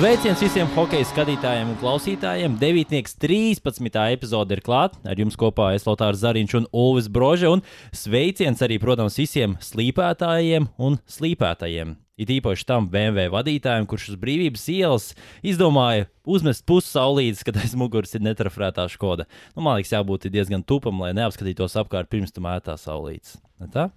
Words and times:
Sveiciens 0.00 0.40
visiem 0.40 0.68
hokeja 0.72 1.04
skatītājiem 1.04 1.74
un 1.74 1.76
klausītājiem. 1.76 2.54
9. 2.56 3.02
13. 3.20 3.98
epizode 4.14 4.56
ir 4.56 4.62
klāta. 4.64 4.96
Ar 5.04 5.20
jums 5.20 5.36
kopā 5.36 5.74
es 5.76 5.84
Lotārs 5.84 6.22
Zariņš 6.22 6.54
un 6.56 6.68
Ulvis 6.72 7.10
Broža. 7.12 7.50
Un 7.52 7.60
sveiciens 7.92 8.64
arī, 8.64 8.78
protams, 8.80 9.18
visiem 9.20 9.58
slīpētājiem 9.60 10.70
un 10.80 10.96
slīpētājiem. 11.04 11.98
It 12.16 12.32
īpaši 12.32 12.64
tam 12.70 12.88
BMW 12.88 13.28
vadītājam, 13.36 13.84
kurš 13.84 14.14
uz 14.14 14.18
brīvības 14.24 14.64
ielas 14.72 15.12
izdomāja 15.44 16.08
uzmest 16.24 16.64
pusi 16.64 16.94
saulītes, 16.94 17.44
kad 17.44 17.60
aiz 17.60 17.76
muguras 17.76 18.16
ir 18.16 18.24
netrafrētā 18.24 18.88
skoda. 18.88 19.28
Nu, 19.52 19.66
man 19.68 19.76
liekas, 19.76 19.92
jābūt 19.98 20.30
diezgan 20.32 20.64
tupam, 20.64 21.04
lai 21.04 21.12
neapskatītos 21.20 21.76
apkārt 21.76 22.08
pirms 22.08 22.32
tam 22.32 22.48
mētā 22.48 22.80
saulītes. 22.80 23.36
Ne 23.60 23.68
tā? 23.68 23.90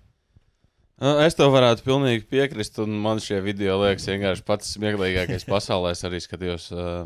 Es 1.03 1.35
tev 1.35 1.51
varētu 1.51 1.83
pilnīgi 1.83 2.23
piekrist, 2.31 2.77
un 2.79 2.95
man 3.03 3.19
šie 3.19 3.41
video 3.43 3.75
liekas 3.81 4.07
vienkārši 4.07 4.45
pats 4.47 4.75
smieklīgākais 4.77 5.43
pasaulē. 5.49 5.91
Es 5.97 6.03
arī 6.07 6.21
skatījos, 6.23 6.69
uh, 6.71 7.03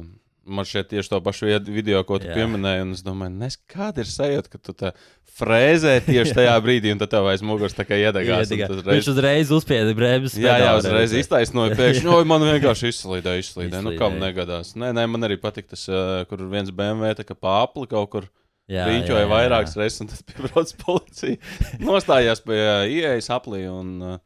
man 0.48 0.68
šeit 0.68 0.92
tieši 0.92 1.12
to 1.12 1.20
pašu 1.24 1.50
video, 1.66 2.04
ko 2.08 2.20
tu 2.22 2.30
Jā. 2.30 2.36
pieminēji, 2.38 2.84
un 2.86 2.94
es 2.94 3.02
domāju, 3.06 3.34
nes, 3.42 3.58
kāda 3.70 4.04
ir 4.04 4.12
sajūta, 4.12 4.52
ka 4.54 4.62
tu 4.62 4.76
tā 4.78 4.92
frēzē 5.38 5.98
tieši 6.06 6.36
tajā 6.38 6.56
brīdī, 6.66 6.94
un 6.94 7.02
tad 7.02 7.12
tev 7.16 7.28
aiz 7.32 7.44
muguras 7.46 7.76
tā 7.78 7.88
kā 7.88 7.98
iedegās. 8.00 8.54
Reiz... 8.54 8.86
Viņš 8.88 9.12
uzreiz 9.14 9.54
uzspieda 9.58 9.98
brēbes. 9.98 10.38
Jā, 10.42 10.58
jā, 10.64 10.72
uzreiz 10.80 11.14
iztaisnoja 11.18 11.76
pēkšņi, 11.80 12.08
no 12.08 12.22
man 12.30 12.48
vienkārši 12.48 12.94
izslīdēja, 12.94 13.44
izslīdēja. 13.44 13.86
Nu, 13.86 13.96
kam 14.00 14.18
negadās? 14.22 14.76
Nē, 14.80 14.94
nē, 14.98 15.08
man 15.12 15.28
arī 15.28 15.40
patīk 15.42 15.70
tas, 15.74 15.86
uh, 15.92 16.22
kur 16.30 16.46
viens 16.52 16.70
BMW 16.74 17.18
tā 17.18 17.28
kā 17.28 17.38
pāpli 17.38 17.90
kaut 17.92 18.14
kur. 18.14 18.30
Rīķoja 18.68 19.28
vairākas 19.32 19.78
reizes, 19.80 20.02
un 20.04 20.10
tad 20.12 20.24
piebrauc 20.28 20.74
policija. 20.82 21.38
Nostājās 21.80 22.42
pie 22.44 22.60
ieejas 22.92 23.30
aplī 23.32 23.62
un 23.72 23.94
uh, 24.04 24.18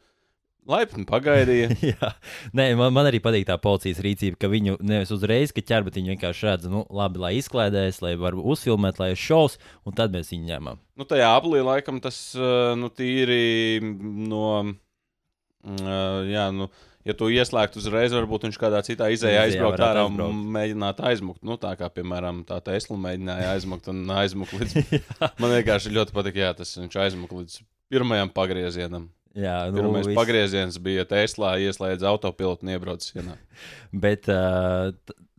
laipni 0.69 1.05
pagaidīja. 1.09 1.69
jā, 1.91 2.11
Nē, 2.57 2.71
man, 2.79 2.93
man 2.95 3.09
arī 3.09 3.21
patīk 3.23 3.45
tā 3.49 3.59
policijas 3.61 4.01
rīcība, 4.01 4.39
ka 4.41 4.49
viņu 4.51 4.79
nevis 4.81 5.13
uzreiz 5.13 5.53
ķer, 5.53 5.85
bet 5.85 5.99
viņi 5.99 6.15
vienkārši 6.15 6.47
redz, 6.49 6.69
nu, 6.71 6.83
labi, 6.89 7.21
lai 7.21 7.35
izklaidēs, 7.37 8.01
lai 8.01 8.15
var 8.21 8.37
uzfilmēt, 8.37 9.01
lai 9.01 9.11
ir 9.13 9.21
šovs, 9.21 9.59
un 9.85 9.97
tad 9.97 10.15
mēs 10.15 10.33
viņu 10.33 10.49
ņemam. 10.49 10.81
Nu, 10.97 11.07
tajā 11.09 11.29
aplī 11.37 11.61
laikam 11.65 12.01
tas, 12.01 12.19
uh, 12.37 12.73
nu, 12.79 12.89
tīri 12.89 13.77
no, 13.81 14.47
uh, 14.65 16.21
jā, 16.29 16.49
nu 16.55 16.71
ja 17.07 17.15
tu 17.17 17.29
ieslēgtu 17.33 17.81
uzreiz, 17.81 18.13
varbūt 18.15 18.47
viņš 18.47 18.59
kādā 18.61 18.81
citā 18.85 19.09
izējā 19.13 19.47
aizbraukt 19.47 19.83
ārā 19.85 20.05
un 20.09 20.43
mēģinātu 20.55 21.05
aizmukt. 21.11 21.41
Nu, 21.47 21.57
tā 21.61 21.73
kā, 21.79 21.89
piemēram, 21.93 22.43
tā 22.47 22.59
Tesla 22.65 22.99
mēģināja 23.01 23.55
aizmukt 23.55 23.89
un 23.91 24.03
aizmukt 24.21 24.57
līdz. 24.59 25.01
man 25.41 25.55
vienkārši 25.57 25.95
ļoti 25.97 26.15
patīk, 26.15 26.41
jā, 26.43 26.53
tas 26.57 26.75
viņš 26.79 26.99
aizmukt 27.05 27.35
līdz 27.37 27.59
pirmajam 27.91 28.31
pagriezienam. 28.33 29.09
Jā, 29.31 29.69
nu, 29.71 29.79
Pirmais 29.79 30.07
viss... 30.09 30.17
pagrieziens 30.17 30.77
bija 30.83 31.05
Tesla, 31.07 31.53
ieslēdz 31.63 32.03
autopilotu 32.09 32.67
un 32.67 32.73
iebrauc 32.73 33.05
sienā. 33.05 33.37
Bet 34.03 34.27
uh, 34.31 34.91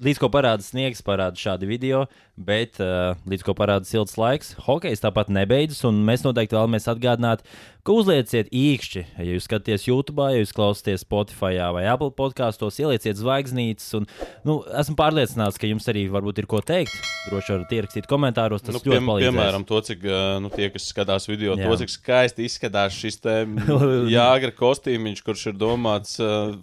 līdz 0.02 0.20
ko 0.22 0.28
parāda 0.32 0.64
sniegs, 0.64 1.02
parāda 1.04 1.38
šādi 1.38 1.68
video, 1.68 2.04
bet 2.36 2.78
uh, 2.82 3.14
līdz 3.28 3.44
ko 3.46 3.54
parāda 3.56 3.86
silts 3.88 4.16
laiks, 4.18 4.54
hokejs 4.66 5.02
tāpat 5.04 5.30
nebeidzas. 5.32 5.84
Mēs 5.92 6.24
noteikti 6.26 6.56
vēlamies 6.56 6.88
atgādināt, 6.90 7.44
ka 7.86 7.94
uzlieciet 7.96 8.50
īkšķi, 8.54 9.02
ja 9.18 9.26
jūs 9.26 9.46
skatāties 9.48 9.86
YouTube, 9.88 10.26
ja 10.32 10.42
jūs 10.42 10.54
klausāties 10.56 11.04
Spotify 11.04 11.60
vai 11.74 11.84
Apple 11.90 12.12
podkāstos, 12.18 12.80
ielieciet 12.82 13.20
zvaigznītes. 13.20 13.90
Un, 13.98 14.08
nu, 14.48 14.58
esmu 14.82 14.96
pārliecināts, 14.98 15.60
ka 15.60 15.70
jums 15.70 15.86
arī 15.92 16.06
varbūt 16.12 16.42
ir 16.42 16.50
ko 16.50 16.62
teikt. 16.64 16.96
Droši 17.28 17.56
varat 17.56 17.76
ierakstīt 17.76 18.10
komentāros. 18.10 18.64
Tas 18.66 18.78
nu, 18.78 18.82
ļoti 18.86 19.04
palīdz. 19.06 19.28
Piemēram, 19.28 19.66
to, 19.68 19.82
cik 19.86 20.08
nu, 20.42 20.50
tie, 20.54 20.70
kas 20.74 20.88
skatās 20.90 21.28
video, 21.30 21.54
Jā. 21.58 21.68
to, 21.68 21.78
cik 21.82 21.94
skaisti 21.94 22.48
izskatās 22.48 22.96
šis 22.98 23.22
jāgra 24.16 24.50
kostīmiņš, 24.56 25.24
kurš 25.26 25.48
ir 25.52 25.58
domāts. 25.62 26.18
Uh, 26.22 26.58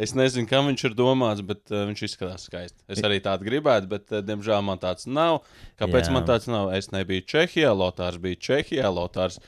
Es 0.00 0.14
nezinu, 0.16 0.48
kam 0.48 0.68
viņš 0.70 0.86
ir 0.88 0.94
domāts, 0.96 1.42
bet 1.44 1.66
uh, 1.72 1.84
viņš 1.88 2.04
izskatās 2.08 2.46
skaisti. 2.48 2.78
Es 2.92 3.02
arī 3.04 3.18
tādu 3.24 3.44
gribētu, 3.48 3.90
bet, 3.90 4.06
uh, 4.12 4.22
diemžēl, 4.24 4.62
man 4.64 4.80
tāds 4.80 5.08
nav. 5.08 5.42
Kāpēc 5.80 6.08
Jā. 6.08 6.14
man 6.14 6.28
tāds 6.28 6.48
nav? 6.48 6.70
Es 6.76 6.88
nebiju 6.94 7.26
Čehijā, 7.28 7.74
Lotārs 7.76 8.20
bija 8.22 8.40
Čehijā, 8.40 8.88
Lotārs 8.88 9.38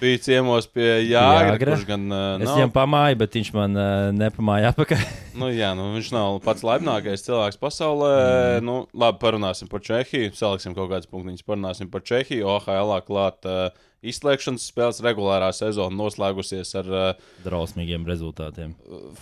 bija 0.00 0.20
ciemos 0.22 0.68
pie 0.70 0.86
Jāgra. 1.08 1.56
Jāgra. 1.56 1.74
Kurš 1.74 1.84
gan 1.88 2.06
uh, 2.12 2.22
es 2.38 2.48
viņam 2.48 2.72
pamāju, 2.74 3.18
bet 3.20 3.36
viņš 3.40 3.52
man 3.56 3.76
uh, 3.76 4.06
nepamāja 4.14 4.70
apakaļ. 4.74 5.04
nu, 5.42 5.50
jā, 5.54 5.72
nu, 5.78 5.90
viņš 5.96 6.14
nav 6.14 6.38
pats 6.46 6.64
laipnākais 6.66 7.26
cilvēks 7.26 7.60
pasaulē. 7.60 8.14
Mm. 8.14 8.66
Nu, 8.70 8.78
labi, 8.94 9.20
parunāsim 9.22 9.70
par 9.70 9.82
Čehiju. 9.84 10.32
Saliksim 10.38 10.76
kaut 10.78 10.92
kādas 10.92 11.10
punktiņas, 11.10 11.46
parunāsim 11.46 11.90
par 11.92 12.06
Čehiju. 12.06 12.46
OHL 12.54 12.94
klāt. 13.08 13.42
Uh, 13.42 13.88
izslēgšanas 14.00 14.64
spēles 14.70 15.00
regulārā 15.04 15.50
sezona 15.52 15.92
noslēgusies 15.92 16.72
ar 16.80 16.86
uh, 16.88 17.26
drausmīgiem 17.44 18.06
rezultātiem. 18.08 18.72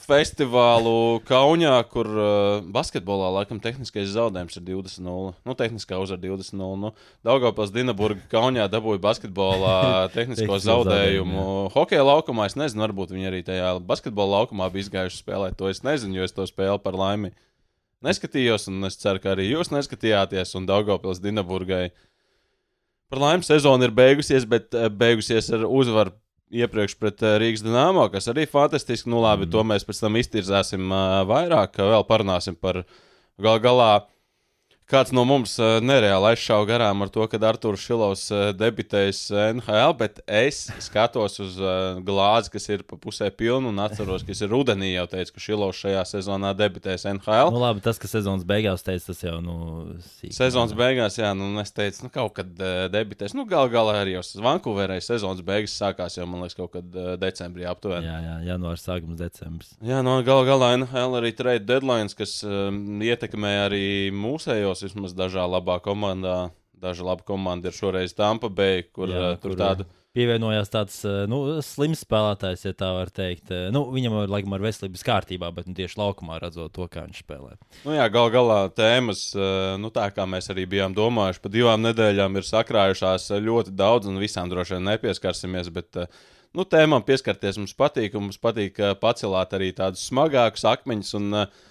Festivālu 0.04 1.18
Kaunijā, 1.26 1.74
kur 1.90 2.10
uh, 2.12 2.60
basketbolā 2.74 3.32
laikam 3.40 3.58
tehniskais 3.62 4.12
zaudējums 4.14 4.60
ir 4.60 4.66
20-0. 4.68 5.34
Nu, 5.48 5.56
tehniskā 5.58 5.98
uzvara 5.98 6.22
20-0. 6.22 6.78
Nu, 6.84 6.92
Daugopils 7.26 7.74
Dinaburga 7.74 8.22
Kaunijā 8.30 8.68
dabūja 8.70 9.02
basketbolā 9.02 9.74
tehnisko 10.16 10.60
zaudējumu. 10.62 11.48
Hokeja 11.74 12.06
laukumā 12.06 12.46
es 12.50 12.58
nezinu, 12.58 12.86
varbūt 12.86 13.16
viņi 13.16 13.30
arī 13.32 13.42
tajā 13.46 13.74
basketbola 13.82 14.42
laukumā 14.42 14.70
bija 14.74 14.86
izgājuši 14.86 15.22
spēlēt. 15.24 15.58
To 15.58 15.72
es 15.72 15.82
nezinu, 15.86 16.20
jo 16.20 16.30
es 16.30 16.36
to 16.36 16.46
spēlu 16.46 16.78
par 16.82 16.98
laimi 16.98 17.34
neskatījos, 18.06 18.68
un 18.70 18.86
es 18.86 18.94
ceru, 18.94 19.18
ka 19.18 19.34
arī 19.34 19.48
jūs 19.48 19.72
neskatījāties. 19.74 20.54
Un 20.54 20.68
Daugopils 20.70 21.18
Dinaburgai 21.18 21.88
uh, 21.88 22.04
Par 23.08 23.22
laimi 23.22 23.46
sezona 23.46 23.88
ir 23.88 23.94
beigusies, 23.96 24.44
bet 24.48 24.74
eh, 24.76 24.90
beigusies 24.92 25.48
ar 25.56 25.64
uzvaru 25.64 26.12
iepriekš 26.52 26.96
pret 27.00 27.22
eh, 27.24 27.38
Rīgas 27.40 27.64
dīnāmo, 27.64 28.04
kas 28.12 28.28
arī 28.28 28.44
fantastiski. 28.48 29.08
Nu, 29.08 29.22
labi, 29.24 29.46
mm. 29.46 29.52
to 29.54 29.64
mēs 29.64 29.86
pēc 29.88 30.02
tam 30.02 30.18
iztirzāsim 30.20 30.92
uh, 30.92 31.22
vairāk, 31.28 31.80
vēl 31.80 32.04
parunāsim 32.08 32.58
par 32.60 32.82
gal 33.40 33.62
galā 33.64 33.92
kāds 34.88 35.12
no 35.12 35.24
mums 35.28 35.54
uh, 35.60 35.78
nereāli 35.84 36.30
aizšāva 36.32 36.64
garām 36.68 37.04
ar 37.04 37.10
to, 37.12 37.24
ka 37.28 37.40
Arthurs 37.48 37.84
Šilovs 37.84 38.24
uh, 38.32 38.44
debitēs 38.56 39.20
uh, 39.34 39.50
NHL, 39.52 39.94
bet 40.00 40.22
es 40.24 40.62
skatos 40.84 41.36
uz 41.44 41.58
uh, 41.60 42.00
glāzi, 42.04 42.52
kas 42.54 42.68
ir 42.72 42.84
pa 42.88 42.96
pusē 43.00 43.28
pilna, 43.28 43.68
un 43.68 43.82
atceros, 43.84 44.24
ka 44.24 44.32
es 44.32 44.40
rudenī 44.48 44.94
jau 44.94 45.04
teicu, 45.12 45.34
ka 45.36 45.44
Šilovs 45.44 45.82
šajā 45.82 46.04
sezonā 46.08 46.54
debitēs 46.56 47.04
NHL. 47.10 47.52
Nu, 47.52 47.60
labi, 47.62 47.84
tas, 47.84 48.00
ka 48.00 48.08
sezonas 48.08 48.46
beigās 48.48 48.86
teica, 48.86 49.10
tas 49.10 49.20
jau, 49.26 49.36
nu, 49.44 49.58
sīk, 50.16 50.32
sezonas 50.36 50.72
jā. 50.72 50.80
beigās, 50.80 51.20
jā, 51.20 51.34
nu, 51.36 51.50
es 51.60 51.74
teicu, 51.76 52.06
nu, 52.06 52.12
kaut 52.14 52.32
kad 52.40 52.48
uh, 52.56 52.86
debitēs, 52.92 53.36
nu, 53.36 53.44
gal 53.48 53.68
galā 53.72 54.00
arī 54.02 54.16
jau 54.16 54.24
Vankūverē 54.48 54.96
sezonas 55.04 55.44
beigas 55.44 55.76
sākās 55.76 56.16
jau, 56.16 56.24
man 56.30 56.46
liekas, 56.46 56.56
kaut 56.56 56.72
kad 56.78 56.96
uh, 56.96 57.12
decembrī 57.20 57.68
aptuveni. 57.68 58.08
Jā, 58.08 58.16
jā, 58.24 58.36
janvārs 58.54 58.86
sākums 58.88 59.20
decembris. 59.20 59.74
Jā, 59.84 60.00
no 60.00 60.18
nu, 60.18 60.24
gal 60.26 60.46
galā 60.48 60.72
NHL 60.78 61.20
arī 61.20 61.34
trade 61.36 61.68
deadlines, 61.68 62.16
kas 62.16 62.38
um, 62.46 62.80
ietekmē 63.04 63.52
arī 63.66 63.84
mūsējos 64.16 64.77
skatos 64.78 64.94
vismaz 64.94 65.14
dažā 65.14 65.46
labā 65.46 65.80
komandā. 65.82 66.50
Daža 66.78 67.02
laba 67.02 67.24
komanda 67.26 67.68
ir 67.68 67.74
šoreiz 67.74 68.14
Tampa 68.14 68.48
Bay, 68.48 68.84
kur 68.86 69.08
Jā, 69.08 69.34
uh, 69.34 69.38
tur 69.40 69.56
kur, 69.56 69.58
tādu. 69.58 69.86
Pievienojās 70.14 70.70
tāds 70.70 71.02
nu, 71.28 71.58
slims 71.62 72.00
spēlētājs, 72.02 72.64
ja 72.64 72.72
tā 72.74 72.88
var 72.94 73.10
teikt. 73.10 73.50
Nu, 73.74 73.84
viņam 73.90 74.22
ir 74.22 74.30
laikam 74.30 74.54
ar 74.54 74.62
veselības 74.62 75.02
kārtībā, 75.04 75.50
bet 75.54 75.66
nu, 75.68 75.74
tieši 75.74 75.98
laukumā 75.98 76.38
redzot 76.40 76.72
to, 76.74 76.86
kā 76.90 77.04
viņš 77.04 77.20
spēlē. 77.22 77.58
Nu, 77.84 77.92
jā, 77.94 78.06
gal 78.10 78.30
galā 78.34 78.60
tēmas, 78.70 79.28
nu, 79.78 79.90
tā 79.94 80.08
kā 80.14 80.26
mēs 80.26 80.50
arī 80.54 80.64
bijām 80.70 80.96
domājuši, 80.96 81.42
pa 81.44 81.52
divām 81.52 81.84
nedēļām 81.86 82.40
ir 82.40 82.48
sakrājušās 82.48 83.28
ļoti 83.44 83.74
daudz, 83.78 84.10
un 84.10 84.18
visām 84.22 84.50
droši 84.50 84.78
vien 84.78 84.90
nepieskarsimies. 84.94 85.70
Bet, 85.76 86.02
nu, 86.56 86.66
tēmām 86.66 87.04
pieskarties 87.06 87.60
mums 87.60 87.76
patīk, 87.78 88.16
un 88.18 88.30
mums 88.30 88.42
patīk 88.42 88.80
pacelāt 89.02 89.54
arī 89.58 89.74
tādus 89.76 90.08
smagākus 90.08 90.66
akmeņus. 90.72 91.14
Un, 91.20 91.42
uh, 91.44 91.66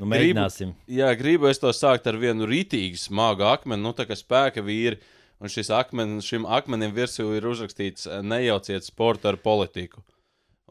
Nu, 0.00 0.08
mēģināsim. 0.08 0.72
Gribu, 0.72 0.98
jā, 0.98 1.08
gribu 1.18 1.48
es 1.50 1.60
to 1.60 1.72
sākt 1.76 2.06
ar 2.08 2.18
vienu 2.20 2.48
rītīgu 2.48 3.00
smagu 3.00 3.44
akmeni, 3.50 3.84
nu 3.84 3.92
tā 3.96 4.06
kā 4.08 4.16
spēka 4.18 4.64
vīri. 4.64 5.00
Un 5.42 5.50
šis 5.50 5.72
akmen, 5.74 6.20
šim 6.22 6.46
akmenim 6.46 6.94
virsū 6.94 7.26
ir 7.36 7.48
uzrakstīts: 7.50 8.06
nejauciet 8.22 8.86
sportu 8.86 9.32
ar 9.32 9.40
politiku. 9.42 10.04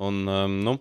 Un, 0.02 0.24
um, 0.30 0.58
nu, 0.66 0.78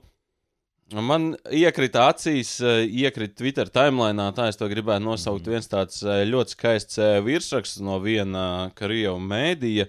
Man 0.90 1.36
iekrita 1.54 2.08
acīs, 2.10 2.56
uh, 2.64 2.80
iekrita 2.82 3.36
Twitter 3.38 3.68
timelinā, 3.70 4.24
tā 4.34 4.48
es 4.50 4.58
to 4.58 4.66
gribētu 4.66 5.04
nosaukt. 5.04 5.44
Mm. 5.46 5.52
Viens 5.54 5.70
tāds 5.70 6.00
uh, 6.02 6.24
ļoti 6.26 6.56
skaists 6.56 6.98
virsraksts 7.22 7.78
no 7.86 8.00
viena 8.02 8.72
Krievijas 8.74 9.22
mēdīja. 9.22 9.86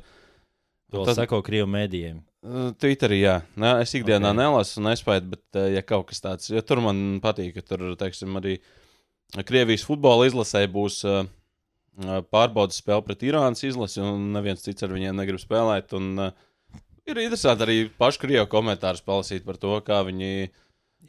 To 0.94 1.08
tad... 1.08 1.18
seko 1.24 1.42
Krievijas 1.42 1.74
mēdījiem. 1.74 2.20
Twitterī, 2.42 3.20
jā. 3.22 3.36
Nē, 3.62 3.76
es 3.84 3.92
ikdienā 3.94 4.32
okay. 4.32 4.40
nelasu 4.40 4.80
un 4.82 4.88
nespēju, 4.90 5.26
bet, 5.30 5.44
ja 5.76 5.84
kaut 5.86 6.08
kas 6.10 6.24
tāds, 6.24 6.50
jo 6.50 6.62
tur 6.66 6.82
man 6.82 7.20
patīk, 7.22 7.54
ka 7.60 7.66
tur, 7.66 7.92
teiksim, 8.00 8.34
arī 8.40 8.56
Krievijas 9.48 9.86
futbola 9.88 10.26
izlasē 10.28 10.66
būs 10.68 10.98
uh, 11.08 11.22
pārbaudas 12.34 12.82
spēle 12.82 13.06
pret 13.06 13.22
Irānas 13.24 13.62
izlasi, 13.64 14.02
un 14.04 14.32
neviens 14.34 14.66
cits 14.66 14.84
ar 14.84 14.92
viņiem 14.92 15.22
negrib 15.22 15.40
spēlēt. 15.40 15.94
Un, 15.96 16.10
uh, 16.18 16.82
ir 17.08 17.22
interesanti 17.22 17.68
arī 17.68 17.78
pašu 18.02 18.26
krievu 18.26 18.50
komentārus 18.52 19.06
palasīt 19.06 19.46
par 19.46 19.62
to, 19.62 19.78
kā 19.86 20.02
viņi 20.10 20.50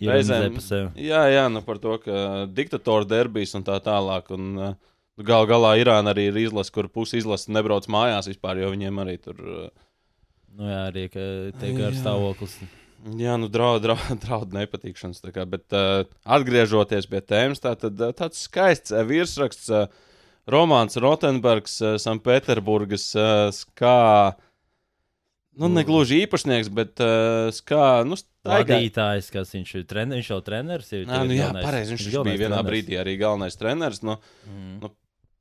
reizēm. 0.05 0.61
Jā, 1.01 1.25
jā, 1.33 1.47
nu 1.51 1.65
par 1.67 1.81
to, 1.83 1.97
ka 2.05 2.45
diktatora 2.53 3.09
derbijas 3.09 3.57
un 3.59 3.65
tā 3.67 3.81
tālāk. 3.83 4.31
Un, 4.37 4.51
uh, 4.61 4.75
Gal 5.23 5.45
galā 5.45 5.75
Irāna 5.77 6.15
arī 6.15 6.31
ir 6.31 6.39
izlase, 6.41 6.73
kur 6.73 6.87
pusi 6.89 7.19
izlase 7.21 7.53
nebrauc 7.53 7.85
mājās 7.93 8.31
vispār, 8.31 8.63
jo 8.63 8.71
viņiem 8.73 9.01
arī 9.03 9.19
tur. 9.21 9.43
Uh, 9.43 9.91
Nu, 10.59 10.69
jā, 10.69 10.81
arī 10.91 11.07
tā 11.13 11.69
ir 11.73 11.97
stāvoklis. 11.97 12.59
Jā, 13.19 13.35
nu, 13.41 13.49
draudu 13.51 13.89
draud, 13.89 14.21
draud 14.23 14.53
nepatīkšanas. 14.55 15.23
Kā, 15.35 15.47
bet, 15.49 15.67
uh, 15.75 16.05
atgriežoties 16.23 17.09
pie 17.11 17.23
tēmas, 17.25 17.63
tā, 17.63 17.75
tad, 17.79 17.99
uh, 17.99 18.13
tāds 18.15 18.45
skaists 18.47 18.95
uh, 18.95 19.03
virsraksts, 19.09 19.71
uh, 19.75 19.89
Romanis 20.51 20.99
Rotenbergs, 21.03 21.79
uh, 21.83 21.97
Sanktpēterburgas 22.03 23.09
uh, 23.19 23.49
skā. 23.55 24.37
Nu, 25.59 25.69
ne 25.69 25.83
gluži 25.85 26.23
īpašnieks, 26.25 26.71
bet 26.73 27.03
uh, 27.05 27.51
kā 27.69 27.87
nu, 28.09 28.17
Vadītājs, 28.43 29.29
kas 29.31 29.53
viņš 29.55 29.73
ir, 29.79 29.83
trener, 29.87 30.19
viņš 30.19 30.31
jau 30.33 30.41
treneris. 30.43 30.89
Ir, 30.97 31.05
Nā, 31.07 31.21
nu, 31.29 31.35
jā, 31.37 31.51
pareizi. 31.55 31.95
Viņš, 31.95 32.07
viņš 32.09 32.25
bija 32.27 32.41
vienā 32.41 32.63
brīdī 32.67 32.97
arī 32.99 33.15
galvenais 33.21 33.59
treneris. 33.59 34.01
Nu, 34.03 34.17
Mm. 34.49 34.81
nu, 34.83 34.91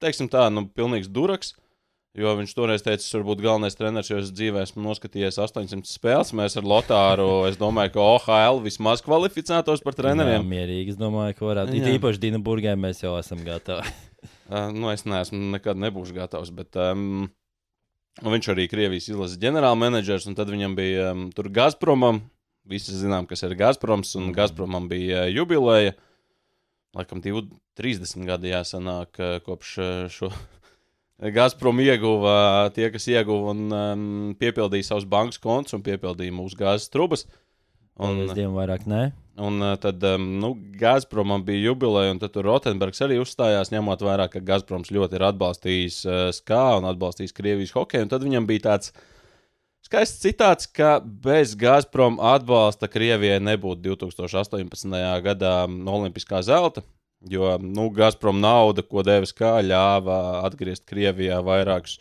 teiksim 0.01 0.29
tā, 0.29 0.43
nu, 0.53 0.67
pilnīgs 0.69 1.09
duraks. 1.09 1.55
Jo 2.19 2.33
viņš 2.35 2.51
toreiz 2.51 2.81
teica, 2.83 2.99
es 2.99 3.13
varu 3.15 3.29
būt 3.29 3.41
galvenais 3.45 3.77
treneris, 3.79 4.09
jo 4.11 4.17
es 4.19 4.33
dzīvē 4.35 4.65
esmu 4.65 4.81
noskatījies 4.83 5.37
800 5.39 5.87
spēles. 5.87 6.33
Mēs 6.35 6.57
ar 6.59 6.65
Lotāru, 6.67 7.27
es 7.47 7.55
domāju, 7.59 7.93
ka 7.93 8.03
OHL 8.03 8.59
vismaz 8.65 8.99
kvalificētos 9.05 9.79
par 9.85 9.95
Jā, 9.95 10.01
treneriem. 10.01 10.43
mierīgi. 10.43 10.91
Es 10.91 10.99
domāju, 10.99 11.37
ka 11.39 11.47
varētu. 11.47 11.77
Jā. 11.79 11.93
īpaši 11.95 12.19
Dina 12.19 12.41
Burgai 12.43 12.75
mēs 12.75 12.99
jau 13.05 13.13
esam 13.15 13.45
gatavi. 13.47 13.87
Uh, 14.51 14.67
nu, 14.81 14.91
es 14.91 15.07
neesmu 15.07 15.39
nekad 15.55 15.79
nebūšu 15.79 16.19
gatavs. 16.19 16.51
Bet, 16.51 16.75
um, 16.83 17.31
viņš 18.27 18.51
arī 18.57 18.67
Krievijas 18.67 19.07
izlases 19.07 19.39
ģenerālmenedžers, 19.39 20.27
un 20.27 20.35
tad 20.35 20.51
viņam 20.51 20.75
bija 20.75 21.09
um, 21.15 21.29
tur 21.31 21.47
Gazpromam. 21.47 22.25
Visi 22.67 22.91
zinām, 22.91 23.23
kas 23.23 23.47
ir 23.47 23.55
Gazproms, 23.55 24.17
un 24.19 24.33
Gazpromam 24.35 24.91
bija 24.91 25.29
uh, 25.29 25.31
jubileja. 25.31 25.95
Laikam, 26.91 27.23
20, 27.23 27.55
30 27.79 28.27
gadi 28.27 28.51
jāsanāk 28.51 29.15
uh, 29.15 29.37
kopš 29.47 29.77
šo 30.11 30.35
Gazprom 31.29 31.77
ieguva 31.83 32.71
tie, 32.73 32.87
kas 32.89 33.05
ieguva 33.11 33.53
un 33.53 33.67
um, 33.69 34.05
piepildīja 34.41 34.87
savus 34.87 35.05
bankas 35.05 35.37
kontus 35.41 35.75
un 35.77 35.83
piepildīja 35.85 36.33
mūsu 36.33 36.57
gāzes 36.57 36.89
trubas. 36.89 37.27
Un, 38.01 38.23
Dievam 38.31 38.55
vairāk 38.57 38.87
nē. 38.89 39.11
Un 39.41 39.61
uh, 39.61 39.75
tad 39.77 40.01
um, 40.09 40.23
nu, 40.41 40.55
Gazpromam 40.79 41.43
bija 41.45 41.69
jubileja, 41.69 42.15
un 42.15 42.21
tur 42.21 42.47
Rotenbergs 42.47 43.03
arī 43.05 43.19
uzstājās, 43.21 43.69
ņemot 43.73 44.01
vērā, 44.01 44.25
ka 44.33 44.41
Gazproms 44.45 44.89
ļoti 44.93 45.19
ir 45.19 45.25
atbalstījis 45.29 45.99
uh, 46.07 46.21
SKA 46.33 46.79
un 46.79 46.89
atbalstījis 46.89 47.35
Krievijas 47.37 47.75
hokeju. 47.77 48.09
Tad 48.09 48.25
viņam 48.25 48.49
bija 48.49 48.65
tāds 48.71 48.89
skaists 49.85 50.23
citāts, 50.25 50.65
ka 50.65 50.97
bez 51.01 51.53
Gazprom 51.59 52.17
atbalsta 52.17 52.89
Krievijai 52.89 53.37
nebūtu 53.45 53.93
2018. 53.93 54.97
gadā 55.27 55.53
Olimpiskā 55.69 56.41
zelta. 56.45 56.81
Jo 57.29 57.57
nu, 57.61 57.89
Gazprom 57.93 58.39
nauda, 58.41 58.81
ko 58.81 59.03
deva 59.05 59.27
SKA, 59.29 59.59
ļāva 59.61 60.15
atgriezt 60.47 60.87
Krievijā 60.89 61.37
vairākus 61.45 61.99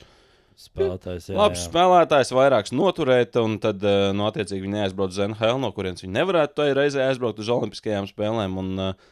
Spēlētājs. 0.61 1.31
Jā, 1.31 1.37
labus 1.39 1.63
jā. 1.63 1.71
spēlētājus, 1.71 2.33
vairākus 2.37 2.75
noturēt, 2.77 3.37
un 3.41 3.57
tad, 3.63 3.81
eh, 3.87 4.11
nu, 4.13 4.27
attiecīgi, 4.29 4.67
viņi 4.67 4.83
aizbrauc 4.85 5.15
uz 5.15 5.21
NHL, 5.25 5.57
no 5.63 5.71
kurienes 5.73 6.05
viņi 6.05 6.13
nevarētu 6.19 6.59
tajā 6.59 6.75
reizē 6.77 7.07
aizbraukt 7.07 7.41
uz 7.41 7.49
Olimpiskajām 7.55 8.09
spēlēm. 8.11 8.59
Un, 8.61 8.69
eh, 8.85 9.07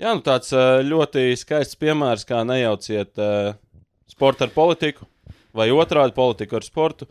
jā, 0.00 0.14
nu, 0.16 0.24
tāds 0.24 0.54
eh, 0.56 0.80
ļoti 0.88 1.26
skaists 1.36 1.76
piemērs, 1.82 2.24
kā 2.28 2.40
nejauciet 2.48 3.12
sportu 4.08 4.46
ar 4.46 4.54
politiku, 4.56 5.04
vai 5.56 5.68
otrādi 5.74 6.16
politiku 6.16 6.56
ar 6.56 6.64
sportu. 6.64 7.10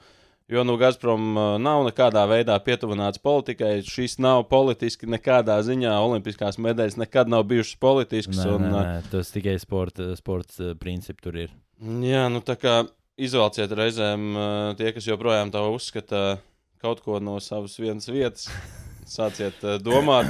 Jo 0.52 0.62
nu, 0.62 0.76
Gazprom 0.78 1.34
nav 1.58 1.84
nekādā 1.88 2.22
veidā 2.30 2.54
pietuvināts 2.62 3.18
politikai. 3.22 3.80
Šis 3.86 4.20
nav 4.22 4.44
politiski 4.52 5.10
nekādā 5.10 5.56
ziņā. 5.66 5.96
Olimpiskās 6.06 6.60
medaļas 6.62 7.00
nekad 7.02 7.32
nav 7.34 7.48
bijušas 7.50 7.80
politiskas. 7.82 8.44
Nē, 8.44 8.52
un, 8.54 8.68
nē, 8.70 8.84
nē, 8.86 9.00
tas 9.10 9.34
tikai 9.34 9.56
sporta, 9.62 10.12
sports 10.20 10.62
eh, 10.62 10.76
principi 10.78 11.26
tur 11.26 11.40
ir. 11.48 11.56
Jā, 11.82 12.28
nu 12.30 12.44
tā 12.46 12.60
kā 12.62 12.76
izvelciet 13.18 13.74
reizēm 13.74 14.30
tie, 14.78 14.92
kas 14.94 15.10
joprojām 15.10 15.50
tā 15.52 15.64
uzskata 15.72 16.38
kaut 16.84 17.02
ko 17.02 17.18
no 17.24 17.40
savas 17.42 17.80
vienas 17.82 18.06
vietas, 18.12 18.46
sāciet 19.18 19.66
domāt. 19.82 20.30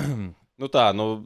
Nu 0.55 0.71
tā, 0.71 0.93
nu, 0.95 1.25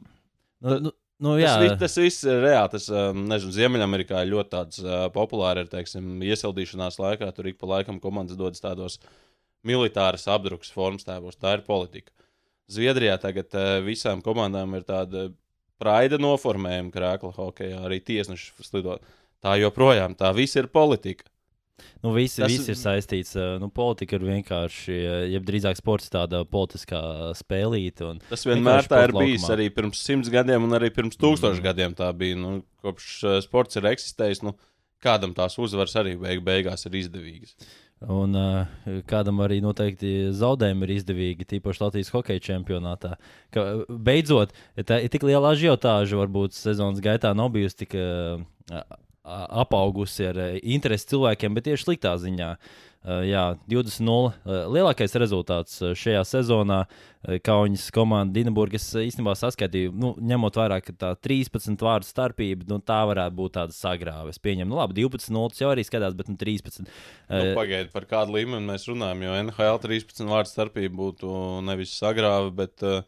Nu, 0.60 0.76
nu, 0.78 0.90
nu, 1.20 1.34
tas, 1.36 1.42
jā, 1.42 1.54
viss, 1.62 1.78
tas 1.80 1.96
viss 2.00 2.26
ir 2.26 2.40
reāli. 2.44 2.72
Tas, 2.74 2.86
ā, 2.90 3.10
nezinu, 3.16 3.54
Ziemeļamerikā 3.56 4.22
ir 4.24 4.32
ļoti 4.34 4.52
tāds 4.54 4.80
ā, 4.82 5.02
populārs, 5.14 5.64
ir, 5.64 5.72
teiksim, 5.72 6.08
iesildīšanās 6.26 7.00
laikā. 7.00 7.28
Tur 7.36 7.50
ik 7.50 7.60
pa 7.60 7.68
laikam 7.74 8.00
komandas 8.02 8.38
dodas 8.40 8.64
tādos 8.64 8.98
militāras 9.66 10.26
apdrukas 10.32 10.72
formas 10.72 11.06
tēvos. 11.06 11.38
Tā 11.40 11.58
ir 11.58 11.66
politika. 11.66 12.12
Zviedrijā 12.70 13.18
tagad 13.22 13.54
ā, 13.54 13.66
visām 13.84 14.24
komandām 14.24 14.76
ir 14.78 14.86
tāda 14.88 15.28
praida 15.80 16.20
noformējuma 16.20 16.92
krēkla 16.94 17.34
hokeja, 17.36 17.84
arī 17.86 18.00
tiesneši 18.04 18.66
slido. 18.66 18.98
Tā 19.40 19.54
joprojām, 19.56 20.12
tā 20.18 20.34
viss 20.36 20.58
ir 20.60 20.68
politika. 20.68 21.24
Nu, 22.02 22.12
visi, 22.16 22.40
tas- 22.42 22.50
visi 22.52 22.70
ir 22.72 22.78
saistīts. 22.80 23.34
Nu, 23.60 23.68
politika 23.68 24.16
ir 24.18 24.24
vienkārši, 24.28 24.96
jeb 25.34 25.44
drīzāk 25.48 25.76
sports 25.80 26.08
tāda 26.12 26.44
politiskā 26.44 27.02
spēlīte. 27.38 28.14
Tas 28.30 28.44
vienmēr 28.48 28.88
tā 28.90 29.04
ir 29.08 29.12
bijis 29.16 29.44
laukumā. 29.44 29.54
arī 29.58 29.68
pirms 29.74 30.00
simts 30.06 30.30
gadiem, 30.32 30.64
un 30.64 30.70
arī 30.78 30.90
pirms 30.94 31.16
tūkstošiem 31.20 31.62
gadiem 31.64 31.94
tā 31.98 32.10
bija. 32.16 32.36
Nu, 32.40 32.62
kopš 32.82 33.42
sports 33.44 33.76
ir 33.76 33.82
eksistējis, 33.92 34.42
nu, 34.46 34.54
kādam 35.04 35.32
tās 35.36 35.56
uzvaras 35.58 35.94
arī 35.96 36.16
beig 36.20 36.42
beigās 36.44 36.84
ir 36.86 36.92
izdevīgas. 37.00 37.54
un 38.08 38.32
uh, 38.34 38.66
kādam 39.04 39.42
arī 39.44 39.58
noteikti 39.60 40.30
zaudējumi 40.32 40.86
ir 40.86 40.92
izdevīgi, 40.94 41.44
tīpaši 41.50 41.82
Latvijas 41.82 42.08
hokeja 42.14 42.40
čempionātā. 42.40 43.16
Ka, 43.52 43.64
beidzot, 43.88 44.54
tā 44.88 45.02
ir 45.04 45.08
tik 45.12 45.22
liela 45.28 45.52
ažiotāža, 45.52 46.16
varbūt 46.16 46.56
sezonas 46.56 47.02
gaitā 47.04 47.34
nav 47.36 47.50
bijusi 47.52 47.76
tik 47.84 47.96
uh, 48.00 48.40
apaugusi 49.62 50.30
ar 50.30 50.38
uh, 50.40 50.54
interesi 50.62 51.12
cilvēkiem, 51.14 51.56
bet 51.56 51.68
tieši 51.68 51.86
sliktā 51.86 52.14
ziņā. 52.20 52.54
Uh, 53.00 53.22
jā, 53.24 53.44
20-0. 53.70 54.16
Uh, 54.44 54.56
lielākais 54.74 55.14
rezultāts 55.16 55.78
šajā 55.96 56.20
sezonā 56.28 56.82
Kaunas 57.44 57.86
komanda 57.92 58.32
Dienburgas 58.36 58.86
īstenībā 58.96 59.34
saskaitīja, 59.36 59.92
nu, 59.92 60.14
ņemot 60.24 60.56
vērā, 60.56 60.78
ka 60.84 60.94
tā 60.96 61.10
13 61.28 61.80
vārdu 61.84 62.08
starpība, 62.08 62.64
nu, 62.68 62.78
tā 62.84 63.02
varētu 63.08 63.36
būt 63.36 63.56
tāda 63.58 63.76
sagrāve. 63.76 64.32
Es 64.32 64.40
pieņemu, 64.40 64.68
nu, 64.72 64.78
labi, 64.80 65.02
12-0 65.04 65.60
jau 65.60 65.72
arī 65.72 65.84
skatās, 65.84 66.16
bet 66.16 66.32
nu, 66.32 66.38
13. 66.40 66.84
Nu, 66.84 67.42
Pagaidiet, 67.56 67.92
par 67.92 68.08
kādu 68.08 68.38
līmeni 68.38 68.72
mēs 68.72 68.88
runājam, 68.88 69.24
jo 69.26 69.36
NHL 69.46 69.80
13 69.84 70.32
vārdu 70.32 70.52
starpība 70.52 70.96
būtu 71.02 71.34
nevis 71.68 71.92
sagrāva, 72.00 72.48
bet 72.62 72.84
uh, 72.88 73.04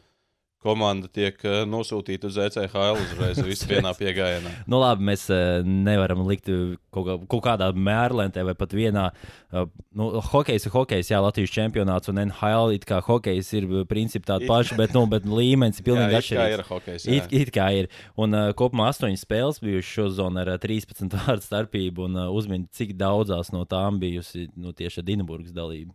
komanda 0.63 1.09
tiek 1.13 1.39
uh, 1.45 1.63
nosūtīta 1.69 2.29
uz 2.31 2.37
ECHL 2.47 3.01
uzreiz, 3.03 3.41
viss 3.51 3.67
vienā 3.69 3.91
piegājienā. 3.99 4.53
Nu, 4.71 4.79
labi, 4.83 5.05
mēs 5.11 5.27
uh, 5.35 5.61
nevaram 5.67 6.23
likt 6.29 6.47
kaut, 6.93 7.05
kā, 7.09 7.17
kaut 7.35 7.43
kādā 7.47 7.69
mērlentē 7.75 8.45
vai 8.47 8.55
pat 8.59 8.75
vienā. 8.79 9.09
Uh, 9.53 9.67
nu, 9.99 10.07
hokejs 10.33 10.65
ir 10.69 10.73
hokejs, 10.73 11.11
jā, 11.13 11.19
Latvijas 11.23 11.53
čempionāts 11.53 12.09
un 12.13 12.23
NHL. 12.25 12.73
It 12.79 12.87
kā 12.89 13.01
hokejs 13.05 13.51
ir 13.59 13.67
principā 13.91 14.31
tāda 14.33 14.47
It- 14.47 14.53
paša, 14.53 14.79
bet, 14.79 14.95
nu, 14.97 15.03
bet 15.11 15.27
līmenis 15.29 15.83
ir 15.83 15.89
pilnīgi 15.91 16.09
Jā, 16.09 16.09
it 16.09 16.15
kā 16.15 16.23
atšķirīgs. 16.23 16.55
ir 16.59 16.65
hokejs. 16.71 17.07
jā. 17.11 17.19
It, 17.19 17.33
it 17.43 17.53
kā 17.55 17.67
ir. 17.83 17.91
Un 18.17 18.33
uh, 18.39 18.51
kopumā 18.57 18.89
astoņas 18.93 19.27
spēles 19.27 19.61
bijušas 19.63 19.93
šo 19.99 20.07
zonu 20.21 20.41
ar 20.45 20.55
uh, 20.55 20.61
13 20.63 21.19
vārdu 21.27 21.45
starpību. 21.49 22.07
Un 22.09 22.23
uh, 22.23 22.31
uzmini, 22.33 22.69
cik 22.73 22.95
daudzās 23.01 23.53
no 23.53 23.65
tām 23.69 23.99
bijusi 24.03 24.49
nu, 24.57 24.73
tieši 24.73 25.05
Dienburgas 25.11 25.53
dalība. 25.57 25.93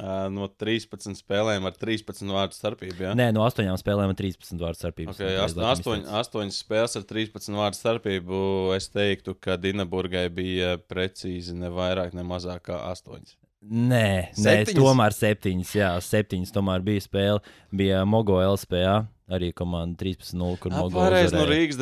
No 0.00 0.46
13 0.48 1.18
spēlēm 1.18 1.66
ar 1.68 1.74
13 1.76 2.32
vārdu 2.32 2.56
starpību. 2.56 2.96
Ja? 3.04 3.10
Nē, 3.18 3.28
no 3.36 3.44
astoņām 3.44 3.76
spēlēm 3.76 4.14
ar 4.14 4.16
13 4.16 4.62
vārdu 4.62 4.80
starpību. 4.80 5.12
Okay, 5.12 5.36
astoņ, 5.42 6.06
astoņas 6.22 6.60
spēles 6.64 6.96
ar 6.96 7.04
13 7.10 7.58
vārdu 7.60 7.76
starpību. 7.76 8.40
Es 8.78 8.88
teiktu, 8.92 9.36
ka 9.36 9.58
Dienaburgai 9.60 10.24
bija 10.32 10.78
precīzi 10.80 11.56
ne 11.58 11.68
vairāk, 11.72 12.16
ne 12.16 12.24
mazāk 12.24 12.70
kā 12.70 12.80
8. 12.88 13.36
Nē, 13.62 14.06
nē 14.32 14.32
Septiņas? 14.34 14.78
tomēr 14.80 15.14
septiņas. 15.14 15.74
Jā, 15.76 15.90
septiņas 16.02 16.54
tomēr 16.56 16.82
bija 16.82 17.04
spēle. 17.04 17.42
Bija 17.70 18.00
Mogo 18.08 18.40
LSPA, 18.42 19.04
arī 19.30 19.52
komanda 19.54 20.00
13-0, 20.00 20.56
kur 20.62 20.74
Mogo 20.74 20.98
Pareizi, 20.98 21.36
no. 21.36 21.44
Rīgas. 21.46 21.78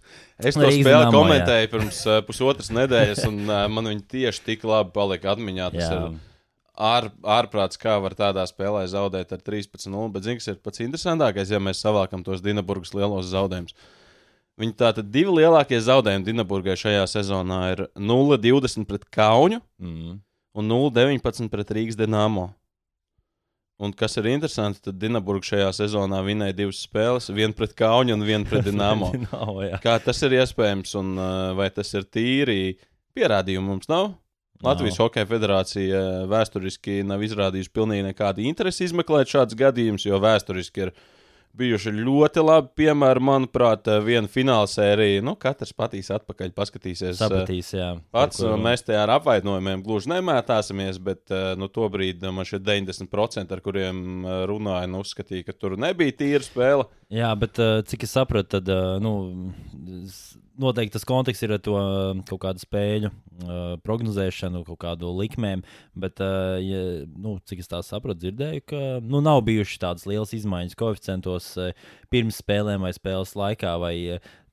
Es 0.48 0.56
to 0.56 0.64
Rīgas 0.64 0.80
spēli 0.80 1.04
Dinamo, 1.04 1.12
komentēju 1.20 1.70
pirms 1.76 2.00
uh, 2.08 2.18
pusotras 2.24 2.72
nedēļas, 2.72 3.22
un 3.28 3.44
man 3.46 3.92
viņa 3.92 4.04
tieši 4.16 4.44
tik 4.48 4.66
labi 4.66 4.90
palika 4.96 5.36
atmiņā. 5.36 5.70
Tas 5.76 5.84
Jā. 5.84 6.00
ir 6.08 6.18
ār, 6.80 7.10
ārprāts, 7.38 7.78
kā 7.80 7.98
var 8.02 8.14
tādā 8.18 8.42
spēlē 8.48 8.86
zaudēt 8.90 9.34
ar 9.36 9.42
13-0. 9.44 10.06
Bet, 10.14 10.24
zini, 10.26 10.40
kas 10.40 10.48
ir 10.52 10.60
pats 10.64 10.80
interesantākais, 10.84 11.52
ja 11.52 11.60
mēs 11.62 11.82
savākam 11.84 12.24
tos 12.26 12.40
Dienaburgas 12.44 12.94
lielos 12.96 13.28
zaudējumus. 13.34 13.76
Viņi 14.60 14.74
tātad 14.76 15.06
divi 15.12 15.32
lielākie 15.38 15.78
zaudējumi 15.80 16.26
Dienaburgai 16.26 16.74
šajā 16.76 17.04
sezonā 17.08 17.60
ir 17.74 17.84
0-20 17.96 18.88
pret 18.88 19.06
Kaunu 19.14 19.60
Mm. 19.80 20.18
un 20.56 20.68
0-19 20.68 21.48
pret 21.52 21.70
Rīgas 21.76 21.96
Dienāmo. 22.00 22.50
Un 23.80 23.94
kas 23.96 24.18
ir 24.20 24.26
interesanti, 24.28 24.82
tad 24.84 24.98
Dienaburga 25.00 25.46
šajā 25.54 25.70
sezonā 25.78 26.18
vinēja 26.26 26.52
divas 26.58 26.82
spēles, 26.84 27.30
vienu 27.32 27.56
pret 27.56 27.72
Kaunu 27.78 28.12
un 28.12 28.26
vienu 28.28 28.44
pret 28.44 28.64
Dienāmo. 28.68 29.08
Kā 29.80 29.94
tas 30.04 30.20
ir 30.26 30.36
iespējams 30.42 30.92
un 31.00 31.14
uh, 31.16 31.54
vai 31.56 31.70
tas 31.72 31.94
ir 31.96 32.04
tīri? 32.04 32.74
Pierādījumu 33.16 33.72
mums 33.72 33.88
nav. 33.88 34.10
Latvijas 34.62 34.98
Nav. 34.98 35.06
Hokeja 35.06 35.26
federācija 35.30 36.00
uh, 36.00 36.26
vēsturiski 36.28 36.98
nav 37.08 37.22
izrādījusi 37.24 37.72
pilnīgi 37.72 38.08
nekādu 38.10 38.44
interesi 38.44 38.84
izmeklēt 38.90 39.30
šādus 39.32 39.56
gadījumus, 39.56 40.04
jo 40.04 40.18
vēsturiski 40.20 40.86
ir 40.88 40.92
bijuši 41.60 41.90
ļoti 41.96 42.42
labi 42.46 42.68
piemēri. 42.78 43.18
Manuprāt, 43.26 43.88
eh, 43.90 43.96
viena 44.06 44.28
fināla 44.30 44.68
sērija, 44.70 45.18
nu, 45.26 45.32
katrs 45.34 45.72
patīs 45.74 46.06
atpakaļ, 46.14 46.52
paskatīsies. 46.54 47.16
eh, 47.16 47.24
Sapratīs, 47.24 47.72
jā. 47.74 47.88
Pats 48.14 48.38
ko- 48.38 48.52
mēs 48.56 48.84
te 48.86 48.94
ar 48.94 49.10
apvainojumiem 49.16 49.82
gluži 49.82 50.12
nemētāsimies, 50.12 51.00
bet 51.02 51.26
eh, 51.34 51.56
nu, 51.58 51.66
to 51.66 51.88
brīdi 51.90 52.30
man 52.32 52.44
šie 52.46 52.60
90%, 52.62 53.50
ar 53.50 53.60
kuriem 53.66 54.24
eh, 54.24 54.46
runāju, 54.46 54.92
nu, 54.92 55.00
uzskatīja, 55.02 55.46
ka 55.48 55.52
tur 55.58 55.74
nebija 55.76 56.12
tīra 56.20 56.44
spēle. 56.46 56.86
Jā, 57.10 57.32
bet 57.36 57.58
cik 57.90 58.04
es 58.06 58.12
sapratu, 58.14 58.60
tad 58.60 58.70
nu, 59.02 59.52
noteikti 60.60 60.94
tas 60.96 61.06
konteksts 61.08 61.44
ir 61.46 61.54
ar 61.56 61.62
to 61.64 61.74
uh, 61.76 62.20
kaut 62.28 62.40
kādu 62.44 62.62
spēļu 62.62 63.10
uh, 63.10 63.74
prognozēšanu, 63.84 64.62
kaut 64.68 64.80
kādu 64.84 65.10
likmēm. 65.16 65.64
Bet, 65.98 66.22
uh, 66.24 66.56
ja, 66.62 67.02
nu, 67.10 67.36
cik 67.48 67.64
es 67.64 67.70
tā 67.70 67.82
sapratu, 67.86 68.20
dzirdēju, 68.24 68.64
ka 68.70 68.80
nu, 69.04 69.22
nav 69.24 69.42
bijušas 69.48 69.82
tādas 69.82 70.08
lielas 70.10 70.34
izmaiņas 70.36 70.78
koeficientos 70.80 71.52
uh, 71.60 71.70
pirms 72.12 72.40
spēlēm 72.42 72.86
vai 72.86 72.94
spēles 72.96 73.36
laikā, 73.38 73.76
vai 73.82 73.94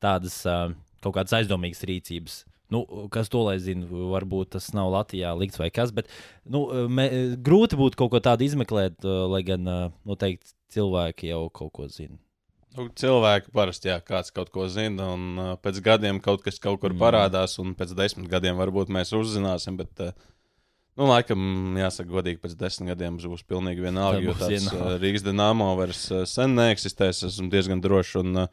tādas 0.04 0.44
kaut 0.46 1.16
kādas 1.16 1.36
aizdomīgas 1.40 1.84
rīcības. 1.90 2.44
Nu, 2.74 2.84
kas 3.14 3.32
to 3.32 3.46
lai 3.46 3.56
zina, 3.64 3.88
varbūt 3.88 4.52
tas 4.58 4.68
nav 4.76 4.92
Latvijā 4.92 5.32
likts 5.40 5.60
vai 5.62 5.70
kas, 5.72 5.94
bet 5.96 6.12
nu, 6.44 6.66
me, 6.92 7.08
grūti 7.40 7.80
būtu 7.80 8.00
kaut 8.00 8.12
ko 8.12 8.22
tādu 8.24 8.44
izmeklēt, 8.44 9.08
lai 9.08 9.42
gan 9.48 9.64
noteikti 10.04 10.52
cilvēki 10.76 11.32
jau 11.32 11.46
kaut 11.56 11.72
ko 11.78 11.88
zina. 11.88 12.20
Nu, 12.78 12.86
cilvēki 12.94 13.50
parasti, 13.58 13.90
jā, 13.90 13.98
kāds 14.06 14.30
kaut 14.36 14.52
ko 14.54 14.68
zina, 14.70 15.10
un 15.16 15.58
pēc 15.64 15.80
gadiem 15.86 16.20
kaut 16.22 16.44
kas 16.46 16.60
kaut 16.62 16.78
kur 16.84 16.94
Jā. 16.94 17.00
parādās, 17.02 17.58
un 17.64 17.74
pēc 17.78 17.96
desmit 17.98 18.30
gadiem 18.30 18.60
varbūt 18.60 18.92
mēs 18.94 19.16
uzzināsim. 19.18 19.80
Bet, 19.80 20.04
nu, 21.00 21.08
laikam, 21.10 21.40
jāsaka, 21.80 22.12
godīgi, 22.12 22.42
pēc 22.44 22.54
desmit 22.60 22.94
gadiem 22.94 23.18
būs 23.24 23.42
pilnīgi 23.50 23.82
vienalga, 23.82 24.22
jo 24.22 24.38
tāds 24.38 24.70
vienalga. 24.70 25.00
Rīgas 25.02 25.26
dīnāmo 25.26 25.72
vairs 25.80 26.04
sen 26.30 26.54
neeksistēs. 26.60 27.24
Esmu 27.32 27.50
diezgan 27.54 27.82
drošs. 27.82 28.20
Un, 28.22 28.46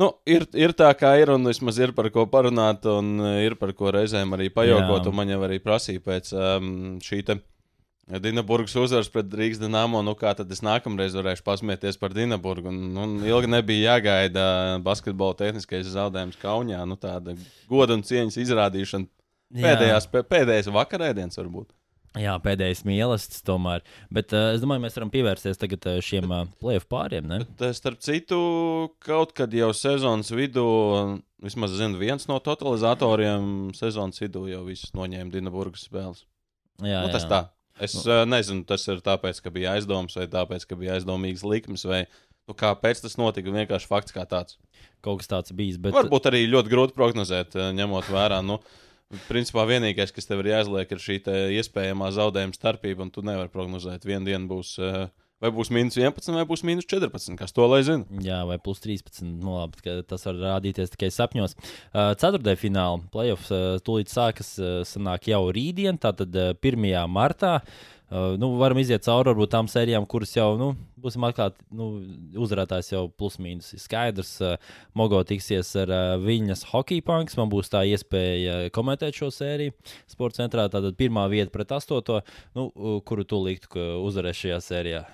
nu, 0.00 0.10
ir, 0.24 0.48
ir 0.56 0.72
tā, 0.78 0.88
kā 0.96 1.12
ir, 1.20 1.34
un 1.36 1.44
vismaz 1.52 1.82
ir 1.82 1.92
par 1.98 2.08
ko 2.14 2.24
parunāt, 2.24 2.88
un 2.88 3.20
ir 3.42 3.60
par 3.60 3.76
ko 3.76 3.92
reizēm 3.98 4.32
arī 4.38 4.48
pajokot. 4.54 5.12
Man 5.12 5.36
jau 5.36 5.42
arī 5.44 5.60
prasīja 5.60 6.08
pēc 6.08 6.32
um, 6.32 6.72
šī. 7.04 7.20
Te, 7.28 7.42
Dienaburgas 8.18 8.74
uzvaras 8.80 9.08
pret 9.12 9.30
Rīgas 9.38 9.60
dīnāmo. 9.62 10.00
Nu, 10.02 10.16
kā 10.18 10.32
tad 10.34 10.50
es 10.50 10.62
nākamreiz 10.66 11.14
varēšu 11.14 11.44
pasmieties 11.46 11.98
par 12.00 12.10
Dienaburgu? 12.16 12.72
Un 12.72 13.20
ilgi 13.22 13.50
nebija 13.52 13.94
jāgaida 13.94 14.44
basketbola 14.82 15.36
tehniskais 15.38 15.86
zaudējums 15.94 16.40
Kaunijā. 16.42 16.82
Nu, 16.88 16.96
tāda 16.98 17.36
goda 17.70 17.94
un 17.94 18.02
cieņas 18.02 18.40
izrādīšana. 18.42 19.06
Pēdējās, 19.50 20.08
pē- 20.10 20.24
pēdējais 20.30 20.68
vakarēdienas 20.74 21.38
varbūt. 21.38 21.70
Jā, 22.18 22.32
pēdējais 22.42 22.80
mīlestības 22.88 23.44
tomēr. 23.46 23.84
Bet 24.10 24.32
uh, 24.34 24.48
es 24.56 24.62
domāju, 24.64 24.82
mēs 24.82 24.96
varam 24.98 25.10
pievērsties 25.14 25.60
tagad 25.62 25.84
uh, 25.86 26.00
šiem 26.02 26.26
uh, 26.34 26.40
playoff 26.58 26.88
pāriem. 26.90 27.28
Ne? 27.30 27.38
Bet, 27.44 27.62
eh, 27.68 27.74
starp 27.78 28.00
citu, 28.02 28.38
kaut 28.98 29.30
kad 29.38 29.54
jau 29.54 29.68
sezonas 29.74 30.32
vidū, 30.34 30.64
vismaz 31.42 31.76
zinu, 31.78 32.00
viens 32.02 32.26
no 32.26 32.40
totalizatoriem 32.42 33.70
sezonas 33.78 34.18
vidū 34.22 34.42
jau 34.50 34.64
visus 34.66 34.90
noņēma 34.98 35.30
Dienaburgas 35.34 35.86
spēles. 35.86 36.24
Jā, 36.82 37.04
Nu, 37.06 37.12
tas 37.14 37.26
jā. 37.26 37.30
tā. 37.30 37.40
Es 37.80 37.96
uh, 38.04 38.22
nezinu, 38.28 38.64
tas 38.68 38.84
ir 38.92 39.00
tāpēc, 39.04 39.40
ka 39.44 39.52
bija 39.54 39.76
aizdoms, 39.78 40.16
vai 40.18 40.26
tāpēc, 40.30 40.66
ka 40.68 40.76
bija 40.78 40.98
aizdomīgs 40.98 41.44
likmes, 41.46 41.86
vai 41.88 42.04
nu, 42.48 42.56
kāpēc 42.58 43.02
tas 43.04 43.16
notika. 43.20 43.54
Vienkārši 43.54 43.88
fakts 43.88 44.14
kā 44.16 44.26
tāds. 44.28 44.58
Kaut 45.04 45.22
kas 45.22 45.30
tāds 45.30 45.54
bijis. 45.56 45.80
Bet... 45.80 45.94
Varbūt 45.96 46.28
arī 46.28 46.44
ļoti 46.50 46.72
grūti 46.72 46.96
prognozēt, 46.96 47.56
eh, 47.56 47.70
ņemot 47.76 48.10
vērā. 48.12 48.42
Nu, 48.44 48.58
principā 49.28 49.64
vienīgais, 49.68 50.12
kas 50.14 50.28
tev 50.28 50.44
ir 50.44 50.52
jāizliek, 50.52 50.92
ir 50.92 51.02
šī 51.02 51.18
iespējamā 51.60 52.10
zaudējuma 52.16 52.56
starpība, 52.56 53.06
un 53.06 53.14
tu 53.14 53.24
nevari 53.26 53.52
prognozēt. 53.52 54.04
Vienu 54.06 54.28
dienu 54.28 54.50
būs, 54.50 54.76
eh, 54.84 55.08
vai 55.40 55.52
būs 55.54 55.72
mīnus 55.74 55.98
11, 55.98 56.32
vai 56.36 56.46
būs 56.48 56.64
mīnus 56.66 56.88
14. 56.88 57.36
Kas 57.40 57.54
to 57.56 57.66
lai 57.70 57.82
zina? 57.86 58.20
Jā, 58.24 58.42
vai 58.48 58.58
plus 58.62 58.82
13. 58.84 59.22
Nu, 59.40 59.56
labi, 59.58 60.00
tas 60.08 60.26
var 60.28 60.42
rādīties 60.56 60.92
tikai 60.94 61.12
sapņos. 61.14 61.56
Uh, 61.56 62.12
Ceturtajā 62.20 62.60
finālā 62.60 63.00
playoffs 63.12 63.52
uh, 63.54 63.78
tūlīt 63.84 64.12
sākas, 64.12 64.56
uh, 64.60 64.82
sanāk 64.88 65.30
jau 65.32 65.46
rītdien, 65.54 66.00
tātad 66.00 66.36
uh, 66.36 66.52
1. 66.56 66.92
martā. 67.10 67.60
Uh, 68.10 68.34
nu, 68.42 68.48
varam 68.58 68.80
iziet 68.82 69.04
cauri 69.06 69.30
varbūt 69.30 69.52
tām 69.52 69.68
sērijām, 69.70 70.02
kuras 70.10 70.32
jau, 70.34 70.48
nu, 70.58 70.72
būsim 70.98 71.22
atklāti, 71.28 71.62
nu, 71.78 71.92
uzvarētājs 72.42 72.88
jau 72.90 73.04
plus 73.14 73.36
mīnus 73.38 73.70
ir 73.76 73.82
skaidrs. 73.84 74.32
Uh, 74.42 74.72
Mogo 74.98 75.20
tiksies 75.22 75.70
ar 75.78 75.92
uh, 75.94 76.16
viņas 76.18 76.66
hockey 76.72 77.04
punks. 77.06 77.38
Man 77.38 77.52
būs 77.54 77.70
tā 77.70 77.84
iespēja 77.86 78.64
komentēt 78.74 79.22
šo 79.22 79.30
sēriju 79.30 79.76
sporta 80.10 80.42
centrā. 80.42 80.66
Tātad 80.74 80.98
pirmā 80.98 81.28
vieta 81.30 81.54
pret 81.54 81.78
astoto, 81.78 82.18
nu, 82.58 82.66
uh, 82.74 82.98
kuru 83.06 83.22
tu 83.22 83.40
liktu, 83.46 83.70
ka 83.78 83.88
uzvarēs 84.02 84.42
šajā 84.42 84.60
sērijā. 84.66 85.06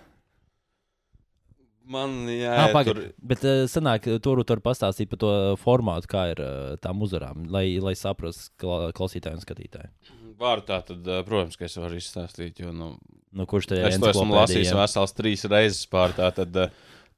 Man 1.87 2.15
Ah, 2.27 2.33
jāiet 2.35 2.73
Pagaid, 2.75 2.97
tur. 2.99 3.11
bet 3.33 3.45
uh, 3.47 3.65
senāk, 3.71 4.09
tur 4.25 4.41
var 4.43 4.63
pastāstīt 4.65 5.11
par 5.13 5.21
to 5.23 5.33
formātu, 5.63 6.09
kā 6.11 6.25
ir 6.33 6.41
uh, 6.43 6.77
tām 6.83 7.05
uzvarām, 7.07 7.45
lai, 7.53 7.79
lai 7.83 7.95
saprastu 7.95 8.51
kla 8.59 8.89
klausītāju 8.97 9.39
un 9.39 9.45
skatītāju. 9.45 9.93
Varu 10.37 10.65
tā, 10.69 10.83
tad, 10.85 11.07
eh, 11.09 11.23
protams, 11.25 11.57
ka 11.57 11.65
es 11.65 11.77
varu 11.81 11.97
izstāstīt, 11.97 12.59
jo 12.61 12.73
nu, 12.75 12.91
Nu, 13.37 13.45
kurš 13.49 13.67
te 13.69 13.79
es 13.85 13.99
to 14.01 14.09
esmu 14.09 14.33
lasījis 14.37 14.73
vesels 14.77 15.13
trīs 15.17 15.45
reizes 15.49 15.87
pār 15.93 16.13
tā. 16.17 16.29
Tad 16.33 16.57
eh, 16.61 16.71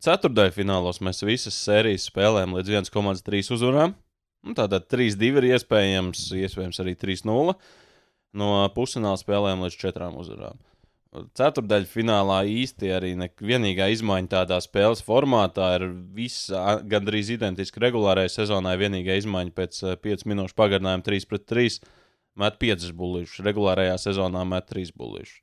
ceturtajā 0.03 0.53
finālos 0.55 0.99
mēs 1.05 1.23
visas 1.27 1.59
sērijas 1.67 2.09
spēlējām 2.11 2.57
līdz 2.59 2.73
1,3 2.91 3.53
uzvarām. 3.55 3.95
Nu, 4.47 4.55
Tātad 4.55 4.87
3-2 4.91 5.31
ir 5.41 5.47
iespējams, 5.53 6.29
iespējams 6.45 6.81
arī 6.83 6.95
3-0. 6.99 7.55
No 8.39 8.49
pusfināla 8.75 9.19
spēlēm 9.19 9.63
līdz 9.67 9.79
4 9.83 10.11
uzvarām. 10.23 10.59
Ceturdaļā 11.09 11.88
finālā 11.88 12.43
īsti 12.53 12.91
arī 12.93 13.15
ne, 13.17 13.31
vienīgā 13.41 13.87
izmaiņa 13.95 14.29
tādā 14.35 14.59
spēles 14.61 15.00
formātā 15.07 15.71
ir 15.79 15.87
visa 16.12 16.77
gandrīz 16.85 17.31
identiska 17.33 17.81
regulārajai 17.81 18.35
sezonai. 18.35 18.75
Vienīgā 18.81 19.17
izmaiņa 19.23 19.55
pēc 19.57 19.79
5 20.05 20.27
minūšu 20.29 20.57
pagarinājuma 20.59 21.07
3 21.07 21.29
pret 21.31 21.47
3 21.49 21.79
met 22.43 22.59
5 22.61 22.91
bullīšus. 22.99 23.41
Regulārajā 23.47 23.95
sezonā 24.03 24.43
met 24.49 24.69
3 24.69 24.93
bullīšus. 25.00 25.38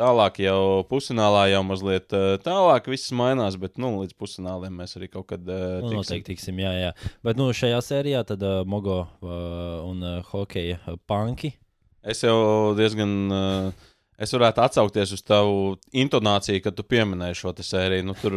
Tālāk 0.00 0.40
jau 0.44 0.84
pusfinālā 0.88 1.46
jau 1.48 1.60
mazliet 1.64 2.12
tālāk 2.44 2.88
viss 2.92 3.12
mainās, 3.16 3.54
bet 3.60 3.78
nu, 3.80 3.94
līdz 4.02 4.16
pusfināliem 4.20 4.74
mēs 4.80 4.96
arī 4.98 5.08
kaut 5.08 5.28
kad 5.30 5.44
uh, 5.44 5.78
Nu, 5.84 5.94
noteikti 5.96 6.34
tiksim, 6.34 6.60
jā, 6.60 6.72
jā. 6.76 6.90
Bet 7.24 7.40
nu, 7.40 7.48
šajā 7.56 7.78
sērijā 7.84 8.20
tad 8.28 8.44
uh, 8.44 8.58
Mogo 8.68 8.98
uh, 9.06 9.30
un 9.84 10.04
uh, 10.04 10.18
hokeja 10.32 10.82
uh, 10.82 10.98
panki. 11.08 11.54
Es 12.04 12.24
jau 12.24 12.72
diezgan. 12.76 13.14
Uh, 13.32 13.92
es 14.18 14.32
varētu 14.36 14.64
atsaukties 14.64 15.12
uz 15.16 15.22
tavu 15.26 15.76
intonāciju, 15.92 16.62
kad 16.64 16.76
tu 16.78 16.84
pieminēji 16.86 17.38
šo 17.42 17.52
sēriju. 17.60 18.04
Nu, 18.08 18.14
tur, 18.20 18.36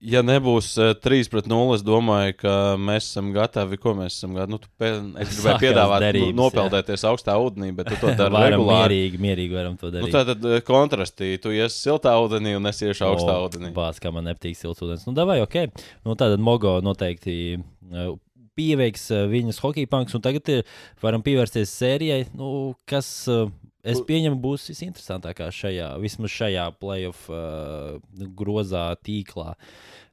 ja 0.00 0.20
nebūs 0.22 0.68
uh, 0.78 0.92
3 1.02 1.26
pret 1.32 1.48
0, 1.50 1.74
es 1.74 1.82
domāju, 1.86 2.36
ka 2.38 2.52
mēs 2.78 3.08
esam 3.10 3.32
gatavi. 3.34 3.78
Ko 3.82 3.94
mēs 3.98 4.14
esam 4.20 4.36
gatavi? 4.38 4.52
Nu, 4.54 4.60
tu 4.62 4.70
pie, 4.78 4.92
es 5.24 5.32
gribēju 5.40 5.62
piedāvāt, 5.64 6.04
derības, 6.06 6.30
nu, 6.32 6.38
nopeldēties 6.44 7.04
augstā 7.10 7.34
ūdenī, 7.42 7.72
bet 7.80 7.90
tu 7.90 7.98
to 8.00 8.12
dari 8.20 8.30
regulāri. 8.54 9.00
mierīgi, 9.02 9.20
mierīgi 9.26 9.58
varam 9.58 9.74
to 9.80 9.90
Nu, 9.90 9.96
darīt. 9.98 10.14
tā 10.14 10.22
tad 10.30 10.46
eh, 10.52 10.60
kontrastī. 10.68 11.32
Tu 11.42 11.56
iesi 11.58 11.82
siltā 11.88 12.14
ūdenī 12.22 12.54
un 12.60 12.70
es 12.70 12.80
iešu 12.86 13.08
augstā 13.10 13.34
O, 13.40 13.48
ūdenī. 13.50 13.72
Bāc, 13.76 13.98
kā 14.04 14.14
man 14.14 14.28
nepatīk 14.30 14.56
silts 14.60 14.84
ūdens. 14.86 15.04
Nu, 15.10 15.16
davai, 15.18 15.40
ok. 15.44 15.58
Nu, 16.06 16.14
tātad 16.14 16.38
Mogo 16.46 16.78
noteikti 16.86 17.58
uh, 17.58 18.14
pieveiks 18.58 19.08
viņas 19.30 19.60
hockey 19.62 19.86
punks, 19.86 20.14
un 20.18 20.22
tagad 20.24 20.48
ir, 20.50 20.64
varam 21.02 21.22
pievērsties 21.22 21.70
sērijai, 21.78 22.24
nu, 22.38 22.72
kas, 22.90 23.10
uh, 23.30 23.50
es 23.86 24.00
pieņemu, 24.06 24.40
būs 24.42 24.66
visinteresantākā 24.72 25.50
šajā, 25.54 25.92
vismaz 26.02 26.34
šajā 26.34 26.66
playoff 26.80 27.28
uh, 27.30 27.98
grozā 28.38 28.90
tīklā. 29.04 29.54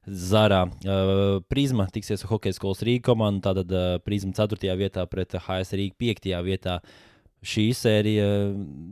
Zarā 0.06 0.66
uh, 0.70 1.42
Prisma 1.50 1.88
tiksies 1.90 2.22
ar 2.26 2.30
Hokejas 2.36 2.60
skolas 2.60 2.84
Rīgas 2.86 3.08
komandu, 3.08 3.42
tātad 3.48 3.74
uh, 3.74 3.98
Prisma 4.06 4.36
4. 4.38 4.70
vietā 4.78 5.06
pret 5.10 5.34
HS 5.40 5.78
Rīgas 5.80 6.00
5. 6.22 6.32
vietā. 6.46 6.80
Šī 7.46 7.68
sērija, 7.78 8.26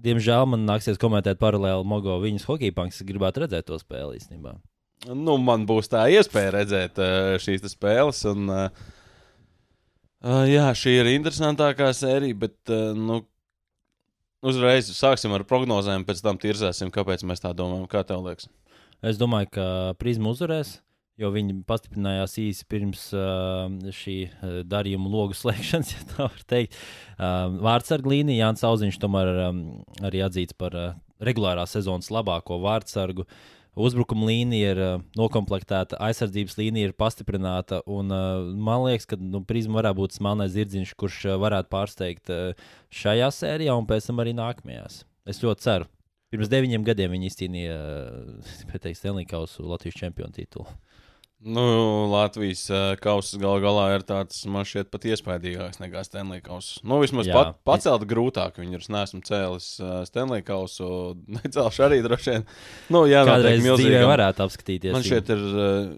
diemžēl, 0.05 0.43
man 0.51 0.67
nāksies 0.67 0.99
komentēt 1.01 1.39
paralēli 1.41 1.87
Mogo 1.89 2.19
viņas 2.21 2.45
hockey 2.45 2.73
punks. 2.75 2.99
Es 3.01 3.07
gribētu 3.07 3.41
redzēt 3.45 3.65
to 3.65 3.79
spēli 3.81 4.19
īstenībā. 4.19 4.53
Nu, 5.09 5.39
man 5.41 5.65
būs 5.67 5.89
tā 5.91 6.05
iespēja 6.13 6.53
redzēt 6.59 6.99
uh, 7.01 7.33
šīs 7.41 7.65
spēles. 7.73 8.21
Un, 8.29 8.51
uh, 8.53 8.83
uh, 10.21 10.43
jā, 10.47 10.67
šī 10.77 10.99
ir 10.99 11.09
interesantākā 11.15 11.89
sērija, 11.97 12.37
bet 12.45 12.73
uh, 12.73 12.93
nu, 12.97 13.23
uzreiz 14.43 14.91
sāksim 14.93 15.33
ar 15.35 15.45
prognozēm, 15.47 16.05
pēc 16.07 16.21
tam 16.23 16.39
tirzēsim, 16.41 16.91
kāpēc 16.93 17.23
mēs 17.27 17.43
tā 17.43 17.53
domājam. 17.57 17.87
Kā 17.91 18.03
tev 18.07 18.25
liekas? 18.27 18.49
Es 19.03 19.19
domāju, 19.19 19.49
ka 19.57 19.67
Prisma 19.99 20.31
uzvarēs, 20.31 20.77
jo 21.19 21.31
viņi 21.33 21.57
pastiprinājās 21.67 22.37
īsi 22.41 22.67
pirms 22.71 23.07
uh, 23.17 23.65
šī 23.95 24.17
uh, 24.27 24.59
darījuma 24.67 25.11
logu 25.11 25.37
slēgšanas, 25.41 25.95
ja 25.95 26.05
tā 26.11 26.27
var 26.27 26.45
teikt. 26.49 26.77
Uh, 27.17 27.57
Vārtsargu 27.63 28.13
līnija 28.15 28.47
Jānis 28.47 28.67
Auziņš 28.67 29.01
tomēr 29.03 29.33
um, 29.47 29.65
arī 30.03 30.23
atzīts 30.25 30.55
par 30.59 30.77
uh, 30.79 30.93
regulārā 31.23 31.65
sezonas 31.69 32.11
labāko 32.13 32.59
vārtsargu. 32.63 33.27
Uzbrukuma 33.73 34.27
līnija 34.29 34.73
ir 34.75 34.79
uh, 34.85 34.99
noklāpta, 35.17 35.81
aizsardzības 36.05 36.59
līnija 36.59 36.91
ir 36.91 36.93
pastiprināta. 36.97 37.81
Un, 37.89 38.13
uh, 38.13 38.51
man 38.53 38.83
liekas, 38.85 39.07
ka 39.09 39.17
nu, 39.17 39.41
Prisma 39.49 39.79
varētu 39.79 39.97
būt 39.97 40.17
smalkais 40.19 40.53
zirdziņš, 40.53 40.93
kurš 40.99 41.17
uh, 41.31 41.39
varētu 41.41 41.71
pārsteigt 41.73 42.29
uh, 42.29 42.67
šajā 42.93 43.31
sērijā 43.33 43.73
un 43.73 43.89
pēc 43.89 44.11
tam 44.11 44.21
arī 44.21 44.35
nākamajās. 44.37 45.01
Es 45.25 45.41
ļoti 45.41 45.65
ceru. 45.65 45.89
Pirms 46.33 46.49
deviņiem 46.53 46.85
gadiem 46.85 47.17
viņi 47.17 47.31
izcīnīja 47.31 47.79
uh, 48.77 48.93
Stanley 48.93 49.25
Kausu 49.29 49.65
Latvijas 49.65 49.97
čempionu 50.03 50.37
titulu. 50.37 50.69
Nu, 51.43 51.63
Latvijas 52.07 52.61
uh, 52.71 52.93
kausa 53.03 53.35
gal 53.41 53.59
galā 53.59 53.89
ir 53.97 54.05
tāds, 54.07 54.37
man 54.47 54.63
šķiet, 54.67 54.87
pat 54.93 55.03
iespaidīgāks 55.11 55.81
nekā 55.81 56.03
Stanley 56.07 56.39
kausa. 56.43 56.79
Nu, 56.87 57.01
vismaz 57.03 57.27
Jā. 57.27 57.35
pat, 57.35 57.57
pacelt 57.67 58.05
grūtāk 58.07 58.61
viņu. 58.61 58.79
Es 58.79 58.87
neesmu 58.93 59.19
cēlis 59.27 59.67
uh, 59.83 59.97
Stanley 60.07 60.45
kausu, 60.47 60.87
necelšu 61.41 61.83
arī 61.89 61.99
droši 62.05 62.37
vien. 62.37 62.47
Nu, 62.95 63.03
jā, 63.11 63.25
Kādreiz 63.27 63.59
milzīgam. 63.65 64.07
varētu 64.13 64.45
apskatīties. 64.47 64.95
Man 64.95 65.03
šķiet, 65.03 65.33
ir 65.35 65.43
uh, 65.51 65.91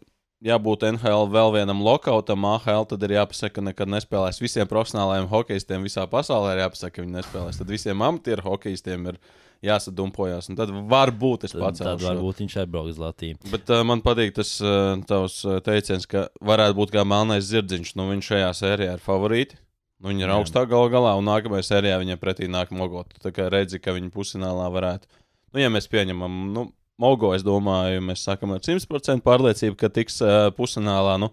jābūt 0.50 0.88
NHL 0.90 1.30
vēl 1.34 1.54
vienam 1.60 1.86
lokautam. 1.86 2.46
AHL 2.56 2.90
tad 2.90 3.06
ir 3.06 3.16
jāpasaka, 3.20 3.60
ka 3.60 3.68
nekad 3.70 3.92
nespēlēs 3.94 4.42
visiem 4.42 4.70
profesionālajiem 4.72 5.30
hokeistiem 5.30 5.86
visā 5.86 6.08
pasaulē. 6.10 6.56
Ir 6.56 6.66
jāpasaka, 6.66 6.98
ka 6.98 7.06
viņi 7.06 7.20
nespēlēs. 7.20 7.62
Tad 7.62 7.74
visiem 7.74 8.02
amatieru 8.06 8.50
hokeistiem 8.50 9.12
ir 9.14 9.22
jāsadumpojas. 9.64 10.50
Tad 10.58 10.72
varbūt 10.92 11.46
es 11.48 11.56
pats 11.56 11.84
tad 11.84 12.04
varbūt 12.04 12.42
viņš 12.44 12.58
aizbrauks 12.64 12.96
uz 12.96 13.02
Latviju. 13.02 13.40
Bet 13.52 13.72
uh, 13.72 13.84
man 13.88 14.04
patīk 14.06 14.36
tas 14.38 14.56
uh, 14.64 14.96
tavs 15.08 15.42
uh, 15.48 15.60
teiciens, 15.66 16.08
ka 16.10 16.28
varētu 16.46 16.78
būt 16.80 16.96
kā 16.96 17.06
melnais 17.08 17.48
zirdziņš. 17.50 17.96
Nu, 18.00 18.10
viņš 18.14 18.32
šajā 18.34 18.50
sērijā 18.62 18.98
ir 18.98 19.04
favorīti. 19.04 19.60
Nu, 20.02 20.12
viņi 20.12 20.26
ir 20.26 20.32
Jā. 20.32 20.40
augstāk 20.40 20.68
galu 20.72 20.92
galā, 20.92 21.16
un 21.18 21.28
nākamajā 21.30 21.70
sērijā 21.70 22.00
viņiem 22.02 22.20
pretī 22.22 22.50
nāk 22.52 22.74
Mogot. 22.76 23.16
Tā 23.24 23.32
kā 23.36 23.48
redzi, 23.52 23.80
ka 23.80 23.96
viņi 23.96 24.12
pusfinālā 24.14 24.68
varētu. 24.74 25.08
Nu, 25.56 25.62
ja 25.64 25.72
mēs 25.72 25.88
pieņemam, 25.92 26.42
nu, 26.52 26.68
Mogo, 27.02 27.34
es 27.36 27.44
domāju, 27.44 28.04
mēs 28.08 28.22
sakam 28.24 28.54
ar 28.56 28.62
100% 28.64 29.24
pārliecību, 29.24 29.76
ka 29.80 29.90
tiks 29.92 30.22
uh, 30.24 30.48
pusfinālā. 30.56 31.18
Nu, 31.20 31.32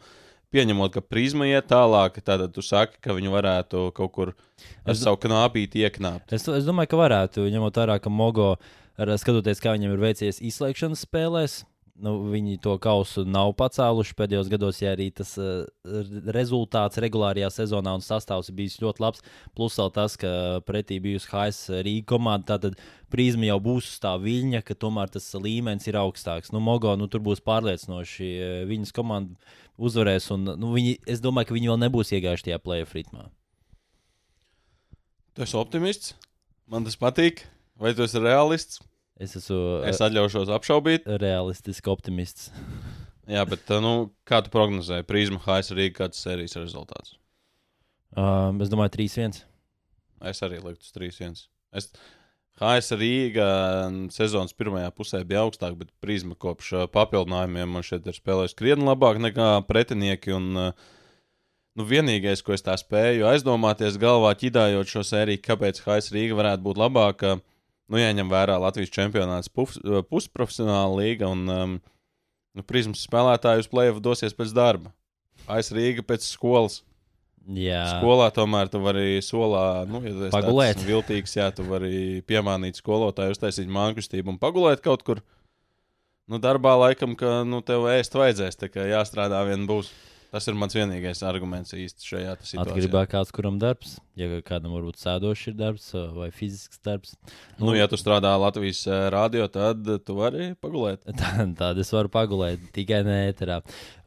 Pieņemot, 0.53 0.93
ka 0.93 1.01
prizma 1.01 1.47
iet 1.49 1.71
tālāk, 1.71 2.19
tad 2.25 2.45
tu 2.53 2.61
saki, 2.65 2.99
ka 3.01 3.17
viņi 3.17 3.33
varētu 3.33 3.87
kaut 3.97 4.13
kur 4.13 4.35
ar 4.85 4.93
Es- 4.93 5.01
savu 5.03 5.17
knāpīti 5.17 5.81
ieknāpt. 5.87 6.33
Es, 6.37 6.45
es 6.49 6.65
domāju, 6.69 6.93
ka 6.93 7.01
varētu, 7.01 7.49
ņemot 7.51 7.81
vērā, 7.81 7.99
ka 8.05 8.11
Mogo, 8.13 8.57
ar, 9.01 9.15
skatoties, 9.17 9.63
kā 9.65 9.73
viņam 9.79 9.95
ir 9.97 10.03
veicies 10.05 10.43
izslēgšanas 10.45 11.07
spēlēs, 11.07 11.63
nu, 12.03 12.17
viņi 12.33 12.59
to 12.65 12.77
kausu 12.83 13.25
nav 13.29 13.53
pacēluši 13.57 14.15
pēdējos 14.19 14.49
gados, 14.53 14.81
ja 14.83 14.93
arī 14.97 15.11
tas 15.15 15.37
uh, 15.39 15.65
rezultāts 16.35 16.99
regulārajā 17.03 17.49
sezonā 17.53 17.95
un 17.97 18.03
sastāvs 18.05 18.49
ir 18.51 18.57
bijis 18.59 18.79
ļoti 18.83 19.03
labs. 19.05 19.23
Plus 19.57 19.77
vēl 19.79 19.93
tas, 19.95 20.17
ka 20.21 20.61
pretī 20.67 20.99
bijusi 21.05 21.31
HS 21.31 21.83
Rīga 21.87 22.09
komanda, 22.15 22.57
tātad 22.57 22.77
prizma 23.13 23.49
jau 23.51 23.59
būs 23.61 23.93
uz 23.93 23.99
tā 24.03 24.15
viļņa, 24.21 24.63
ka 24.67 24.75
tomēr 24.75 25.13
tas 25.15 25.31
līmenis 25.37 25.89
ir 25.91 26.01
augstāks. 26.01 26.53
Nu, 26.53 26.61
Mogo, 26.65 26.95
nu, 26.97 27.09
tur 27.13 27.21
būs 27.25 27.45
pārliecinoši, 27.45 28.31
eh, 28.41 28.65
viņas 28.71 28.93
komanda 28.97 29.37
uzvarēs, 29.89 30.29
un 30.35 30.47
nu, 30.57 30.73
viņi, 30.77 30.97
es 31.11 31.23
domāju, 31.25 31.51
ka 31.51 31.57
viņi 31.57 31.71
vēl 31.73 31.81
nebūs 31.85 32.13
iegājuši 32.17 32.49
tajā 32.49 32.59
playoff 32.63 32.95
ritmā. 32.97 33.27
Tu 35.33 35.45
esi 35.47 35.57
optimists, 35.59 36.15
man 36.69 36.85
tas 36.87 36.99
patīk. 37.01 37.45
Vai 37.81 37.95
tu 37.97 38.05
esi 38.05 38.21
realists? 38.21 38.83
Es 39.23 39.35
esmu 39.39 39.83
Es 39.89 40.01
atļaušos 40.05 40.51
apšaubīt. 40.53 41.07
realistisks 41.23 41.89
optimists. 41.91 42.51
Jā, 43.33 43.45
bet 43.49 43.69
nu, 43.83 44.11
kā 44.29 44.41
tu 44.45 44.51
prognozēji? 44.53 45.07
Prizma 45.09 45.39
HS 45.41 45.73
Rīga, 45.79 45.95
kāds 46.03 46.21
sērijas 46.25 46.59
rezultāts? 46.59 47.15
Um, 48.19 48.59
es 48.61 48.69
domāju, 48.73 48.93
3-1. 48.99 49.39
Es 50.29 50.43
arī 50.45 50.59
liktu 50.61 50.85
uz 50.85 50.93
3-1. 50.97 51.39
Es... 51.79 51.89
HS 52.61 52.97
Rīga 53.01 53.47
sezonas 54.13 54.53
pirmajā 54.53 54.91
pusē 54.95 55.23
bija 55.25 55.47
augstāk, 55.47 55.77
bet 55.79 55.93
Prizma 56.05 56.37
kopš 56.39 56.91
papildinājumiem 56.93 57.71
man 57.79 57.87
šeit 57.87 58.07
ir 58.07 58.17
spēlējis 58.17 58.57
krietni 58.59 58.85
labāk 58.87 59.21
nekā 59.23 59.49
pretinieki. 59.69 60.35
Un, 60.37 60.51
nu, 60.53 61.87
vienīgais, 61.89 62.45
ko 62.45 62.53
es 62.53 62.65
tā 62.65 62.77
spēju 62.79 63.27
aizdomāties 63.31 63.97
galvā, 64.01 64.35
ķidājot 64.39 64.93
šo 64.93 65.05
sēriju, 65.09 65.41
kāpēc 65.47 65.81
HS 65.87 66.13
Rīga 66.13 66.37
varētu 66.39 66.67
būt 66.69 66.83
labāka, 66.83 67.39
nu, 67.89 68.01
jāņem 68.01 68.31
vērā 68.33 68.61
Latvijas 68.61 68.93
čempionāts 68.93 69.49
puf- 69.53 69.81
pusprofesionāla 70.13 71.01
līga 71.01 71.33
un 71.33 71.49
um, 71.49 71.77
nu, 72.53 72.69
Prizmas 72.69 73.07
spēlētāji 73.09 73.65
uz 73.65 73.73
plēvu 73.73 74.05
dosies 74.05 74.37
pēc 74.37 74.53
darba. 74.57 74.93
HS 75.49 75.73
Rīga 75.75 76.05
pēc 76.07 76.29
skolas. 76.29 76.83
Jā, 77.51 77.83
Skolā 77.99 78.29
tomēr 78.35 78.69
tu 78.71 78.79
vari 78.83 79.19
solā, 79.25 79.83
nu, 79.91 79.99
ja 80.07 80.31
Pagulēt. 80.31 80.77
tāds 80.79 80.87
Viltīgs, 80.87 81.35
jā, 81.35 81.49
tu 81.55 81.65
vari 81.67 82.23
piemānīt 82.29 82.79
skolotāju, 82.79 83.35
uztaisīt 83.35 83.71
mākslinieku 83.73 84.31
un 84.31 84.39
pagulēt 84.43 84.85
kaut 84.85 85.03
kur. 85.03 85.23
Nu, 86.31 86.39
darbā 86.39 86.77
laikam, 86.79 87.17
ka 87.19 87.41
nu, 87.43 87.59
tev 87.67 87.89
ēst 87.91 88.15
vajadzēs, 88.15 88.61
tā 88.61 88.71
kā 88.71 88.87
jāstrādā 88.87 89.43
vien 89.49 89.67
būs. 89.67 89.91
Tas 90.33 90.47
ir 90.49 90.57
mans 90.57 90.73
vienīgais 90.73 91.19
arguments 91.29 91.75
īsti 91.77 92.07
šajā 92.09 92.31
situācijā. 92.41 92.63
atkarībā 92.63 93.01
no 93.05 93.09
kāds 93.13 93.33
kuram 93.37 93.59
darbs. 93.61 93.99
Ja 94.17 94.39
kādam 94.41 94.73
varbūt 94.73 94.97
sēdošs 95.03 95.51
ir 95.51 95.57
darbs 95.59 95.91
uh, 95.93 96.07
vai 96.17 96.31
fizisks 96.33 96.81
darbs. 96.81 97.13
Nu, 97.61 97.75
ja 97.77 97.85
tu 97.89 97.99
strādā 98.01 98.31
Latvijas 98.41 98.81
eh, 98.89 99.03
rādio, 99.13 99.45
tad 99.53 99.85
tu 100.07 100.17
vari 100.17 100.55
pagulēt. 100.57 101.05
Tā, 101.21 101.35
tāda 101.59 101.85
es 101.85 101.93
varu 101.93 102.09
pagulēt, 102.13 102.65
tikai 102.73 103.03
ne 103.05 103.19
ēterā. 103.27 103.59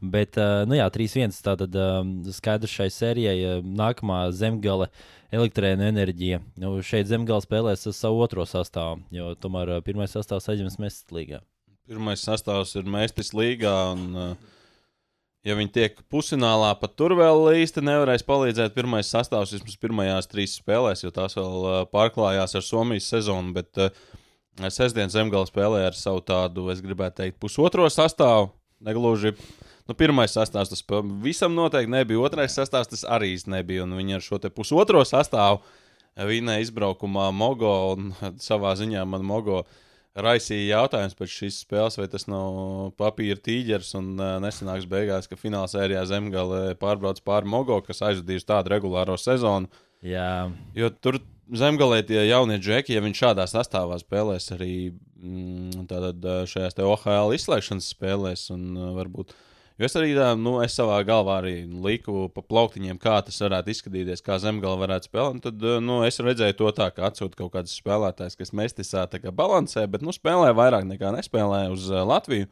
Bet, 0.02 0.34
uh, 0.42 0.64
nu 0.66 0.80
jā, 0.80 0.88
3-1. 0.96 1.36
Tātad 1.46 1.78
um, 1.78 2.10
skaidrs 2.34 2.74
šai 2.74 2.88
sērijai 2.90 3.60
nākamā 3.62 4.24
zemgale 4.34 4.90
elektroenerģija. 5.30 6.42
Nu, 6.58 6.74
šeit 6.82 7.06
zemgale 7.06 7.46
spēlēs 7.46 7.86
ar 7.86 7.94
savu 7.94 8.26
otro 8.26 8.48
sastāvu, 8.50 9.04
jo 9.14 9.30
tomēr 9.38 9.76
pirmais 9.86 10.18
sastāvs 10.18 10.50
aizņems 10.50 10.80
Mēstas 10.82 11.14
līgā. 11.14 11.42
Pirmais 11.86 12.26
sastāvs 12.26 12.74
ir 12.74 12.90
Mēstis 12.90 13.30
līgā. 13.30 13.78
Un, 13.94 14.06
uh, 14.18 14.54
ja 15.46 15.54
viņi 15.58 15.72
tiek 15.72 16.00
pusfinālā, 16.10 16.72
pat 16.80 16.96
tur 16.98 17.14
vēl 17.18 17.52
īsti 17.62 17.84
nevarēs 17.86 18.26
palīdzēt. 18.26 18.74
Pirmais 18.74 19.10
sastāvs 19.12 19.54
vismaz 19.54 19.78
pirmajās 19.82 20.30
trīs 20.30 20.56
spēlēs, 20.58 21.04
jo 21.04 21.12
tās 21.14 21.38
vēl 21.38 21.56
uh, 21.62 21.78
pārklājās 21.92 22.56
ar 22.58 22.66
Somijas 22.66 23.08
sezonu. 23.12 23.54
Bet 23.56 23.80
uh, 23.80 23.94
sestdienas 24.66 25.14
zemgala 25.14 25.48
spēlē 25.48 25.86
ar 25.86 25.96
savu 25.98 26.24
tādu, 26.26 26.66
es 26.74 26.82
gribētu 26.84 27.22
teikt, 27.22 27.40
pusotro 27.42 27.86
sastāvu. 27.92 28.50
Negluži. 28.84 29.32
Nu, 29.86 29.94
pirmais 29.96 30.34
sastāvs 30.34 30.68
tas 30.72 30.82
visam 31.22 31.54
noteikti 31.56 31.92
nebija. 31.94 32.20
Otrais 32.26 32.56
sastāvs 32.58 32.90
tas 32.90 33.06
arī 33.08 33.30
nebija. 33.48 33.86
Viņi 33.86 34.18
ar 34.18 34.24
šo 34.24 34.40
pusotro 34.50 35.04
sastāvu 35.06 35.62
vinēja 36.16 36.64
izbraukumā 36.66 37.30
Mogo 37.32 37.72
un 37.94 38.12
savā 38.48 38.74
ziņā 38.76 39.04
man 39.08 39.24
Mogo 39.24 39.62
raisīja 40.16 40.80
jautājums 40.80 41.16
pēc 41.18 41.32
šīs 41.32 41.60
spēles, 41.64 41.98
vai 42.00 42.06
tas 42.12 42.26
nav 42.30 42.92
papīra 43.00 43.38
tīģeris 43.42 43.92
un 43.98 44.14
uh, 44.16 44.36
nesenāks 44.42 44.88
beigās, 44.90 45.28
ka 45.28 45.38
fināla 45.38 45.68
sērijā 45.70 46.04
Zemgale 46.08 46.76
pārbrauc 46.80 47.20
pāri 47.26 47.50
Mogo, 47.52 47.80
kas 47.84 48.04
aizvadījusi 48.08 48.48
tādu 48.48 48.72
regulāro 48.74 49.18
sezonu. 49.20 49.70
Jā, 50.04 50.48
Jo 50.76 50.90
tur 51.02 51.18
zemgālē 51.54 52.02
tie 52.06 52.26
jaunie 52.26 52.58
džeki, 52.60 52.96
ja 52.96 53.02
viņi 53.04 53.20
šādā 53.20 53.46
sastāvā 53.50 53.98
spēlēs 54.00 54.50
arī 54.56 54.72
mm, 54.90 55.86
šajās 56.50 56.78
OHL 56.82 57.34
izslēgšanas 57.36 57.92
spēlēs, 57.94 58.48
un 58.54 58.72
ā, 58.74 58.90
varbūt. 59.00 59.34
Jo 59.76 59.84
es 59.84 59.96
arī 59.98 60.14
tā, 60.16 60.30
nu, 60.40 60.54
es 60.64 60.72
savā 60.72 60.96
galvā 61.04 61.34
arī 61.42 61.56
liku 61.84 62.30
pa 62.32 62.40
plauktiņiem, 62.40 62.96
kā 63.00 63.18
tas 63.26 63.36
varētu 63.44 63.74
izskatīties, 63.74 64.22
kā 64.24 64.38
zemgāla 64.40 64.78
varētu 64.80 65.10
spēlēt. 65.10 65.42
Tad 65.44 65.66
nu, 65.84 65.98
es 66.06 66.16
redzēju 66.24 66.56
to 66.56 66.70
tā, 66.78 66.86
ka 66.96 67.10
atsūta 67.10 67.36
kaut 67.42 67.52
kāds 67.58 67.74
spēlētājs, 67.76 68.38
kas 68.40 68.54
mestisā 68.56 69.04
balansē, 69.36 69.84
bet 69.92 70.06
nu, 70.06 70.16
spēlē 70.16 70.54
vairāk 70.56 70.88
nekā 70.88 71.12
nespēlē 71.18 71.66
uz 71.74 71.90
Latviju. 71.92 72.48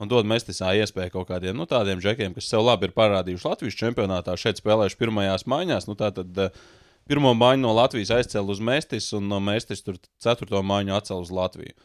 Un 0.00 0.08
dod 0.12 0.28
mestisā 0.28 0.74
iespēju 0.76 1.12
kaut 1.14 1.28
kādiem 1.30 1.56
nu, 1.56 1.64
tādiem 1.68 2.00
džekiem, 2.04 2.34
kas 2.36 2.48
sev 2.52 2.64
labi 2.64 2.88
ir 2.88 2.96
parādījuši 2.96 3.48
Latvijas 3.48 3.78
čempionātā, 3.80 4.34
šeit 4.36 4.60
spēlējuši 4.60 4.98
pirmajās 5.00 5.46
maiņās. 5.48 5.88
Nu, 5.88 5.96
tā 5.96 6.10
tad, 6.12 6.36
uh, 6.36 6.66
pirmo 7.08 7.32
maiņu 7.36 7.64
no 7.64 7.72
Latvijas 7.76 8.12
aizcēla 8.18 8.52
uz 8.52 8.60
Mēstis, 8.60 9.08
un 9.16 9.28
no 9.30 9.40
Mēstis 9.40 9.84
tur 9.86 9.96
ceturto 10.20 10.60
maiņu 10.60 10.96
atcēla 10.98 11.24
uz 11.24 11.32
Latviju. 11.32 11.76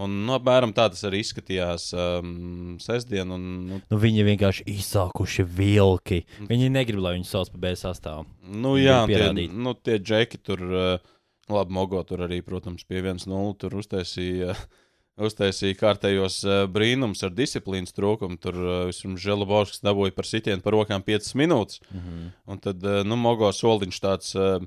Un, 0.00 0.12
nu, 0.24 0.32
apmēram 0.38 0.70
tā 0.72 0.86
tas 0.88 1.02
arī 1.04 1.20
izskatījās 1.20 1.90
um, 1.92 2.76
sestdien. 2.80 3.28
Un, 3.34 3.42
nu, 3.68 3.80
nu, 3.92 3.98
viņi 4.00 4.24
vienkārši 4.30 4.64
izsākuši 4.72 5.44
vilki. 5.44 6.22
Viņi 6.48 6.70
negrib, 6.72 7.02
lai 7.04 7.18
viņi 7.18 7.28
sauc 7.28 7.50
par 7.52 7.60
B 7.60 7.74
sastāvu. 7.76 8.24
nu, 8.48 8.78
jā, 8.80 9.02
tie, 9.10 9.28
nu, 9.52 9.74
tie 9.76 9.98
džeki 10.00 10.40
tur, 10.40 10.64
uh, 10.64 11.12
labi, 11.52 11.76
Mogo 11.76 12.00
tur 12.08 12.24
arī, 12.24 12.40
protams, 12.46 12.86
pie 12.88 13.02
1-0 13.04 13.58
tur 13.60 13.76
uztaisīja. 13.82 14.56
Uztaisīja 15.22 15.76
kārtējos 15.76 16.38
uh, 16.48 16.62
brīnums 16.72 17.20
ar 17.26 17.34
disciplīnas 17.36 17.92
trūkumu. 17.92 18.38
Tur 18.40 18.56
uh, 18.56 18.76
vispirms 18.88 19.20
Želabovskis 19.20 19.84
dabūja 19.84 20.16
par 20.16 20.24
sitienu 20.24 20.64
par 20.64 20.72
rokām 20.72 21.04
5 21.04 21.34
minūtes. 21.36 21.82
Mm 21.92 22.00
-hmm. 22.00 22.30
Un 22.48 22.62
tad, 22.64 22.86
nu, 23.04 23.20
Mogo 23.20 23.52
soliņš 23.52 24.00
tāds 24.00 24.32
uh, 24.40 24.64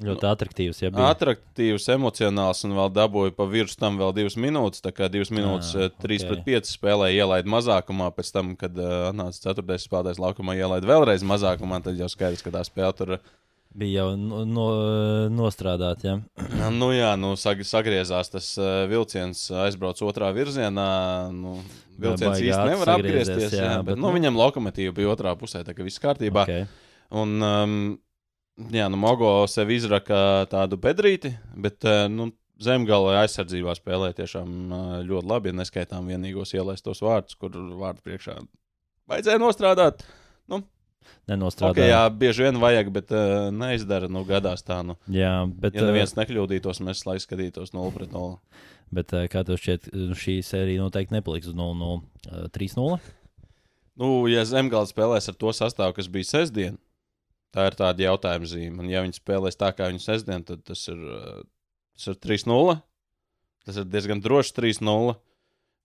Ļoti 0.00 0.26
attraktīvs. 0.30 0.78
Ja, 0.80 0.90
bija. 0.94 1.10
Attraktīvs, 1.12 1.84
emocionāls 1.92 2.62
un 2.64 2.72
vēl 2.78 2.88
dabūja 2.96 3.34
pa 3.36 3.44
virsmu 3.50 3.80
tam 3.82 3.98
vēl 4.00 4.14
divas 4.16 4.36
minūtes. 4.40 4.80
Tā 4.84 4.94
kā 4.96 5.10
divas 5.12 5.28
minūtes, 5.34 5.74
Ah, 5.76 5.90
trīs 6.00 6.24
ok. 6.24 6.30
okay. 6.30 6.30
pret 6.30 6.46
pieci 6.46 6.72
spēlēja, 6.78 7.18
ielaida 7.24 7.52
mazākumā. 7.52 8.08
Pēc 8.16 8.32
tam, 8.32 8.54
kad 8.60 8.78
uh, 8.80 9.10
atnāca 9.10 9.36
ceturtais 9.44 9.84
spēlētājs 9.84 10.22
laukumā, 10.22 10.56
ielaida 10.56 10.88
vēlreiz 10.88 11.26
mazākumā. 11.28 11.82
Tad 11.84 12.00
jau 12.00 12.08
skaidrs, 12.08 12.40
ka 12.46 12.54
tā 12.56 12.64
spēle 12.64 12.96
tur 12.96 13.14
bija 13.76 14.00
jau 14.02 14.16
no, 14.18 14.40
no, 14.48 14.64
nostrādāta. 15.30 16.16
Ja. 16.16 16.70
nu, 16.80 16.90
jā, 16.96 17.12
nu, 17.20 17.34
sag 17.38 17.60
sagriezās. 17.68 18.32
Tas 18.32 18.50
vilciens 18.90 19.44
aizbrauc 19.66 20.00
otrā 20.08 20.32
virzienā. 20.34 20.88
Nu, 21.34 21.58
vilciens 22.00 22.40
ātri 22.40 22.72
nevar 22.72 22.96
apgriezties. 22.96 23.52
Jā, 23.52 23.66
jā, 23.68 23.74
bet, 23.82 23.92
bet, 23.92 24.00
nu, 24.00 24.08
nu- 24.08 24.14
viņam 24.16 24.38
lokomotīva 24.40 24.96
bija 24.96 25.12
otrā 25.12 25.36
pusē, 25.38 25.60
tā 25.66 25.76
kā 25.76 25.84
viss 25.86 26.00
kārtībā. 26.02 26.48
Okay. 26.48 26.64
Un, 27.10 27.36
um, 27.42 27.76
jā, 28.74 28.88
nu, 28.92 28.98
Mogo 29.00 29.30
sev 29.50 29.70
izraka 29.74 30.46
tādu 30.50 30.78
bedrīti, 30.80 31.32
bet 31.56 31.86
uh, 31.88 32.04
nu, 32.12 32.30
zemgala 32.60 33.22
aizsardzībā 33.22 33.74
spēlē 33.78 34.12
tiešām 34.16 34.50
uh, 34.50 34.90
ļoti 35.06 35.30
labi, 35.30 35.52
ja 35.52 35.60
neskaitām 35.62 36.10
vienīgos 36.10 36.52
ielaistos 36.56 37.00
vārdus, 37.04 37.38
kur 37.40 37.54
vārdu 37.54 38.04
priekšā 38.04 38.36
vajadzēja 39.10 39.40
nostrādāt. 39.42 40.04
Nu, 40.50 40.62
Nenostrādāja. 41.30 41.72
okay, 41.72 41.88
jā, 41.92 42.02
bieži 42.20 42.44
vien 42.46 42.58
vajag, 42.60 42.90
bet 42.92 43.14
uh, 43.14 43.48
neizdara. 43.54 44.10
Nu, 44.12 44.24
gadās 44.28 44.64
tā. 44.66 44.80
Nu. 44.86 44.98
jā, 45.10 45.32
bet, 45.62 45.78
Ja 45.78 45.86
neviens 45.86 46.12
nekļūdītos, 46.18 46.82
mēs 46.84 47.06
lai 47.08 47.16
skatītos 47.22 47.72
0 47.76 47.94
pret 47.94 48.12
0. 48.14 48.36
bet 48.94 49.14
uh, 49.16 49.24
kā 49.30 49.44
tev 49.46 49.60
šķiet, 49.60 49.88
šī 50.18 50.40
sērija 50.44 50.84
noteikti 50.84 51.16
nepaliks 51.16 51.50
uz 51.50 51.56
0-0, 51.56 51.96
uh, 52.02 52.44
3-0. 52.52 53.00
Nu, 54.00 54.10
ja 54.32 54.44
Zemgala 54.48 54.88
spēlēs 54.88 55.28
ar 55.30 55.36
to 55.36 55.52
sastāvu, 55.56 55.96
kas 55.96 56.08
bija 56.12 56.28
sestdien, 56.28 56.78
tā 57.54 57.70
ir 57.70 57.78
tāda 57.78 58.06
jautājuma 58.06 58.50
zīme. 58.50 58.82
Un, 58.82 58.90
ja 58.92 59.02
viņi 59.04 59.18
spēlēs 59.18 59.58
tā, 59.60 59.72
kā 59.76 59.90
viņi 59.90 60.04
sestdien, 60.04 60.44
tad 60.46 60.62
tas 60.66 60.86
ir, 60.90 61.00
uh, 61.00 61.42
tas 61.96 62.12
ir 62.12 62.20
3-0. 62.22 62.78
Tas 63.66 63.80
ir 63.80 63.90
diezgan 63.90 64.22
drošs 64.24 64.54
3-0. 64.56 65.16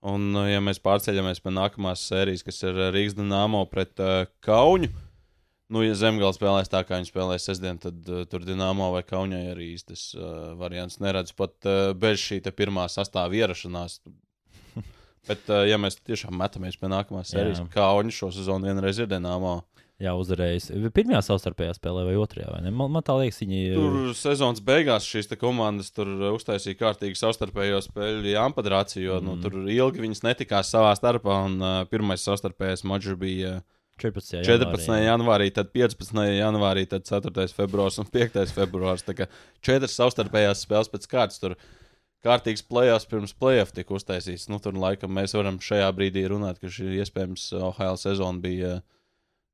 Un, 0.06 0.28
uh, 0.38 0.46
ja 0.50 0.62
mēs 0.62 0.82
pārceļamies 0.86 1.42
pie 1.42 1.56
nākamās 1.56 2.06
sērijas, 2.12 2.46
kas 2.46 2.62
ir 2.64 2.78
uh, 2.78 2.92
Rīgas 2.94 3.18
Dienāmo 3.18 3.64
pret 3.72 3.98
uh, 4.04 4.28
Kaunu, 4.46 4.92
nu, 5.74 5.82
ja 5.82 5.96
Zemgala 5.98 6.36
spēlēs 6.36 6.70
tā, 6.70 6.84
kā 6.86 7.00
viņi 7.00 7.10
spēlēs 7.10 7.48
sestdien, 7.50 7.80
tad 7.82 8.06
uh, 8.12 8.22
tur 8.30 8.46
Dienāmo 8.46 8.92
vai 8.94 9.02
Kaunijai 9.08 9.56
arī 9.56 9.72
īstas 9.74 10.12
uh, 10.18 10.54
variants 10.60 11.00
neredz 11.02 11.34
pat 11.38 11.58
uh, 11.66 11.90
bez 11.98 12.22
šī 12.22 12.42
pirmā 12.54 12.86
sastāvā 12.92 13.42
ierašanās. 13.42 14.02
Bet, 15.30 15.48
uh, 15.50 15.64
ja 15.66 15.80
mēs 15.82 15.98
tiešām 16.06 16.38
metamies 16.38 16.78
pie 16.78 16.92
nākamās 16.92 17.32
sērijas, 17.34 17.64
Jā. 17.64 17.70
Kauni 17.74 18.14
šo 18.14 18.30
sezonu 18.36 18.70
vienreiz 18.70 19.02
ir 19.02 19.10
Dienāmo. 19.10 19.64
Jā, 20.04 20.12
uzvarējis. 20.20 20.74
Pirmajā 20.92 21.22
savstarpējā 21.24 21.78
spēlē 21.78 22.02
vai 22.10 22.16
otrajā? 22.20 22.50
Vai 22.52 22.58
ne? 22.66 22.72
man, 22.76 22.90
man 22.92 23.04
tā 23.06 23.14
liekas, 23.16 23.38
viņi 23.40 23.60
ir. 23.62 23.76
Tur 23.80 24.16
sezonas 24.20 24.60
beigās 24.64 25.06
šīs 25.08 25.30
komandas 25.40 25.94
tur 25.96 26.10
uh, 26.12 26.34
uztaisīja 26.36 26.76
kārtīgi 26.82 27.16
savstarpējo 27.16 27.80
spēļu 27.86 28.34
jāmpadraciju, 28.34 29.06
jo 29.06 29.20
mm. 29.22 29.30
nu, 29.30 29.36
tur 29.40 29.70
ilgi 29.72 30.04
viņas 30.04 30.26
netikās 30.26 30.74
savā 30.76 30.90
starpā. 31.00 31.38
Un, 31.48 31.56
uh, 31.64 31.78
pirmais 31.88 32.26
savstarpējais 32.28 32.84
mačs 32.92 33.16
bija 33.22 33.54
uh, 33.62 33.64
14. 34.04 34.42
14. 34.44 34.98
janvārī, 35.06 35.48
tad 35.56 35.72
15. 35.72 36.20
janvārī, 36.42 36.84
tad 36.92 37.08
4. 37.08 37.46
februāris 37.56 38.02
un 38.04 38.10
5. 38.12 38.36
februāris. 38.52 39.06
Tā 39.08 39.16
kā 39.16 39.30
četras 39.64 39.96
savstarpējās 39.96 40.66
spēles 40.66 40.92
pēc 40.92 41.08
kārtas. 41.14 41.40
Tur 41.40 41.56
kārtīgs 42.26 42.66
playoffs 42.68 43.08
pirms 43.08 43.32
playoff 43.40 43.72
tika 43.72 43.96
uztaisīts. 43.96 44.50
Nu, 44.52 44.60
tur 44.60 44.76
laikam 44.76 45.16
mēs 45.16 45.38
varam 45.40 45.62
šajā 45.64 45.88
brīdī 45.96 46.26
runāt, 46.28 46.60
ka 46.60 46.68
šī 46.68 46.98
iespējams 47.00 47.48
OHL 47.62 47.96
sezona 48.02 48.44
bija 48.44 48.74
uh, 48.82 48.84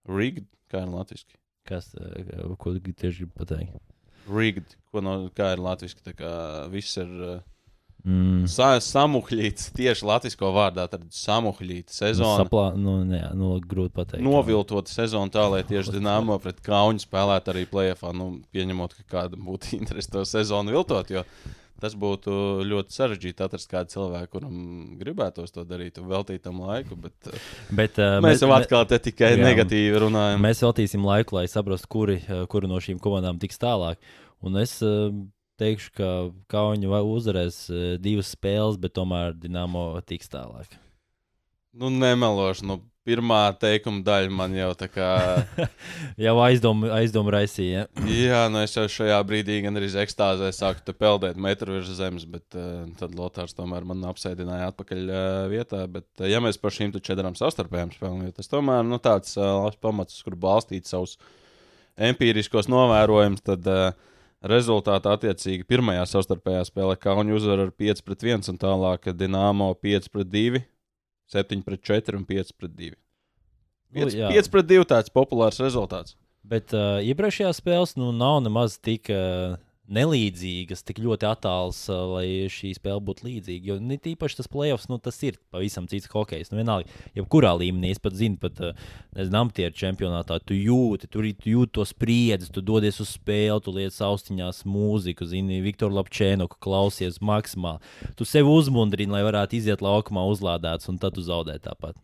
rigged, 0.10 0.50
kā 0.72 0.86
ir 0.86 0.92
latviski. 0.94 1.38
Kas, 1.68 1.92
uh, 1.98 2.56
ko 2.60 2.74
tieši 2.80 3.24
gribi 3.24 3.34
pateikt? 3.38 3.78
Rigged, 4.32 4.76
ko 4.92 5.04
no, 5.04 5.16
kā 5.36 5.54
ir 5.56 5.62
latviski. 5.62 6.04
Tā 6.06 6.16
kā 6.18 6.34
viss 6.74 6.98
ir. 7.02 7.16
Uh, 7.20 7.40
Mm. 8.02 8.48
Sa 8.50 8.80
samuhļīts 8.82 9.68
tieši 9.78 10.06
latviešu 10.10 10.50
vārdā, 10.56 10.88
tad 10.90 11.04
samuhļīta 11.14 11.94
sezona. 11.94 12.40
Saplā, 12.42 12.64
nu, 12.74 12.96
ne, 13.06 13.22
nu, 13.38 13.52
grūti 13.62 13.94
pateikt. 14.00 14.24
Noviltot 14.26 14.90
sezonu 14.90 15.30
tā, 15.34 15.44
lai 15.54 15.62
tieši 15.70 15.94
Dienāmo 16.00 16.40
pret 16.42 16.64
Kaunu 16.66 17.02
spēlētu 17.02 17.54
arī 17.54 17.68
plēsoņā. 17.70 18.16
Nu, 18.18 18.32
pieņemot, 18.56 18.96
ka 18.98 19.06
kādam 19.18 19.46
būtu 19.46 19.76
interesi 19.80 20.14
to 20.14 20.26
sezonu 20.26 20.74
viltot, 20.74 21.14
jo 21.14 21.22
tas 21.82 21.96
būtu 21.98 22.34
ļoti 22.68 22.96
sarežģīti 22.96 23.46
atrast 23.46 23.70
kādu 23.72 23.94
cilvēku, 23.96 24.32
kuram 24.36 24.56
gribētos 25.00 25.54
to 25.56 25.66
darīt 25.68 25.98
un 26.02 26.10
veltīt 26.12 26.44
tam 26.46 26.62
laiku. 26.64 26.98
Bet, 27.02 27.18
uh, 27.28 27.50
Bet, 27.74 28.00
uh, 28.02 28.20
mēs 28.24 28.44
jau 28.46 28.52
atkal 28.56 28.86
te 28.90 29.02
tikai 29.10 29.34
jā. 29.34 29.42
negatīvi 29.42 30.04
runājam. 30.06 30.42
Mēs 30.44 30.64
veltīsim 30.66 31.06
laiku, 31.08 31.40
lai 31.40 31.48
saprastu, 31.52 31.90
kuri, 31.92 32.20
uh, 32.28 32.46
kuri 32.52 32.70
no 32.72 32.82
šīm 32.84 33.02
komandām 33.04 33.42
tiks 33.42 33.62
tālāk. 33.62 34.02
Un 34.46 34.58
es 34.62 34.78
uh, 34.86 35.10
teikšu, 35.62 35.92
ka 35.98 36.12
Kauni 36.52 36.90
vai 36.90 37.02
uzvarēs 37.06 37.64
uh, 37.70 37.84
divas 38.02 38.32
spēles, 38.36 38.80
bet 38.82 38.96
tomēr 38.98 39.36
Dienāmo 39.38 39.94
tiks 40.08 40.32
tālāk. 40.32 40.78
Nu, 41.72 41.90
nemelošu. 41.94 42.68
Nu, 42.68 42.82
pirmā 43.08 43.40
teikuma 43.62 44.04
daļa 44.06 44.32
man 44.34 44.54
jau 44.56 44.70
tā 44.78 44.88
kā. 44.92 45.10
Jau 46.26 46.36
aizdomu, 46.44 46.90
aizdomu 46.94 47.32
raisīja. 47.34 47.88
Jā, 48.06 48.44
nu 48.52 48.62
es 48.62 48.76
jau 48.76 48.84
šajā 48.92 49.18
brīdī 49.26 49.62
gan 49.66 49.80
arī 49.80 49.88
ekstāzē 50.04 50.52
sāku 50.54 50.84
te 50.86 50.94
peldēt 50.94 51.40
metru 51.42 51.78
virs 51.78 51.90
zemes, 51.98 52.28
bet 52.30 52.58
uh, 52.58 52.84
tad 53.00 53.16
Lotārs 53.18 53.56
tomēr 53.58 53.88
man 53.88 54.04
apsēdināja 54.12 54.70
atpakaļ 54.72 55.02
uh, 55.08 55.24
vietā. 55.52 55.84
Bet, 55.92 56.08
uh, 56.20 56.28
ja 56.30 56.42
mēs 56.44 56.62
par 56.62 56.76
šīm 56.76 56.94
četrām 57.00 57.38
savstarpējām 57.40 57.96
spēlēm, 57.96 58.28
jo 58.28 58.38
tas 58.38 58.52
tomēr 58.52 58.86
nu, 58.86 59.02
tāds 59.02 59.34
uh, 59.40 59.50
labs 59.66 59.82
pamats, 59.82 60.22
kur 60.26 60.38
balstīt 60.38 60.90
savus 60.90 61.18
empiriskos 61.98 62.70
novērojumus, 62.72 63.46
tad 63.48 63.66
uh, 63.72 64.12
rezultātā 64.42 65.16
attiecīgi 65.18 65.66
pirmajā 65.70 66.06
savstarpējā 66.10 66.66
spēlē 66.70 66.98
Kauni 67.02 67.34
uzvar 67.38 67.66
ar 67.68 67.74
5 67.78 68.06
pret 68.06 68.30
1 68.30 68.54
un 68.54 68.62
tālāk 68.62 69.12
Dinamo 69.18 69.72
5 69.78 70.10
pret 70.14 70.32
2, 70.34 70.62
7 71.32 71.64
pret 71.66 71.82
4 71.88 72.20
un 72.20 72.26
5 72.28 72.54
pret 72.58 72.74
2. 72.78 72.92
Nu, 73.92 74.08
5, 74.08 74.16
jā. 74.16 74.32
5 74.36 74.52
pret 74.54 74.70
2 74.72 74.88
tāds 74.92 75.14
populārs 75.14 75.60
rezultāts. 75.64 76.16
Bet 76.48 76.74
uh, 76.74 77.00
iepriekšējās 77.06 77.60
spēles 77.62 77.96
nu, 78.00 78.10
nav 78.16 78.40
nemaz 78.44 78.80
tik 78.82 79.12
uh, 79.14 79.60
nelīdzīgas, 79.94 80.84
tik 80.88 81.02
ļoti 81.04 81.28
attāls, 81.28 81.84
lai 81.90 82.48
šī 82.52 82.74
spēle 82.78 83.02
būtu 83.08 83.28
līdzīga. 83.28 83.72
Jo 83.72 83.78
ne 83.84 83.98
tīpaši 84.02 84.40
tas 84.40 84.50
playoffs, 84.52 84.88
nu, 84.92 84.98
tas 85.04 85.18
ir 85.28 85.40
pavisam 85.54 85.88
cits 85.92 86.10
hokejs. 86.12 86.52
Nu, 86.52 86.60
vienalga, 86.62 86.90
jebkurā 87.18 87.54
līmenī, 87.60 87.94
es 87.96 88.02
pat 88.02 88.16
zinu, 88.18 88.40
pat 88.42 88.62
Namtieru 89.32 89.76
čempionātā, 89.78 90.40
tu 90.46 90.58
jūti, 90.58 91.10
tur 91.12 91.28
tu 91.42 91.52
jūti 91.54 91.76
to 91.78 91.88
spriedzi, 91.88 92.52
tu 92.54 92.64
dodies 92.66 93.02
uz 93.04 93.16
spēli, 93.18 93.60
tu 93.66 93.76
liec 93.76 93.98
austiņās 94.08 94.64
mūziku, 94.70 95.28
zini, 95.28 95.62
Viktoru 95.66 96.00
Lapčēnoku 96.00 96.62
klausies 96.64 97.20
maksimāli. 97.24 97.84
Tu 98.20 98.28
sevi 98.28 98.50
uzmundrini, 98.52 99.14
lai 99.14 99.26
varētu 99.28 99.60
iziet 99.60 99.84
laukumā 99.84 100.24
uzlādēts, 100.32 100.90
un 100.92 101.02
tad 101.02 101.18
tu 101.18 101.26
zaudē 101.26 101.58
tāpat. 101.64 102.00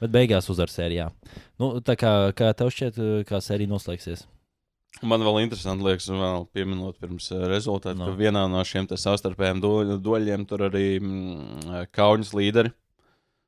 Bet 0.00 0.12
beigās 0.14 0.48
uzvar 0.48 0.72
sērijā. 0.72 1.10
Nu, 1.60 1.74
tā 1.84 1.96
kā, 2.00 2.12
kā 2.36 2.52
tev 2.56 2.72
šķiet, 2.72 3.00
kā 3.28 3.42
sērija 3.44 3.70
noslēgsies? 3.70 4.24
Man 5.06 5.22
vēl 5.24 5.38
interesanti 5.44 5.86
liekas, 5.86 6.08
un 6.12 6.18
vēl 6.20 6.42
pieminot 6.52 6.98
pirms 7.00 7.30
eh, 7.32 7.44
rezultātu, 7.48 7.96
No. 8.00 8.10
ka 8.10 8.18
vienā 8.18 8.42
no 8.50 8.60
šiem 8.66 8.88
savstarpējiem 8.90 9.62
doļiem 10.02 10.46
tur 10.50 10.66
arī 10.66 10.98
mm, 10.98 11.86
kaujas 11.94 12.34
līderi 12.36 12.72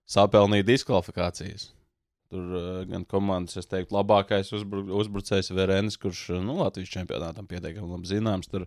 sapelnīja 0.09 0.67
diskvalifikācijas. 0.71 1.69
Tur 2.33 2.55
uh, 2.57 2.65
gan 2.89 3.05
komandas, 3.05 3.59
es 3.61 3.69
teiktu, 3.69 3.93
labākais 3.93 4.49
uzbru, 4.57 4.87
uzbrucējs 5.03 5.53
Verenis, 5.53 5.99
kurš 6.01 6.31
nu, 6.41 6.57
Latvijas 6.63 6.89
čempionātam 6.95 7.45
pietiekami 7.51 7.91
labi 7.93 8.09
zināms. 8.09 8.49
Tur 8.49 8.65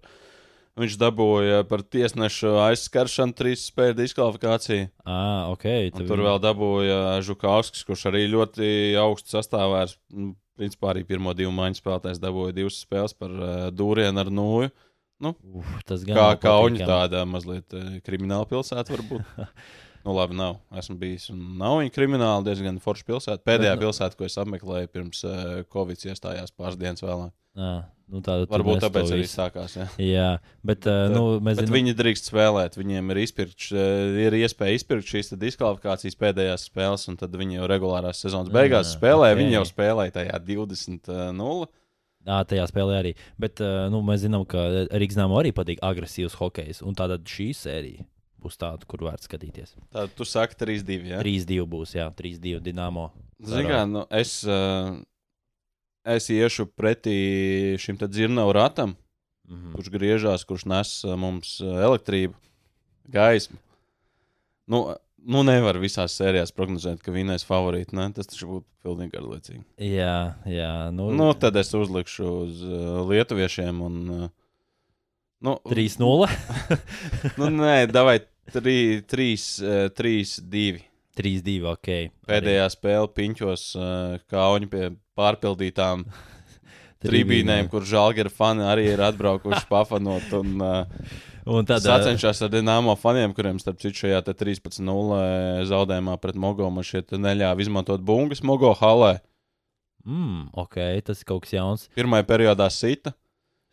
viņš 0.78 1.00
dabūja 1.02 1.64
par 1.66 1.82
tiesnešu 1.82 2.52
aizskaršanu 2.68 3.34
trīs 3.40 3.64
spēļu 3.72 3.98
diskvalifikāciju. 4.04 4.92
Ah, 5.08 5.48
ok. 5.50 5.66
Un 5.96 6.06
tur 6.12 6.22
vēl 6.28 6.38
dabūja 6.44 7.00
Žukovskis, 7.26 7.88
kurš 7.88 8.06
arī 8.12 8.28
ļoti 8.36 8.68
augstu 9.02 9.40
sastāvā 9.40 9.88
ir. 9.88 9.96
nu, 10.14 10.36
Principā 10.56 10.94
arī 10.94 11.04
pirmo 11.08 11.34
divu 11.36 11.52
maiņu 11.52 11.80
spēlētājs 11.82 12.22
dabūja 12.24 12.56
divas 12.56 12.78
spēles 12.86 13.16
par 13.18 13.32
uh, 13.36 13.56
dūrienu 13.76 14.22
ar 14.24 14.30
nūju. 14.32 14.70
Uf, 15.26 15.68
tas 15.88 16.04
gan 16.08 16.16
Kā, 16.18 16.26
patīkami. 16.40 16.86
tāda 16.88 17.24
mazliet 17.28 17.76
uh, 17.76 17.98
krimināla 18.06 18.48
pilsēta 18.48 18.96
varbūt. 18.96 19.24
nu, 20.06 20.14
labi, 20.16 20.36
nav. 20.40 20.58
Esmu 20.80 20.96
bijis. 21.02 21.30
un 21.34 21.42
Nav 21.60 21.80
viņa 21.82 21.94
krimināla, 21.96 22.44
diezgan 22.48 22.80
forša 22.84 23.08
pilsēta. 23.08 23.44
Pēdējā 23.48 23.76
nu- 23.78 23.84
pilsēta, 23.88 24.16
ko 24.20 24.28
es 24.28 24.38
apmeklēju 24.44 24.92
pirms 24.96 25.24
uh, 25.28 25.64
Covid 25.76 26.08
iestājās 26.12 26.56
pāris 26.56 26.80
dienas 26.80 27.04
vēlāk. 27.04 27.34
Ah, 27.56 27.86
nu 28.12 28.20
tā, 28.26 28.42
Varbūt 28.52 28.82
tāpēc 28.84 29.14
arī 29.16 29.26
sākās. 29.32 29.78
Jā. 29.80 29.86
Jā, 30.04 30.28
bet, 30.68 30.84
uh, 30.92 31.06
nu, 31.14 31.22
mēs 31.40 31.62
Bet 31.62 31.70
zinām, 31.70 31.78
viņi 31.78 31.94
drīkst 31.96 32.28
spēlēt. 32.32 32.76
Viņiem 32.80 33.14
ir, 33.14 33.22
izpirkt, 33.24 33.70
uh, 33.72 34.20
ir 34.26 34.36
iespēja 34.42 34.76
izpirkt 34.82 35.08
šīs 35.08 35.32
diskvalifikācijas 35.40 36.20
pēdējās 36.20 36.68
spēles, 36.68 37.08
un 37.12 37.18
tad 37.22 37.36
viņi 37.40 37.62
jau 37.62 37.70
regulārās 37.72 38.20
sezonas 38.26 38.52
beigās 38.54 38.92
Ah, 38.92 38.98
spēlē. 38.98 39.32
ok. 39.32 39.40
Viņi 39.40 39.58
jau 39.58 39.64
spēlēja 39.72 40.18
tajā 40.20 40.42
20-0. 40.52 41.70
Jā, 42.26 42.42
tajā 42.50 42.66
spēlē 42.72 43.00
arī. 43.04 43.14
Bet 43.40 43.62
uh, 43.62 43.86
nu, 43.94 44.02
mēs 44.06 44.26
zinām, 44.26 44.44
ka 44.50 44.66
Rīgas 44.92 45.20
arī 45.22 45.54
patīk 45.56 45.80
agresīvs 45.86 46.36
hokejs. 46.40 46.82
Un 46.84 46.98
tātad 46.98 47.24
šī 47.30 47.52
sērija 47.54 48.06
būs 48.46 48.60
tāda, 48.62 48.86
kur 48.90 49.06
vērts 49.08 49.30
skatīties. 49.30 49.76
Tad 49.94 50.14
tu 50.18 50.26
saki 50.28 50.58
3-2. 50.62 50.98
Ja? 51.14 51.22
3-2 51.24 51.66
būs, 51.70 51.96
jā, 51.98 52.08
3-2 52.14 52.62
Dienāmo. 52.66 53.10
Zini, 53.42 53.70
kā, 53.70 53.84
nu, 53.90 54.06
es, 54.14 54.38
uh, 54.48 54.96
es 56.06 56.30
iešu 56.30 56.68
pretī 56.78 57.18
šim 57.82 57.98
dzirnavu 58.02 58.54
ratam, 58.56 58.96
Mhm. 59.46 59.76
kurš 59.76 59.90
griežās, 59.94 60.44
kurš 60.46 60.64
nes 60.66 60.92
uh, 61.06 61.14
mums 61.22 61.60
uh, 61.62 61.76
elektrību, 61.86 62.34
gaismu. 63.14 63.60
Nu, 64.66 64.80
nu 65.22 65.44
nevar 65.46 65.78
visās 65.78 66.16
sērijās 66.18 66.50
prognozēt, 66.56 67.04
ka 67.06 67.14
vienais 67.14 67.46
favorīts. 67.46 67.94
Tas 68.16 68.26
taču 68.32 68.48
būtu 68.50 68.66
pilnīgi 68.82 69.14
garlaicīgi. 69.14 69.62
Jā, 69.86 70.34
jā. 70.50 70.72
Nu, 70.94 71.12
Nu, 71.14 71.28
tad 71.38 71.56
es 71.62 71.70
uzlikšu 71.78 72.26
uz 72.26 72.64
uh, 72.66 73.06
lietuviešiem. 73.06 73.82
Un, 73.86 74.00
uh, 74.10 74.30
nu, 75.46 75.60
3-0. 75.70 76.26
nu, 77.40 77.52
nē, 77.62 77.86
davai 77.94 78.24
3, 78.50 79.06
3, 79.06 79.38
3 79.94 80.42
2. 80.42 80.84
3-2, 81.16 81.62
ok. 81.70 81.88
Pēdējā 82.28 82.66
spēle 82.74 83.08
piņķos 83.16 83.62
uh, 83.80 84.18
kauņi 84.28 84.68
pie 84.74 84.88
pārpildītām 85.18 86.04
tribīnēm, 87.06 87.70
kur 87.72 87.86
žēlgara 87.88 88.32
fani 88.34 88.66
arī 88.68 88.90
ir 88.94 89.04
atbraukuši 89.08 89.66
pafanot. 89.74 90.34
Un, 90.42 90.60
uh, 90.62 91.24
Un 91.46 91.62
tad, 91.62 91.84
Sacenšās 91.86 92.40
ar 92.42 92.50
Dienāmo 92.50 92.96
faniem, 92.98 93.30
kuriem 93.38 93.60
starp 93.62 93.78
citu 93.78 94.00
šajā 94.00 94.24
te 94.26 94.34
13-0 94.34 95.20
zaudējumā 95.70 96.16
pret 96.18 96.40
Mogo 96.42 96.66
man 96.74 96.88
šeit 96.88 97.14
neļāva 97.14 97.62
izmantot 97.62 98.02
bungas 98.02 98.42
Mogo 98.42 98.72
halē. 98.80 99.20
mm, 100.08 100.48
ok, 100.58 100.80
tas 101.06 101.22
ir 101.22 101.30
kaut 101.30 101.44
kas 101.46 101.54
jauns. 101.54 101.86
Pirmajā 101.94 102.26
periodā 102.26 102.66
sita, 102.74 103.14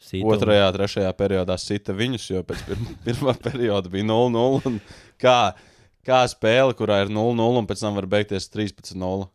Sītu. 0.05 0.29
otrajā, 0.35 0.67
trešajā 0.77 1.15
periodā 1.17 1.57
sita 1.57 1.97
viņus, 1.97 2.29
jo 2.35 2.43
pēc 2.45 2.61
pirma, 2.69 2.93
pirmā 3.07 3.35
perioda 3.41 3.89
bija 3.89 4.05
0-0. 4.05 4.61
un 4.69 4.77
Kā, 5.17 5.55
kā 6.05 6.21
spēle, 6.29 6.77
kurā 6.77 7.07
ir 7.07 7.13
0-0 7.15 7.63
un 7.63 7.71
pēc 7.73 7.87
tam 7.87 7.97
var 7.97 8.11
beigties 8.19 8.53
13-0. 8.53 9.31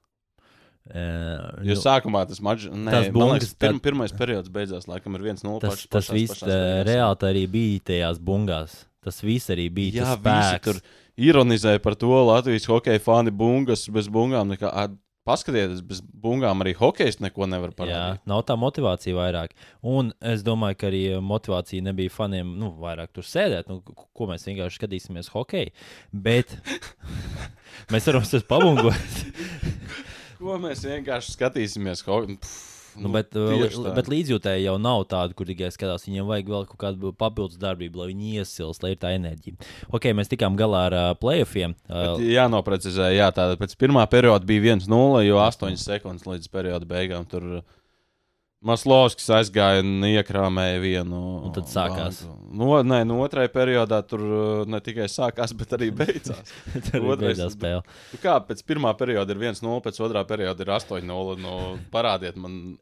Uh, 0.88 1.64
Jo 1.68 1.76
sākumā 1.76 2.22
tas 2.30 2.40
mačs, 2.40 2.70
liekas, 2.72 3.54
pirm, 3.60 3.80
pirmais 3.84 4.14
periods 4.16 4.48
beidzās, 4.50 4.88
laikam, 4.88 5.16
ir 5.20 5.26
1-0. 5.34 5.60
tas, 5.60 5.74
paš- 5.74 5.88
tas 5.90 6.06
pašās- 6.08 6.14
viss 6.16 6.38
pašās 6.44 6.86
reāli 6.88 7.28
arī 7.32 7.48
bija 7.52 7.80
tajās 7.92 8.20
bungās. 8.20 8.86
Tas 9.04 9.20
viss 9.22 9.50
arī 9.50 9.70
bija. 9.72 10.02
Jā, 10.04 10.16
tas 10.22 10.54
visi 10.54 10.64
tur 10.64 10.80
ironizēja 11.18 11.82
par 11.84 11.96
to 11.96 12.08
Latvijas 12.28 12.66
hokeja 12.68 13.00
fani 13.02 13.32
bungas 13.32 13.88
bez 13.90 14.08
bungām. 14.08 14.48
Nekā, 14.56 14.72
paskatieties, 15.28 15.82
bez 15.84 16.00
bungām 16.02 16.62
arī 16.64 16.74
hokejs 16.80 17.20
neko 17.20 17.48
nevar 17.52 17.72
Jā, 17.72 17.76
parādīt. 17.76 18.20
nav 18.26 18.44
tā 18.48 18.56
motivācija 18.56 19.14
vairāk. 19.16 19.50
Un 19.84 20.14
es 20.22 20.42
domāju, 20.44 20.78
ka 20.78 20.88
arī 20.88 21.02
motivācija 21.20 21.84
nebija 21.84 22.10
faniem 22.10 22.56
nu, 22.58 22.72
vairāk 22.80 23.12
tur 23.14 23.24
sēdēt. 23.28 23.68
Nu, 23.68 23.82
ko- 23.82 24.28
mēs 24.28 24.48
vienkārši 24.48 24.80
skatīsimies 24.80 25.28
hokeju. 25.36 25.72
Bet 26.14 26.48
mēs 27.92 28.08
varam 28.08 28.24
uz 28.24 28.44
pabungot. 28.44 28.96
Ko 30.38 30.58
mēs 30.62 30.86
vienkārši 30.86 31.38
skatīsimies? 31.38 32.04
Ho... 32.08 32.24
Pff, 32.38 32.66
Nu, 32.98 33.12
bet, 33.14 33.30
tieši 33.34 33.82
tā. 33.84 33.92
bet 33.94 34.10
līdzjūtēji 34.10 34.66
jau 34.66 34.76
nav 34.82 35.04
tāda, 35.12 35.36
kur 35.38 35.48
tikai 35.50 35.70
skatās. 35.74 36.08
Viņiem 36.08 36.28
vajag 36.30 36.52
vēl 36.54 36.66
kaut 36.70 36.80
kādu 36.82 37.12
papildus 37.18 37.60
darbību, 37.62 38.02
lai 38.02 38.08
viņi 38.12 38.32
iesilst, 38.42 38.84
lai 38.84 38.96
ir 38.96 39.02
tā 39.02 39.14
enerģija. 39.18 39.58
Ok, 39.94 40.10
mēs 40.18 40.32
tikām 40.32 40.58
galā 40.60 40.88
ar 40.90 40.98
uh, 40.98 41.10
playoffiem. 41.20 41.76
Uh, 41.86 42.18
Bet 42.18 42.26
jānoprecizē, 42.34 43.12
jā, 43.16 43.30
tātad 43.36 43.62
pēc 43.62 43.78
pirmā 43.80 44.06
perioda 44.10 44.50
bija 44.50 44.78
1-0, 44.78 45.22
jo 45.28 45.42
8 45.44 45.78
sekundes 45.82 46.26
līdz 46.30 46.50
perioda 46.54 46.90
beigām 46.90 47.28
tur 47.30 47.60
Maslovskis 48.66 49.28
aizgāja 49.38 49.84
un 49.84 50.02
iekrāmēja 50.08 50.80
vienu. 50.82 51.20
Un 51.46 51.54
tad 51.54 51.70
sākās. 51.70 52.24
banku. 52.26 52.58
No, 52.58 52.72
nē, 52.82 53.04
no 53.06 53.20
otrajā 53.22 53.52
periodā 53.54 54.00
tur 54.08 54.24
uh, 54.26 54.64
ne 54.66 54.80
tikai 54.82 55.06
sākās, 55.12 55.54
bet 55.58 55.76
arī 55.78 55.92
beidzās. 56.00 56.54
Tur 56.90 57.06
beidzās 57.22 57.54
spēle. 57.54 57.84
Nu 58.14 58.20
kā 58.24 58.40
pēc 58.50 58.66
pirmā 58.68 58.96
perioda 58.98 59.36
ir 59.36 59.46
1-0, 59.52 59.78
pēc 59.86 60.02
otrā 60.02 60.26
perioda 60.28 60.66
ir 60.66 60.74
8-0. 60.74 61.38
Nu, 61.44 61.54
parādiet 61.94 62.40
man, 62.42 62.80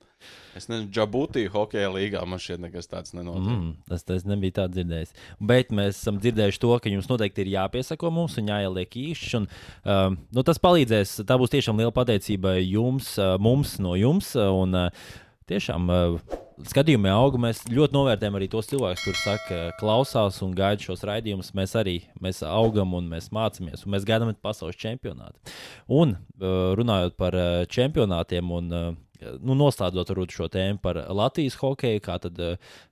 es 0.55 0.69
nezinu, 0.71 0.87
Džabūtī 0.95 1.43
hokeja 1.51 1.89
līgā 1.91 2.23
man 2.23 2.39
šķiet 2.39 2.63
nekas 2.69 2.87
tāds 2.87 3.11
nenotiek. 3.17 3.51
Mm, 3.51 3.73
tas, 3.91 4.07
tas 4.07 4.23
nebija 4.29 4.61
tāds 4.61 4.77
dzirdējis. 4.77 5.11
Bet 5.51 5.75
mēs 5.75 5.99
esam 5.99 6.21
dzirdējuši 6.23 6.63
to, 6.63 6.71
ka 6.79 6.93
jums 6.93 7.11
noteikti 7.11 7.43
ir 7.43 7.51
jāpiesako 7.57 8.13
mums 8.15 8.39
un 8.39 8.53
jāieliek 8.53 8.95
īšķis. 9.03 9.35
Un, 9.41 9.49
um, 9.83 10.17
nu, 10.31 10.47
tas 10.47 10.61
palīdzēs. 10.63 11.17
Tā 11.27 11.35
būs 11.41 11.51
tiešām 11.57 11.83
liela 11.83 11.91
pateicība 11.99 12.55
jums, 12.63 13.11
uh, 13.19 13.35
mums 13.43 13.75
no 13.83 13.97
jums. 13.99 14.31
uh, 14.39 14.53
Un, 14.55 14.79
uh, 14.85 15.21
tiešām 15.49 15.89
uh, 15.91 16.35
skatījumā 16.71 17.13
auga. 17.15 17.39
Mēs 17.47 17.63
ļoti 17.69 17.95
novērtējam 17.95 18.37
arī 18.39 18.49
tos 18.51 18.69
cilvēkus, 18.71 19.05
kuriem 19.05 19.21
saka, 19.21 19.61
klausās 19.79 20.41
un 20.45 20.53
gaida 20.57 20.83
šos 20.83 21.05
raidījumus. 21.07 21.53
Mēs 21.57 21.75
arī 21.79 21.97
mēs 22.23 22.43
augam 22.47 22.95
un 22.97 23.09
mēs 23.11 23.31
mācāmies, 23.35 23.85
un 23.85 23.95
mēs 23.95 24.07
gaidām 24.07 24.33
pasaules 24.43 24.79
čempionātu. 24.81 25.55
Un 25.91 26.17
uh, 26.17 26.73
runājot 26.79 27.17
par 27.19 27.37
čempionātiem 27.71 28.53
un 28.55 28.71
nu, 28.75 29.55
noslēdzot 29.57 30.11
šo 30.33 30.47
tēmu 30.51 30.81
par 30.83 30.99
Latvijas 31.09 31.57
hokeju, 31.59 32.01
kā 32.03 32.17
tad 32.21 32.39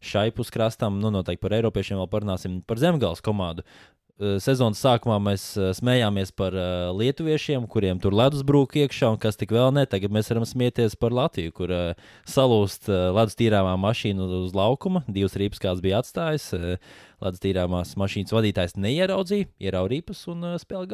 šai 0.04 0.30
puskrastam, 0.36 1.00
nu, 1.02 1.12
noteikti 1.14 1.44
par 1.44 1.58
Eiropiešiem 1.60 2.00
vēl 2.00 2.10
parunāsim 2.12 2.62
par 2.68 2.82
Zemgāles 2.82 3.24
komandu. 3.24 3.66
Uh, 4.22 4.36
Sezonas 4.38 4.78
sākumā 4.78 5.16
mēs 5.26 5.44
uh, 5.58 5.72
smējāmies 5.74 6.30
par 6.38 6.54
uh, 6.54 6.92
lietuviešiem, 6.94 7.66
kuriem 7.66 7.98
tur 8.04 8.14
ledus 8.14 8.44
brūk 8.46 8.78
iekšā, 8.84 9.10
un 9.16 9.18
kas 9.18 9.40
tik 9.40 9.56
vēl 9.56 9.74
ne. 9.74 9.88
Tagad 9.90 10.14
mēs 10.14 10.30
varam 10.30 10.46
smieties 10.46 10.94
par 11.02 11.16
Latviju, 11.18 11.56
kur 11.58 11.74
salūst 12.30 12.92
ledus 12.94 13.40
tīrāmā 13.42 13.74
mašīna 13.82 14.30
uz 14.44 14.54
laukuma. 14.54 15.02
Divas 15.10 15.34
rīpas 15.40 15.62
kāds 15.66 15.82
bija 15.82 16.04
atstājis. 16.04 16.52
Ledus 17.26 17.44
tīrāmās 17.44 17.98
mašīnas 17.98 18.38
vadītājs 18.38 18.78
neieraudzīja, 18.78 19.50
ierauga 19.66 19.96
rīpas 19.98 20.28
un 20.30 20.54
uh, 20.54 20.58
spēlē 20.62 20.86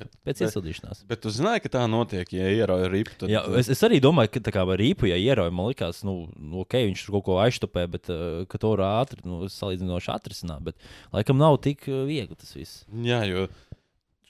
galā 0.00 0.10
pēc 0.24 0.40
bet- 0.40 0.42
iesildīšanās. 0.46 1.02
Bet 1.10 1.22
tu 1.24 1.32
zināji, 1.34 1.64
ka 1.66 1.72
tā 1.76 1.84
notiek, 1.90 2.32
ja 2.36 2.48
ierauj 2.54 2.88
ripu. 2.92 3.16
Tad, 3.22 3.32
Jā, 3.32 3.44
es, 3.60 3.70
es 3.74 3.84
arī 3.86 4.00
domāju, 4.04 4.32
ka 4.36 4.44
tā 4.48 4.54
kā 4.54 4.64
ar 4.64 4.80
rīpu, 4.80 5.08
ja 5.10 5.18
ierauj, 5.20 5.50
man 5.54 5.72
liekas, 5.72 6.02
nu, 6.08 6.16
nu, 6.36 6.64
ok, 6.64 6.78
viņš 6.88 7.06
tur 7.06 7.18
kaut 7.18 7.26
ko 7.28 7.38
aiztupē, 7.44 7.86
bet 7.90 8.10
uh, 8.14 8.44
ka 8.50 8.60
to 8.62 8.74
var 8.76 8.84
ātri, 9.02 9.22
nu, 9.28 9.44
salīdzinoši 9.52 10.12
atrisināt. 10.14 10.62
Bet 10.70 10.90
laikam 11.14 11.40
nav 11.40 11.60
tik 11.66 11.88
uh, 11.90 12.04
viegli 12.08 12.38
tas 12.38 12.54
viss. 12.56 12.84
Jā, 13.04 13.24
jo 13.28 13.48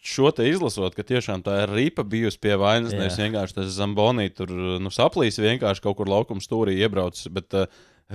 šo 0.09 0.31
te 0.33 0.47
izlasot, 0.49 0.95
ka 0.97 1.05
tiešām 1.07 1.43
tā 1.45 1.63
ir 1.65 1.73
ripa 1.75 2.05
bijusi 2.07 2.41
pie 2.41 2.57
vainas. 2.61 2.95
Jā. 2.95 3.03
Nevis 3.03 3.19
vienkārši 3.21 3.59
tas 3.61 3.75
zambonī 3.77 4.29
tur 4.35 4.53
nu, 4.81 4.93
saplīs, 4.95 5.41
vienkārši 5.43 5.85
kaut 5.85 5.99
kur 6.01 6.11
laukuma 6.11 6.45
stūrī 6.45 6.79
iebraucis. 6.79 7.29
Bet 7.35 7.57
uh, 7.59 7.67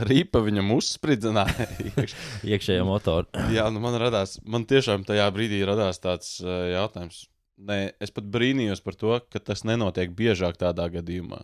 ripa 0.09 0.41
viņam 0.43 0.71
uzspridzināja. 0.77 1.67
iekšā. 1.91 2.23
Iekšējā 2.49 2.87
motorā. 2.87 3.45
Jā, 3.53 3.67
nu 3.73 3.83
man 3.83 3.97
radās, 4.01 4.39
man 4.45 4.65
tiešām 4.69 5.05
tajā 5.07 5.27
brīdī 5.35 5.61
radās 5.69 6.01
tāds 6.03 6.39
uh, 6.41 6.63
jautājums. 6.73 7.27
Nē, 7.57 7.93
es 8.01 8.09
pat 8.11 8.25
brīnījos 8.33 8.81
par 8.81 8.95
to, 8.97 9.17
ka 9.29 9.39
tas 9.39 9.61
nenotiek 9.67 10.11
biežāk 10.17 10.57
tādā 10.57 10.87
gadījumā. 10.93 11.43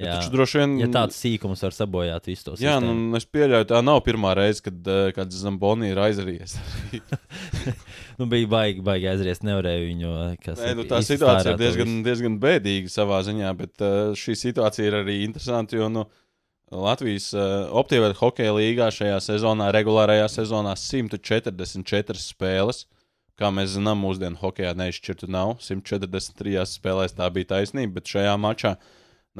Jā, 0.00 0.14
Taču 0.16 0.30
droši 0.32 0.58
vien. 0.62 0.74
ja 0.80 0.86
tāds 0.88 1.16
sīkums 1.20 1.60
var 1.60 1.74
sabojāt 1.76 2.24
visu 2.30 2.46
to 2.46 2.52
Jā, 2.56 2.78
sistēmu. 2.78 2.92
nu, 3.10 3.16
es 3.18 3.26
pieļauju, 3.28 3.66
tā 3.68 3.80
nav 3.84 3.98
pirmā 4.06 4.30
reize, 4.38 4.62
kad 4.64 4.86
uh, 4.88 5.10
kāds 5.12 5.36
Zamboni 5.42 5.90
ir 5.92 5.98
aizrāvies. 6.00 6.54
nu, 8.18 8.24
bija 8.30 8.48
baigi, 8.48 8.80
baigi 8.86 9.10
aizriest, 9.10 9.44
nevarēju 9.44 9.84
viņu. 9.90 10.12
kas 10.44 10.62
Nē, 10.64 10.70
nu, 10.78 10.86
tā 10.88 11.02
situācija 11.04 11.52
ir 11.52 11.60
diezgan, 11.60 11.90
visu. 11.98 12.06
diezgan 12.06 12.38
bēdīga 12.40 12.92
savā 12.94 13.20
ziņā, 13.28 13.52
bet 13.60 13.84
uh, 13.84 14.14
šī 14.16 14.38
situācija 14.40 14.88
ir 14.88 14.96
arī 15.02 15.18
interesanta. 15.26 15.76
Jo 15.76 15.90
nu, 15.92 16.06
Latvijas 16.70 17.32
Optīvā 17.34 18.12
hokeja 18.22 18.52
līgā 18.56 18.88
šajā 18.94 19.18
sezonā, 19.24 19.68
regulārajā 19.74 20.28
sezonā, 20.32 20.76
144 20.78 22.20
spēles. 22.22 22.84
Kā 23.40 23.48
mēs 23.56 23.72
zinām, 23.72 24.02
mūsdienu 24.04 24.36
hokeja 24.36 24.74
neizšķirtu 24.76 25.30
nav. 25.32 25.54
143 25.64 26.66
spēlēs 26.68 27.14
tā 27.16 27.28
bija 27.32 27.54
taisnība, 27.54 27.94
bet 27.96 28.10
šajā 28.12 28.34
mačā 28.36 28.74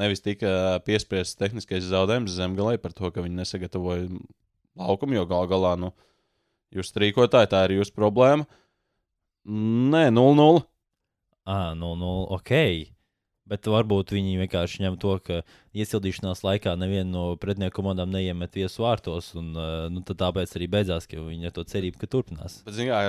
nevis 0.01 0.23
tika 0.25 0.79
piespriests 0.87 1.37
tehniskais 1.37 1.85
zaudējums 1.85 2.33
zemgalē 2.33 2.79
par 2.81 2.95
to, 2.97 3.11
ka 3.13 3.21
viņi 3.21 3.43
nesagatavoja 3.43 4.07
laukumu, 4.79 5.19
jo 5.19 5.27
gal 5.29 5.45
galā 5.51 5.75
nu, 5.77 5.91
jūs 6.73 6.89
rīkotāji, 6.97 7.51
tā 7.51 7.65
ir 7.67 7.77
jūsu 7.77 7.93
problēma. 7.93 8.47
Nē, 9.45 10.07
0-0. 10.13 10.63
Ah, 11.45 11.71
nu, 11.77 11.93
nu, 11.99 12.11
ok. 12.33 12.55
Bet 13.51 13.67
varbūt 13.67 14.13
viņi 14.15 14.37
vienkārši 14.39 14.85
ņem 14.85 14.97
to, 15.01 15.15
ka 15.25 15.41
iesildīšanās 15.75 16.43
laikā 16.45 16.75
neviena 16.79 17.09
no 17.09 17.23
pretinieku 17.41 17.81
komandām 17.81 18.13
neiemet 18.13 18.55
viesu 18.55 18.85
vārtos. 18.85 19.33
Un, 19.37 19.49
nu, 19.91 20.03
tāpēc 20.07 20.53
arī 20.55 20.69
beidzās, 20.71 21.09
ka 21.09 21.19
viņi 21.19 21.49
ar 21.49 21.55
to 21.57 21.65
cerību, 21.67 21.99
ka 21.99 22.09
turpinās. 22.13 22.61
Bet, 22.67 22.77
zin, 22.77 22.91
kā, 22.93 23.01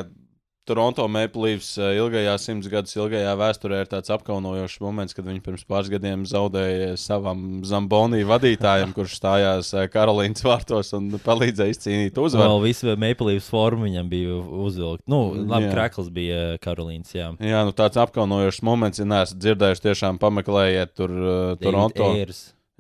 Toronto 0.65 1.09
Maple 1.11 1.43
Leafs 1.43 1.73
eh, 1.81 1.97
ilgajā 1.99 2.37
simts 2.39 2.69
gadus 2.71 2.95
ilgajā 2.95 3.33
vēsturē 3.39 3.81
ir 3.83 3.89
tāds 3.91 4.13
apkaunojošs 4.15 4.79
moments, 4.85 5.17
kad 5.17 5.27
viņi 5.27 5.43
pirms 5.43 5.65
pāris 5.67 5.91
gadiem 5.91 6.23
zaudēja 6.29 6.93
savam 7.03 7.65
Zambonī 7.67 8.23
vadītājam, 8.29 8.93
kurš 8.97 9.17
stājās 9.19 9.73
eh, 9.75 9.89
Karolīnas 9.91 10.47
vārtos 10.47 10.95
un 10.99 11.11
palīdzēja 11.25 11.75
izcīnīt 11.75 12.23
uzvaru. 12.23 12.61
Vēl 12.61 12.67
viss 12.69 12.87
Maple 12.87 13.33
Leafs 13.33 13.51
forma 13.51 13.89
viņam 13.89 14.15
bija 14.15 14.39
uzvilkta. 14.39 15.07
Nu, 15.11 15.23
labi, 15.35 15.67
Jā. 15.67 15.75
krāklis 15.75 16.15
bija 16.15 16.41
uh, 16.53 16.57
Karolīns. 16.63 17.11
Jā, 17.17 17.33
Jā, 17.43 17.67
nu 17.67 17.75
tāds 17.75 17.99
apkaunojošs 17.99 18.63
moments, 18.63 19.03
ja 19.03 19.09
neesat 19.11 19.43
dzirdējuši, 19.43 19.89
tiešām 19.91 20.23
pameklējiet 20.23 20.95
tur 20.95 21.11
uh, 21.11 21.39
Toronto. 21.59 22.15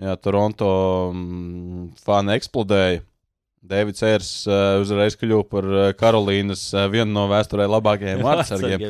Jā, 0.02 0.14
Toronto 0.22 0.68
mm, 1.10 1.88
fani 2.02 2.38
eksplodēja. 2.38 3.02
Deivids 3.62 4.02
Ērs 4.02 4.30
uh, 4.50 4.80
uzreiz 4.82 5.14
kļuva 5.18 5.46
par 5.46 5.66
uh, 5.70 5.84
Karolīnas 5.94 6.64
uh, 6.74 6.88
vienu 6.90 7.12
no 7.14 7.28
vēsturē 7.30 7.68
labākajiem 7.70 8.22
vārdsargiem. 8.26 8.82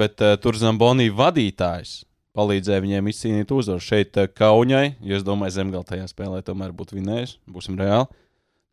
Bet 0.00 0.24
uh, 0.24 0.38
tur 0.40 0.56
Zambonī 0.56 1.10
vadītājs 1.12 1.98
palīdzēja 2.34 2.82
viņiem 2.82 3.10
izcīnīt 3.12 3.52
uzvaru. 3.54 3.84
Šeit 3.84 4.16
uh, 4.16 4.30
Kaunijai, 4.32 4.94
jo 5.04 5.18
es 5.18 5.26
domāju, 5.26 5.58
Zemgale 5.58 5.84
tajā 5.90 6.08
spēlē 6.10 6.40
tomēr 6.46 6.72
būtu 6.76 6.96
vinējis. 6.96 7.36
Būsim 7.44 7.76
reāli. 7.80 8.08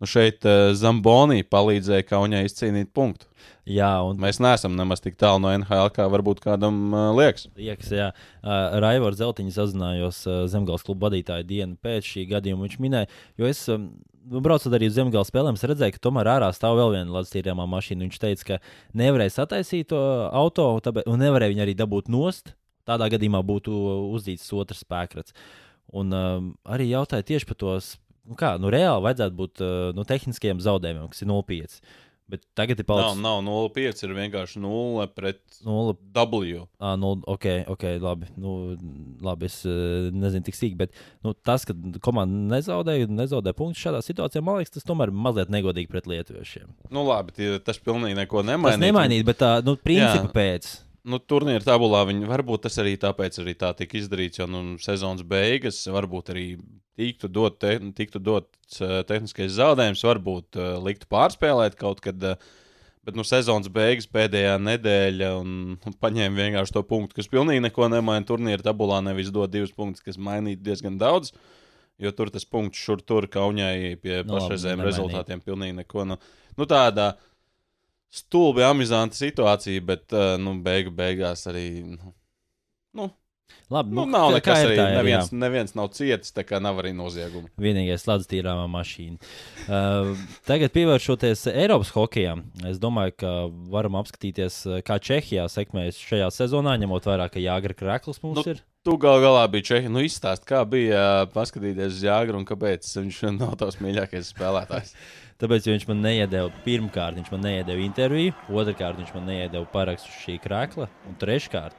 Nu 0.01 0.07
šeit 0.09 0.45
uh, 0.49 0.71
Zambonī 0.73 1.43
palīdzēja 1.45 2.07
Kaunijai 2.09 2.47
izcīnīt 2.47 2.89
punktu. 2.95 3.27
jā, 3.69 3.91
un 4.01 4.17
Mēs 4.21 4.39
neesam 4.41 4.73
nemaz 4.73 5.03
tik 5.03 5.13
tālu 5.21 5.43
no 5.43 5.51
NHL, 5.53 5.91
kā 5.93 6.07
varbūt 6.09 6.41
kādam 6.41 6.79
uh, 6.89 7.11
liekas. 7.13 7.45
Liekas, 7.53 7.91
jā, 7.93 8.07
uh, 8.11 8.79
Raivars 8.81 9.19
Zeltiņš 9.19 9.59
sazinājos 9.59 10.23
uh, 10.25 10.39
Zemgājas 10.49 10.87
kluba 10.87 11.09
vadītāja 11.09 11.45
dienu 11.45 11.77
pēc 11.77 12.09
šī 12.15 12.25
gadījuma. 12.33 12.65
Viņš 12.65 12.79
minēja, 12.81 13.11
jo 13.37 13.51
es 13.51 13.61
um, 13.69 13.91
braucot 14.25 14.73
arī 14.73 14.89
uz 14.89 14.97
Zemgājas 14.97 15.29
spēlēm, 15.29 15.61
redzēju, 15.61 15.95
ka 15.95 16.03
tomēr 16.09 16.33
ārā 16.33 16.49
stāv 16.57 16.81
vēl 16.81 16.97
viena 16.97 17.19
Latvijas 17.19 17.61
mašīna. 17.75 18.07
Viņš 18.07 18.21
teica, 18.25 18.49
ka 18.49 18.59
nevarēja 18.97 19.37
sataisīt 19.37 19.91
to 19.93 20.01
auto, 20.33 20.71
tāpēc, 20.81 21.05
un 21.05 21.21
nevarēja 21.21 21.53
viņu 21.53 21.67
arī 21.67 21.77
dabūt 21.77 22.09
nost. 22.09 22.55
Tādā 22.89 23.11
gadījumā 23.13 23.43
būtu 23.45 23.71
uzdīts 24.17 24.49
otrs 24.57 24.81
spēkrats. 24.81 25.35
Un 25.93 26.13
um, 26.15 26.53
arī 26.65 26.89
jautāja 26.89 27.27
tieši 27.27 27.45
par 27.49 27.59
tos, 27.61 27.93
nu 28.27 28.37
kā, 28.39 28.55
nu 28.61 28.71
reāli 28.73 29.05
vajadzētu 29.07 29.37
būt 29.37 29.65
uh, 29.65 29.89
nu, 29.97 30.05
tehniskiem 30.07 30.61
zaudējumiem, 30.63 31.09
kas 31.11 31.21
ir 31.25 31.29
nopietni. 31.31 31.81
Bet 32.31 32.45
tagad 32.55 32.79
ir 32.79 32.85
Nav, 32.87 32.95
palicis 32.95 33.19
nav 33.19 33.41
0,5, 33.43 34.01
ir 34.05 34.11
vienkārši 34.15 34.59
0 34.63 35.07
pret 35.11 35.41
0. 35.67 35.97
W. 36.15 36.61
Ah, 36.79 36.93
nu, 36.95 37.09
ok, 37.27 37.47
ok, 37.73 37.83
labi. 37.99 38.29
Nu, 38.39 38.53
labi 39.19 39.49
es 39.49 39.57
uh, 39.67 40.07
nezinu 40.15 40.47
tik 40.47 40.55
sīk, 40.55 40.77
bet 40.79 40.95
nu, 41.25 41.33
tas, 41.35 41.65
ka 41.67 41.75
komanda 41.99 42.55
nezaudēja, 42.55 43.09
nezaudēja 43.11 43.57
punktus 43.57 43.83
šādā 43.83 43.99
situācijā, 44.05 44.43
man 44.47 44.61
liekas, 44.61 44.77
tas 44.77 44.87
tomēr 44.87 45.11
mazliet 45.11 45.51
negodīgi 45.51 45.91
pret 45.91 46.07
lietuviešiem. 46.07 46.71
Nu, 46.87 47.03
labi, 47.09 47.35
tie, 47.35 47.49
tas 47.59 47.81
pilnīgi 47.83 48.15
neko 48.21 48.45
Tas 48.47 48.79
nemainīja. 48.79 49.27
bet 49.27 49.41
tā, 49.43 49.51
nu, 49.67 49.75
principa 49.75 50.23
Jā. 50.23 50.31
pēc. 50.37 50.71
Nu, 51.11 51.17
turnīra 51.19 51.65
tabulā 51.65 52.05
viņi 52.07 52.29
varbūt 52.29 52.63
tas 52.69 52.79
arī 52.79 52.93
tāpēc 53.01 53.41
arī 53.41 53.57
tā 53.59 53.73
tika 53.75 53.97
izdarīts, 53.99 54.39
jo 54.39 54.45
nu, 54.47 54.77
sezonas 54.79 55.25
beigas 55.27 55.83
varbūt 55.89 56.31
arī 56.31 56.45
tiktu 56.99 57.29
dot, 57.31 57.59
te, 57.61 57.75
tiktu 57.97 58.19
dot 58.23 58.49
uh, 58.79 59.01
tehniskais 59.07 59.53
zaudējums, 59.57 60.03
varbūt 60.07 60.59
uh, 60.59 60.73
liktu 60.83 61.09
pārspēlēt 61.11 61.79
kaut 61.79 62.03
kad. 62.03 62.33
Uh, 62.33 62.57
Bet 63.01 63.15
nu, 63.17 63.23
sezonas 63.25 63.65
beigas 63.73 64.05
pēdējā 64.13 64.59
nedēļa 64.61 65.31
un, 65.39 65.53
paņēma 66.03 66.37
vienkārši 66.37 66.75
to 66.75 66.83
punktu, 66.85 67.17
kas 67.17 67.29
pilnīgi 67.31 67.63
neko 67.65 67.87
nemaina. 67.89 68.25
Turnīra 68.27 68.61
tabulā 68.67 68.99
nevis 69.01 69.31
dod 69.33 69.49
divus 69.53 69.73
punktus, 69.73 70.05
kas 70.05 70.21
mainītu 70.21 70.61
diezgan 70.67 70.99
daudz. 71.01 71.33
Jo 72.01 72.13
tur 72.17 72.31
tas 72.33 72.45
punkts 72.49 72.81
šur 72.81 73.01
tur 73.05 73.27
kaunijai 73.29 73.95
pie 74.01 74.21
Nu, 74.21 74.35
pašreizējiem 74.35 74.85
rezultātiem 74.85 75.41
pilnīgi 75.45 75.79
neko. 75.81 76.05
Nu, 76.09 76.17
nu 76.57 76.69
tāda 76.69 77.11
stulbi 78.13 78.63
amizanta 78.65 79.17
situācija, 79.17 79.81
bet 79.85 80.13
nu, 80.41 80.55
beigu 80.65 80.93
beigās 80.93 81.45
arī. 81.49 81.67
Nu, 81.89 82.13
nu, 82.97 83.09
Labi, 83.71 83.95
nu, 83.95 84.03
nav 84.05 84.29
kā- 84.31 84.35
nekas 84.35 84.57
arī. 84.65 84.75
tā 84.75 84.83
ir, 84.83 84.91
jā. 84.91 84.97
Neviens, 84.99 85.29
neviens 85.31 85.75
nav 85.79 85.89
cietis, 85.95 86.33
tā 86.35 86.43
kā 86.43 86.59
nav 86.59 86.81
arī 86.81 86.91
nozieguma. 86.95 87.47
Vienīgais 87.57 88.03
slēdz 88.03 88.27
tīrāmā 88.27 88.65
mašīna. 88.67 89.15
Uh, 89.71 90.11
tagad 90.47 90.73
pievēršoties 90.75 91.45
Eiropas 91.53 91.93
hokejam, 91.95 92.43
es 92.67 92.79
domāju, 92.83 93.15
ka 93.23 93.31
varam 93.71 93.95
apskatīties, 94.01 94.57
uh, 94.67 94.81
kā 94.83 94.97
Čehijā 94.99 95.45
sekmējas 95.51 96.01
šajā 96.03 96.27
sezonā, 96.35 96.75
ņemot 96.83 97.07
vērā, 97.07 97.29
ka 97.31 97.39
Jāgra 97.39 97.77
Krakls 97.77 98.19
mums 98.25 98.41
Nu, 98.41 98.51
ir. 98.51 98.59
Tu 98.83 98.95
gal 98.97 99.21
galā 99.21 99.45
biji 99.53 99.67
Čehija. 99.71 99.91
Nu, 99.93 100.01
izstāst, 100.03 100.43
kā 100.49 100.65
bija 100.67 101.01
uh, 101.23 101.27
paskatīties 101.31 101.95
uz 101.95 102.03
Jāgru 102.03 102.41
un 102.41 102.45
kāpēc 102.49 102.83
viņš 102.97 103.21
nav 103.39 103.55
tavs 103.61 103.79
mīļākais 103.79 104.33
spēlētājs. 104.35 104.95
Tāpēc 105.41 105.65
viņš 105.71 105.87
man 105.89 106.03
neiedeva, 106.05 106.51
pirmkārt, 106.65 107.15
viņš 107.17 107.31
man 107.33 107.41
neiedeva 107.47 107.81
interviju, 107.81 108.33
otrkārt, 108.51 108.99
viņš 108.99 109.15
man 109.15 109.25
neiedeva 109.31 109.63
parakstu 109.71 110.11
šī 110.25 110.35
krākla, 110.43 110.85
un 111.09 111.15
treškārt, 111.17 111.73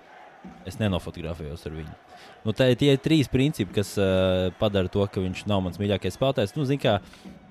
es 0.68 0.78
nenofotografējos 0.80 1.66
ar 1.68 1.76
viņu. 1.76 1.94
Nu, 2.42 2.54
tā 2.56 2.68
ir 2.72 2.78
tie 2.78 2.90
trīs 2.98 3.30
principi, 3.30 3.74
kas 3.76 3.94
uh, 4.00 4.50
padara 4.58 4.90
to, 4.90 5.04
ka 5.10 5.22
viņš 5.22 5.44
nav 5.50 5.62
mans 5.64 5.78
mīļākais 5.78 6.16
spēlētājs. 6.18 6.54
Nu, 6.56 6.66
kā, 6.82 6.96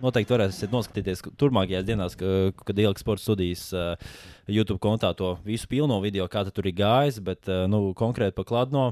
noteikti 0.03 0.35
varēsiet 0.35 0.73
noskatīties 0.73 1.23
ka 1.25 1.33
turpmākajās 1.39 1.87
dienās, 1.87 2.17
ka, 2.19 2.51
kad 2.65 2.81
Ilga 2.83 2.99
Sports 2.99 3.27
studijas 3.27 3.67
uh, 3.75 3.93
YouTube 4.51 4.81
kontā 4.83 5.13
to 5.17 5.37
visu 5.47 5.69
pilno 5.71 6.01
video, 6.03 6.27
kā 6.31 6.43
tur 6.49 6.67
ir 6.67 6.75
gājis. 6.79 7.21
Bet 7.23 7.47
uh, 7.51 7.63
nu, 7.71 7.89
konkrēti 7.97 8.35
par 8.37 8.49
Kladno. 8.49 8.89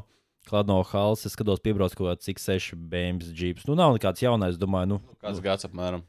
Kladno 0.49 0.79
halas, 0.87 1.25
es 1.27 1.35
skatos, 1.35 1.59
piebrauc 1.61 1.93
kaut 1.93 2.07
kāds 2.13 2.31
X6 2.31 2.77
BMW 2.89 3.35
džips. 3.35 3.67
Nu, 3.69 3.75
nav 3.77 3.93
nekāds 3.97 4.23
jaunais, 4.23 4.57
domāju, 4.57 4.95
nu, 4.95 5.01
Kāds 5.21 5.43
gads 5.43 5.67
apmēram? 5.67 6.07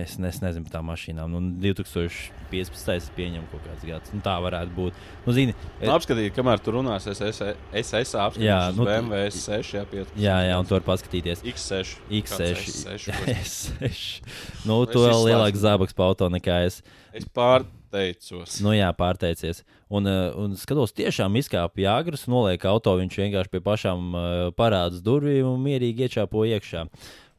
Es, 0.00 0.16
es 0.18 0.38
nezinu 0.42 0.66
par 0.66 0.74
tām 0.78 0.88
mašīnām. 0.90 1.32
Nu, 1.32 1.40
2015. 1.62 2.92
es 2.96 3.08
pieņemu 3.16 3.46
kaut 3.52 3.64
kāds 3.66 3.86
gads. 3.86 4.12
Nu, 4.14 4.20
tā 4.24 4.34
varētu 4.42 4.74
būt. 4.76 5.00
Nu, 5.26 5.34
zini, 5.36 5.54
Nu, 5.80 5.92
apskatīt, 5.94 6.32
kamēr 6.36 6.62
tu 6.64 6.74
runās, 6.74 7.06
es, 7.10 7.20
es, 7.24 7.40
es, 7.42 7.92
es 7.94 8.14
apskatīšu, 8.14 8.46
Jā, 8.46 8.60
nu, 8.76 8.86
BMW 8.88 9.26
S6, 9.30 9.74
jā, 9.78 9.84
15. 9.90 10.16
jā, 10.20 10.36
jā, 10.48 10.56
un 10.60 10.68
tu 10.68 10.76
vari 10.76 10.86
paskatīties. 10.88 11.44
X6. 11.54 11.94
X6. 12.20 12.30
Kāds 12.30 12.86
S6. 12.86 13.10
S6. 13.36 14.00
Nu, 14.68 14.82
Es 14.84 14.92
tu 14.92 15.04
vēl 15.04 15.26
lielāks 15.30 15.62
zābaks 15.62 15.96
pa 15.96 16.10
auto 16.10 16.28
nekā 16.32 16.62
es. 16.68 16.80
Es 17.16 17.24
pārteicos. 17.36 18.58
Nu, 18.64 18.74
jā, 18.76 18.90
pārteicies. 18.96 19.62
Un, 19.90 20.06
uh, 20.06 20.30
un 20.38 20.52
skatos, 20.60 20.92
tiešām 20.94 21.34
izkāpa 21.40 21.82
jāgras, 21.82 22.28
noliek 22.30 22.62
auto. 22.70 22.92
Viņš 23.00 23.16
vienkārši 23.24 23.50
pie 23.56 23.62
pašām 23.64 24.12
uh, 24.14 24.22
parādas 24.54 25.02
durvīm 25.02 25.48
un 25.50 25.58
mierīgi 25.64 26.06
iečāpo 26.06 26.44
iekšā. 26.46 26.84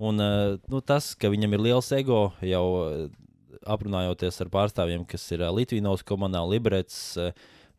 Un, 0.02 0.18
uh, 0.18 0.58
nu, 0.72 0.82
tas, 0.82 1.12
ka 1.14 1.30
viņam 1.30 1.54
ir 1.54 1.62
liels 1.68 1.92
ego, 1.94 2.32
jau 2.42 2.64
uh, 2.80 3.02
aprunājoties 3.70 4.40
ar 4.42 4.50
pārstāvjiem, 4.50 5.04
kas 5.06 5.28
ir 5.36 5.44
uh, 5.46 5.52
Lietuvas 5.54 6.02
komandā, 6.08 6.42
Liberets. 6.50 6.98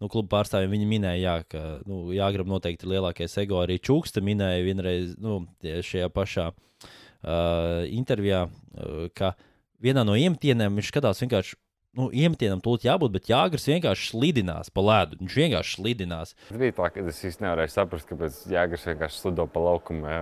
Nu, 0.03 0.09
kluba 0.11 0.37
pārstāvjiem 0.37 0.73
viņa 0.75 0.87
minēja, 0.91 1.23
jā, 1.23 1.35
ka 1.51 1.63
nu, 1.87 2.05
Jāgram 2.15 2.49
noteikti 2.51 2.87
ir 2.87 2.97
lielākais 2.97 3.35
ego. 3.43 3.61
Arī 3.63 3.79
Čukste 3.83 4.23
minēja 4.23 4.65
vienreiz 4.67 5.13
nu, 5.23 5.41
šajā 5.63 6.09
pašā 6.15 6.49
uh, 6.51 7.83
intervijā, 7.91 8.45
uh, 8.47 9.05
ka 9.15 9.35
vienā 9.83 10.07
no 10.07 10.15
iemetieniem 10.19 10.79
viņš 10.79 10.91
skatās 10.91 11.23
vienkārši 11.23 11.59
nu, 11.99 12.09
iemetienam 12.15 12.61
tūlīt 12.65 12.87
jābūt, 12.87 13.13
bet 13.15 13.31
Jāgars 13.31 13.67
vienkārši 13.69 14.11
slidinās 14.13 14.71
pa 14.73 14.85
ledu. 14.85 15.19
Viņš 15.21 15.39
vienkārši 15.43 15.77
slidinās. 15.79 16.35
Bija 16.51 16.77
tā, 16.79 16.89
ka 16.95 17.05
es 17.05 17.21
īstenībā 17.21 17.51
nevarēju 17.51 17.75
saprast, 17.75 18.09
kāpēc 18.11 18.39
Jāgars 18.53 18.87
vienkārši 18.89 19.21
slido 19.23 19.47
pa 19.53 19.65
laukumu. 19.67 20.15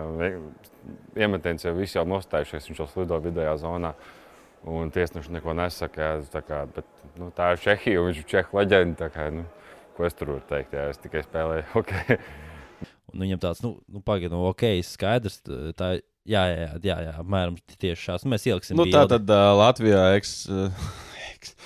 Iemetiens 1.18 1.66
jau 1.66 1.74
viss 1.78 1.96
jau 1.98 2.06
nostājušies, 2.08 2.66
viņš 2.70 2.82
jau 2.82 2.88
slido 2.90 3.20
vidējā 3.22 3.54
zonā. 3.62 3.94
Un 4.68 4.90
tiesneši 4.92 5.32
neko 5.38 5.54
nesaka. 5.56 6.02
Jā, 6.04 6.12
tā, 6.34 6.42
kā, 6.44 6.64
bet, 6.74 6.88
nu, 7.16 7.30
tā 7.36 7.54
ir 7.54 7.62
Čehija, 7.62 8.02
un 8.02 8.10
viņš 8.10 8.20
ir 8.20 8.28
Čehu 8.34 8.60
leģenda. 8.60 9.08
tā 9.14 9.30
Nu, 9.32 9.46
ko 9.96 10.04
es 10.08 10.16
tur 10.16 10.34
varu 10.34 10.44
teikt? 10.50 10.74
Jā, 10.76 10.90
es 10.92 11.00
tikai 11.00 11.24
spēlēju. 11.26 11.68
Okay. 11.80 12.20
Un 13.10 13.24
viņam 13.24 13.40
tāds, 13.42 13.58
nu, 13.64 13.72
nu 13.90 13.98
pagaidi, 14.06 14.30
nu, 14.30 14.44
ok, 14.52 14.62
skaidrs. 14.86 15.40
Tā, 15.74 15.96
jā, 16.28 16.42
jā, 16.46 16.58
jā, 16.60 16.68
jā, 16.86 16.96
jā 17.08 17.14
apmēram 17.18 17.56
tieši 17.74 18.04
šāds. 18.04 18.26
Nu, 18.26 18.30
mēs 18.34 18.44
ieliksim 18.46 18.78
Nu, 18.78 18.86
tā 18.86 19.02
bildi. 19.02 19.16
tad 19.16 19.32
uh, 19.34 19.48
Latvijā 19.58 20.04
eks, 20.20 20.34
uh, 20.46 20.70
eks, 21.40 21.56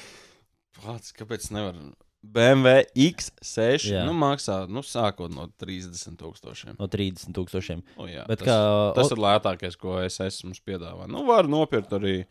pats, 0.80 1.12
kāpēc 1.18 1.50
nevar? 1.54 1.78
BMW 2.24 2.86
X6 2.96 3.84
Jā. 3.90 4.04
nu, 4.08 4.14
maksā 4.16 4.62
nu, 4.72 4.80
sākot 4.80 5.28
no 5.34 5.44
30 5.60 6.16
tūkstošiem. 6.16 6.78
no 6.80 6.86
30 6.88 7.34
tūkstošiem. 7.36 7.82
Nu, 7.98 8.06
jā, 8.08 8.24
Bet 8.30 8.40
tas, 8.40 8.48
kā- 8.48 8.94
tas 8.96 9.12
ir 9.12 9.20
lētākais, 9.20 9.76
ko 9.76 9.98
es 10.00 10.16
esmu 10.24 10.54
piedāvājis. 10.64 11.12
Nu, 11.12 11.26
var 11.28 11.44
nopirkt 11.44 11.92
arī. 11.92 12.24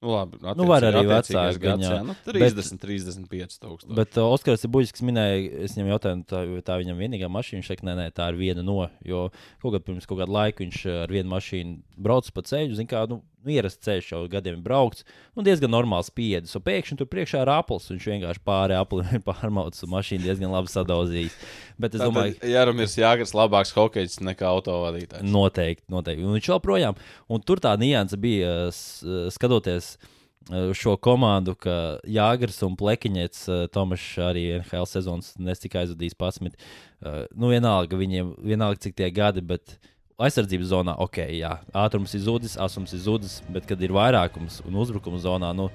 Nu, 0.00 0.14
labi, 0.14 0.38
Nu, 0.56 0.64
var 0.64 0.80
arī 0.80 1.02
vecāki, 1.04 1.58
gads, 1.60 1.82
jā. 1.84 1.98
Nu, 2.06 2.14
Bet- 2.24 2.54
30, 2.54 2.78
35 2.80 3.58
tūkstoši. 3.60 3.94
Bet 3.98 4.16
uh, 4.16 4.30
Oskars 4.32 4.62
Buļs 4.64 4.94
minēja, 5.04 5.50
es 5.66 5.74
viņam 5.76 5.90
jautāju, 5.92 6.22
tā, 6.30 6.38
tā 6.64 6.78
viņam 6.80 6.96
vienīgā 7.02 7.28
mašīna. 7.28 7.58
Viņš 7.60 7.68
teica, 7.74 7.84
nē, 7.90 7.96
nē, 7.98 8.06
tā 8.16 8.30
ir 8.32 8.38
viena 8.38 8.62
no. 8.64 8.88
Jo 9.04 9.26
kaut 9.60 9.74
kad 9.74 9.84
pirms 9.84 10.06
kaut 10.08 10.22
kāda 10.22 10.32
laika 10.32 10.62
viņš 10.64 10.78
uh, 10.86 11.02
ar 11.02 11.08
vienu 11.12 11.28
mašīnu 11.34 11.82
brauc 11.98 12.30
pa 12.32 12.40
ceļu, 12.40 12.78
zina, 12.78 12.88
kā 12.88 13.02
nu, 13.10 13.20
nu, 13.44 13.52
ierasts 13.54 13.82
ceļš 13.86 14.10
jau 14.12 14.20
gadiem 14.30 14.58
ir 14.58 14.62
braukts. 14.64 15.04
Nu, 15.36 15.44
diezgan 15.46 15.72
normāls 15.72 16.10
spiedis. 16.10 16.54
Un 16.58 16.64
pēkšņi 16.66 16.98
tur 17.00 17.08
priekšā 17.10 17.42
ir 17.44 17.52
apelsīns. 17.54 17.96
Viņš 17.96 18.08
vienkārši 18.12 18.44
pāri 18.46 18.76
ir 18.76 19.24
pārmaucis 19.28 19.86
un 19.86 19.92
mašīnu 19.94 20.26
diezgan 20.26 20.54
labi 20.54 20.72
sadauzījis. 20.72 21.36
Bet 21.80 21.96
es 21.96 22.04
domāju, 22.04 22.36
Tātad 22.38 22.54
Jānis 22.54 22.96
Jāgars 23.00 23.34
labāks 23.36 23.74
hokejs 23.76 24.20
nekā 24.26 24.48
autovadītājs. 24.50 25.26
Noteikti, 25.26 25.86
noteikti. 25.92 26.26
Un 26.26 26.38
viņš 26.38 26.52
joprojām, 26.52 26.98
un 27.30 27.44
tur 27.44 27.62
tā 27.62 27.74
nianse 27.80 28.18
bija, 28.20 28.54
skatoties 29.32 29.94
uh, 29.96 30.72
šo 30.76 30.96
komandu, 31.00 31.56
ka 31.58 31.76
Jāgars 32.08 32.60
un 32.66 32.76
Plekiņets, 32.80 33.46
uh, 33.48 33.64
Tomašs 33.72 34.10
arī 34.30 34.46
NHL 34.60 34.88
sezonas 34.90 35.32
nestika 35.40 35.84
aizvadījis 35.84 36.18
11. 36.18 36.58
Uh, 37.00 37.24
Nu, 37.32 37.48
vienalga, 37.48 37.96
viņiem, 37.96 38.34
vienalga, 38.44 38.80
cik 38.84 38.98
tie 38.98 39.08
gadi, 39.14 39.40
bet 39.40 39.78
aizsardzības 40.26 40.70
zonā, 40.72 40.94
ok, 41.00 41.20
jā, 41.38 41.54
ātrums 41.76 42.14
ir 42.16 42.24
zudis, 42.24 42.56
asums 42.60 42.94
ir 42.96 43.02
zudis, 43.04 43.38
bet 43.52 43.68
kad 43.68 43.80
ir 43.82 43.94
vairākums 43.96 44.60
un 44.68 44.80
uzbrukuma 44.82 45.20
zonā, 45.22 45.52
nu, 45.56 45.68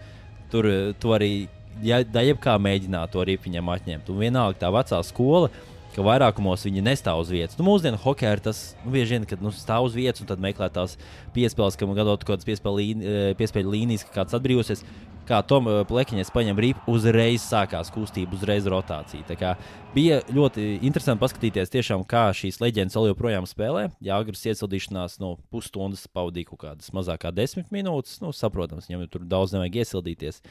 tur 0.53 0.69
uh, 0.69 0.89
tu 1.01 1.13
arī, 1.15 1.47
ja 1.86 2.01
jebkā 2.03 2.58
mēģināt 2.62 3.13
to 3.15 3.25
ripiņam 3.25 3.71
atņemt. 3.75 4.12
Un 4.12 4.21
vienalga 4.21 4.62
tā 4.62 4.71
vecā 4.73 5.01
skola, 5.08 5.49
ka 5.95 6.03
vairākumos 6.03 6.65
viņi 6.67 6.84
nestāv 6.84 7.21
uz 7.23 7.31
vietas. 7.31 7.58
Nu, 7.60 7.65
mūsdienu 7.69 7.99
hokeja 8.03 8.36
ir 8.36 8.43
tas, 8.43 8.62
nu, 8.84 8.91
bieži 8.95 9.15
vien, 9.15 9.27
kad 9.29 9.43
nu, 9.43 9.51
stāv 9.55 9.88
uz 9.88 9.95
vietas 9.95 10.23
un 10.23 10.43
meklē 10.43 10.67
tās 10.75 10.97
piespēles, 11.36 11.77
kam 11.79 11.95
gadot 11.95 12.23
kaut 12.27 12.43
kādas 12.43 12.65
eh, 12.75 13.31
piespēļu 13.39 13.75
līnijas, 13.77 14.03
ka 14.08 14.21
kāds 14.21 14.36
atbrīvosies. 14.36 14.84
Kā 15.25 15.39
Tom 15.41 15.65
eh, 15.71 15.79
Plekiņš 15.89 16.29
paņem 16.33 16.59
rīpu, 16.61 16.83
uzreiz 16.91 17.45
sākās 17.47 17.89
kustība, 17.93 18.38
uzreiz 18.38 18.67
rotācija. 18.69 19.55
Bija 19.95 20.19
ļoti 20.29 20.65
interesanti 20.85 21.23
paskatīties, 21.23 21.73
tiešām, 21.73 22.03
kā 22.09 22.28
šīs 22.36 22.61
leģendas 22.61 22.97
vēl 22.97 23.09
joprojām 23.13 23.47
spēlē. 23.49 23.88
Jā, 24.05 24.19
agresīvas 24.19 24.59
iesildīšanās 24.59 25.17
no 25.23 25.36
pusstundas 25.53 26.05
pavadīja 26.13 26.51
kaut 26.51 26.61
kādas 26.67 26.93
mazāk 26.93 27.23
kā 27.26 27.34
desmit 27.34 27.73
minūtes. 27.73 28.19
Nu, 28.21 28.30
saprotams, 28.36 28.89
viņam 28.91 29.09
tur 29.09 29.26
daudz 29.26 29.55
nevajag 29.55 29.82
iesildīties. 29.82 30.43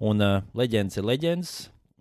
Un 0.00 0.24
uh, 0.24 0.40
leģendas 0.56 1.00
ir 1.00 1.08
leģendas. 1.10 1.54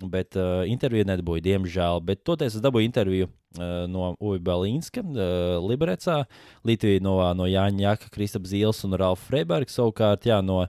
Bet 0.03 0.36
uh, 0.36 0.63
interviju 0.67 1.05
nedabūju, 1.07 1.43
diemžēl. 1.45 2.01
Bet 2.03 2.24
toties 2.28 2.57
es 2.57 2.63
dabūju 2.63 2.88
interviju 2.88 3.28
uh, 3.28 3.84
no 3.88 4.13
Balīnska, 4.19 5.03
uh, 5.05 5.59
Liberecā, 5.63 6.24
Lietuvī 6.67 6.97
no, 7.03 7.19
no 7.38 7.47
Jāņa 7.47 7.86
Jaka, 7.86 8.09
Kristapa 8.11 8.49
Zīles 8.49 8.82
un 8.88 8.97
Ralfa 8.99 9.30
Freiberga. 9.30 9.71
Savukārt, 9.71 10.28
jā, 10.28 10.41
no 10.43 10.63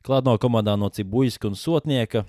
Klātno 0.00 0.32
komandā 0.40 0.78
no 0.80 0.88
Cibuļska 0.88 1.50
un 1.50 1.56
Sotnieka. 1.60 2.24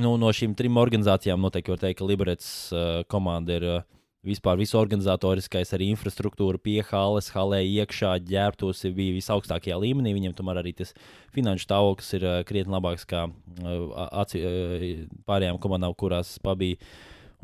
Nu, 0.00 0.14
no 0.16 0.30
šīm 0.32 0.54
trim 0.56 0.78
organizācijām 0.80 1.42
noteikti 1.42 1.74
var 1.74 1.80
teikt, 1.82 1.98
ka 1.98 2.06
Liberec 2.08 2.46
uh, 2.72 3.02
komanda 3.10 3.58
ir 3.58 3.66
uh, 3.68 3.82
vispār 4.24 4.56
visu 4.60 4.78
organizatoriskais, 4.80 5.74
arī 5.76 5.90
infrastruktūra 5.92 6.60
pie 6.62 6.78
halas, 6.88 7.30
halē 7.34 7.60
iekšā 7.66 8.14
ģērbtos 8.28 8.84
bija 8.96 9.16
visaugstākajā 9.18 9.76
līmenī. 9.80 10.14
Viņiem 10.16 10.36
tomēr 10.38 10.62
arī 10.62 10.72
tas 10.80 10.94
finanšu 11.36 11.68
stāvoklis 11.68 12.12
ir 12.16 12.26
uh, 12.26 12.40
krietni 12.48 12.72
labāks 12.72 13.04
kā 13.08 13.26
uh, 13.28 13.86
uh, 14.16 14.90
pārējām 15.28 15.60
komandām, 15.60 15.96
kurās 16.00 16.38
pabija. 16.40 16.80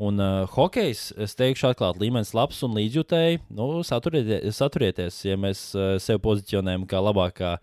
Un 0.01 0.21
uh, 0.21 0.43
hokejs, 0.53 1.11
es 1.17 1.33
teikšu, 1.37 1.71
atklāti 1.71 2.07
līmenis 2.07 2.35
labs 2.37 2.61
un 2.65 2.73
līdzjutēji. 2.77 3.41
Nu, 3.57 3.69
saturieties, 3.85 4.57
saturieties, 4.57 5.25
ja 5.25 5.37
mēs 5.41 5.67
uh, 5.77 5.95
sevi 6.01 6.21
pozicionējam 6.25 6.89
kā 6.89 7.01
labākā, 7.01 7.57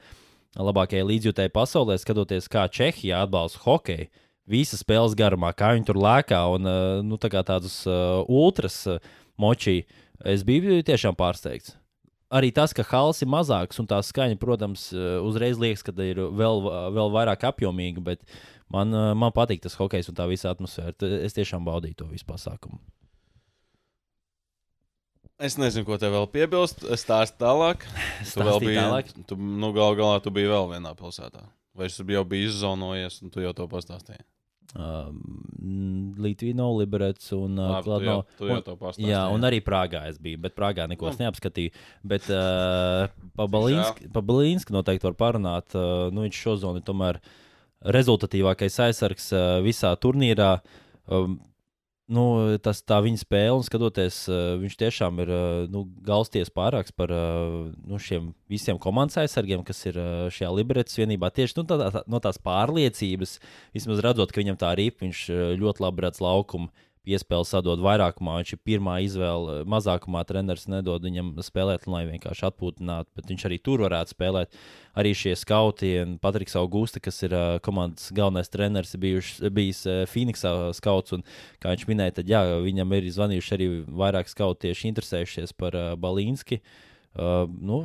labākajai 0.58 1.06
līdzjutēji 1.08 1.52
pasaulē, 1.54 1.96
skatoties, 1.98 2.48
kā 2.50 2.66
Čehija 2.70 3.24
atbalsta 3.24 3.62
hokeju 3.64 4.10
visas 4.50 4.82
spēles 4.84 5.16
garumā, 5.18 5.52
kā 5.56 5.72
viņi 5.74 5.88
tur 5.88 5.98
lēkā 6.00 6.40
un 6.52 6.68
uh, 6.68 6.80
nu, 7.04 7.18
tā 7.20 7.30
tādus 7.32 7.80
uh, 7.88 8.22
ultras 8.28 8.82
uh, 8.90 9.00
močī. 9.40 9.82
Es 10.24 10.44
biju 10.46 10.82
tiešām 10.86 11.16
pārsteigts. 11.18 11.74
Arī 12.34 12.50
tas, 12.54 12.72
ka 12.74 12.84
halas 12.86 13.22
ir 13.22 13.30
mazāks 13.30 13.78
un 13.78 13.86
tā 13.86 14.00
skaņa, 14.02 14.38
protams, 14.40 14.88
uzreiz 15.22 15.58
liekas, 15.60 15.84
ka 15.86 15.92
ir 16.02 16.18
vēl, 16.34 16.64
vēl 16.96 17.12
vairāk 17.14 17.44
apjomīga, 17.46 18.02
bet 18.02 18.24
man, 18.72 18.90
man 18.90 19.34
patīk 19.34 19.62
tas 19.62 19.76
hokejs 19.78 20.10
un 20.10 20.18
tā 20.18 20.26
visa 20.26 20.50
atmosfēra. 20.50 20.96
Es 21.22 21.36
tiešām 21.36 21.66
baudīju 21.68 22.00
to 22.00 22.08
visu 22.10 22.26
pasākumu. 22.26 22.80
Es 25.42 25.56
nezinu, 25.58 25.82
ko 25.88 25.96
te 25.98 26.06
vēl 26.12 26.28
piebilst. 26.30 26.84
Es 26.94 27.02
stāstu 27.02 27.40
tālāk. 27.42 27.82
Tu 28.22 28.38
vēl 28.38 28.60
biji 28.62 28.78
tālāk. 28.78 29.10
Tu, 29.26 29.38
nu, 29.38 29.72
gal 29.74 29.96
galā 29.98 30.20
tu 30.22 30.30
biji 30.34 30.52
vēl 30.52 30.68
vienā 30.76 30.94
pilsētā. 30.98 31.42
Vai 31.74 31.88
es 31.90 31.98
jau 31.98 32.22
biju 32.30 32.46
izzonojies, 32.52 33.18
un 33.24 33.32
tu 33.34 33.42
jau 33.42 33.50
to 33.56 33.66
pastāstīji? 33.70 34.22
Uh, 34.74 35.10
Litvīno, 36.22 36.68
Liberets 36.78 37.32
un 37.34 37.58
uh, 37.58 37.76
Kladno. 37.82 38.16
Un, 38.42 38.62
jā, 39.06 39.20
un 39.30 39.46
arī 39.46 39.60
Prāgā 39.62 40.04
es 40.10 40.20
biju, 40.22 40.40
bet 40.46 40.54
Prāgā 40.58 40.86
neko 40.90 41.10
nu. 41.10 41.18
neapskatīju. 41.26 41.74
Bet 42.06 42.30
uh, 42.30 43.10
pa 43.38 43.46
Balīnsku 43.50 44.74
noteikti 44.74 45.08
var 45.10 45.18
parunāt. 45.18 45.74
Uh, 45.74 46.12
nu, 46.14 46.28
viņš 46.28 46.42
šo 46.46 46.56
zonu 46.62 46.82
ir 46.82 46.86
tomēr 46.86 47.18
rezultatīvākais 47.94 48.78
aizsargs 48.86 49.32
uh, 49.34 49.58
visā 49.66 49.90
turnīrā. 49.98 50.56
Um, 51.10 51.40
nu, 52.12 52.24
tas 52.64 52.82
tā 52.84 52.98
viņa 53.04 53.20
spēle, 53.22 53.56
un 53.58 53.64
skatoties, 53.66 54.24
uh, 54.28 54.54
viņš 54.60 54.76
tiešām 54.80 55.20
ir 55.24 55.32
uh, 55.32 55.64
nu, 55.72 55.84
galsties 56.04 56.52
pārāks 56.52 56.94
par 56.96 57.12
uh, 57.14 57.70
nu, 57.84 58.00
šiem 58.00 58.32
visiem 58.50 58.80
komandas 58.80 59.18
aizsargiem, 59.22 59.64
kas 59.66 59.80
ir 59.88 59.98
šajā 60.34 60.50
liberācijas 60.54 61.00
vienībā. 61.04 61.32
Tieši 61.34 61.60
nu, 61.60 61.66
tā, 61.68 61.78
tā, 61.80 62.04
no 62.10 62.20
tās 62.24 62.40
pārliecības, 62.42 63.38
vismaz 63.76 64.02
redzot, 64.04 64.34
ka 64.34 64.42
viņam 64.42 64.60
tā 64.60 64.74
rīpa, 64.78 65.06
viņš 65.06 65.26
ļoti 65.60 65.86
labi 65.86 66.06
redz 66.06 66.20
laukumu 66.24 66.72
piespēli 67.04 67.46
sadod 67.48 67.82
vairākumā. 67.84 68.38
Viņš 68.40 68.54
ir 68.56 68.60
pirmā 68.66 68.96
izvēle. 69.04 69.60
Mazākumā 69.70 70.24
treneris 70.28 70.66
nedod 70.70 71.04
viņam 71.04 71.34
spēlēt, 71.44 71.86
lai 71.90 72.04
vienkārši 72.08 72.46
atpūtinātu, 72.48 73.10
bet 73.18 73.28
viņš 73.32 73.44
arī 73.48 73.58
tur 73.64 73.84
varētu 73.84 74.14
spēlēt. 74.14 74.56
Arī 74.98 75.12
šie 75.18 75.34
skauti, 75.38 75.92
Patriks 76.22 76.56
Augusta, 76.58 77.02
kas 77.02 77.20
ir 77.26 77.34
uh, 77.34 77.58
komandas 77.64 78.12
galvenais 78.14 78.50
treneris, 78.52 78.94
bijuš, 79.00 79.36
bijis 79.54 79.84
uh, 79.90 80.02
Phoenixā 80.10 80.54
skauts. 80.78 81.16
Un, 81.16 81.24
kā 81.62 81.74
viņš 81.74 81.86
minēja, 81.90 82.18
tad 82.20 82.30
jā, 82.30 82.42
viņam 82.64 82.96
ir 82.98 83.12
zvanījuši 83.18 83.54
arī 83.58 83.70
vairāk 84.04 84.30
skauti 84.30 84.68
tieši 84.68 84.90
interesējušies 84.92 85.56
par 85.58 85.78
uh, 85.78 85.94
Balīnski. 86.00 86.62
Uh, 87.14 87.44
nu, 87.46 87.84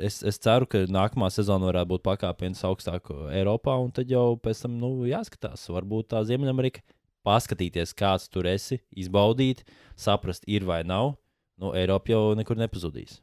es, 0.00 0.22
es 0.24 0.38
ceru, 0.40 0.64
ka 0.70 0.86
nākamā 0.88 1.28
sezona 1.32 1.68
varētu 1.68 1.90
būt 1.90 2.04
pakāpienis 2.06 2.64
augstāk 2.64 3.10
Eiropā, 3.34 3.74
un 3.76 3.90
tad 3.92 4.12
jau 4.12 4.38
pēc 4.40 4.64
tam 4.64 4.78
nu, 4.80 4.94
jāskatās. 5.08 5.66
Varbūt 5.72 6.14
tā 6.14 6.22
Ziemeļamerika 6.24 6.84
paskatīties, 7.26 7.94
kāds 7.96 8.28
tur 8.32 8.48
esi, 8.50 8.80
izbaudīt, 8.94 9.64
saprast, 9.96 10.46
ir 10.46 10.66
vai 10.68 10.82
nav. 10.86 11.14
Nu, 11.60 11.72
Eiropa 11.78 12.12
jau 12.12 12.22
nekur 12.38 12.58
nepazudīs. 12.58 13.20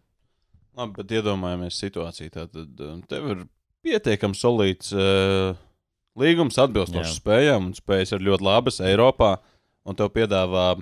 Labi, 0.78 0.96
bet 1.02 1.18
iedomājamies 1.18 1.80
situāciju. 1.82 2.32
Tad 2.32 2.56
tev 3.12 3.28
ir 3.34 3.42
pietiekami 3.84 4.38
solīts 4.38 4.94
uh, 4.96 5.58
līgums, 6.20 6.60
atbilstošs 6.62 7.18
spējām, 7.20 7.72
un 7.72 7.76
spējas 7.76 8.16
ir 8.16 8.24
ļoti 8.30 8.48
labas 8.48 8.80
Eiropā, 8.84 9.36
un 9.88 9.98
tev 10.00 10.12
piedāvā 10.16 10.74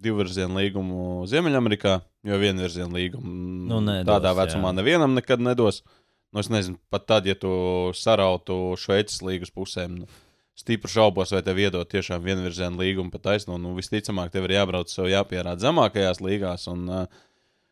divu 0.00 0.22
virzienu 0.22 0.56
līgumu 0.60 1.26
Ziemeļamerikā, 1.28 1.98
jo 2.26 2.40
vienu 2.40 2.64
virzienu 2.64 2.96
līgumu 2.96 3.32
nu, 3.70 3.80
nedos, 3.84 4.08
tādā 4.08 4.32
vecumā 4.36 4.72
jā. 4.72 4.78
nevienam 4.80 5.16
nekad 5.16 5.42
nedos. 5.44 5.82
Nu, 6.30 6.42
es 6.44 6.50
nezinu, 6.52 6.78
pat 6.92 7.08
tad, 7.10 7.26
ja 7.26 7.34
tu 7.34 7.50
sarautu 7.98 8.76
Šveices 8.78 9.18
līgas 9.26 9.50
pusēm. 9.50 10.02
Nu, 10.04 10.20
stipri 10.60 10.92
šaubos, 10.92 11.32
vai 11.34 11.40
tev 11.46 11.58
iedod 11.62 11.88
tiešām 11.88 12.22
vienvirzienu 12.24 12.80
līgumu 12.80 13.12
pa 13.14 13.22
taisno. 13.30 13.56
Nu, 13.60 13.72
visticamāk, 13.78 14.32
tev 14.34 14.46
ir 14.46 14.58
jābrauc 14.58 14.92
sev 14.92 15.08
jāpierāda 15.10 15.64
zemākajās 15.64 16.22
līgās. 16.24 16.68
Un, 16.70 16.86
uh, 16.88 17.26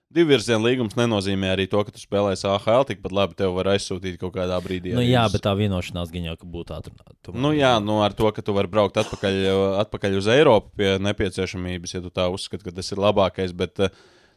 Divu 0.09 0.31
virzienu 0.31 0.65
līgums 0.65 0.95
nenozīmē 0.97 1.51
arī 1.53 1.67
to, 1.69 1.83
ka 1.85 1.93
tu 1.93 2.01
spēlēsi 2.01 2.47
AHL. 2.49 2.87
Tikpat 2.89 3.13
labi 3.13 3.37
tev 3.37 3.53
var 3.59 3.69
aizsūtīt 3.75 4.15
kaut 4.17 4.33
kādā 4.39 4.57
brīdī. 4.65 4.95
Nu, 4.97 5.03
jā, 5.05 5.27
uz... 5.29 5.35
bet 5.35 5.43
tā 5.45 5.53
vienošanās 5.59 6.09
gan 6.15 6.31
jau 6.31 6.37
būtu 6.49 6.73
atrunāta. 6.79 7.35
Nu, 7.37 7.51
jā, 7.53 7.75
nu, 7.85 7.99
ar 8.01 8.17
to, 8.17 8.31
ka 8.33 8.45
tu 8.45 8.55
vari 8.57 8.73
braukt 8.73 8.97
atpakaļ, 9.03 9.37
atpakaļ 9.85 10.17
uz 10.17 10.31
Eiropu 10.33 10.73
pie 10.81 10.95
nepieciešamības, 11.05 11.93
ja 11.93 12.01
tu 12.07 12.13
tā 12.15 12.25
uzskati, 12.33 12.65
ka 12.65 12.73
tas 12.79 12.89
ir 12.95 13.05
labākais. 13.05 13.53
Bet, 13.59 13.85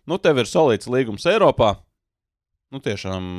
nu, 0.03 0.19
tev 0.19 0.43
ir 0.43 0.51
solīts 0.51 0.91
līgums 0.91 1.29
Eiropā. 1.31 1.77
Nu, 2.75 2.83
tiešām 2.83 3.31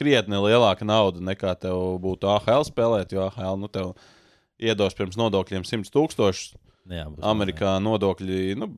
krietni 0.00 0.40
lielāka 0.40 0.86
nauda 0.88 1.22
nekā 1.30 1.54
tev 1.60 2.00
būtu 2.02 2.30
AHL 2.32 2.64
spēlēt, 2.68 3.12
jo 3.14 3.28
AHL 3.28 3.60
nu, 3.60 3.68
tev 3.72 3.92
iedos 4.60 4.96
pirms 4.96 5.18
nodokļiem 5.20 5.66
100 5.68 5.92
tūkstošus. 5.94 6.56
Amerikā 7.22 7.76
jā. 7.76 7.82
nodokļi 7.84 8.56
nu, 8.58 8.72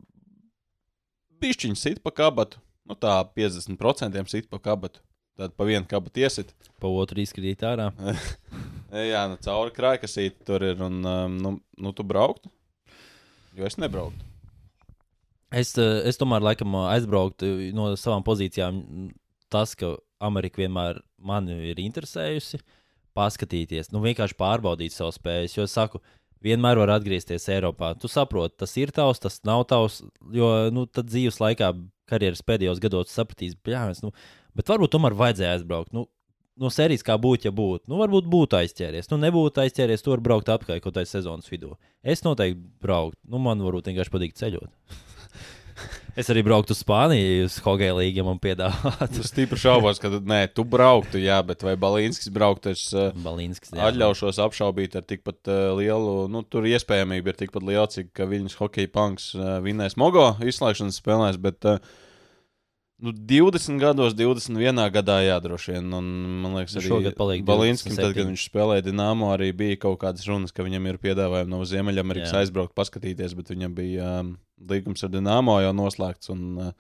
pišķiņš 1.42 1.80
sit 1.80 2.02
pa 2.04 2.12
kabatu. 2.14 2.60
Nu, 2.88 2.96
tā 2.98 3.14
50% 3.36 4.26
sit 4.30 4.50
pa 4.50 4.60
kabatu. 4.62 5.02
Tad 5.38 5.54
pa 5.56 5.64
vienu 5.64 5.86
kabatu 5.88 6.20
iesit. 6.20 6.50
Pa 6.82 6.90
otru 6.90 7.22
izkrīt 7.22 7.62
ārā. 7.64 7.88
jā, 9.12 9.22
nu, 9.30 9.38
cauri 9.42 9.72
krājkasīt 9.74 10.42
tur 10.46 10.66
ir. 10.66 10.82
Un, 10.84 11.00
um, 11.06 11.38
nu, 11.40 11.54
nu, 11.80 11.94
tu 11.96 12.04
brauktu? 12.04 12.52
Jo 13.56 13.68
es 13.68 13.78
nebrauktu. 13.80 14.28
Es, 15.52 15.74
eh, 15.76 16.02
es 16.08 16.16
tomēr 16.20 16.44
laikam 16.44 16.74
aizbrauktu 16.86 17.48
no 17.76 17.90
savām 18.00 18.24
pozīcijām. 18.24 18.82
Tas, 19.52 19.74
ka 19.76 19.94
Amerika 20.22 20.62
vienmēr 20.62 21.02
mani 21.22 21.58
ir 21.72 21.82
interesējusi. 21.82 22.62
Paskatīties, 23.12 23.90
nu 23.92 24.00
vienkārši 24.00 24.38
pārbaudīt 24.38 24.94
savu 24.94 25.12
spējas. 25.12 25.58
Jo 25.58 25.66
es 25.68 25.74
saku, 25.76 26.00
vienmēr 26.44 26.80
var 26.80 26.94
atgriezties 26.94 27.48
Eiropā. 27.52 27.92
Tu 28.00 28.08
saproti, 28.08 28.56
tas 28.62 28.72
ir 28.80 28.92
tavs, 28.94 29.20
tas 29.22 29.36
nav 29.44 29.66
tavs. 29.68 30.00
Jo 30.32 30.70
nu, 30.72 30.86
tad 30.88 31.10
dzīves 31.10 31.36
laikā, 31.42 31.74
karjeras 32.08 32.40
pēdējos 32.46 32.80
gados 32.82 33.12
sapratīs, 33.12 33.58
bļāvis, 33.66 34.02
nu, 34.04 34.12
bet 34.56 34.72
varbūt 34.72 34.94
tomēr 34.96 35.16
vajadzēja 35.18 35.58
aizbraukt. 35.58 35.92
Nu, 35.96 36.06
no 36.60 36.70
sērijas 36.72 37.04
kā 37.06 37.16
būtu, 37.20 37.48
ja 37.48 37.54
būtu. 37.54 37.88
Nu, 37.90 37.98
varbūt 38.00 38.28
būtu 38.32 38.58
aizķēries. 38.60 39.10
Nu, 39.12 39.20
nebūtu 39.22 39.62
aizķēries, 39.64 40.04
tur 40.04 40.22
braukt 40.24 40.50
atpakaļ 40.52 40.82
kaut 40.82 40.96
kādā 40.96 41.06
sezonas 41.08 41.52
vidū. 41.52 41.74
Es 42.02 42.24
noteikti 42.26 42.60
brauktu. 42.82 43.20
Nu, 43.28 43.40
man 43.42 43.62
varbūt 43.64 43.92
vienkārši 43.92 44.14
patīk 44.16 44.38
ceļot. 44.40 44.70
Es 46.12 46.28
arī 46.28 46.42
brauktu 46.44 46.74
uz 46.74 46.82
Spāniju, 46.82 47.46
uz 47.46 47.54
Hogeja 47.64 47.94
līniju, 47.96 48.18
ja 48.20 48.24
man 48.26 48.40
piedāvātu. 48.42 49.22
Es 49.22 49.30
stipri 49.30 49.56
šaubos, 49.56 49.96
ka 50.02 50.10
nē, 50.12 50.42
tu 50.52 50.64
brauktu, 50.68 51.16
jā, 51.22 51.38
bet 51.48 51.64
vai 51.64 51.72
Balīnskis 51.80 52.28
brauktu? 52.34 52.74
Es 52.76 52.90
uh, 52.92 53.14
Balīnskis, 53.24 53.72
jā. 53.72 53.86
atļaušos 53.88 54.40
apšaubīt 54.44 54.98
ar 55.00 55.06
tikpat 55.08 55.48
uh, 55.48 55.70
lielu, 55.78 56.26
nu, 56.32 56.44
tur 56.44 56.68
iespējamība 56.68 57.32
ir 57.32 57.38
tikpat 57.40 57.64
liela, 57.64 57.86
cik 57.88 58.20
viņas 58.28 58.58
hokeja 58.60 58.92
punks 58.92 59.30
uh, 59.38 59.56
vinnēs 59.64 59.96
Mogo 60.00 60.34
izslēgšanas 60.44 61.00
spēlēs, 61.00 61.40
bet 61.40 61.64
uh, 61.70 61.80
nu, 63.02 63.12
20 63.12 63.82
gados, 63.82 64.14
21 64.18 64.86
gadā 64.94 65.18
jādroši 65.26 65.74
vien. 65.76 65.90
Un, 65.98 66.12
man 66.44 66.56
liekas, 66.60 66.78
nu, 66.78 67.00
arī 67.02 67.42
Balīnskim, 67.46 67.98
tad, 67.98 68.14
kad 68.14 68.30
viņš 68.30 68.46
spēlēja 68.48 68.86
Dienāmo, 68.88 69.32
arī 69.34 69.50
bija 69.56 69.80
kaut 69.84 70.00
kādas 70.04 70.24
runas, 70.30 70.54
ka 70.54 70.64
viņam 70.66 70.86
ir 70.92 71.02
piedāvājumi 71.02 71.52
no 71.52 71.60
Ziemeļamerikas 71.66 72.38
aizbraukt, 72.40 72.76
paskatīties, 72.78 73.36
bet 73.38 73.52
viņam 73.54 73.76
bija. 73.76 74.14
Um, 74.22 74.34
līgums 74.68 75.04
ar 75.04 75.12
Dienāmo 75.12 75.58
jau 75.62 75.72
noslēgts. 75.76 76.30
Un, 76.32 76.42
eh, 76.62 76.72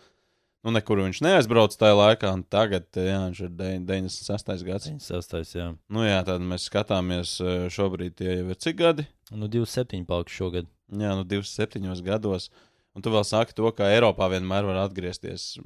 nu, 0.64 0.74
nekur 0.76 1.02
viņš 1.02 1.22
neaizbrauca 1.24 1.78
tajā 1.78 1.98
laikā. 1.98 2.32
Tagad 2.52 2.88
jā, 2.94 3.18
viņš 3.28 3.44
ir 3.46 3.54
96. 3.58 4.64
gads. 4.66 4.88
96. 4.90 5.56
Jā. 5.58 5.70
Nu, 5.88 6.04
jā, 6.06 6.20
tad 6.26 6.44
mēs 6.44 6.68
skatāmies, 6.68 7.38
eh, 7.40 7.68
šobrīd 7.68 8.16
tie 8.16 8.36
jau 8.38 8.50
ir 8.50 8.56
cik 8.56 8.76
gadi? 8.76 9.06
Nu, 9.30 9.48
27 9.48 10.06
palikuši 10.06 10.42
šogad. 10.42 10.66
Jā, 10.92 11.16
nu, 11.16 11.24
27 11.24 12.02
gados. 12.02 12.50
Un 12.94 13.00
tu 13.00 13.08
vēl 13.08 13.24
saki 13.24 13.54
to, 13.56 13.70
ka 13.72 13.88
Eiropā 13.88 14.28
vienmēr 14.28 14.66
var 14.68 14.84
atgriezties. 14.84 15.56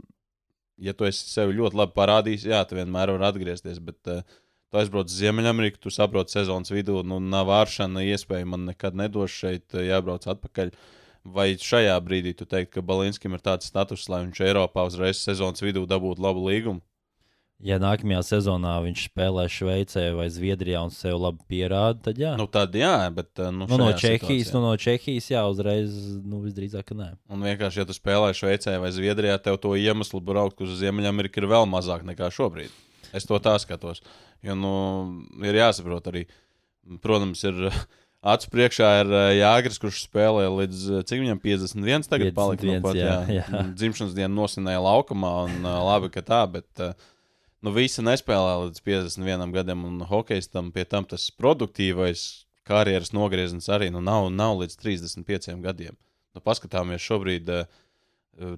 Ja 0.82 0.92
tu 0.92 1.06
esi 1.08 1.24
sev 1.30 1.54
ļoti 1.56 1.78
labi 1.78 1.96
parādījis, 1.96 2.48
jā, 2.50 2.60
tu 2.68 2.76
vienmēr 2.76 3.14
vari 3.14 3.26
atgriezties. 3.30 3.78
Bet, 3.84 4.00
uh, 4.12 4.20
tu 4.70 4.80
aizbrauc 4.80 5.08
uz 5.08 5.16
Ziemeļameriku, 5.20 5.80
tu 5.80 5.92
saproti 5.94 6.36
sezonas 6.36 6.72
vidū, 6.74 7.00
nu, 7.06 7.20
nav 7.22 7.52
āršana 7.62 8.04
iespēja 8.12 8.48
man 8.48 8.66
nekad 8.68 8.98
nedos 8.98 9.32
šeit, 9.32 9.72
jābrauc 9.72 10.28
atpakaļ. 10.28 10.74
Vai 11.36 11.48
šajā 11.58 11.96
brīdī 12.06 12.36
tu 12.38 12.46
teiktu, 12.46 12.76
ka 12.76 12.84
Balinskim 12.86 13.34
ir 13.34 13.42
tāds 13.42 13.66
status, 13.66 14.04
lai 14.12 14.20
viņš 14.26 14.42
Eiropā 14.46 14.84
uzreiz 14.86 15.18
sezonas 15.24 15.64
vidū 15.64 15.82
dabūtu 15.90 16.22
labu 16.22 16.44
līgumu? 16.46 16.84
Ja 17.64 17.78
nākamajā 17.80 18.20
sezonā 18.20 18.74
viņš 18.84 19.06
spēlē 19.08 19.46
Šveicē 19.48 20.10
vai 20.12 20.26
Zviedrijā 20.28 20.82
un 20.84 20.90
sev 20.92 21.16
labi 21.22 21.40
pierāda, 21.48 21.96
tad 22.04 22.18
jā. 22.20 22.34
Nu, 22.36 22.44
tad 22.52 22.74
jā, 22.76 22.90
bet 23.16 23.30
uh, 23.40 23.48
nu, 23.48 23.64
Nu, 23.64 23.78
no, 23.80 23.86
Čehijas, 23.96 24.20
situācijā- 24.28 24.52
nu, 24.52 24.60
no 24.66 24.72
Čehijas, 24.76 25.28
jā, 25.32 25.44
uzreiz, 25.48 25.94
nu, 26.20 26.42
visdrīzāk, 26.44 26.84
ka 26.90 26.94
nē. 26.98 27.08
Un 27.32 27.40
vienkārši, 27.48 27.80
ja 27.80 27.86
tu 27.88 27.96
spēlē 27.96 28.34
Šveicē 28.36 28.76
vai 28.82 28.92
Zviedrijā, 28.92 29.38
tev 29.40 29.56
to 29.62 29.72
iemeslu 29.72 30.20
braukt 30.20 30.60
uz 30.60 30.74
Ziemeļameriku 30.82 31.40
ir 31.40 31.48
vēl 31.54 31.64
mazāk 31.72 32.04
nekā 32.04 32.28
šobrīd. 32.28 32.68
Es 33.16 33.24
to 33.24 33.40
tā 33.40 33.56
skatos. 33.62 34.02
Jo 34.44 34.52
nu, 34.58 34.74
ir 35.40 35.56
jāsaprot 35.56 36.12
arī, 36.12 36.26
protams, 37.00 37.40
ir 37.48 37.70
acu 38.36 38.52
priekšā 38.52 38.92
ir 39.00 39.16
eh, 39.16 39.32
Jāgris, 39.40 39.80
kurš 39.80 40.04
spēlē 40.10 40.44
līdz 40.60 40.84
eh, 41.00 41.02
cik 41.08 41.24
viņam 41.24 41.40
51. 41.40 42.04
Tagad 42.12 42.34
51, 42.36 42.36
palika 42.36 42.68
nu 42.68 42.78
pat, 42.84 43.00
jā, 43.00 43.16
jā, 43.32 43.44
jā. 43.56 43.64
Dzimšanas 43.80 44.12
dienu 44.18 44.42
nosinēja 44.44 44.84
laukumā, 44.84 45.32
un 45.48 45.56
eh, 45.64 45.82
labi, 45.88 46.12
ka 46.12 46.20
tā, 46.20 46.44
bet 46.52 46.68
eh, 46.84 46.92
nu, 47.64 47.72
visi 47.76 48.04
nespēlē 48.04 48.56
līdz 48.66 48.82
51 48.84 49.54
gadam, 49.54 49.86
un 49.88 50.02
hokejistam 50.08 50.72
pie 50.74 50.84
tam 50.88 51.06
tas 51.08 51.28
produktīvais 51.34 52.26
karjeras 52.66 53.12
nogrieziens 53.14 53.70
arī 53.72 53.90
nu, 53.94 54.02
nav, 54.04 54.28
nav 54.34 54.58
līdz 54.62 54.78
35 54.82 55.62
gadiem. 55.64 55.96
Nu, 56.36 56.44
paskatāmies 56.44 57.04
šobrīd. 57.04 57.52
Uh, 57.52 57.82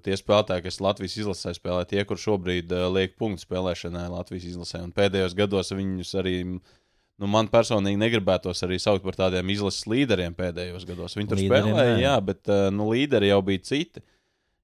Tie 0.03 0.17
spēlētāji, 0.19 0.65
kas 0.65 0.81
Latvijas 0.83 1.13
izlasē 1.21 1.53
spēlē, 1.55 1.85
tie, 1.87 2.01
kur 2.03 2.19
šobrīd 2.19 2.73
uh, 2.75 2.89
liek 2.91 3.13
punktu 3.15 3.45
spēlēšanai 3.45 4.09
Latvijas 4.11 4.49
izlasē. 4.49 4.81
Un 4.83 4.91
pēdējos 4.91 5.37
gados 5.39 5.71
viņus 5.71 6.11
arī, 6.19 6.33
nu, 6.43 7.29
man 7.31 7.47
personīgi 7.53 8.01
negribētos 8.01 8.65
arī 8.67 8.81
saukt 8.83 9.07
par 9.07 9.15
tādiem 9.21 9.53
izlases 9.55 9.87
līderiem 9.87 10.35
pēdējos 10.35 10.83
gados. 10.89 11.15
Viņi 11.15 11.31
tur 11.31 11.39
Līderiem 11.39 11.71
spēlēja, 11.71 11.95
jā, 12.03 12.17
bet 12.27 12.51
uh, 12.51 12.65
nu, 12.75 12.89
līderi 12.91 13.31
jau 13.31 13.39
bija 13.47 13.63
citi 13.71 14.03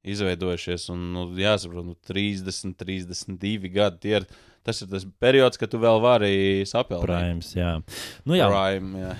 izveidojušies. 0.04 0.88
Un, 0.94 1.06
nu, 1.14 1.28
jāsaprot, 1.38 1.86
nu, 1.86 1.96
30, 2.08 2.76
32 2.80 3.72
gadi. 3.72 4.02
Tie 4.04 4.14
ir, 4.20 4.28
tas 4.64 4.82
ir 4.84 4.90
tas 4.92 5.06
periods, 5.22 5.60
kad 5.60 5.72
tu 5.72 5.80
vēl 5.82 6.02
vari 6.04 6.34
sapelnīt. 6.68 7.08
Primes, 7.08 7.54
jā. 7.56 7.72
Nu, 8.28 8.36
jā, 8.38 8.50
Prime, 8.52 9.06
jā. 9.06 9.16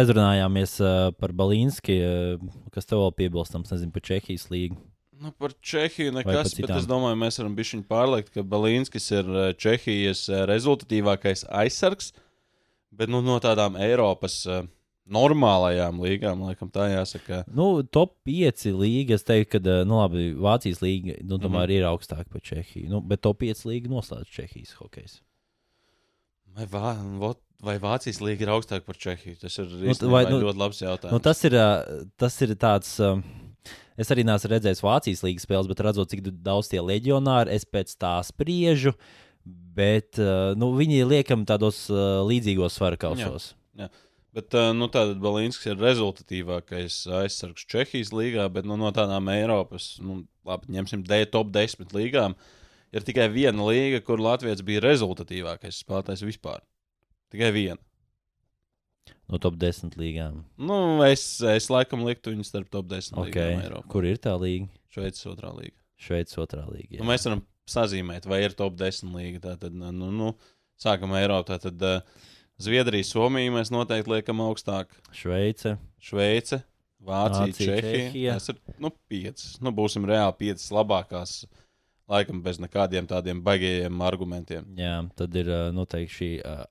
aizrunājāmies 0.00 0.78
uh, 0.84 1.10
par 1.16 1.34
Balīnski, 1.36 1.98
uh, 2.04 2.62
kas 2.74 2.88
tev 2.88 3.04
vēl 3.04 3.16
piebilstams, 3.24 3.72
nezinu, 3.74 3.94
par 3.96 4.08
Čehijas 4.12 4.48
līgu. 4.52 4.80
Nu, 5.20 5.32
par 5.36 5.52
Čehiju 5.60 6.14
nekas, 6.16 6.54
par 6.54 6.62
bet 6.64 6.70
es 6.78 6.86
domāju, 6.88 7.18
mēs 7.20 7.36
varam 7.36 7.52
bišķiņ 7.58 7.80
pārliekt, 7.90 8.30
ka 8.32 8.44
Balīnskis 8.54 9.10
ir 9.12 9.26
eh, 9.28 9.48
Čehijas 9.52 10.22
eh, 10.32 10.46
rezultatīvākais 10.48 11.44
aizsargs, 11.60 12.14
bet 12.96 13.12
nu, 13.12 13.20
no 13.26 13.36
tādām 13.44 13.76
Eiropas 13.76 14.38
eh, 14.48 14.64
normālajām 15.10 15.98
līgām, 16.02 16.44
laikam 16.46 16.70
tā 16.72 16.86
jāsaka. 16.92 17.42
Nu, 17.50 17.82
top 17.82 18.14
5 18.28 18.70
līga, 18.78 19.16
es 19.18 19.26
teiktu, 19.26 19.56
ka, 19.56 19.60
uh, 19.64 19.84
nu, 19.88 19.98
labi, 20.00 20.30
Vācijas 20.38 20.80
līga, 20.84 21.16
nu, 21.22 21.36
Mhm. 21.36 21.42
tomēr 21.44 21.66
mm 21.66 21.72
-hmm. 21.72 21.78
ir 21.78 21.88
augstāka 21.90 22.28
par 22.30 22.40
Čehiju. 22.40 22.88
Nu, 22.88 23.00
bet 23.00 23.20
top 23.20 23.38
5 23.40 23.64
līga 23.66 23.88
noslēdz 23.88 24.30
Čehijas 24.30 24.72
hokejs. 24.78 25.20
Vai, 26.56 26.66
vā, 26.66 27.18
vot, 27.18 27.38
vai 27.62 27.78
Vācijas 27.78 28.20
līga 28.20 28.42
ir 28.42 28.48
augstāka 28.48 28.86
par 28.86 28.96
Čehiju? 28.96 29.36
Tas 29.40 29.58
ir 29.58 29.66
Nu, 29.66 30.08
vai, 30.10 30.24
nu, 30.24 30.40
ļoti 30.40 30.58
labs 30.58 30.80
jautājums. 30.82 31.12
Nu, 31.12 31.18
tas, 31.18 31.44
ir, 31.44 31.54
uh, 31.54 32.06
tas 32.16 32.40
ir 32.42 32.48
tāds. 32.56 32.98
Uh, 33.00 33.22
Es 33.98 34.08
arī 34.08 34.24
neesmu 34.24 34.48
redzējis 34.48 34.80
Vācijas 34.80 35.20
līnijas 35.22 35.44
spēles, 35.44 35.68
bet 35.68 35.80
redzot, 35.80 36.08
cik 36.08 36.22
daudz 36.42 36.70
tie 36.70 36.80
leģionāri, 36.80 37.50
es 37.52 37.66
pēc 37.66 37.92
tā 38.00 38.24
spriežu. 38.24 38.94
Bet 39.44 40.16
nu, 40.56 40.70
viņi 40.72 41.04
liekam 41.04 41.44
tādos 41.44 41.90
līdzīgos 41.90 42.78
svarkausos. 42.78 43.54
Bet 44.36 44.54
uh, 44.54 44.70
nu, 44.76 44.86
tātad 44.86 45.18
Balīnskis 45.22 45.72
ir 45.72 45.80
rezultatīvākais 45.82 47.00
aizsargs 47.18 47.64
Čehijas 47.66 48.12
līgā, 48.14 48.44
bet 48.54 48.68
nu, 48.68 48.76
no 48.78 48.92
tādām 48.94 49.26
Eiropas, 49.32 49.96
nu, 50.04 50.20
labi, 50.46 50.70
ņemsim 50.76 51.02
D 51.08 51.24
top 51.32 51.50
10 51.54 51.90
līgām, 51.96 52.36
ir 52.94 53.06
tikai 53.06 53.26
viena 53.34 53.66
līga, 53.66 53.98
kur 54.06 54.22
Latvijas 54.22 54.62
bija 54.66 54.84
rezultatīvākais 54.86 55.82
spēlētājs 55.82 56.22
vispār. 56.28 56.62
Tikai 57.34 57.50
viena. 57.56 57.82
No 59.30 59.38
top 59.42 59.58
10 59.62 59.98
līgām. 59.98 60.44
Nu, 60.58 60.78
es, 61.06 61.22
es 61.46 61.68
laikam 61.70 62.02
liktu 62.06 62.32
viņu 62.32 62.46
starp 62.46 62.70
top 62.70 62.88
10 62.90 63.18
Okay. 63.18 63.30
līgām 63.30 63.64
Eiropā. 63.66 63.90
Kur 63.92 64.06
ir 64.06 64.18
tā 64.22 64.34
līga? 64.38 64.70
Šveicis 64.94 65.26
otrā 65.30 65.52
līga. 65.54 65.76
Šveicis 66.00 66.38
otrā 66.42 66.64
līga. 66.70 66.98
Nu, 66.98 67.06
mēs 67.10 67.26
varam 67.28 67.44
sazīmēt, 67.70 68.26
vai 68.30 68.40
ir 68.46 68.56
top 68.58 68.78
10 68.78 69.14
līga. 69.14 69.42
Tātad, 69.50 69.74
nu, 69.74 70.10
nu, 70.14 70.32
sākam 70.82 71.14
Eiropā. 71.18 71.60
Tad 71.62 71.82
uh, 71.86 72.26
Zviedrija, 72.60 73.06
Somija 73.08 73.52
mēs 73.54 73.70
noteikti 73.72 74.12
liekam 74.12 74.42
augstāk. 74.44 74.92
Šveice. 75.16 75.78
Šveice, 76.00 76.60
Vācija, 77.00 77.46
Vācija, 77.46 77.76
Čehija. 77.78 78.10
Čehija. 78.10 78.34
Tas 78.36 78.52
ir 78.52 78.58
nu, 78.82 78.90
piecas. 79.08 79.54
Nu, 79.64 79.72
būsim 79.72 80.04
reāli 80.08 80.36
piecas 80.42 80.68
labākās. 80.74 81.40
Laikam 82.10 82.40
bez 82.42 82.58
nekādiem 82.58 83.06
tādiem 83.06 83.38
baigajiem 83.46 84.00
argumentiem. 84.02 84.64
Jā, 84.76 84.96
tad 85.16 85.36
ir 85.38 85.48
noteikti 85.72 86.16
šī 86.16 86.30
uh, 86.42 86.64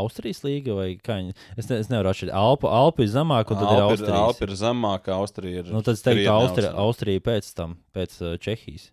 Austrijas 0.00 0.40
līga 0.46 0.74
vai 0.78 0.88
kā 0.96 1.18
viņa. 1.20 1.36
Es, 1.60 1.68
ne, 1.68 1.78
es 1.84 1.90
nevaru 1.92 2.10
atšķirt. 2.10 2.32
Alpu, 2.32 2.70
Alpu 2.72 3.04
ir 3.04 3.12
zemāk, 3.12 3.52
un 3.52 3.60
tad 3.60 3.68
ir 3.68 3.82
Alpi 3.84 3.98
Austrija. 3.98 4.22
Alpi 4.24 4.48
ir 4.48 4.56
zemāka, 4.62 5.18
Austrija 5.20 5.60
ir. 5.60 5.72
Nu, 5.76 5.84
tad 5.84 6.00
es 6.00 6.02
teiktu, 6.06 6.24
krietni 6.24 6.34
Austrija. 6.34 6.72
Austrija 6.82 7.26
pēc 7.28 7.52
tam, 7.60 7.76
pēc 7.94 8.16
uh, 8.24 8.38
Čehijas. 8.40 8.88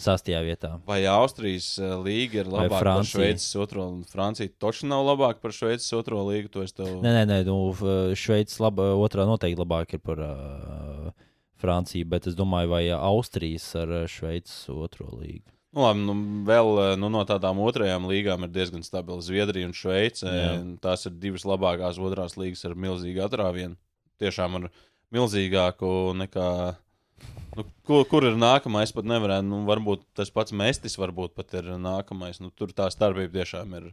Sastajā 0.00 0.40
vietā. 0.44 0.70
Vai 0.88 1.02
Austrijas 1.10 1.74
eh, 1.78 1.92
līga 2.00 2.40
ir 2.40 2.50
labāka 2.50 2.80
par? 2.80 3.02
Šveices 3.06 3.52
otro? 3.60 3.84
un 3.92 4.02
Francija 4.08 4.50
taču 4.62 4.88
nav 4.90 5.04
labāka 5.06 5.42
par 5.44 5.54
Šveices 5.54 5.92
otro 5.96 6.24
līgu. 6.30 6.48
Tev. 6.52 6.88
Nē, 7.04 7.12
nē, 7.20 7.24
nē 7.28 7.40
nu, 7.48 7.58
Šveicis 8.18 8.58
laba, 8.62 8.92
otrā 8.98 9.28
noteikti 9.28 9.60
labāk 9.60 9.96
ir 9.98 10.02
par 10.02 10.22
uh, 10.24 11.10
Franciju, 11.60 12.08
bet 12.08 12.26
es 12.30 12.38
domāju, 12.38 12.72
vai 12.72 12.84
Austrijas 12.96 13.68
ar 13.78 13.92
uh, 14.02 14.06
Šveicis 14.10 14.64
otro 14.72 15.12
līgu. 15.12 15.52
Nu, 15.72 15.86
labi, 15.86 16.02
nu, 16.04 16.14
vēl 16.44 16.70
eh, 16.82 16.94
nu, 17.00 17.08
no 17.12 17.22
tādām 17.28 17.60
otrajām 17.64 18.04
līgām 18.10 18.44
ir 18.44 18.52
diezgan 18.52 18.84
stabila 18.84 19.24
Zviedrija 19.24 19.70
un 19.70 19.76
Šveice. 19.76 20.28
Jā. 20.28 20.52
Tās 20.84 21.08
ir 21.08 21.16
divas 21.20 21.46
labākās 21.48 22.00
otrās 22.00 22.36
līgas 22.36 22.66
ar 22.68 22.76
milzīgu 22.76 23.24
atrāvienu. 23.24 23.78
Tiešām 24.20 24.60
ar 24.60 24.68
milzīgāku 25.12 26.12
nekā. 26.20 26.48
Nu, 27.56 27.66
kur, 27.84 28.04
kur 28.08 28.24
ir 28.24 28.36
nākamais? 28.40 28.94
Pat 28.96 29.08
nevarētu. 29.08 29.44
Nu, 29.48 29.62
varbūt 29.68 30.06
tas 30.16 30.32
pats 30.32 30.54
Mestis 30.56 30.96
varbūt 31.00 31.34
pat 31.36 31.52
ir 31.60 31.74
nākamais. 31.80 32.40
Nu, 32.40 32.52
tur 32.56 32.72
tā 32.76 32.88
starpība 32.92 33.42
tiešām 33.42 33.74
ir. 33.80 33.90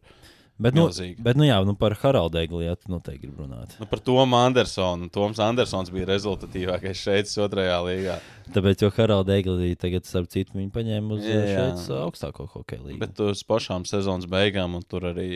Bet, 0.60 0.76
nu, 0.76 0.90
Milzīgi. 0.90 1.16
bet 1.24 1.38
nu, 1.40 1.46
jā, 1.48 1.56
nu, 1.64 1.72
par 1.80 1.94
Haraldu 2.02 2.36
Egli 2.42 2.66
jā, 2.66 2.74
noteikti 2.92 3.22
gribi 3.24 3.46
runāt. 3.46 3.78
Nu, 3.80 3.86
par 3.88 4.02
Tomu 4.04 4.36
Andersonu. 4.36 5.08
Toms 5.16 5.40
Andersons 5.40 5.92
bija 5.96 6.10
rezultatīvākais 6.10 7.00
šeit, 7.00 7.32
otrajā 7.40 7.78
līgā. 7.86 8.18
Tāpēc, 8.52 8.84
jo 8.84 8.90
Haraldu 8.98 9.38
Egli 9.38 9.70
tagad, 9.80 10.08
starp 10.08 10.28
citu, 10.34 10.58
viņi 10.60 10.74
paņēma 10.76 11.16
uz 11.16 11.24
Jā, 11.24 11.38
jā. 11.38 11.54
Šveicis 11.54 11.94
augstāko 12.02 12.50
hokeja 12.58 12.84
līniju. 12.84 13.00
Bet 13.06 13.24
uz 13.24 13.46
pašām 13.48 13.88
sezonas 13.88 14.28
beigām, 14.28 14.76
un 14.76 14.84
tur 14.84 15.08
arī 15.14 15.30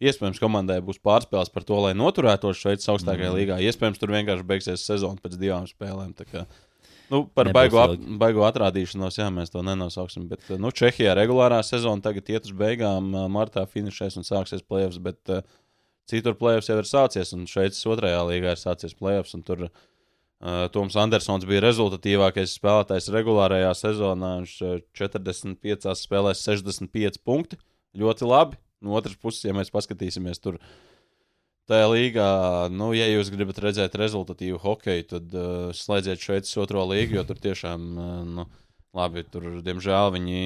iespējams 0.00 0.40
komandai 0.40 0.80
būs 0.84 1.02
pārspēles 1.04 1.52
par 1.52 1.68
to, 1.68 1.76
lai 1.84 1.92
noturētos 1.98 2.64
Šveices 2.64 2.88
augstākajā 2.94 3.28
mm. 3.28 3.36
līgā. 3.42 3.60
Iespējams, 3.68 4.00
tur 4.00 4.16
vienkārši 4.16 4.48
beigsies 4.48 4.88
sezona 4.88 5.20
pēc 5.20 5.36
divām 5.36 5.68
spēlēm. 5.68 6.16
tā 6.16 6.24
kā, 6.30 6.48
Nu, 7.10 7.24
par 7.34 7.50
baigo, 7.54 7.80
ap, 7.82 7.96
baigo 8.20 8.44
atrādīšanos, 8.46 9.18
jā, 9.18 9.26
mēs 9.34 9.50
to 9.50 9.64
nenosauksim. 9.66 10.28
Bet, 10.30 10.46
nu, 10.62 10.70
Čehijā 10.70 11.16
regulārā 11.18 11.58
sezona 11.66 12.02
tagad 12.04 12.28
iet 12.30 12.46
uz 12.46 12.54
beigām, 12.56 13.10
martā 13.34 13.64
finišēs 13.66 14.20
un 14.20 14.26
sāksies 14.26 14.62
playoffs. 14.62 15.00
Bet 15.02 15.32
ā, 15.34 15.40
citur 16.10 16.36
playoffs 16.38 16.70
jau 16.70 16.78
ir 16.78 16.88
sācies, 16.88 17.34
un 17.34 17.48
Šveices 17.50 17.82
otrajā 17.90 18.22
līgā 18.28 18.54
ir 18.54 18.60
sācies 18.62 18.94
un 19.34 19.42
Tur 19.46 19.66
uh, 19.66 20.68
Toms 20.72 20.96
Andersons 21.02 21.48
bija 21.50 21.64
rezultatīvākais 21.66 22.54
spēlētājs 22.60 23.10
regulārajā 23.10 23.74
sezonā. 23.74 24.36
Viņš 24.44 24.54
ā, 24.62 24.76
45 25.02 25.90
spēlēs 25.98 26.46
65 26.46 27.20
punkti. 27.26 27.58
Ļoti 27.98 28.30
labi. 28.30 28.60
No 28.80 28.94
otras 28.96 29.18
puses, 29.20 29.44
ja 29.44 29.52
mēs 29.52 29.68
paskatīsimies 29.74 30.38
tur 30.40 30.56
tajā 31.70 31.90
līgā, 31.92 32.30
nu, 32.74 32.90
ja 32.96 33.06
jūs 33.10 33.30
gribat 33.32 33.60
redzēt 33.62 33.94
rezultatīvu 33.98 34.58
hokeju, 34.62 35.06
tad 35.14 35.36
uh, 35.36 35.70
slēdziet 35.76 36.22
Šveices 36.22 36.58
otro 36.60 36.82
līgu, 36.90 37.18
jo 37.18 37.24
tur 37.28 37.38
tiešām, 37.42 37.86
uh, 37.94 38.10
nu, 38.26 38.46
labi, 38.96 39.22
tur, 39.30 39.46
diemžēl, 39.64 40.10
viņi 40.16 40.40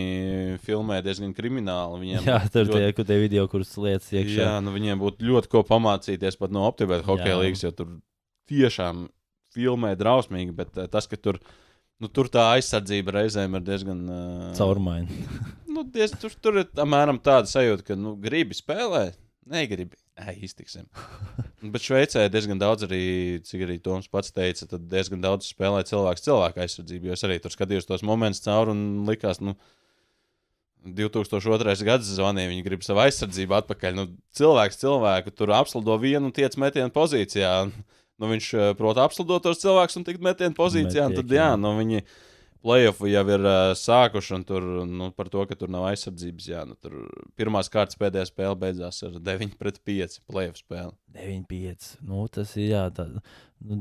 filmē 0.64 1.00
diezgan 1.04 1.32
krimināli. 1.36 2.02
Viņiem 2.02 2.28
Jā, 2.28 2.38
tur 2.52 2.68
ļoti- 2.68 2.82
tie, 2.82 2.92
kur 2.98 3.08
tie 3.08 3.18
video, 3.22 3.46
kurus 3.48 3.72
lietas 3.80 4.12
iekšā. 4.12 4.40
Jā, 4.42 4.54
nu, 4.64 4.74
viņiem 4.76 5.00
būtu 5.00 5.24
ļoti 5.24 5.52
ko 5.54 5.64
pamācīties 5.68 6.36
pat 6.40 6.52
no 6.52 6.66
optimāla 6.68 7.06
hokeja 7.06 7.40
līnijas, 7.40 7.64
jo 7.64 7.72
tur 7.72 7.92
tiešām 8.52 9.06
filmē 9.56 9.94
drausmīgi, 9.96 10.52
bet 10.56 10.76
uh, 10.76 10.88
tas, 10.92 11.08
ka 11.08 11.16
tur, 11.16 11.40
nu, 12.02 12.10
tur 12.12 12.28
tā 12.28 12.50
aizsardzība 12.58 13.16
reizēm 13.22 13.56
ir 13.56 13.64
diezgan. 13.64 14.04
Uh, 14.04 14.48
Caurmaini. 14.58 15.24
nu, 15.74 15.88
diez, 15.88 16.12
tur, 16.20 16.36
tur 16.42 16.60
ir 16.62 16.68
apmēram 16.74 17.16
tāda 17.24 17.48
sajūta, 17.48 17.88
ka 17.88 17.96
nu, 17.98 18.12
gribi 18.20 18.56
spēlēt, 18.56 19.16
negribi. 19.50 19.98
Ai, 20.20 20.36
iztiksim. 20.46 20.86
Bet 21.74 21.84
Šveicē 21.84 22.26
diezgan 22.32 22.60
daudz 22.60 22.86
arī, 22.86 23.04
cik 23.46 23.64
arī 23.66 23.78
Toms 23.82 24.10
pats 24.12 24.34
teica, 24.34 24.68
tad 24.70 24.84
diezgan 24.90 25.22
daudz 25.24 25.48
spēlē 25.50 25.82
cilvēks 25.88 26.26
cilvēku 26.26 26.62
aizsardzību. 26.64 27.10
Jo 27.10 27.16
es 27.16 27.24
arī 27.26 27.38
tur 27.42 27.54
skatījos 27.54 27.88
tos 27.88 28.04
momentus 28.06 28.44
cauri 28.44 28.74
un 28.74 28.84
likās, 29.08 29.40
nu, 29.44 29.56
2002. 30.84 31.74
gada 31.86 32.04
zvanīja, 32.04 32.50
viņi 32.52 32.64
grib 32.66 32.84
savu 32.84 33.00
aizsardzību 33.06 33.56
atpakaļ. 33.62 33.96
Nu, 33.96 34.06
cilvēks 34.36 34.82
cilvēku 34.82 35.32
tur 35.32 35.54
apslido 35.56 35.96
vienu 36.00 36.28
un 36.28 36.36
tiec 36.36 36.58
metienu 36.60 36.92
pozīcijā. 36.92 37.54
Nu, 38.20 38.28
viņš, 38.30 38.50
eh, 38.54 38.74
protams, 38.78 39.08
apslidot 39.08 39.42
tos 39.42 39.62
cilvēkus 39.62 39.96
un 39.98 40.04
tikt 40.06 40.22
metienu 40.22 40.54
pozīcijā. 40.54 41.08
un 41.08 41.16
Tad, 41.16 41.24
Metiek, 41.24 41.40
jā. 41.40 41.48
jā, 41.48 41.56
nu, 41.58 41.72
viņi 41.80 42.04
Playoffs 42.64 43.04
jau 43.04 43.22
ir 43.28 43.42
uh, 43.44 43.74
sākuši, 43.76 44.30
un 44.38 44.44
tur 44.48 44.64
nu, 44.88 45.10
par 45.12 45.28
to, 45.32 45.42
ka 45.48 45.56
tur 45.60 45.68
nav 45.72 45.84
aizsardzības. 45.90 46.46
Jā, 46.48 46.62
nu, 46.64 46.78
tur 46.80 46.96
pirmās 47.36 47.68
kārtas 47.72 47.98
pēdējā 48.00 48.30
spēle 48.30 48.56
beidzās 48.62 49.02
ar 49.04 49.18
9 49.20 49.58
pret 49.60 49.82
5 49.84 50.22
playoff 50.30 50.62
spēli. 50.62 50.94
9-5. 51.18 51.90
Nu, 52.08 52.24
tas 52.32 52.54
ir 52.56 52.70
jā, 52.70 52.86
tā, 52.96 53.04
nu, 53.12 53.20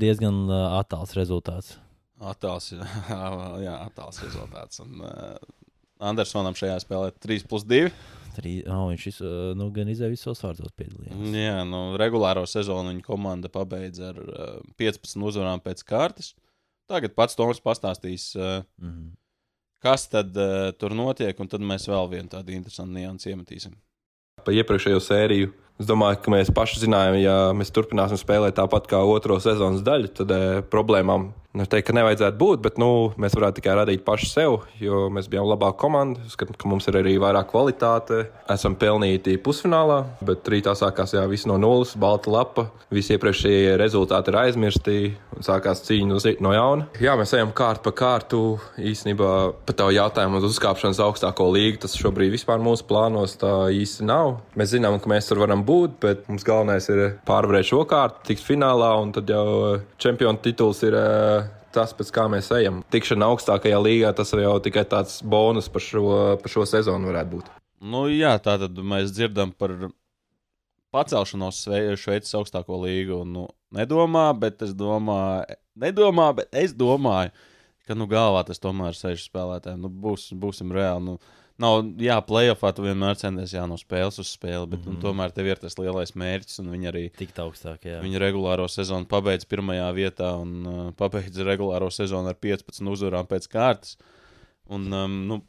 diezgan 0.04 0.44
uh, 0.50 0.76
attāls 0.82 1.16
rezultāts. 1.16 1.78
Attēls, 2.20 2.74
jā, 3.66 3.78
attēls 3.78 4.20
rezultāts. 4.26 4.84
Un, 4.84 5.00
uh, 5.00 5.32
Andersonam 6.04 6.56
šajā 6.58 6.76
spēlē 6.84 7.14
3 7.24 7.48
plus 7.48 7.64
2. 7.70 7.88
Trī, 8.34 8.54
oh, 8.66 8.88
viņš 8.90 9.08
uh, 9.14 9.32
nu, 9.56 9.70
gan 9.72 9.88
izdevies 9.88 10.20
visos 10.20 10.42
vārdos 10.44 10.76
piedalīties. 10.76 11.36
Jā, 11.38 11.60
nu, 11.68 11.86
regulāro 12.00 12.44
sezonu 12.50 12.92
viņa 12.92 13.04
komanda 13.06 13.48
pabeidza 13.52 14.10
ar 14.12 14.18
uh, 14.20 14.56
15 14.80 15.24
uzvarām 15.30 15.62
pēc 15.64 15.86
kārtas. 15.86 16.34
Tagad 16.90 17.14
pats 17.16 17.36
Toms 17.38 17.60
pastāstīs, 17.64 18.34
uh, 18.36 18.64
Mm 18.80 18.90
-hmm. 18.90 19.10
kas 19.80 20.08
tad 20.08 20.36
uh, 20.36 20.72
tur 20.78 20.94
notiek, 20.94 21.40
un 21.40 21.48
tad 21.48 21.60
mēs 21.60 21.88
vēl 21.88 22.10
vienu 22.10 22.28
tādu 22.28 22.52
interesantu 22.52 22.92
niansu 22.92 23.28
iemetīsim. 23.28 23.72
pa 24.44 24.52
iepriekšējo 24.52 25.00
sēriju. 25.00 25.52
Es 25.74 25.88
domāju, 25.90 26.20
ka 26.22 26.30
mēs 26.30 26.52
paši 26.54 26.84
zinājām, 26.84 27.16
ja 27.18 27.36
mēs 27.56 27.72
turpināsim 27.74 28.18
spēlēt 28.20 28.54
tāpat 28.54 28.86
kā 28.86 29.00
otro 29.10 29.40
sezonas 29.42 29.82
daļu, 29.82 30.10
tad 30.14 30.30
e, 30.30 30.62
problēmām 30.70 31.32
nu, 31.34 31.66
teikt, 31.66 31.88
ka 31.88 31.96
nevajadzētu 31.98 32.38
būt. 32.38 32.60
Bet 32.62 32.78
nu, 32.78 33.10
mēs 33.18 33.34
varētu 33.34 33.58
tikai 33.58 33.74
radīt 33.80 34.04
paši 34.06 34.28
sev, 34.30 34.68
jo 34.78 35.08
mēs 35.10 35.26
bijām 35.32 35.48
labāka 35.50 35.80
komanda. 35.82 36.22
Skatu, 36.30 36.54
ka 36.60 36.70
mums 36.70 36.86
ir 36.86 37.00
arī 37.00 37.16
vairāk 37.18 37.50
kvalitāte. 37.50 38.28
Esam 38.54 38.78
pelnīti 38.78 39.34
pusfinālā, 39.42 40.04
bet 40.22 40.46
rītā 40.46 40.76
sākās 40.78 41.16
jā, 41.16 41.24
viss 41.30 41.50
no 41.50 41.58
nulles, 41.58 41.96
balta 41.98 42.30
lapa. 42.30 42.68
Visi 42.94 43.16
iepriekšējie 43.16 43.74
rezultāti 43.80 44.30
ir 44.30 44.40
aizmirsti 44.44 44.98
sākās 45.44 45.82
cīņa 45.86 46.18
no, 46.44 46.52
jauna. 46.54 46.86
Jā, 47.02 47.16
mēs 47.18 47.34
ejam 47.36 47.52
kārtu 47.56 47.84
pa 47.86 47.92
kārtu. 47.96 48.40
Īsnībā 48.78 49.30
par 49.66 49.78
tavu 49.78 49.94
jautājumu 49.96 50.40
uz 50.40 50.46
uzkāpšanas 50.52 51.00
augstāko 51.04 51.48
līgu 51.54 51.82
tas 51.84 51.96
šobrīd 51.98 52.34
vispār 52.34 52.62
mūsu 52.62 52.86
plānos 52.88 53.36
tā 53.40 53.52
īsti 53.74 54.06
nav. 54.08 54.38
Mēs 54.58 54.74
zinām, 54.76 55.00
ka 55.02 55.10
mēs 55.10 55.30
tur 55.30 55.42
varam 55.42 55.64
būt, 55.66 55.98
bet 56.04 56.28
mums 56.30 56.46
galvenais 56.46 56.88
ir 56.92 57.18
pārvarēt 57.28 57.70
šo 57.72 57.82
kārtu, 57.90 58.22
tikt 58.30 58.44
finālā, 58.46 58.94
un 59.02 59.12
tad 59.16 59.30
jau 59.30 59.80
čempionu 60.02 60.42
tituls 60.44 60.84
ir 60.86 60.96
eh, 61.00 61.50
tas, 61.74 61.96
pēc 61.96 62.12
kā 62.14 62.28
mēs 62.30 62.52
ejam. 62.54 62.84
Tikšana 62.94 63.32
augstākajā 63.32 63.82
līgā 63.82 64.14
tas 64.16 64.32
ir 64.36 64.44
jau 64.44 64.56
tikai 64.62 64.86
tāds 64.88 65.18
bonus 65.26 65.70
par 65.72 65.84
šo, 65.84 66.06
par 66.42 66.52
šo 66.52 66.66
sezonu 66.68 67.10
varētu 67.10 67.34
būt. 67.34 67.52
Nu, 67.84 68.06
jā, 68.08 68.36
tā 68.40 68.56
tad 68.60 68.78
mēs 68.80 69.12
dzirdam 69.12 69.52
par 69.52 69.74
pacelšanos 70.94 71.64
Šveices 72.00 72.34
augstāko 72.38 72.78
līgu. 72.84 73.20
Un, 73.24 73.34
nu, 73.36 73.44
nedomā, 73.74 74.28
bet 74.38 74.62
es 74.66 74.74
domāju, 74.78 75.58
nedomā, 75.80 76.30
bet 76.40 76.54
es 76.64 76.74
domāju, 76.76 77.32
ka 77.88 77.96
nu, 77.98 78.08
galvā 78.10 78.44
tas 78.48 78.62
tomēr 78.62 78.94
ir 78.94 79.00
seši 79.00 79.28
spēlētāji. 79.28 79.80
Nu, 79.82 79.90
būs, 79.90 80.30
būsim 80.40 80.72
reāli. 80.74 81.10
Nu, 81.12 81.18
Nav, 81.62 81.84
jā, 82.02 82.16
playoffā 82.26 82.72
tu 82.74 82.82
vienmēr 82.82 83.14
centies 83.14 83.52
jā, 83.54 83.62
no 83.70 83.76
spēles 83.78 84.16
uz 84.18 84.32
spēli, 84.34 84.66
bet 84.72 84.80
mm 84.80 84.88
-hmm. 84.88 84.96
nu, 84.96 85.02
tomēr 85.04 85.30
tev 85.30 85.46
ir 85.46 85.60
tas 85.62 85.78
lielais 85.78 86.10
mērķis, 86.18 86.58
un 86.58 86.70
viņi 86.72 86.88
arī 86.90 87.02
Tik 87.14 87.30
augstāk, 87.38 87.86
jā. 87.86 88.00
Viņa 88.02 88.18
regulāro 88.18 88.66
sezonu 88.68 89.06
pabeidza 89.06 89.46
pirmajā 89.46 89.92
vietā 89.94 90.32
un 90.40 90.66
uh, 90.66 90.88
pabeidza 90.98 91.46
regulāro 91.46 91.92
sezonu 91.94 92.28
ar 92.28 92.34
15 92.34 92.90
uzvarām 92.90 93.30
pēc 93.30 93.46
kārtas. 93.52 93.96
Un, 94.66 94.92
um, 94.92 95.14
nu, 95.28 95.42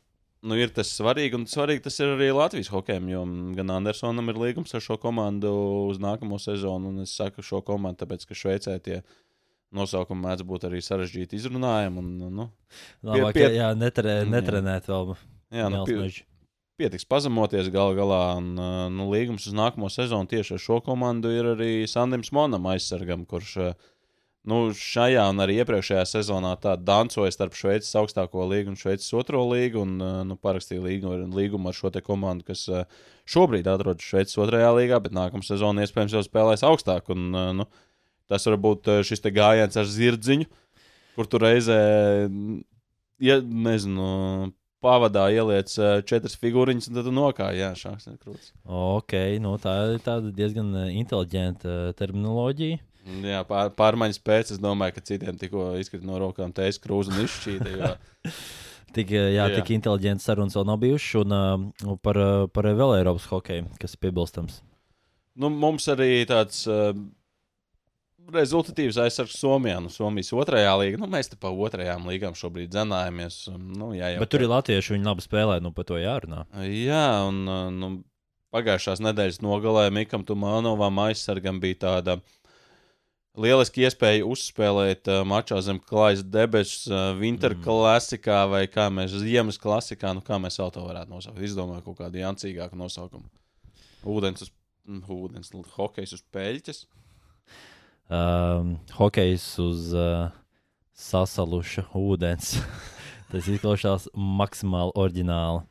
nu, 0.45 0.55
ir 0.61 0.69
tas 0.75 0.91
svarīgi, 0.93 1.35
un 1.39 1.45
svarīgi 1.49 1.83
tas 1.87 1.97
ir 2.03 2.13
arī 2.13 2.27
Latvijas 2.35 2.69
hokejam, 2.73 3.07
jo 3.09 3.23
gan 3.57 3.73
Andersonam 3.79 4.29
ir 4.31 4.37
līgums 4.41 4.75
ar 4.77 4.83
šo 4.85 4.97
komandu 5.01 5.51
uz 5.89 5.97
nākamo 6.03 6.37
sezonu. 6.41 6.93
Un 6.93 7.03
es 7.05 7.15
saku 7.17 7.43
šo 7.45 7.63
komandu, 7.65 8.03
tāpēc, 8.03 8.27
ka 8.29 8.37
Šveicē 8.37 8.77
tie 8.85 8.99
nosaukumi 9.75 10.23
mēdz 10.27 10.45
būt 10.47 10.67
arī 10.69 10.79
sarežģīti 10.85 11.39
izrunājumi. 11.39 11.97
Un, 11.99 12.13
nu, 12.37 12.45
Labāk, 13.03 13.33
pie- 13.35 13.49
jā, 13.57 13.71
netre, 13.75 14.21
Mm, 14.21 14.29
jā. 14.29 14.33
netrenēt 14.37 14.87
vēl. 14.91 15.15
jā, 15.51 15.69
nu, 15.73 15.83
pie, 15.89 16.23
pietiks 16.79 17.05
pazemoties 17.09 17.69
gal 17.73 17.95
galā. 17.97 18.37
Un, 18.37 18.53
uh, 18.59 18.85
nu, 18.93 19.09
līgums 19.11 19.47
uz 19.49 19.53
nākamo 19.57 19.89
sezonu 19.91 20.27
tieši 20.31 20.53
ar 20.55 20.59
šo 20.59 20.79
komandu 20.85 21.31
ir 21.33 21.51
arī 21.55 21.71
Sandims 21.87 22.31
Monam 22.31 22.65
aizsargam, 22.71 23.25
kurš 23.25 23.57
uh, 23.57 23.73
nu, 24.49 24.59
šajā 24.77 25.25
un 25.31 25.41
arī 25.43 25.57
iepriekšējā 25.61 26.03
sezonā 26.09 26.53
tā 26.61 26.75
dancoja 26.77 27.33
starp 27.33 27.57
Šveices 27.57 27.95
augstāko 27.99 28.45
līgu 28.51 28.73
un 28.73 28.79
Šveices 28.79 29.13
otro 29.17 29.43
līgu. 29.49 29.83
Un, 29.85 29.95
uh, 30.01 30.19
nu, 30.27 30.37
parakstīja 30.41 30.83
līgumu, 30.83 31.29
līgumu 31.35 31.71
ar 31.71 31.77
šo 31.77 31.91
komandu, 32.05 32.47
kas 32.51 32.65
uh, 32.71 32.85
šobrīd 33.29 33.69
atrodas 33.71 34.05
Šveices 34.05 34.39
otrajā 34.41 34.73
līgā, 34.77 35.01
bet 35.03 35.15
nākamā 35.15 35.45
sezona 35.45 35.85
iespējams 35.85 36.17
jau 36.17 36.25
spēlēs 36.25 36.65
augstāk. 36.67 37.09
Un, 37.15 37.31
uh, 37.33 37.49
nu, 37.61 37.69
tas 38.31 38.45
var 38.49 38.59
būt 38.61 38.91
šis 39.05 39.25
gājiens 39.33 39.77
ar 39.77 39.89
zirdziņu, 39.89 40.47
kur 41.15 41.27
tu 41.29 41.39
reizē, 41.41 41.79
ja, 43.21 43.39
nezinu, 43.39 44.53
pavadā 44.85 45.27
ieliec 45.33 45.71
četras 46.07 46.37
figūriņas, 46.41 46.89
un 46.89 46.97
tad 46.97 47.07
tu 47.07 47.13
nokāji. 47.15 47.61
Jā, 47.63 47.71
šāds 47.79 48.09
ir 48.11 48.17
krūts. 48.21 48.51
Ok, 48.65 49.15
nu, 49.43 49.55
tā 49.61 49.75
ir 49.95 50.29
diezgan 50.35 50.71
eh, 50.83 50.91
inteliģenta 51.01 51.71
eh, 51.71 51.95
terminoloģija. 51.97 52.81
Jā, 53.05 53.43
pār, 53.45 53.69
pārmaiņas 53.77 54.21
pēc 54.25 54.53
es 54.55 54.61
domāju, 54.61 54.95
ka 54.95 55.03
citiem 55.05 55.37
tikko 55.37 55.75
izkrita 55.77 56.07
no 56.09 56.17
rokām 56.21 56.53
teiks 56.57 56.79
krūze 56.81 57.13
un 57.13 57.25
izšķīta. 57.25 57.73
Jo, 57.75 57.91
Tik, 58.95 59.09
jā, 59.11 59.25
Jā. 59.35 59.45
tik 59.57 59.73
inteliģents 59.75 60.23
sarunas 60.23 60.55
vēl 60.55 60.63
nav 60.69 60.77
bijušas. 60.79 61.17
Un 61.25 61.33
uh, 61.35 61.97
par, 62.05 62.15
eh, 62.15 62.45
par 62.55 62.69
vēl 62.79 62.93
Eiropas 63.01 63.25
hokeju, 63.27 63.65
kas 63.81 63.97
ir 63.97 63.99
piebilstams. 64.05 64.61
nu, 65.35 65.49
mums 65.51 65.83
arī 65.91 66.23
tāds 66.29 66.61
uh, 66.71 66.93
rezultatīvs 68.31 68.97
aizsargs 69.03 69.35
Somijā. 69.41 69.81
Nu, 69.83 69.91
Somijas 69.91 70.31
otrajā 70.33 70.71
līgā. 70.79 70.99
Nu, 71.01 71.09
mēs 71.11 71.29
te 71.29 71.37
pa 71.39 71.51
otrajām 71.51 72.07
līgām 72.09 72.37
šobrīd 72.39 72.73
zinājāmies. 72.73 73.41
Nu, 73.59 73.91
jā, 73.97 74.13
jau 74.15 74.23
Bet 74.23 74.31
tur 74.33 74.45
ir 74.45 74.51
latvieši, 74.53 74.95
viņi 74.95 75.09
labi 75.11 75.25
spēlē, 75.25 75.59
nu 75.61 75.73
par 75.75 75.89
to 75.91 75.99
jārunā. 76.01 76.45
Jā, 76.63 77.03
un 77.27 77.43
uh, 77.51 77.67
nu, 77.75 77.91
pagājušās 78.55 79.03
nedēļas 79.03 79.43
nogalē 79.43 79.89
Mikam 79.93 80.23
Tumanovam 80.25 81.03
aizsargam 81.05 81.59
bija 81.59 81.83
tāda 81.85 82.17
lieliski 83.39 83.85
iespēja 83.85 84.25
uzspēlēt 84.27 85.09
uh, 85.11 85.21
mačā 85.27 85.57
zem 85.63 85.79
klājas 85.79 86.23
debesu, 86.23 86.89
uh, 86.91 87.07
Winter 87.19 87.55
mm. 87.55 87.63
klasikā 87.65 88.41
vai 88.51 88.65
kā 88.71 88.87
mēs 88.93 89.15
ziemas 89.21 89.59
klasikā, 89.61 90.13
nu 90.15 90.23
kā 90.25 90.39
mēs 90.41 90.59
vēl 90.61 90.71
to 90.75 90.85
varētu 90.85 91.11
nosaukt. 91.11 91.41
Izdomāju 91.43 91.85
kaut 91.89 91.99
kādu 92.03 92.21
jancīgāku 92.21 92.79
nosaukumu. 92.79 93.27
Ūdens 94.15 94.45
uz, 94.45 94.53
mm, 94.87 95.03
ūdens, 95.17 95.51
hokejs 95.75 96.15
uz 96.17 96.23
peļķes. 96.35 96.85
Um, 98.05 98.75
hokejs 98.99 99.47
uz 99.63 99.91
uh, 99.97 100.27
sasaluša 100.95 101.87
ūdens. 101.97 102.55
Tas 103.31 103.47
izklausās 103.51 104.07
maksimāli 104.15 104.93
oriģināli. 104.95 105.65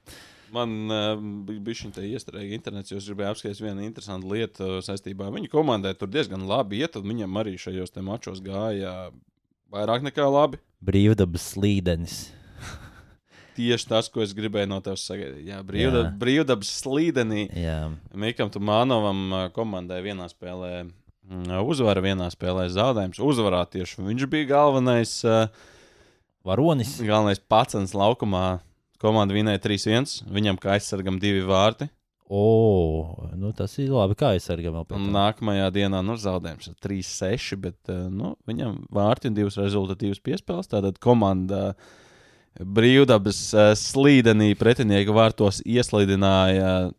Man 0.54 0.92
uh, 0.92 1.14
bija 1.50 1.80
šī 1.82 1.90
iestrēga 2.12 2.54
internets, 2.54 2.92
jo 2.92 3.00
es 3.00 3.08
gribēju 3.10 3.32
apskatīties 3.32 3.62
vienu 3.64 3.82
interesantu 3.86 4.30
lietu 4.34 4.66
uh, 4.66 4.80
saistībā 4.84 5.28
ar 5.28 5.34
viņu 5.34 5.50
komandai. 5.52 5.94
Tur 5.98 6.12
diezgan 6.12 6.44
labi 6.46 6.82
iet, 6.84 6.98
un 7.00 7.08
viņam 7.10 7.40
arī 7.42 7.56
šajos 7.58 7.94
mačos 8.04 8.42
gāja 8.44 9.10
vairāk 9.74 10.04
nekā 10.06 10.26
labi. 10.30 10.60
Brīvdabas 10.84 11.54
slīdenis. 11.54 12.18
Tieši 13.56 13.88
tas, 13.90 14.10
ko 14.12 14.22
es 14.24 14.34
gribēju 14.36 14.70
no 14.70 14.80
tevis 14.84 15.06
sagaidīt. 15.08 15.46
Jā, 15.48 15.62
brīvdab, 15.66 16.08
Jā. 16.08 16.12
brīvdabas 16.20 16.70
slīdenī. 16.82 17.46
Jā, 17.58 17.78
Mikam 18.14 18.52
Tumānovam 18.54 19.24
uh, 19.30 19.46
komandai 19.54 20.00
vienā 20.06 20.28
spēlē 20.30 20.72
mm, 20.84 21.50
uzvara, 21.64 22.04
vienā 22.04 22.28
spēlē 22.34 22.68
zaudējums. 22.74 23.22
Uzvarā 23.22 23.64
tieši 23.70 24.04
viņš 24.04 24.28
bija 24.30 24.52
galvenais, 24.54 25.16
uh, 25.26 25.48
varonis. 26.46 26.98
galvenais 27.02 27.42
pacens 27.42 27.96
laukumā. 27.96 28.60
Komanda 29.02 29.34
vinēja 29.34 29.60
3-1, 29.64 30.24
viņam 30.32 30.58
kā 30.60 30.76
aizsargam 30.76 31.18
divi 31.22 31.42
vārti. 31.46 31.88
O, 32.24 33.26
nu 33.36 33.50
tas 33.52 33.74
ir 33.82 33.90
labi, 33.92 34.16
kā 34.16 34.30
aizsargam 34.32 34.78
nākamajā 35.12 35.66
dienā 35.74 36.00
nu, 36.00 36.16
zaudējums 36.16 36.70
ir 36.70 36.76
3-6, 36.86 37.58
bet 37.60 37.92
uh, 37.92 38.06
nu, 38.08 38.32
viņam 38.48 38.78
vārti 38.94 39.28
un 39.28 39.36
divas 39.36 39.58
rezultatīvas 39.60 40.22
piespēles. 40.24 40.70
Tātad 40.72 40.96
komanda 41.04 41.74
brīvdabas 42.56 43.40
uh, 43.52 43.72
slīdenī 43.76 44.54
pretinieku 44.56 45.12
vārtos 45.16 45.60
ieslīdināja, 45.68 46.94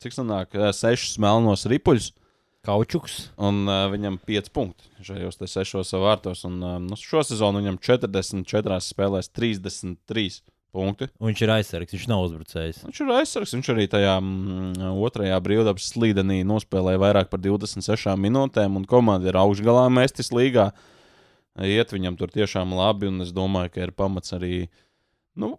cik 0.00 0.16
sanāk, 0.16 0.56
uh, 0.56 0.70
sešus 0.72 1.20
melnos 1.20 1.66
ripuļus. 1.68 2.14
Kaučuks. 2.64 3.18
Un 3.40 3.66
uh, 3.68 3.86
viņam 3.92 4.16
ir 4.16 4.40
5 4.40 4.50
punkti 4.56 5.04
šajos 5.04 5.40
sešos 5.44 5.92
vārtos. 6.00 6.46
Un, 6.48 6.56
uh, 6.64 6.78
nu, 6.80 6.96
šo 6.96 7.20
sezonu 7.24 7.60
viņam 7.60 7.78
44 7.84 8.80
spēlēs 8.84 9.28
33 9.36 10.40
punkti. 10.74 11.08
Un 11.18 11.30
viņš 11.30 11.42
ir 11.44 11.52
aizsargs, 11.56 11.94
viņš 11.96 12.06
nav 12.10 12.24
uzbrucējs. 12.26 12.82
Viņš 12.86 13.00
ir 13.04 13.12
aizsargs. 13.16 13.54
Viņš 13.56 13.70
arī 13.74 13.86
tajā 13.90 14.16
mm, 14.18 14.92
otrajā 15.06 15.40
brīvdabas 15.44 15.90
slīdenī 15.92 16.40
nospēlēja 16.48 17.02
vairāk 17.02 17.32
par 17.32 17.42
26 17.44 18.14
minūtēm, 18.20 18.78
un 18.80 18.86
komanda 18.90 19.30
ir 19.30 19.40
augšgalā 19.40 19.88
mestis 19.92 20.32
līgā. 20.34 20.70
Iet 21.66 21.90
viņam 21.92 22.16
tur 22.16 22.30
tiešām 22.32 22.72
labi, 22.78 23.10
un 23.10 23.24
es 23.24 23.34
domāju, 23.36 23.74
ka 23.74 23.82
ir 23.84 23.92
pamats 23.96 24.32
arī 24.36 24.68
nu, 25.38 25.56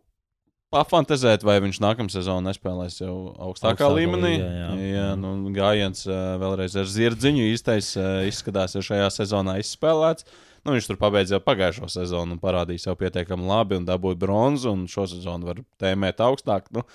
pafantazēt, 0.72 1.44
vai 1.44 1.58
viņš 1.64 1.82
nākamā 1.84 2.12
sezonā 2.14 2.52
nespēlēs 2.52 3.02
jau 3.02 3.16
augstākā 3.36 3.76
Augstākā 3.76 3.90
līmenī. 3.98 4.38
līgā, 4.38 4.52
jā. 4.56 4.70
jā 4.88 5.10
nu, 5.20 5.34
gājiens 5.56 6.06
ā, 6.08 6.20
vēlreiz 6.42 6.78
ar 6.80 6.88
zirdziņu 6.88 7.50
īstais 7.52 7.92
ā, 8.00 8.08
izskatās, 8.30 8.78
ka 8.78 8.86
šajā 8.88 9.10
sezonā 9.18 9.58
izspēlēts. 9.62 10.28
Nu, 10.62 10.76
viņš 10.76 10.92
tur 10.92 11.00
pabeidza 11.02 11.38
jau 11.38 11.44
pagājušo 11.46 11.90
sezonu 11.90 12.36
un 12.38 12.42
parādīja 12.42 12.88
sev 12.88 13.00
pietiekami 13.00 13.48
labi 13.50 13.80
un 13.80 13.88
dabūja 13.88 14.20
bronzu. 14.22 14.76
Un 14.76 14.86
šo 14.92 15.08
sezonu 15.10 15.50
var 15.50 15.64
tēmēt 15.82 16.22
augstāk. 16.22 16.70
Nu, 16.76 16.86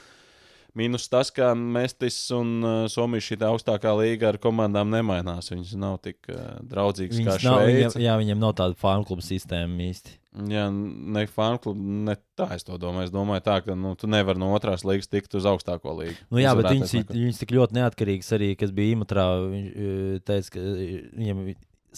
Mīnus 0.76 1.06
tas, 1.08 1.30
ka 1.32 1.54
Mestis 1.56 2.18
un 2.36 2.50
uh, 2.60 2.74
Somija 2.92 3.24
šī 3.24 3.38
augstākā 3.48 3.94
līga 3.96 4.28
ar 4.28 4.36
komandām 4.42 4.90
nemainās. 4.92 5.48
Viņas 5.48 5.72
nav 5.80 5.96
tik 6.04 6.28
uh, 6.28 6.58
draudzīgas 6.68 7.16
kā 7.16 7.22
Viņas 7.22 7.40
Šveice. 7.40 7.70
viņam, 7.72 7.96
jā, 8.04 8.16
viņiem 8.20 8.42
nav 8.44 8.52
tāda 8.60 8.76
fanu 8.76 9.08
kluba 9.08 9.24
sistēma 9.24 9.86
īsti. 9.88 10.18
Jā, 10.52 10.66
ne 10.68 11.22
fanklubu, 11.32 11.80
ne 12.10 12.18
tā 12.36 12.50
es 12.58 12.66
to 12.66 12.76
domāju. 12.76 13.08
Es 13.08 13.12
domāju, 13.14 13.40
tā, 13.46 13.56
ka 13.64 13.72
nu, 13.78 13.94
tu 13.96 14.10
nevari 14.12 14.40
no 14.42 14.50
otrās 14.52 14.84
līgas 14.84 15.08
tikt 15.08 15.32
uz 15.38 15.48
augstāko 15.48 15.94
līgu. 15.96 16.18
Nu, 16.28 16.42
jā, 16.42 16.52
bet 16.58 16.68
viņas, 16.74 16.92
viņas 17.08 17.40
tik 17.40 17.54
ļoti 17.56 17.78
neatkarīgas 17.78 18.28
arī, 18.36 18.50
kas 18.60 18.74
bija 18.76 18.98
Imatrā. 18.98 19.24
Viņš 19.48 19.70
eh, 19.72 20.18
teica, 20.28 20.52
ka 20.52 20.66
eh, 20.74 21.08
viņiem 21.16 21.40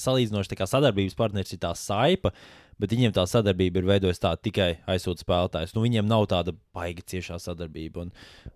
salīdzinoši 0.01 0.59
sadarbības 0.65 1.17
partneris 1.19 1.55
ir 1.55 1.63
tā 1.63 1.75
saipa, 1.79 2.33
bet 2.79 2.95
viņiem 2.95 3.15
tā 3.17 3.25
sadarbība 3.29 3.81
ir 3.81 3.89
veidojusies 3.89 4.23
tā 4.23 4.35
tikai 4.39 4.71
aizsūtīt 4.91 5.25
spēlētājus. 5.25 5.75
Nu, 5.75 5.85
viņiem 5.87 6.09
nav 6.09 6.29
tāda 6.31 6.55
baigi 6.77 7.05
ciešā 7.15 7.41
sadarbība. 7.43 8.07
Un, 8.07 8.13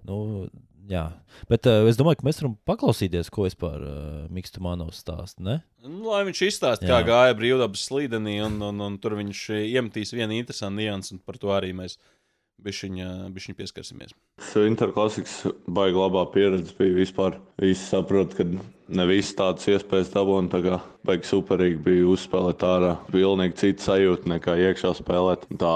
nu, 0.09 0.47
jā. 0.91 1.09
Bet 1.51 1.67
uh, 1.71 1.89
es 1.91 1.99
domāju, 1.99 2.21
ka 2.21 2.29
mēs 2.29 2.41
varam 2.43 2.57
paklausīties, 2.69 3.33
ko 3.35 3.49
es 3.49 3.59
par 3.59 3.83
uh, 3.83 4.25
Mikstu 4.33 4.63
Manovs 4.65 5.03
stāstu. 5.03 5.43
Ne? 5.47 5.61
Nu, 5.85 6.13
lai 6.13 6.23
viņš 6.31 6.47
izstāsta, 6.49 6.89
kā 6.89 7.03
gāja 7.07 7.37
brīvdabas 7.39 7.87
slīdenī, 7.91 8.39
un, 8.47 8.61
un, 8.71 8.87
un 8.87 8.99
tur 9.03 9.19
viņš 9.19 9.45
iemetīs 9.67 10.15
vienu 10.15 10.39
interesantu 10.39 10.83
niansu, 10.83 11.17
un 11.17 11.25
par 11.27 11.41
to 11.43 11.55
arī 11.55 11.75
mēs 11.77 11.99
bišķiņā 12.65 13.09
pieskarsimies. 13.59 14.15
Interklasikas 14.63 15.43
baigta 15.67 16.05
labā 16.05 16.27
pieredze 16.35 16.75
bija 16.79 16.97
vispār. 16.97 17.39
Visi 17.63 17.85
saprot, 17.85 18.35
ka 18.37 18.47
ne 18.47 19.07
visas 19.09 19.35
tādas 19.39 19.69
iespējas 19.71 20.13
dabūna. 20.15 20.51
Tā 20.53 20.61
kā 20.65 20.79
baigi 21.07 21.31
superīgi 21.31 21.81
bija 21.85 22.07
uzspēlēt 22.13 22.65
ārā. 22.67 22.93
Pilnīgi 23.13 23.59
cita 23.63 23.89
sajūta 23.89 24.33
nekā 24.35 24.57
iekšā 24.69 24.95
spēlēt. 25.01 25.49
Tā 25.61 25.75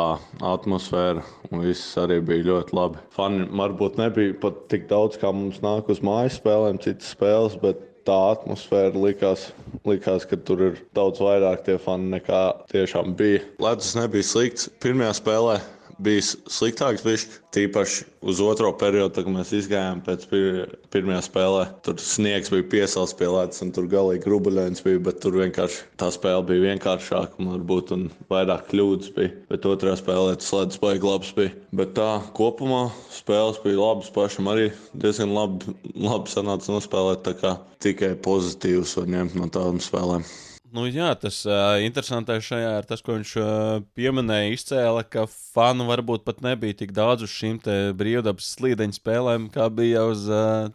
atmosfēra 0.55 1.25
un 1.51 1.65
viss 1.65 1.97
arī 2.01 2.21
bija 2.25 2.51
ļoti 2.53 2.77
labi. 2.77 3.03
Fani 3.17 3.49
varbūt 3.63 4.01
nebija 4.03 4.39
pat 4.43 4.67
tik 4.73 4.89
daudz, 4.93 5.21
kā 5.23 5.33
mums 5.35 5.63
nāk 5.65 5.93
uz 5.93 6.03
mājas 6.07 6.41
spēlēm, 6.41 6.81
citas 6.83 7.13
spēles. 7.17 7.59
Bet 7.63 7.85
tā 8.07 8.17
atmosfēra 8.33 8.95
likās, 9.03 9.49
likās, 9.89 10.27
ka 10.29 10.39
tur 10.47 10.63
ir 10.69 10.83
daudz 10.97 11.23
vairāk 11.23 11.65
tie 11.67 11.79
fani 11.83 12.13
nekā 12.15 12.43
tiešām 12.71 13.17
bija. 13.19 13.43
Ledus 13.63 13.97
nebija 13.99 14.27
slikts 14.27 14.71
pirmajā 14.83 15.17
spēlē. 15.19 15.57
Bija 15.97 16.21
sliktāks, 16.53 17.05
viņš 17.07 17.23
tīpaši 17.57 18.05
uz 18.29 18.41
otro 18.45 18.69
periodu, 18.77 19.15
kad 19.17 19.31
mēs 19.33 19.53
izgājām 19.57 20.03
pēc 20.05 20.27
pir 20.29 20.59
pirmajā 20.93 21.23
spēlē. 21.25 21.63
Tur 21.87 22.03
sniegs 22.03 22.53
bija 22.53 22.67
piesāls 22.75 23.15
pie 23.17 23.31
ledus, 23.33 23.63
un 23.65 23.73
tur 23.73 23.89
galīgi 23.89 24.27
grubuļains 24.27 24.85
bija, 24.85 25.01
bet 25.07 25.23
tur 25.25 25.39
vienkārši 25.41 25.87
tā 26.01 26.11
spēle 26.13 26.45
bija 26.51 26.67
vienkāršāka, 26.67 27.41
un 27.41 27.53
varbūt 27.55 27.95
un 27.97 28.07
vairāk 28.33 28.69
kļūdas 28.75 29.15
bija. 29.17 29.33
Bet 29.49 29.69
otrā 29.73 29.97
spēlē 29.97 30.37
tas 30.37 30.53
ledus 30.53 30.83
baigi 30.85 31.09
labs 31.09 31.33
bija. 31.39 31.55
Bet 31.81 31.95
tā 31.97 32.11
kopumā 32.37 32.87
spēles 33.17 33.63
bija 33.65 33.81
labas 33.81 34.13
pašam 34.13 34.53
arī 34.53 34.69
diezgan 34.93 35.33
labi, 35.33 35.79
labi 35.97 36.35
sanāca 36.35 36.77
nospēlēt, 36.77 37.25
tā 37.25 37.39
kā 37.41 37.57
tikai 37.85 38.13
pozitīvs 38.27 38.99
var 39.01 39.09
ņemt 39.17 39.41
no 39.41 39.49
tādām 39.49 39.81
spēlēm. 39.81 40.29
Nu, 40.77 40.85
jā, 40.93 41.09
tas 41.17 41.39
uh, 41.49 41.79
interesantais 41.81 42.45
šajā 42.45 42.73
ir 42.83 42.87
tas, 42.89 43.01
ko 43.05 43.15
viņš 43.17 43.31
uh, 43.41 43.85
pieminēja, 43.97 44.53
izcēla, 44.53 45.05
ka 45.09 45.25
fanu 45.31 45.87
varbūt 45.89 46.27
pat 46.27 46.43
nebija 46.45 46.77
tik 46.83 46.93
daudz 46.97 47.25
uz 47.25 47.33
šīm 47.33 47.63
brīvdabas 47.97 48.51
slīdeņu 48.59 48.99
spēlēm, 48.99 49.47
kā 49.55 49.71
bija 49.73 50.05
uz 50.11 50.27
uh, 50.29 50.69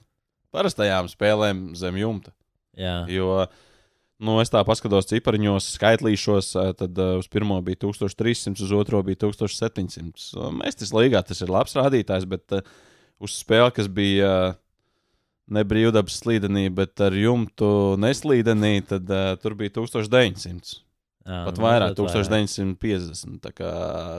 parastajām 0.56 1.12
spēlēm 1.12 1.68
zem 1.78 2.00
jumta. 2.02 2.34
Jā. 2.80 2.96
Jo, 3.12 3.46
nu, 4.24 4.40
es 4.42 4.50
tā 4.50 4.64
paskatos 4.66 5.10
cipariņos, 5.12 5.70
skaitlīšos, 5.76 6.50
ā, 6.58 6.66
tad 6.82 6.98
uh, 6.98 7.20
uz 7.22 7.30
pirmo 7.30 7.60
bija 7.66 7.84
1300, 7.86 8.58
uz 8.66 8.74
otro 8.74 9.04
bija 9.06 9.22
1700. 9.28 10.32
Uh, 10.34 10.50
Mēstis 10.64 10.96
līgā 10.98 11.22
tas 11.28 11.46
ir 11.46 11.54
labs 11.54 11.78
rādītājs, 11.78 12.26
bet 12.32 12.58
uh, 12.58 12.66
uz 13.22 13.38
spēli, 13.44 13.76
kas 13.78 13.92
bija 13.92 14.34
uh, 14.50 14.60
ne 15.52 15.66
brīvdabas 15.68 16.22
slīdenī, 16.22 16.70
bet 16.74 17.02
ar 17.04 17.16
jumtu 17.18 17.98
neslīdenī, 18.02 18.80
tad 18.88 19.10
uh, 19.12 19.34
tur 19.42 19.58
bija 19.60 19.76
1900. 19.82 20.80
Jā, 21.22 21.44
Pat 21.46 21.60
nu, 21.60 21.62
vairāk, 21.68 21.92
mazliet 21.94 22.32
1950. 22.34 23.36
Tā 23.44 23.52
kā, 23.54 23.72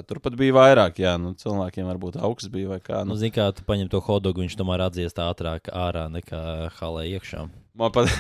tur 0.07 0.21
pat 0.23 0.37
bija 0.39 0.55
vairāk, 0.55 1.01
jā, 1.03 1.17
nu, 1.19 1.33
cilvēkiem 1.39 1.89
varbūt 1.91 2.21
augsts 2.23 2.53
bija 2.53 2.71
vai 2.71 2.79
kā. 2.79 3.01
Nu, 3.03 3.17
Nu, 3.17 3.19
Zini, 3.19 3.35
kā 3.35 3.49
tu 3.57 3.65
paņem 3.67 3.91
to 3.91 3.99
hotdogu, 4.07 4.45
viņš 4.45 4.55
tomēr 4.61 4.85
atdzies 4.87 5.19
ātrāk 5.19 5.67
ārā 5.75 6.07
nekā 6.15 6.71
halē 6.79 7.09
iekšā. 7.17 7.49
man 7.75 7.91
pat, 7.97 8.13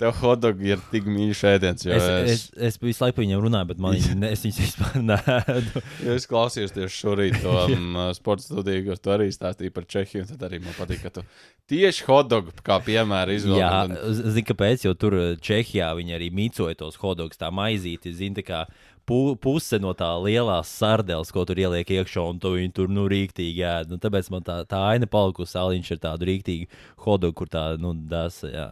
tev 0.00 0.14
hotdogi 0.22 0.72
ir 0.72 0.82
tik 0.92 1.08
mīļš 1.10 1.42
ēdiens, 1.50 1.84
jo 1.84 1.96
Es, 1.96 2.08
es, 2.32 2.44
es 2.70 2.78
visu 2.80 3.04
laiku 3.04 3.22
viņiem 3.22 3.42
runāju, 3.44 3.68
bet 3.72 3.82
man 3.84 3.96
viņi, 3.96 4.16
ne, 4.22 4.32
es 4.34 4.44
viņus 4.46 4.60
vispār 4.64 4.98
neēdu. 5.10 5.82
Ja 6.06 6.16
es 6.16 6.28
klausījos 6.30 6.74
tieši 6.76 6.96
šorīt 6.96 7.40
to 7.44 7.56
um, 7.76 7.98
sporta 8.16 8.46
studiju, 8.46 8.86
kur 8.88 9.00
tu 9.00 9.14
arī 9.14 9.28
stāstīji 9.34 9.74
par 9.76 9.88
Čehiju. 9.90 10.26
Tad 10.32 10.46
arī 10.48 10.62
man 10.64 10.76
patīk, 10.78 11.04
ka 11.04 11.12
tu 11.20 11.26
tieši 11.70 12.06
hotdogu 12.08 12.54
kā 12.66 12.80
piemēru 12.86 13.36
izvēlējies. 13.36 13.96
Jā, 13.96 14.30
zini, 14.30 14.46
kāpēc? 14.48 14.86
Jo 14.88 14.94
tur 14.98 15.18
eh, 15.20 15.34
Čehijā 15.40 15.92
viņi 15.98 16.16
arī 16.16 16.30
mīcoja 16.34 16.80
tos 16.80 16.98
hotdogus, 17.00 17.40
tā 17.40 17.52
maizīti, 17.54 18.14
zini, 18.16 18.40
tā 18.40 18.46
kā 18.46 18.64
pu, 19.10 19.34
puse 19.42 19.78
no 19.82 19.92
tā 19.96 20.08
lielās 20.22 20.70
sardeles, 20.80 21.32
ko 21.34 21.44
tur 21.48 21.58
ieliek 21.60 21.88
iekšā, 21.98 22.24
un 22.32 22.40
to 22.42 22.54
viņi 22.56 22.74
tur 22.76 22.90
nu 22.92 23.06
rīktīgi 23.10 23.64
ēd. 23.66 23.92
Nu, 23.92 23.98
tāpēc 24.02 24.30
man 24.34 24.44
tā, 24.46 24.60
tā 24.70 24.82
aina 24.92 25.08
palikusi, 25.10 25.58
Aliņš 25.60 25.94
ir 25.96 26.02
tādu 26.04 26.28
rīktīgu 26.30 26.70
hotdogu, 27.06 27.36
kur 27.42 27.50
tā, 27.52 27.64
nu, 27.80 27.94
dasa, 28.10 28.50
jā, 28.52 28.68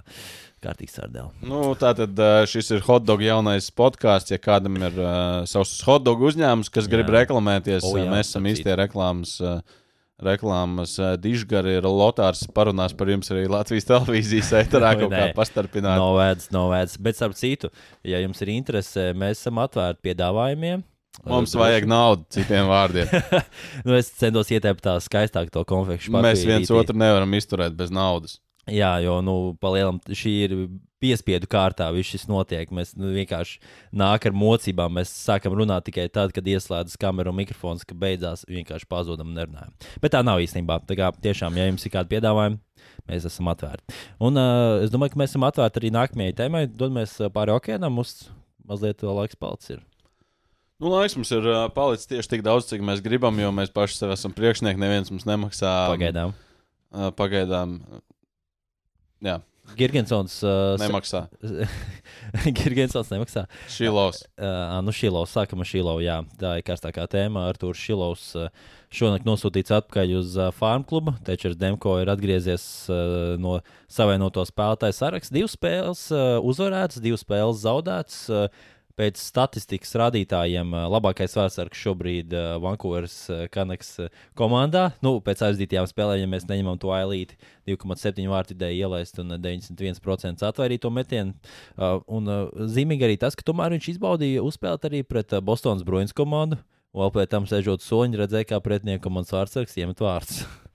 kārtīgi 0.62 0.94
sardele. 0.94 1.32
Nu, 1.46 1.72
tā 1.78 1.94
tad 1.98 2.18
šis 2.50 2.72
ir 2.76 2.86
hotdog 2.86 3.22
jaunais 3.24 3.70
podkāsts. 3.74 4.34
Ja 4.34 4.40
kādam 4.42 4.78
ir 4.80 4.94
uh, 4.98 5.42
savs 5.48 5.76
hotdog 5.86 6.24
uzņēmums, 6.30 6.72
kas 6.74 6.88
Jā. 6.88 6.96
grib 6.96 7.12
reklamēties, 7.14 7.84
O, 7.86 7.94
o, 7.94 8.00
jā, 8.00 8.08
mēs 8.12 8.32
esam 8.32 8.48
īstie 8.50 8.74
reklāmas. 8.78 9.38
Uh, 9.42 9.60
Reklāmas 10.18 10.96
dižgari 11.22 11.76
ir 11.78 11.84
Lotārs. 11.86 12.40
Parunās 12.50 12.90
par 12.98 13.06
jums 13.06 13.30
arī 13.30 13.44
Latvijas 13.46 13.86
televīzijas 13.86 14.50
eterā, 14.64 14.90
kaut 14.98 15.12
kā 15.14 15.28
pastarpināt. 15.36 16.00
Novēdz, 16.00 16.48
novēdz. 16.54 16.96
Bet, 17.06 17.18
starp 17.20 17.36
citu, 17.38 17.70
ja 18.02 18.18
jums 18.24 18.42
ir 18.42 18.50
interese, 18.56 19.12
mēs 19.14 19.38
esam 19.38 19.62
atvērti 19.62 20.08
piedāvājumiem. 20.08 20.82
Mums 21.26 21.54
Uh, 21.54 21.62
vajag 21.62 21.86
naudu, 21.90 22.26
citiem 22.34 22.66
vārdiem. 22.70 23.08
nu, 23.86 23.94
es 23.98 24.10
centos 24.18 24.50
ieteikt 24.54 24.82
tā 24.84 24.98
skaistāk 25.02 25.50
to 25.54 25.62
konfekciju. 25.66 26.14
Mēs 26.22 26.44
viens 26.46 26.70
otru 26.74 26.98
nevaram 26.98 27.32
izturēt 27.38 27.74
bez 27.78 27.94
naudas. 27.94 28.38
Jā, 28.68 28.92
jo 29.04 29.18
nu, 29.24 29.34
palielam, 29.62 29.98
šī 30.06 30.34
ir 30.44 30.54
piespiedu 31.02 31.48
kārtā. 31.50 31.88
Viss 31.94 32.12
šis 32.12 32.26
notiek. 32.30 32.70
Mēs 32.74 32.94
nu, 32.98 33.10
vienkārši 33.14 33.60
nākam 33.96 34.32
ar 34.32 34.38
mocībām. 34.42 34.96
Mēs 34.98 35.12
sākam 35.14 35.56
runāt 35.58 35.86
tikai 35.88 36.08
tad, 36.12 36.34
kad 36.36 36.46
ieslēdzas 36.48 36.98
kamera 37.00 37.32
un 37.32 37.38
mikrofons, 37.38 37.86
ka 37.88 37.96
beidzās 37.98 38.44
vienkārši 38.48 38.88
pazudam 38.90 39.30
un 39.30 39.38
nerunājam. 39.38 39.76
Bet 40.02 40.14
tā 40.16 40.24
nav 40.26 40.42
īstenībā. 40.44 40.80
Tā 40.88 40.98
kā 40.98 41.10
tiešām, 41.28 41.58
ja 41.58 41.68
jums 41.68 41.86
ir 41.86 41.94
kādi 41.94 42.16
piedāvājumi, 42.16 42.58
mēs 43.10 43.28
esam 43.30 43.52
atvērti. 43.54 44.00
Un 44.24 44.40
uh, 44.40 44.80
es 44.84 44.92
domāju, 44.94 45.14
ka 45.14 45.22
mēs 45.22 45.34
esam 45.34 45.46
atvērti 45.48 45.82
arī 45.82 45.92
nākamajai 45.94 46.38
tēmai. 46.42 46.66
Dodamies 46.72 47.14
pāri 47.34 47.54
okeānam. 47.54 47.94
Mums 48.00 48.26
mazliet 48.68 49.06
vēl 49.06 49.22
laiks 49.22 49.38
palicis. 49.38 49.78
Ir. 49.78 49.86
Nu, 50.78 50.92
laiks 50.92 51.16
mums 51.18 51.30
ir 51.34 51.46
uh, 51.46 51.64
palicis 51.74 52.10
tieši 52.10 52.36
tik 52.36 52.44
daudz, 52.46 52.68
cik 52.70 52.84
mēs 52.86 53.00
gribam, 53.02 53.38
jo 53.42 53.48
mēs 53.54 53.72
paši 53.74 54.02
sev 54.02 54.12
esam 54.14 54.34
priekšnieki. 54.34 54.78
Neviens 54.78 55.10
mums 55.14 55.26
nemaksā. 55.26 55.72
Pagaidām. 55.94 56.36
Uh, 56.88 57.10
pagaidām. 57.18 57.80
Jā, 59.24 59.40
Girgensons. 59.76 60.38
Uh, 60.44 60.76
nemaksā. 60.80 61.24
Girgensons 62.58 63.10
nemaksā. 63.12 63.44
Šilovs. 63.72 64.22
Uh, 64.38 64.78
nu, 64.84 64.94
Šilovs, 64.94 65.34
sākam 65.34 65.62
ar 65.62 65.68
Šilovu. 65.68 66.02
Jā, 66.04 66.20
tā 66.40 66.56
ir 66.60 66.64
karstākā 66.66 67.04
tēma. 67.10 67.48
Arthurs 67.50 67.80
Šilovs 67.82 68.24
uh, 68.38 68.48
šonakt 68.94 69.28
nosūtīts 69.28 69.74
atpakaļ 69.80 70.14
uz 70.20 70.38
uh, 70.38 70.48
farm 70.56 70.86
klubu. 70.88 71.14
Tečers 71.26 71.58
Demko 71.60 71.98
ir 72.02 72.12
atgriezies 72.12 72.64
uh, 72.92 73.36
no 73.40 73.58
savainoto 73.92 74.46
spēlētāju 74.48 74.96
saraksta. 74.96 75.36
Divas 75.36 75.58
spēles 75.58 76.08
uh, 76.14 76.38
uzvarētas, 76.40 77.02
divas 77.04 77.26
spēles 77.26 77.62
zaudētas. 77.66 78.24
Uh, 78.32 78.74
Pēc 78.98 79.20
statistikas 79.22 79.94
rādītājiem 80.00 80.72
uh, 80.74 80.86
labākais 80.90 81.36
vārdsargs 81.38 81.78
šobrīd 81.78 82.34
uh, 82.34 82.56
Vankūveras 82.62 83.16
uh, 83.30 83.44
Kanaks 83.54 83.92
uh, 84.02 84.08
komandā. 84.38 84.88
Nu, 85.06 85.16
pēc 85.24 85.44
aizdītajām 85.46 85.86
spēlēm, 85.86 86.24
ja 86.24 86.30
mēs 86.32 86.48
neņemam 86.50 86.80
to 86.82 86.90
ailīti, 86.96 87.38
2,7 87.70 88.26
vārtu 88.32 88.56
ideju 88.56 88.88
ielaist 88.88 89.22
un 89.22 89.36
uh, 89.36 89.40
91% 89.40 90.46
atvairīto 90.50 90.90
metienu. 90.90 91.36
Uh, 91.78 92.00
un 92.10 92.26
uh, 92.26 92.66
zīmīgi 92.66 93.06
arī 93.06 93.20
tas, 93.22 93.38
ka 93.38 93.46
tomēr 93.46 93.76
viņš 93.78 93.92
izbaudīja 93.94 94.42
uzspēlēt 94.46 94.90
arī 94.90 95.04
pret 95.06 95.38
uh, 95.38 95.44
Bostonas 95.44 95.86
Bruins 95.86 96.16
komandu. 96.16 96.58
Vēl 96.98 97.12
pēc 97.14 97.30
tam 97.36 97.46
sēžot 97.46 97.84
soņi, 97.84 98.18
redzēja, 98.18 98.54
kā 98.54 98.64
pretinieku 98.64 99.06
komandas 99.06 99.36
vārdsargs 99.36 99.78
iemet 99.78 100.02
vārdus. 100.02 100.42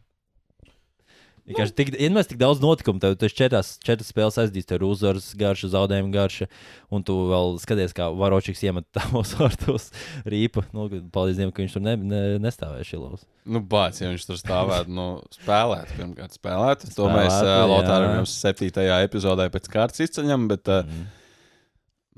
Vienkārši 1.43 1.73
tik, 1.75 1.89
vienmēr 1.99 2.23
tik 2.23 2.37
daudz 2.39 2.61
notikumu. 2.63 3.01
Tev 3.03 3.17
tas 3.19 3.33
četras, 3.35 3.71
četras 3.83 4.07
spēles 4.13 4.37
aizdīs, 4.39 4.63
tev 4.69 4.77
ir 4.79 4.85
uzvaras 4.87 5.25
garša, 5.35 5.67
zaudējuma 5.73 6.13
garša, 6.13 6.47
un 6.95 7.03
tu 7.03 7.17
vēl 7.27 7.57
skaties, 7.59 7.91
kā 7.97 8.07
Varočiks 8.15 8.61
iemet 8.63 8.87
tavos 8.95 9.33
vārtos 9.41 9.89
rīpa. 10.23 10.63
Nu, 10.71 10.85
paldies 11.11 11.41
Dievam, 11.41 11.51
ka 11.51 11.65
viņš 11.65 11.75
tur 11.75 11.83
ne, 11.83 11.97
ne, 11.99 12.21
nestāvēja 12.45 12.87
šilos. 12.93 13.25
Nu, 13.43 13.59
bāc, 13.59 13.99
ja 13.99 14.13
viņš 14.13 14.27
tur 14.29 14.39
stāvētu, 14.39 14.95
nu, 14.95 15.07
spēlētu, 15.35 15.97
pirmkārt, 15.99 16.37
spēlētu. 16.39 16.93
To 16.95 17.09
Spēlētu, 17.09 17.17
mēs 17.19 17.35
uh. 17.43 17.65
Lotāram 17.73 18.15
jums 18.21 18.37
septītajā 18.39 19.01
epizodē 19.09 19.49
pēc 19.51 19.67
kārtas 19.75 20.05
izceļam, 20.07 20.47
bet 20.53 20.71
uh, 20.71 20.87
Mm. 20.87 21.05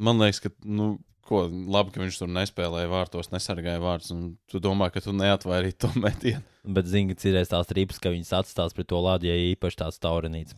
man 0.06 0.22
liekas, 0.22 0.42
ka, 0.44 0.54
nu, 0.70 0.96
ko 1.26 1.46
labi, 1.50 1.94
ka 1.94 2.02
viņš 2.04 2.20
tur 2.22 2.30
nespēlēja 2.32 2.90
vārtos, 2.92 3.32
nesargāja 3.34 3.82
vārdus. 3.82 4.14
Tu 4.52 4.62
domā, 4.64 4.92
ka 4.94 5.02
tu 5.04 5.14
neatvairīji 5.16 5.78
to 5.82 5.90
metienu. 6.06 6.44
Bet 6.66 6.90
zini, 6.90 7.14
ka 7.14 7.30
ir 7.30 7.40
tās 7.50 7.74
ripas, 7.78 8.00
ka 8.02 8.14
viņas 8.14 8.32
atstās 8.40 8.74
pret 8.78 8.90
to 8.90 9.02
lādi, 9.02 9.30
ja 9.30 9.36
īpaši 9.54 9.82
tāds 9.84 10.02
taurinīts. 10.02 10.58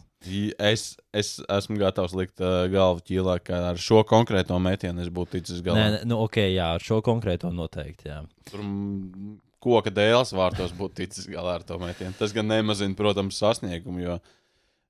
Es, 0.58 0.96
es 1.16 1.36
esmu 1.44 1.78
gatavs 1.80 2.16
likt 2.18 2.42
uh, 2.42 2.66
galvu 2.72 3.04
ķīlā, 3.06 3.38
ka 3.46 3.60
ar 3.72 3.82
šo 3.82 4.02
konkrēto 4.08 4.58
metienu 4.64 5.04
es 5.04 5.12
būtu 5.14 5.38
ticis 5.38 5.60
galā. 5.66 5.78
Nē, 5.78 5.90
nē, 5.94 6.00
nu, 6.10 6.22
ok, 6.26 6.40
jā, 6.50 6.72
ar 6.78 6.84
šo 6.84 7.02
konkrēto 7.06 7.52
noteikti. 7.54 8.10
Jā. 8.10 8.24
Tur 8.50 8.64
koka 9.64 9.94
dēls 9.94 10.34
vārtos 10.38 10.74
būtu 10.78 11.04
ticis 11.04 11.30
galā 11.32 11.60
ar 11.60 11.68
to 11.68 11.78
metienu. 11.82 12.16
Tas 12.18 12.34
gan 12.36 12.50
nemazina, 12.50 12.98
protams, 12.98 13.40
sasniegumu, 13.40 14.04
jo 14.04 14.18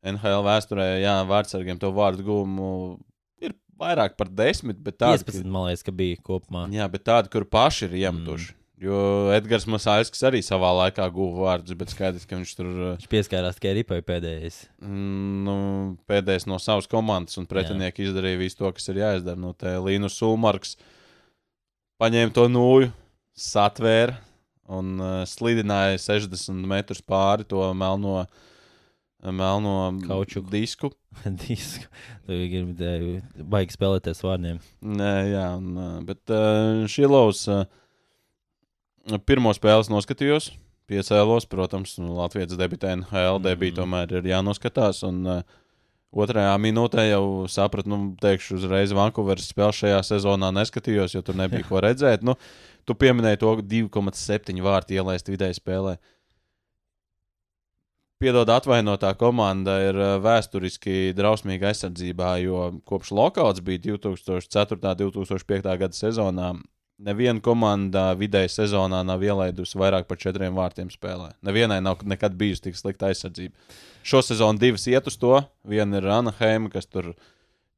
NHL 0.07 0.45
vēsturē, 0.45 0.87
jā, 1.01 1.17
vārdsargiem 1.27 1.79
to 1.81 1.91
vārdu 1.95 2.23
ir 2.23 2.27
vairāk 3.79 4.15
par 4.19 4.29
desmit, 4.33 4.79
bet 4.83 4.97
tādi, 5.01 5.23
15, 5.27 5.47
man 5.53 5.69
liekas, 5.69 5.83
ka 5.85 5.93
bija 5.95 6.19
kopumā. 6.25 6.67
Jā, 6.73 6.87
bet 6.91 7.05
tādi, 7.07 7.31
kur 7.33 7.45
paši 7.49 7.87
ir 7.87 7.99
iemetuši. 8.03 8.51
Mm. 8.53 8.57
Jo 8.77 8.97
Edgars 9.33 9.63
Masāļskis 9.65 10.21
arī 10.27 10.43
savā 10.45 10.69
laikā 10.83 11.07
guva 11.09 11.47
vārdus, 11.47 11.73
bet 11.79 11.89
skaidrs, 11.89 12.27
ka 12.29 12.37
viņš 12.37 12.51
tur 12.59 12.67
Viņš 12.75 13.07
pieskārās 13.09 13.57
tikai 13.57 13.71
ripai 13.79 14.03
pēdējais. 14.05 14.59
mm, 14.85 15.39
nu, 15.47 15.55
pēdējais 16.05 16.45
no 16.45 16.59
savas 16.61 16.85
komandas, 16.91 17.39
un 17.41 17.49
pretinieki 17.49 18.05
izdarīja 18.05 18.37
visu 18.37 18.59
to, 18.59 18.69
kas 18.77 18.85
ir 18.93 18.99
jāizdara. 19.01 19.39
Nu, 19.41 19.55
te 19.57 19.73
Līnus 19.81 20.19
Sulmarks 20.21 20.75
paņēma 21.97 22.35
to 22.37 22.45
nūju, 22.53 22.91
satvēra 23.33 24.19
un 24.77 24.93
uh, 25.01 25.25
slidināja 25.25 25.97
60 26.03 26.69
metrus 26.69 27.01
pāri 27.01 27.47
to 27.49 27.65
melno, 27.73 28.27
melno 29.23 29.75
Kaučuku. 30.05 30.51
disku. 30.53 30.91
Disku. 31.43 31.87
Tu 32.27 32.39
gribi 32.51 33.19
baigi 33.49 33.75
spēlēties 33.75 34.23
vārdiem. 34.25 34.61
Nē, 34.81 35.11
jā, 35.31 35.45
un, 35.59 35.69
uh, 35.75 35.91
bet 36.07 36.33
uh, 36.33 36.85
Šilovs 36.91 37.45
uh, 37.51 37.65
pirmo 39.27 39.53
spēles 39.55 39.91
noskatījos, 39.93 40.51
piecēlos, 40.91 41.47
protams, 41.51 41.97
nu, 42.01 42.13
Latvijas 42.17 42.57
debitē 42.59 42.95
NHL 42.99 43.41
debīta 43.43 43.81
tomēr 43.81 44.19
ir 44.19 44.29
jānoskatās. 44.33 45.03
Un, 45.07 45.23
uh, 45.37 45.63
Otrajā 46.17 46.53
minūtē 46.63 47.03
jau 47.09 47.23
sapratu, 47.51 47.91
nu, 47.91 47.97
teikšu, 48.21 48.55
uzreiz 48.57 48.93
Vankūveras 48.95 49.49
spēli 49.51 49.75
šajā 49.75 49.97
sezonā 50.07 50.53
neskatījos, 50.55 51.13
jo 51.13 51.21
tur 51.21 51.35
nebija 51.37 51.67
ko 51.67 51.81
redzēt. 51.83 52.23
Nu, 52.25 52.37
tu 52.87 52.95
pieminēji 52.95 53.41
to 53.43 53.51
2,7 53.59 54.63
vārtu 54.63 54.95
ielaist 54.95 55.27
vidēji 55.27 55.59
spēlē. 55.59 55.97
Piedod, 58.17 58.49
atvainotā 58.49 59.11
komanda 59.13 59.75
ir 59.77 59.97
uh, 60.01 60.15
vēsturiski 60.25 61.11
drausmīga 61.13 61.67
aizsardzībā, 61.69 62.31
jo 62.41 62.61
kopš 62.89 63.11
lokāls 63.13 63.61
bija 63.61 63.83
2004. 63.83 64.79
un 65.05 65.11
2005. 65.13 65.67
gada 65.83 65.93
sezonā. 65.93 66.47
Neviena 66.97 67.37
komanda 67.45 68.07
vidēji 68.17 68.49
sezonā 68.55 69.03
nav 69.05 69.21
ielaidusi 69.21 69.77
vairāk 69.77 70.07
par 70.09 70.17
četriem 70.17 70.57
vārtiem 70.57 70.89
spēlē. 70.89 71.35
Nevienai 71.45 71.77
nav 71.85 72.01
nekad 72.09 72.33
bijusi 72.39 72.63
tik 72.65 72.79
slikta 72.79 73.11
aizsardzība. 73.11 73.53
Šo 74.01 74.23
sezonu 74.25 74.57
divas 74.65 74.87
iet 74.89 75.05
uz 75.05 75.19
to. 75.21 75.35
Viena 75.61 76.01
ir 76.01 76.09
Anaheima, 76.09 76.73
kas 76.73 76.89
tur 76.89 77.11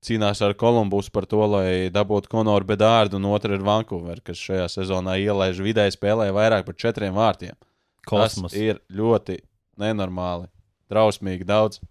cīnās 0.07 0.39
ar 0.39 0.55
Kolumbusu 0.55 1.11
par 1.11 1.27
to, 1.27 1.41
lai 1.51 1.91
dabūtu 1.91 2.31
Konoru 2.31 2.71
Bedārdu, 2.71 3.19
un 3.19 3.27
otra 3.33 3.59
ir 3.59 3.67
Vankūvera, 3.67 4.23
kas 4.31 4.39
šajā 4.39 4.71
sezonā 4.71 5.19
ielaiž 5.19 5.59
vidēji 5.67 5.97
spēlē 5.99 6.31
vairāk 6.31 6.63
par 6.71 6.79
četriem 6.79 7.19
vārtiem. 7.19 7.59
Kosmos. 8.07 8.55
Tas 8.55 8.55
ir 8.55 8.79
ļoti 8.87 9.41
nenormāli, 9.79 10.49
drausmīgi 10.91 11.47
daudz. 11.47 11.81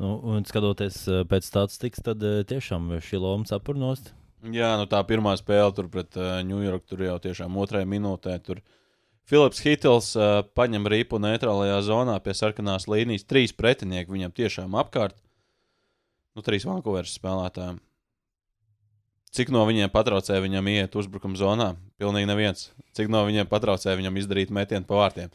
Nu, 0.00 0.16
un 0.30 0.46
skatoties 0.46 1.02
eh, 1.10 1.24
pēc 1.28 1.48
statistikas, 1.48 2.04
tad 2.06 2.22
eh, 2.24 2.42
tiešām 2.48 2.94
šī 3.02 3.20
loma 3.22 3.48
sapurnost. 3.48 4.12
Jā, 4.54 4.74
nu 4.78 4.86
tā 4.86 5.00
pirmā 5.08 5.32
spēle 5.40 5.72
tur 5.74 5.88
pret 5.90 6.14
uh, 6.20 6.38
New 6.46 6.60
York 6.62 6.84
tur 6.86 7.00
jau 7.02 7.16
tiešām 7.22 7.56
otrajā 7.58 7.86
minūtē. 7.88 8.36
Tur 8.46 8.60
Filips 9.26 9.62
Hitls 9.64 10.12
uh, 10.14 10.44
paņem 10.54 10.86
rīpu 10.92 11.18
neitrālajā 11.18 11.80
zonā 11.88 12.18
pie 12.22 12.36
sarkanās 12.36 12.86
līnijas. 12.86 13.26
Trīs 13.26 13.56
pretinieki 13.56 14.12
viņam 14.12 14.34
tiešām 14.36 14.76
apkārt. 14.78 15.16
Nu, 16.36 16.44
trīs 16.46 16.68
Vankūveras 16.68 17.16
spēlētājiem. 17.16 17.80
Cik 19.36 19.50
no 19.52 19.64
viņiem 19.68 19.90
patraucēja 19.92 20.44
viņam 20.44 20.68
iet 20.72 20.94
uzbrukuma 20.96 21.36
zonā? 21.40 21.72
Pilnīgi 22.00 22.28
neviens. 22.28 22.70
Cik 22.96 23.10
no 23.12 23.24
viņiem 23.26 23.48
patraucēja 23.50 23.98
viņam 23.98 24.20
izdarīt 24.20 24.52
metienu 24.54 24.86
pa 24.88 25.00
vārtiem? 25.00 25.34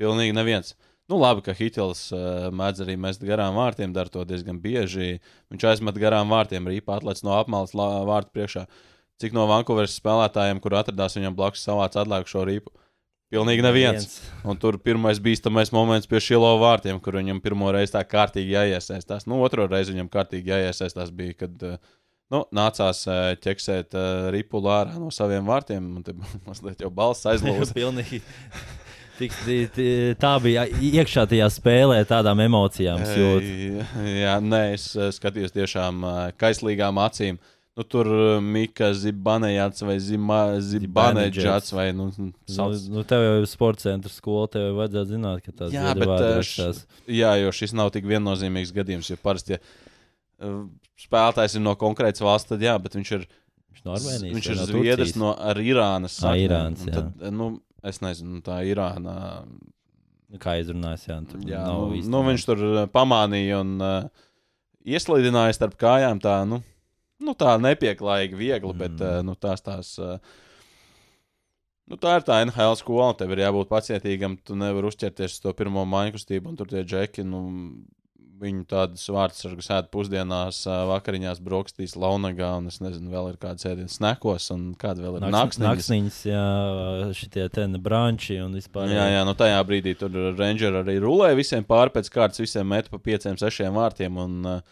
Pilnīgi 0.00 0.34
neviens. 0.36 0.74
Nu, 1.08 1.16
labi, 1.16 1.40
ka 1.46 1.54
Hitels 1.56 2.10
uh, 2.12 2.50
mēdz 2.52 2.82
arī 2.84 2.98
mest 3.00 3.22
garām 3.24 3.56
vārtiem, 3.56 3.94
dara 3.96 4.12
to 4.12 4.26
diezgan 4.28 4.58
bieži. 4.60 5.22
Viņš 5.48 5.64
aizmet 5.70 5.96
garām 6.00 6.28
vārtiem, 6.28 6.68
rīpā 6.68 6.98
atlaiž 6.98 7.22
no 7.24 7.32
apmales 7.38 7.72
vārtu 7.72 8.34
priekšā. 8.36 8.66
Cik 9.18 9.32
no 9.34 9.46
Vankūveras 9.48 9.96
spēlētājiem, 9.98 10.60
kur 10.62 10.76
atradās 10.76 11.16
viņam 11.16 11.38
blakus, 11.38 11.64
savāca 11.64 12.04
atlaiku 12.04 12.28
šo 12.30 12.44
rīpu? 12.46 12.74
Pilnīgi 13.32 13.64
neviens. 13.64 14.18
Un 14.48 14.60
tur 14.60 14.76
pirmais 14.84 15.20
bīstamais 15.20 15.72
moments 15.72 16.08
pie 16.08 16.20
šilo 16.22 16.50
vārtiem, 16.60 17.00
kur 17.00 17.16
viņam 17.16 17.40
pirmo 17.44 17.72
reizi 17.72 17.96
tā 17.96 18.04
kārtīgi 18.04 18.52
jāiesaistās. 18.52 19.24
Nu, 19.28 19.40
otro 19.44 19.64
reizi 19.68 19.96
viņam 19.96 20.10
kārtīgi 20.12 20.52
jāiesaistās 20.52 21.12
bija, 21.16 21.38
kad 21.40 21.64
uh, 21.66 21.80
nu, 22.36 22.42
nācās 22.56 23.00
uh, 23.08 23.32
ķeksēt 23.40 23.96
uh, 23.96 24.28
ripu 24.34 24.60
ārā 24.60 25.00
no 25.00 25.08
saviem 25.14 25.48
vārtiem. 25.48 25.88
Un 25.98 26.04
te 26.04 26.16
mazliet 26.48 26.84
jau 26.84 26.92
balss 26.92 27.28
aizlūza. 27.32 27.72
Tik, 29.18 29.32
ti- 29.44 29.68
ti- 29.74 30.14
tā 30.14 30.32
bija 30.42 30.62
iekšā 30.70 31.24
tajā 31.26 31.48
spēlē, 31.50 32.04
tādām 32.06 32.38
emocijām. 32.44 33.00
es 33.02 33.16
jūtu. 33.18 33.48
Jā, 33.74 33.86
jā, 34.22 34.34
nē, 34.40 34.60
es 34.74 34.84
skatījos 35.18 35.50
tiešām 35.56 36.04
kaislīgām 36.38 37.00
acīm. 37.02 37.38
Nu, 37.78 37.84
tur 37.86 38.06
Mika 38.42 38.88
Zibanejāts 38.94 39.82
vai 39.86 39.96
Zibanejāts 40.02 41.72
vai 41.72 41.92
nu, 41.92 42.08
Nu, 42.18 42.32
sauc. 42.50 42.88
nu, 42.90 43.04
tev 43.06 43.22
jau 43.22 43.34
ir 43.40 43.46
sporta 43.46 43.84
centra 43.86 44.10
skola, 44.10 44.48
tev 44.50 44.64
jau 44.68 44.76
vajadzētu 44.80 45.12
zināt, 45.14 45.42
ka 45.44 45.52
tās 45.52 45.72
Jā, 45.74 45.94
bet 45.94 46.08
š- 46.42 46.86
jā, 47.06 47.34
jo 47.42 47.50
šis 47.54 47.74
nav 47.78 47.90
tik 47.94 48.04
viennozīmīgs 48.04 48.72
gadījums. 48.74 49.10
Jo 49.10 49.16
parasti, 49.22 49.58
ja 49.58 50.48
spēlētājs 50.98 51.54
ir 51.58 51.62
no 51.64 51.74
konkrētas 51.78 52.22
valsts, 52.24 52.48
tad 52.50 52.60
jā, 52.64 52.74
bet 52.82 52.94
viņš 52.98 53.12
ir, 53.18 53.26
Viņš 53.78 53.84
no 53.84 53.92
Armēnijas. 53.94 54.34
viņš 54.34 54.46
ir 54.50 54.56
no 54.58 54.66
zviedrs 54.66 55.12
Turcijas? 55.12 55.16
no 55.22 55.34
ar 55.38 55.56
Irānas. 55.62 56.18
Saknēm. 56.18 56.48
Irānas, 56.48 56.80
Un 56.82 56.92
tad, 56.92 57.32
nu, 57.32 57.60
es 57.86 58.00
nezinu, 58.04 58.40
tā 58.44 58.62
Irāna. 58.68 59.18
Nu, 60.28 60.36
Kā 60.42 60.58
izrunājis, 60.60 61.06
jā. 61.08 61.14
tur 61.24 61.44
Jā, 61.48 61.62
nav 61.64 61.86
nu, 61.86 61.94
īsti 61.96 62.12
nu, 62.12 62.18
viņš 62.26 62.42
tur 62.44 62.64
uh, 62.66 62.82
pamanīja 62.92 63.62
un 63.62 63.70
uh, 63.80 64.26
ieslīdināja 64.84 65.54
starp 65.56 65.78
kājām. 65.80 66.20
Tā, 66.20 66.42
nu, 66.44 66.58
nu, 67.24 67.32
tā 67.38 67.54
nepieklājīgi, 67.56 68.36
viegli, 68.36 68.74
mm. 68.74 68.82
bet 68.82 69.00
uh, 69.00 69.22
nu, 69.24 69.38
tās 69.40 69.64
tās. 69.64 69.94
Uh, 69.96 70.44
Nu, 71.88 71.96
tā 71.96 72.18
ir 72.18 72.24
tā 72.26 72.42
NHL 72.44 72.74
skola. 72.76 73.14
Tev 73.16 73.30
ir 73.32 73.46
jābūt 73.46 73.70
pacietīgam. 73.70 74.34
Tu 74.44 74.52
nevari 74.60 74.90
uzķerties 74.90 75.38
uz 75.38 75.40
to 75.40 75.54
pirmo 75.56 75.86
māju 75.88 76.18
kustību. 76.18 76.50
un 76.50 76.58
Tur 76.60 76.68
tie 76.68 76.82
džeki, 76.84 77.24
nu, 77.24 77.40
viņu 78.40 78.64
tādas 78.70 79.02
vārdas 79.12 79.44
ar 79.48 79.54
sēdi 79.64 79.90
pusdienās, 79.94 80.60
vakariņās, 80.66 81.40
brokastīs, 81.44 81.96
launagā. 81.98 82.50
Un 82.60 82.70
es 82.70 82.78
nezinu, 82.84 83.10
vēl 83.12 83.32
ir 83.32 83.38
kāds 83.42 83.66
ēdiens 83.68 83.96
snekos 83.98 84.48
un 84.54 84.68
kāda 84.78 85.04
vēl 85.04 85.18
ir 85.18 85.26
Nakts- 85.26 85.58
naktsniņas. 85.60 85.70
Naktsniņas, 85.72 86.18
jā, 86.30 86.44
šitie 87.18 87.48
ten 87.54 87.78
branči 87.82 88.38
un 88.44 88.54
vispār. 88.58 88.92
Jā, 88.94 89.08
jā, 89.16 89.24
nu 89.28 89.34
tajā 89.38 89.58
brīdī 89.68 89.96
tur 89.98 90.14
Rangers 90.38 90.82
arī 90.82 90.98
rulēja 91.02 91.38
visiem 91.38 91.66
pāri 91.66 91.94
pēc 91.96 92.12
kārtas, 92.14 92.42
visiem 92.44 92.68
met 92.68 92.90
pa 92.92 92.98
pieciem, 93.02 93.36
sešiem 93.40 93.74
vārtiem. 93.74 94.20
Un 94.22 94.62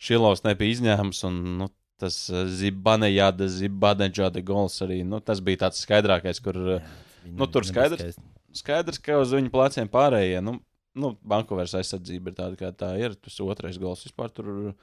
Šilovs 0.00 0.44
nebija 0.46 0.76
izņēmums. 0.78 1.20
Un, 1.28 1.38
nu, 1.60 1.68
tas 2.00 2.16
Zibanejāda, 2.56 3.48
Zibanejāda 3.52 4.40
gols 4.44 4.80
arī. 4.86 5.02
Nu, 5.04 5.20
tas 5.20 5.42
bija 5.44 5.66
tāds 5.66 5.82
skaidrākais, 5.84 6.40
kur 6.40 6.56
uh, 6.56 6.90
nu, 7.28 7.46
tur 7.52 7.66
skaidrs. 7.68 8.16
skaidrs, 8.56 8.98
ka 9.04 9.18
uz 9.20 9.34
viņu 9.36 9.52
pleciem 9.52 9.90
pārējie. 9.92 10.40
Nu, 10.44 10.56
nu, 10.98 11.14
Bankovers 11.22 11.74
aizsardzība 11.78 12.32
ir 12.32 12.38
tāda, 12.38 12.58
kā 12.58 12.70
tā 12.74 12.94
ir. 13.00 13.16
Tas 13.18 13.38
otrais 13.44 13.78
gols 13.80 14.04
vispār 14.06 14.32
tur 14.34 14.74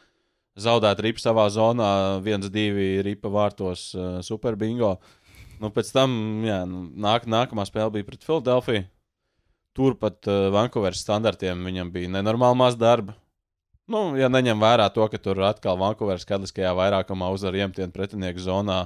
zaudēt 0.58 1.01
ripu 1.03 1.22
savā 1.22 1.47
zonā, 1.53 1.89
viens, 2.24 2.49
divi 2.53 2.97
ripa 3.05 3.32
vārtos, 3.34 3.89
uh, 3.97 4.20
super 4.26 4.58
bingo. 4.60 4.95
Nu, 5.62 5.72
pēc 5.74 5.91
tam, 5.93 6.12
jā, 6.45 6.62
nu, 6.70 6.88
nāk, 7.01 7.28
nākamā 7.30 7.66
spēle 7.68 7.93
bija 7.95 8.08
pret 8.08 8.26
Filadelfiju. 8.26 8.86
Turpat 9.78 10.30
uh, 10.30 10.47
Vankūveras 10.53 11.01
standartiem 11.03 11.62
viņam 11.66 11.93
bija 11.93 12.14
nenormāli 12.18 12.58
maz 12.58 12.78
darba. 12.78 13.18
Nu, 13.88 14.18
ja 14.20 14.28
neņem 14.28 14.60
vērā 14.60 14.89
to, 14.91 15.05
ka 15.08 15.20
tur 15.22 15.39
atkal 15.47 15.78
Vankūveras 15.80 16.26
skaitliskajā 16.26 16.74
vairākumā 16.76 17.30
uzvar 17.32 17.55
iemtienu 17.55 17.93
pretinieku 17.93 18.41
zonā, 18.43 18.82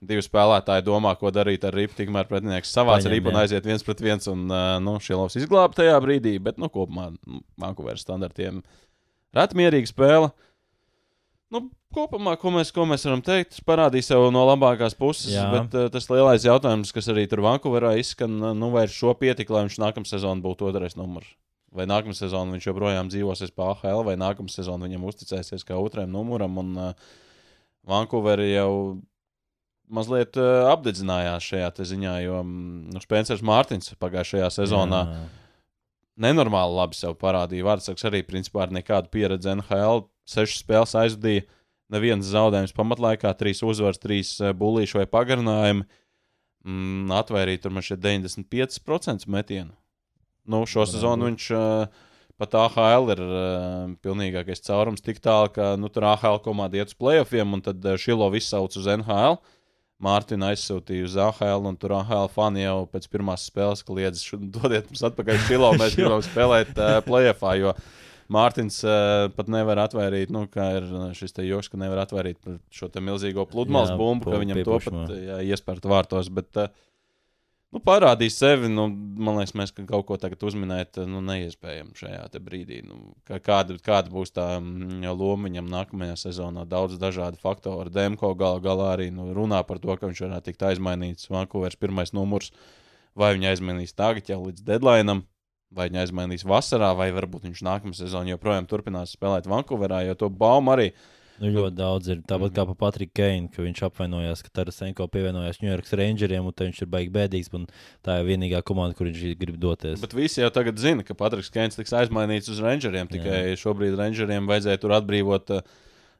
divi 0.00 0.22
spēlētāji 0.24 0.84
domā, 0.86 1.12
ko 1.20 1.32
darīt 1.34 1.64
ar 1.68 1.76
ripu, 1.76 1.96
tikmēr 1.98 2.28
pretinieks 2.28 2.72
savāc 2.72 3.06
ripu 3.10 3.32
un 3.32 3.40
aiziet 3.42 3.66
viens 3.68 3.84
pret 3.84 4.00
viens. 4.04 4.28
Un, 4.32 4.46
nu, 4.84 4.96
šie 5.02 5.16
lovs 5.18 5.36
izglāba 5.40 5.76
tajā 5.76 5.98
brīdī, 6.02 6.36
bet 6.42 6.60
nu, 6.60 6.70
kopumā 6.72 7.10
nu, 7.12 7.42
Vankūveras 7.60 8.04
standartiem 8.06 8.62
retmierīga 9.36 9.90
spēle. 9.90 10.30
Nu, 11.50 11.64
kopumā, 11.94 12.36
ko 12.40 12.52
mēs, 12.54 12.70
ko 12.74 12.86
mēs 12.88 13.04
varam 13.08 13.22
teikt, 13.26 13.56
tas 13.56 13.64
parādīja 13.66 14.12
sev 14.12 14.28
no 14.34 14.46
labākās 14.48 14.96
puses. 14.98 15.34
Jā. 15.34 15.48
Bet 15.52 15.76
uh, 15.76 15.90
tas 15.92 16.08
lielais 16.12 16.46
jautājums, 16.46 16.94
kas 16.94 17.10
arī 17.12 17.26
tur 17.30 17.42
Vankūverā 17.44 17.96
izskan, 18.00 18.38
nu, 18.56 18.72
vai 18.72 18.86
ar 18.86 18.94
šo 18.94 19.12
pietika, 19.18 19.56
lai 19.56 19.66
viņš 19.66 19.80
nākamā 19.82 20.08
sezonā 20.08 20.44
būtu 20.44 20.70
otrais 20.70 20.96
numurs. 20.98 21.34
Vai 21.74 21.86
nākamā 21.90 22.16
sezonā 22.18 22.56
viņš 22.56 22.70
joprojām 22.70 23.10
dzīvosies 23.10 23.52
pa 23.54 23.72
AHL, 23.74 24.04
vai 24.06 24.16
nākamā 24.18 24.50
sezonā 24.50 24.88
viņam 24.88 25.04
uzticēsies 25.10 25.66
kā 25.66 25.76
otrajam 25.78 26.14
numuram. 26.14 26.56
Un 26.62 26.72
uh, 26.78 27.10
Vankūverī 27.90 28.52
jau 28.52 28.72
mazliet 29.90 30.38
uh, 30.40 30.70
apdedzinājās 30.70 31.46
šajā 31.50 31.70
ziņā, 31.90 32.16
jo 32.24 32.40
mm, 32.44 32.90
nu, 32.94 33.02
Spencers 33.02 33.44
Mārtiņš 33.46 33.94
pagājušajā 34.00 34.50
sezonā 34.54 35.00
Jā. 35.08 35.22
nenormāli 36.26 36.76
labi 36.78 36.98
sev 36.98 37.16
parādīja. 37.20 37.66
Vārdsargs 37.68 38.06
arī 38.08 38.22
principā 38.26 38.66
ar 38.66 38.74
nekādu 38.74 39.10
pieredzi 39.12 39.54
NHL. 39.56 40.06
Sešas 40.30 40.62
spēles 40.62 40.94
aizvadīja, 40.98 41.46
neviens 41.90 42.28
zaudējums 42.30 42.76
pamatlaikā, 42.76 43.32
trīs 43.38 43.64
uzvaras, 43.66 44.00
trīs 44.02 44.36
uh, 44.42 44.54
bullīši 44.56 45.02
vai 45.02 45.08
pagarinājumi. 45.10 45.88
Mm, 46.60 47.10
atvairīja 47.16 47.64
tur 47.64 47.74
man 47.74 47.84
šeit 47.84 48.02
95% 48.04 49.26
metienu. 49.32 49.72
Nu, 50.50 50.64
šo 50.68 50.84
Varētu 50.84 50.96
sezonu 50.96 51.30
viņš 51.30 51.46
uh, 51.56 52.02
pat 52.40 52.56
AHL 52.56 53.14
ir 53.14 53.22
uh, 53.24 53.94
pilnīgākais 54.04 54.62
caurums 54.64 55.04
tik 55.04 55.20
tālu, 55.24 55.50
ka 55.54 55.74
nu, 55.80 55.90
tur 55.92 56.06
AHL 56.12 56.40
komanda 56.44 56.80
iet 56.80 56.92
uz 56.92 56.98
playoffiem, 56.98 57.56
un 57.56 57.64
tad 57.64 57.84
uh, 57.84 57.98
Šilo 58.00 58.28
visu 58.32 58.52
sauc 58.52 58.76
uz 58.76 58.88
NHL. 58.88 59.40
Mārtiņa 60.04 60.52
aizsūtīja 60.54 61.06
uz 61.08 61.16
AHL, 61.20 61.66
un 61.68 61.76
tur 61.80 61.92
AHL 61.98 62.28
fani 62.32 62.64
jau 62.64 62.84
pēc 62.88 63.08
pirmās 63.12 63.44
spēles 63.50 63.82
kliedz, 63.84 64.22
"Šu- 64.24 64.40
dodiet 64.54 64.88
mums 64.88 65.02
atpakaļ 65.10 65.40
Šilo, 65.48 65.72
mēs 65.80 65.96
gribam 65.98 66.22
spēlēt 66.24 66.72
uh, 66.78 67.00
playoffā, 67.04 67.56
Mārtiņš 68.30 68.76
uh, 68.86 69.24
pat 69.34 69.48
nevar 69.50 69.80
atvairīt, 69.82 70.30
nu, 70.30 70.44
kā 70.46 70.68
ir 70.78 70.84
šis 71.18 71.34
te 71.34 71.42
joks, 71.48 71.68
ka 71.68 71.80
nevar 71.82 72.04
atvairīt 72.04 72.38
šo 72.70 72.86
milzīgo 73.02 73.42
pludmales 73.50 73.90
bumbu, 73.98 74.30
ka 74.30 74.38
viņam 74.38 74.60
to 74.68 74.78
pat 74.86 75.14
jā, 75.18 75.40
iespērt 75.50 75.88
vārtos, 75.90 76.30
bet 76.32 76.60
uh, 76.62 76.70
nu, 77.74 77.80
parādīs 77.84 78.36
sevi. 78.40 78.68
Nu, 78.72 78.88
man 78.90 79.38
liekas, 79.38 79.54
mēs 79.58 79.72
ka 79.76 79.84
kaut 79.88 80.06
ko 80.08 80.18
tagad 80.20 80.42
uzminēt, 80.46 81.00
nu, 81.10 81.22
neiespējami 81.26 81.96
šajā 81.98 82.26
brīdī. 82.42 82.82
Nu, 82.86 83.14
kā- 83.28 83.40
kāda, 83.42 83.78
kāda 83.84 84.12
būs 84.12 84.34
tā 84.36 84.46
mm, 84.58 85.06
loma 85.16 85.48
viņam 85.48 85.70
nākamajā 85.72 86.18
sezonā? 86.26 86.66
Daudz 86.68 86.98
dažādu 87.00 87.40
faktoru. 87.42 87.92
Demko 87.92 88.34
gal, 88.38 88.60
galā 88.64 88.94
arī 88.96 89.10
nu, 89.14 89.30
runā 89.36 89.62
par 89.66 89.82
to, 89.82 89.94
ka 89.96 90.10
viņš 90.10 90.24
varētu 90.26 90.50
tikt 90.50 90.66
aizmainīts. 90.70 91.30
Vankūveras 91.32 91.78
pirmais 91.80 92.14
numurs. 92.16 92.52
Vai 93.18 93.34
viņa 93.34 93.54
aizmainīs 93.54 93.96
tagad 93.98 94.28
jau 94.30 94.38
līdz 94.44 94.62
deadline, 94.62 95.22
vai 95.74 95.88
viņa 95.88 96.04
aizmainīs 96.04 96.44
vasarā, 96.46 96.92
vai 96.98 97.10
varbūt 97.14 97.48
viņš 97.48 97.62
nākamā 97.66 97.94
sezonā 97.96 98.34
joprojām 98.34 98.68
turpinās 98.70 99.16
spēlēt 99.16 99.48
Vankūverā, 99.50 100.04
jo 100.06 100.14
to 100.18 100.28
baumu 100.30 100.74
arī 100.74 100.90
Nu, 101.40 101.48
ļoti 101.48 101.72
daudz 101.72 102.10
ir. 102.12 102.18
Tāpat 102.28 102.52
kā 102.52 102.66
par 102.68 102.76
Patriku 102.82 103.14
Keinu, 103.16 103.48
ka 103.48 103.62
viņš 103.64 103.80
apvainojās, 103.86 104.42
ka 104.44 104.50
Tarasenko 104.58 105.06
pievienojās 105.08 105.62
New 105.62 105.70
York 105.70 105.88
Rangeriem, 105.88 106.44
un 106.44 106.56
viņš 106.56 106.82
ir 106.84 106.90
baigi 106.92 107.12
bēdīgs. 107.14 107.48
un 107.56 107.64
Tā 108.04 108.18
ir 108.20 108.28
vienīgā 108.28 108.60
komanda, 108.66 108.96
kur 108.96 109.08
viņš 109.08 109.38
grib 109.40 109.56
doties. 109.60 110.02
Bet 110.04 110.12
visi 110.16 110.42
jau 110.42 110.50
tagad 110.52 110.76
zina, 110.80 111.06
ka 111.06 111.16
Patriks 111.16 111.48
Keins 111.54 111.80
tiks 111.80 111.96
aizmainīts 111.96 112.52
uz 112.52 112.60
Rangeriem. 112.60 113.08
Tikai 113.08 113.56
šobrīd 113.56 113.96
Rangeriem 113.96 114.50
vajadzēja 114.50 114.82
tur 114.82 114.92
atbrīvot 114.98 115.54
uh, 115.56 115.64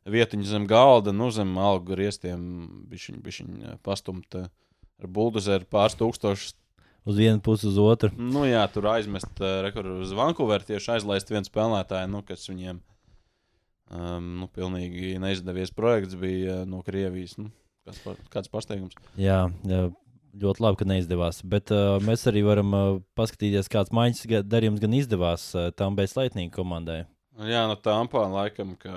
vietiņu 0.09 0.49
zem 0.49 0.67
galda, 0.71 1.13
nu, 1.13 1.29
zem 1.35 1.53
algu 1.61 1.93
griestiem, 1.93 2.41
bišķiņ, 2.89 3.21
bišķiņ 3.27 3.63
pastumt 3.85 4.41
uh, 4.41 4.49
ar 5.01 5.13
buldozeru 5.13 5.69
pāris 5.69 6.01
tūkstošus. 6.01 6.57
Uz 7.09 7.17
vienu 7.17 7.41
pusi, 7.45 7.69
uz 7.69 7.77
otru. 7.81 8.11
Nu, 8.17 8.45
jā, 8.49 8.65
tur 8.73 8.89
aizmest 8.93 9.41
uh, 9.41 9.61
rekordu 9.65 10.01
uz 10.05 10.17
Vankūveru, 10.17 10.65
tieši 10.69 10.97
aizlaist 10.97 11.33
vienu 11.33 11.49
spēlētāju, 11.49 12.09
nu, 12.13 12.25
kas 12.25 12.49
viņiem 12.49 12.81
um, 13.95 14.29
nu, 14.43 14.49
pilnīgi 14.55 15.17
neizdevies 15.23 15.73
projekts 15.77 16.17
bija 16.19 16.61
uh, 16.63 16.69
no 16.69 16.83
Krievijas. 16.87 17.37
Nu, 17.41 17.51
kāds, 17.87 18.01
pa- 18.05 18.17
kāds 18.33 18.51
pārsteigums. 18.53 18.99
Jā, 19.21 19.45
jā, 19.69 19.83
ļoti 20.41 20.65
labi, 20.65 20.81
ka 20.81 20.89
neizdevās. 20.89 21.41
Bet 21.47 21.73
uh, 21.75 21.97
mēs 22.07 22.27
arī 22.31 22.45
varam 22.47 22.75
uh, 22.77 22.91
paskatīties, 23.19 23.71
kāds 23.73 23.95
maiņas 23.97 24.47
darījums 24.49 24.83
gan 24.83 24.97
izdevās 24.99 25.51
uh, 25.57 25.71
tam 25.77 25.99
bez 25.99 26.17
Latvijas 26.19 26.55
komandai. 26.55 27.03
Jā, 27.41 27.65
no 27.71 27.77
Tampā 27.81 28.27
laikam, 28.29 28.75
ka 28.79 28.95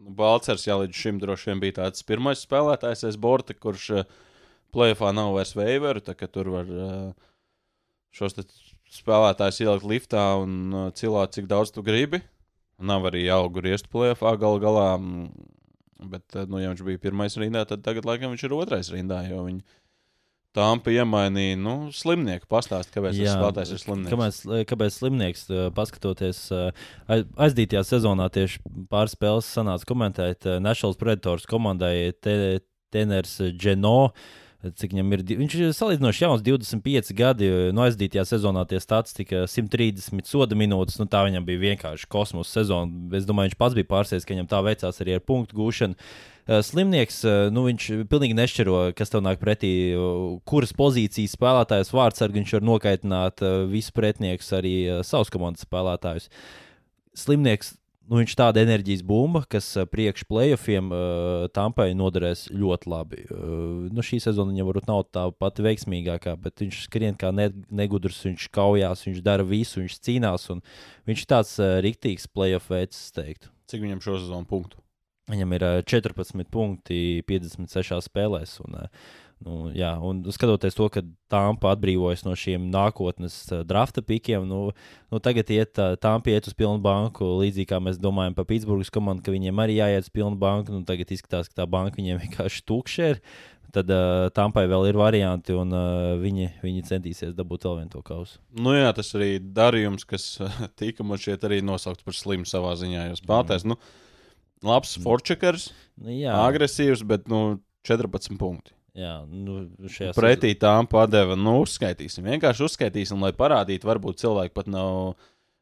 nu, 0.00 0.12
Balčers 0.16 0.66
jau 0.68 0.80
līdz 0.82 0.96
šim 0.96 1.18
droši 1.20 1.50
vien 1.50 1.62
bija 1.62 1.80
tāds 1.82 2.04
pirmais 2.06 2.42
spēlētājs 2.46 3.04
aiz 3.08 3.18
borta, 3.20 3.56
kurš 3.56 3.88
uh, 3.98 4.20
plēfā 4.74 5.10
nav 5.16 5.34
vairs 5.34 5.56
veiveru, 5.58 6.02
tā 6.04 6.14
ka 6.16 6.28
tur 6.30 6.52
var 6.54 6.70
uh, 6.70 7.30
šos 8.14 8.36
spēlētājus 8.90 9.60
ielikt 9.64 9.88
liftā 9.90 10.24
un 10.40 10.54
uh, 10.70 10.86
cilāt, 10.96 11.34
cik 11.36 11.50
daudz 11.50 11.74
tu 11.74 11.84
gribi. 11.86 12.22
Nav 12.80 13.08
arī 13.10 13.26
augu 13.34 13.62
riestu 13.64 13.90
plēfā 13.92 14.32
gal 14.40 14.58
galā, 14.62 14.86
mm, 14.96 15.26
bet, 16.12 16.24
uh, 16.36 16.46
nu, 16.48 16.60
ja 16.62 16.72
viņš 16.72 16.84
bija 16.86 17.02
pirmais 17.02 17.36
rindā, 17.40 17.66
tad 17.68 17.84
tagad 17.86 18.08
laikam 18.08 18.32
viņš 18.34 18.46
ir 18.48 18.56
otrais 18.56 18.90
rindā, 18.94 19.22
jo 19.28 19.44
viņi 19.48 19.62
Tampa 20.50 20.90
iemainīja, 20.90 21.54
nu, 21.62 21.74
slimnieku 21.94 22.48
pastāst, 22.50 22.90
kāpēc 22.90 23.14
tas 23.20 23.36
spēlētājs 23.36 23.70
ir 23.76 23.82
slimnieks. 23.84 24.10
Kāpēc, 24.10 24.38
kāpēc 24.72 24.96
slimnieks, 24.96 25.44
uh, 25.52 25.68
paskatoties 25.76 26.40
aiz- 26.50 27.28
aizdītajā 27.46 27.84
sezonā, 27.86 28.26
tieši 28.34 28.58
pāris 28.90 29.14
spēles 29.14 29.46
sanāca 29.54 29.86
komentēt 29.86 30.48
uh, 30.50 30.56
National 30.58 30.98
Predators 30.98 31.46
komandai 31.46 32.10
te, 32.18 32.34
Teners 32.90 33.36
Geno. 33.62 34.10
Cik 34.60 34.92
viņam 34.92 35.14
ir? 35.16 35.22
Viņš 35.24 35.54
ir 35.56 35.70
salīdzinoši 35.72 36.24
jauns, 36.26 36.42
25 36.44 37.14
gadi. 37.16 37.46
No 37.72 37.86
aizdītajā 37.86 38.26
sezonā 38.28 38.66
tie 38.68 38.76
statistika 38.82 39.46
130 39.48 40.28
soda 40.28 40.58
minūtes. 40.58 40.98
Nu, 41.00 41.06
tā 41.08 41.22
viņam 41.24 41.46
bija 41.46 41.62
vienkārši 41.62 42.08
kosmosa 42.12 42.58
sezona. 42.58 43.08
Es 43.16 43.24
domāju, 43.28 43.48
viņš 43.48 43.60
pats 43.62 43.78
bija 43.78 43.88
pārsteigts, 43.88 44.28
ka 44.28 44.36
viņam 44.36 44.50
tā 44.50 44.60
veicās 44.66 45.00
arī 45.00 45.16
ar 45.16 45.24
punktu 45.24 45.56
gūšanu. 45.56 45.96
Uh, 45.96 46.60
Slimnieks, 46.66 47.22
uh, 47.24 47.48
nu, 47.54 47.64
viņš 47.70 47.88
pilnīgi 48.12 48.36
nešķiro, 48.36 48.78
kas 48.98 49.12
tev 49.12 49.24
nāk 49.24 49.40
pretī, 49.40 49.72
kuras 50.48 50.76
pozīcijas 50.76 51.38
spēlētājs 51.38 51.94
vārdsargi 51.96 52.42
viņš 52.42 52.56
var 52.58 52.68
nokaitināt 52.74 53.44
uh, 53.46 53.62
visu 53.70 53.96
pretiniekus, 53.96 54.52
arī 54.60 54.74
savus 55.06 55.32
komandas 55.32 55.64
spēlētājus. 55.64 56.28
Slimnieks, 57.16 57.78
nu, 58.10 58.18
viņš 58.18 58.34
ir 58.34 58.38
tāda 58.40 58.64
enerģijas 58.64 59.04
bumba, 59.06 59.44
kas 59.50 59.68
uh, 59.78 59.86
priekš 59.88 60.26
playoffiem 60.28 60.90
uh, 60.90 61.46
Tampai 61.54 61.92
noderēs 61.96 62.48
ļoti 62.50 62.90
labi. 62.90 63.22
Uh, 63.30 63.86
nu, 63.94 64.04
šī 64.04 64.18
sezona 64.24 64.50
viņam 64.50 64.68
varbūt 64.68 64.90
nav 64.90 65.04
tā 65.14 65.28
pati 65.30 65.64
veiksmīgākā, 65.66 66.34
bet 66.42 66.64
viņš 66.64 66.82
skrien 66.88 67.18
kā 67.20 67.30
ne, 67.34 67.48
negudrs, 67.70 68.20
viņš 68.26 68.50
kaujās, 68.54 69.06
viņš 69.06 69.22
dara 69.26 69.46
visu, 69.46 69.80
viņš 69.84 69.98
cīnās. 70.02 70.50
un 70.50 70.64
Viņš 71.08 71.24
ir 71.24 71.30
tāds 71.30 71.56
uh, 71.62 71.78
rīktīgs 71.86 72.28
playoff 72.34 72.70
veids, 72.70 72.98
es 73.06 73.14
teiktu. 73.16 73.50
Cik 73.70 73.86
viņam 73.86 74.02
šo 74.02 74.18
sezonu 74.18 74.48
punktu? 74.50 74.82
Viņam 75.30 75.54
ir 75.54 75.64
ā, 75.66 75.72
14 75.86 76.50
punkti 76.50 77.22
56 77.28 78.02
spēlēs. 78.08 78.56
Un, 78.64 78.80
ā, 78.82 78.88
nu, 79.44 79.70
jā, 79.76 79.90
un 80.04 80.22
skatoties 80.32 80.76
to, 80.76 80.88
ka 80.92 81.02
Tāmpa 81.30 81.70
atbrīvojas 81.76 82.24
no 82.26 82.32
šiem 82.38 82.64
nākotnes 82.72 83.36
ā, 83.54 83.60
drafta 83.66 84.02
pikiem, 84.02 84.46
nu, 84.48 84.72
nu 85.12 85.20
tagad 85.22 85.52
iet 85.54 85.78
Tāmpa 86.02 86.32
iet 86.32 86.48
uz 86.50 86.56
pilnu 86.58 86.82
banku. 86.82 87.28
Līdzīgi 87.42 87.70
kā 87.70 87.78
mēs 87.82 88.00
domājam 88.02 88.34
par 88.36 88.48
Pitsburgas 88.48 88.90
komandu, 88.92 89.22
ka 89.26 89.34
viņiem 89.34 89.62
arī 89.62 89.78
jāiet 89.78 90.08
uz 90.08 90.12
pilnu 90.12 90.40
banku. 90.40 90.74
Nu, 90.74 90.82
tagad 90.88 91.12
izskatās, 91.14 91.50
ka 91.50 91.62
tā 91.62 91.68
banka 91.70 92.00
viņiem 92.00 92.20
vienkārši 92.24 92.64
tukša 92.68 93.10
ir. 93.14 93.22
Tad 93.70 93.90
uh, 93.94 94.26
Tampai 94.34 94.64
vēl 94.66 94.88
ir 94.90 94.96
varianti, 94.98 95.54
un 95.54 95.70
uh, 95.70 96.16
viņi, 96.18 96.48
viņi 96.64 96.88
centīsies 96.88 97.36
dabūt 97.38 97.68
vēl 97.68 97.76
vienu 97.78 97.92
to 97.92 98.00
kausu. 98.02 98.40
Nu, 98.58 98.72
jā, 98.74 98.88
tas 98.96 99.12
arī 99.14 99.36
darījums, 99.38 100.02
kas 100.10 100.32
tika 100.80 101.06
man 101.06 101.22
šeit 101.22 101.46
arī 101.46 101.60
nosaukts 101.62 102.02
par 102.02 102.18
slimu 102.18 102.50
savā 102.50 102.74
ziņā. 102.80 103.12
Jo 103.12 103.20
spēlētājs, 103.20 103.68
nu, 103.70 103.78
labs 104.66 104.96
forčekers, 105.04 105.70
Nu, 106.00 106.12
jā, 106.16 106.34
agresīvs, 106.48 107.02
bet, 107.04 107.26
nu, 107.28 107.60
14 107.86 108.38
punkti. 108.40 108.72
Jā, 108.96 109.16
nu, 109.26 109.64
šajā 109.90 110.14
Pretī 110.16 110.54
tām 110.58 110.88
padeva, 110.90 111.36
nu, 111.38 111.60
uzskaitīsim. 111.64 112.26
Vienkārši 112.34 112.66
uzskaitīsim, 112.66 113.20
lai 113.22 113.32
parādītu, 113.36 113.88
varbūt 113.88 114.22
cilvēki 114.22 114.56
pat 114.56 114.70
nav 114.70 115.14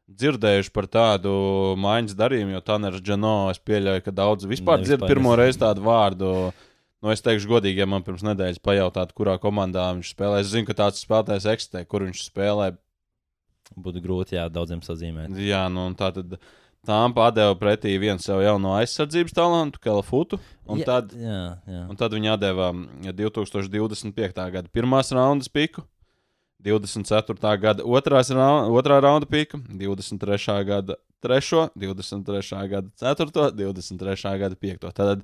dzirdējuši 0.09 0.73
par 0.73 0.87
tādu 0.89 1.31
maiņas 1.81 2.17
darījumu, 2.17 2.55
jo 2.55 2.63
Taners 2.65 3.03
Džano, 3.05 3.51
es 3.53 3.61
pieļauju, 3.61 4.03
ka 4.05 4.13
daudz 4.15 4.47
vispār 4.49 4.81
dzird 4.81 5.05
pirmo 5.09 5.35
reizi 5.37 5.61
tādu 5.61 5.85
vārdu. 5.85 6.33
Nu, 6.99 7.13
es 7.13 7.23
teikšu, 7.23 7.47
godīgi, 7.47 7.79
ja 7.79 7.87
man 7.87 8.03
pirms 8.03 8.25
nedēļas 8.27 8.59
pajautātu, 8.65 9.15
kurā 9.15 9.37
komandā 9.39 9.85
viņš 9.95 10.09
spēlē. 10.11 10.41
Es 10.43 10.49
zinu, 10.51 10.67
ka 10.67 10.75
tāds 10.81 10.99
spēlētājs 11.05 11.47
eksistē, 11.53 11.85
kur 11.87 12.03
viņš 12.03 12.25
spēlē. 12.25 12.73
būtu 13.77 14.01
grūti 14.03 14.35
jā, 14.35 14.49
daudziem 14.51 14.81
sazīmēt. 14.83 15.37
Jā, 15.39 15.67
nu, 15.71 15.85
tā 15.95 16.09
tad 16.15 16.39
tām 16.87 17.13
padeva 17.15 17.55
pretī 17.59 17.95
vienu 18.01 18.21
savu 18.23 18.43
jauno 18.45 18.73
aizsardzības 18.77 19.35
talantu, 19.35 19.81
Kelafutu. 19.83 20.39
Un, 20.69 20.81
jā, 20.81 20.87
tad, 20.87 21.13
jā, 21.17 21.43
jā. 21.67 21.85
un 21.89 21.99
tad 21.99 22.15
viņi 22.15 22.35
deva 22.41 22.71
2025. 22.73 24.43
gada 24.55 24.67
pirmās 24.71 25.13
raundas 25.15 25.51
piku. 25.51 25.85
24. 26.59 27.39
gada 27.61 27.85
otrās 27.87 28.27
raunda, 28.35 28.67
otrā 28.75 28.97
raunda 28.99 29.27
pika, 29.29 29.61
23. 29.71 30.57
gada 30.67 30.97
3, 31.23 31.69
23. 31.79 32.67
gada 32.67 32.91
4, 32.99 33.53
23. 33.55 34.33
gada 34.41 34.59
5. 34.59 34.91
Tad 34.91 35.23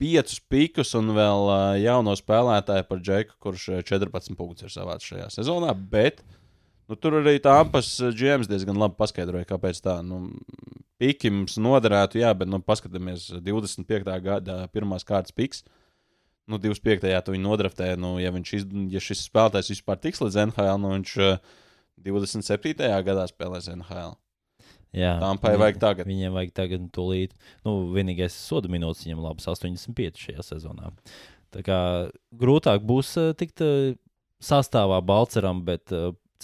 piecus 0.00 0.40
pikus 0.50 0.92
un 0.98 1.12
vēl 1.16 1.48
uh, 1.48 1.58
jauno 1.80 2.14
spēlētāju 2.18 2.86
par 2.88 3.00
Džeku, 3.00 3.36
kurš 3.40 3.68
ā, 3.78 3.82
14 3.86 4.36
punktus 4.36 4.68
ir 4.68 4.74
savācis 4.74 5.14
šajā 5.14 5.30
sezonā. 5.38 5.72
Bet 5.72 6.20
nu, 6.90 6.96
tur 7.00 7.18
arī 7.20 7.38
Tāmpas 7.42 7.88
GMs 8.16 8.50
diezgan 8.50 8.78
labi 8.80 8.98
paskaidroja, 8.98 9.48
kāpēc 9.48 9.80
tā. 9.84 9.98
Nu, 10.06 10.26
Piki 11.00 11.32
mums 11.32 11.56
noderētu, 11.58 12.20
jā, 12.22 12.30
bet 12.38 12.50
nu, 12.50 12.60
paskatāmies 12.62 13.26
25. 13.44 14.12
gada 14.24 14.64
pirmās 14.72 15.06
kārtas 15.06 15.34
piks. 15.34 15.64
Nu, 16.50 16.58
25. 16.60 17.08
tu 17.24 17.32
viņu 17.34 17.44
nodraftē, 17.46 17.94
nu, 17.96 18.18
ja, 18.20 18.30
viņš 18.34 18.50
iz, 18.58 18.66
ja 18.92 19.00
šis 19.00 19.24
spēlētājs 19.30 19.72
vispār 19.72 19.98
tiks 20.00 20.20
līdz 20.20 20.42
NHL, 20.42 20.76
nu, 20.82 20.92
viņš 20.98 21.14
uh, 21.24 21.54
27. 22.04 22.76
gadā 23.06 23.24
spēlēs 23.30 23.70
NHL. 23.72 24.14
Jā, 24.94 25.16
Tampai 25.18 25.56
vajag 25.58 25.80
tagad. 25.82 26.06
Viņiem 26.06 26.36
vajag 26.36 26.52
tagad, 26.54 26.84
tūlīt. 26.94 27.32
Nu, 27.66 27.88
vienīgais 27.96 28.36
soda 28.36 28.70
minūtes 28.70 29.02
viņam 29.08 29.24
labs 29.24 29.48
85 29.50 30.20
šajā 30.28 30.44
sezonā. 30.46 30.92
Tā 31.54 31.64
kā 31.66 31.78
grūtāk 32.38 32.84
būs 32.86 33.16
uh, 33.18 33.32
tikt 33.34 33.64
sastāvā 34.44 35.00
Balceram, 35.02 35.64
bet 35.66 35.90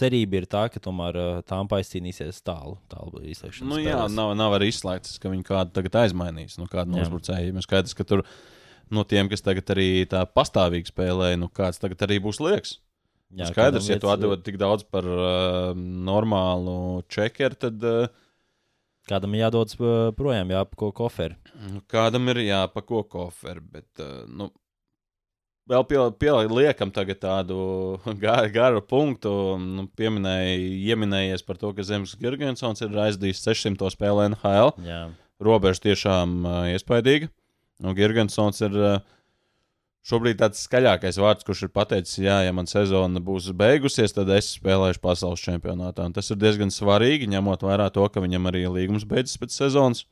cerība 0.01 0.41
ir 0.41 0.47
tā, 0.51 0.65
ka 0.73 0.81
tomēr 0.83 1.19
uh, 1.21 1.41
tām 1.47 1.69
paizcīnīsies 1.71 2.41
tālu, 2.47 2.79
tālu. 2.93 3.21
Nu, 3.21 3.79
jā, 3.79 3.95
spēlēs. 3.97 4.17
nav, 4.17 4.33
nav 4.41 4.57
arī 4.59 4.71
izslēgts, 4.73 5.19
ka 5.23 5.33
viņi 5.33 5.47
kādu 5.47 5.75
tagad 5.77 6.01
aizmainīs. 6.05 6.57
Nu, 6.61 6.69
kādu 6.71 6.95
Jā. 6.95 7.03
nosburcēju. 7.03 7.57
Mēs 7.57 7.69
skaidrs, 7.69 7.97
ka 7.99 8.07
tur 8.09 8.25
no 8.91 9.05
tiem, 9.07 9.29
kas 9.31 9.45
tagad 9.47 9.71
arī 9.77 9.91
tā 10.11 10.25
pastāvīgi 10.27 10.91
spēlē, 10.91 11.35
nu, 11.41 11.51
kāds 11.53 11.79
tagad 11.83 12.03
arī 12.09 12.19
būs 12.25 12.41
liekas. 12.43 12.79
Jā, 13.31 13.45
Jā, 13.45 13.53
skaidrs, 13.53 13.87
ja 13.87 14.01
tu 14.03 14.09
atdod 14.11 14.41
tik 14.43 14.57
daudz 14.59 14.83
par 14.91 15.07
uh, 15.07 15.77
normālu 15.79 17.05
čekeru, 17.07 17.55
tad 17.69 17.87
uh, 17.87 18.09
Kādam 19.11 19.33
jādodas 19.35 19.75
uh, 19.81 20.11
projām, 20.15 20.51
jāpako 20.53 20.91
koferi. 20.95 21.35
nu, 21.73 21.81
kādam 21.91 22.29
ir 22.31 22.43
jāpako 22.45 23.01
koferi. 23.11 23.63
Bet, 23.73 23.89
uh, 23.99 24.27
nu, 24.29 24.51
vēl 25.71 25.87
pieliekam 26.19 26.91
tādu 26.93 27.61
garu, 28.25 28.51
garu 28.55 28.83
punktu. 28.83 29.33
Nu, 29.61 29.87
pieminēja, 29.97 30.59
ieminējies 30.91 31.47
par 31.47 31.61
to, 31.61 31.73
ka 31.77 31.87
Zemes 31.87 32.17
Gergensons 32.21 32.83
ir 32.85 32.99
aizdījis 33.07 33.45
600 33.47 33.95
spēlē 33.95 34.31
NHL. 34.33 34.75
Jā. 34.87 35.03
robeža 35.41 35.87
tiešām 35.89 36.37
uh, 36.45 36.61
iespaidīga. 36.75 37.31
Un 37.81 37.97
Girgensons 37.97 38.61
ir 38.67 38.77
uh, 38.77 39.01
šobrīd 40.07 40.41
tāds 40.41 40.63
skaļākais 40.67 41.19
vārds, 41.21 41.47
kurš 41.47 41.67
ir 41.67 41.73
pateicis, 41.73 42.19
jā, 42.21 42.41
ja 42.45 42.55
man 42.57 42.69
sezona 42.69 43.23
būs 43.25 43.51
beigusies, 43.57 44.15
tad 44.17 44.31
es 44.37 44.53
spēlēšu 44.59 45.01
pasaules 45.05 45.45
čempionātā. 45.45 46.07
Un 46.09 46.17
tas 46.17 46.29
ir 46.33 46.41
diezgan 46.41 46.73
svarīgi, 46.75 47.31
ņemot 47.31 47.65
vērā 47.67 47.89
to, 47.95 48.07
ka 48.13 48.23
viņam 48.25 48.51
arī 48.51 48.67
līgums 48.69 49.07
beidzas 49.09 49.41
pēc 49.41 49.57
sezonas. 49.57 50.05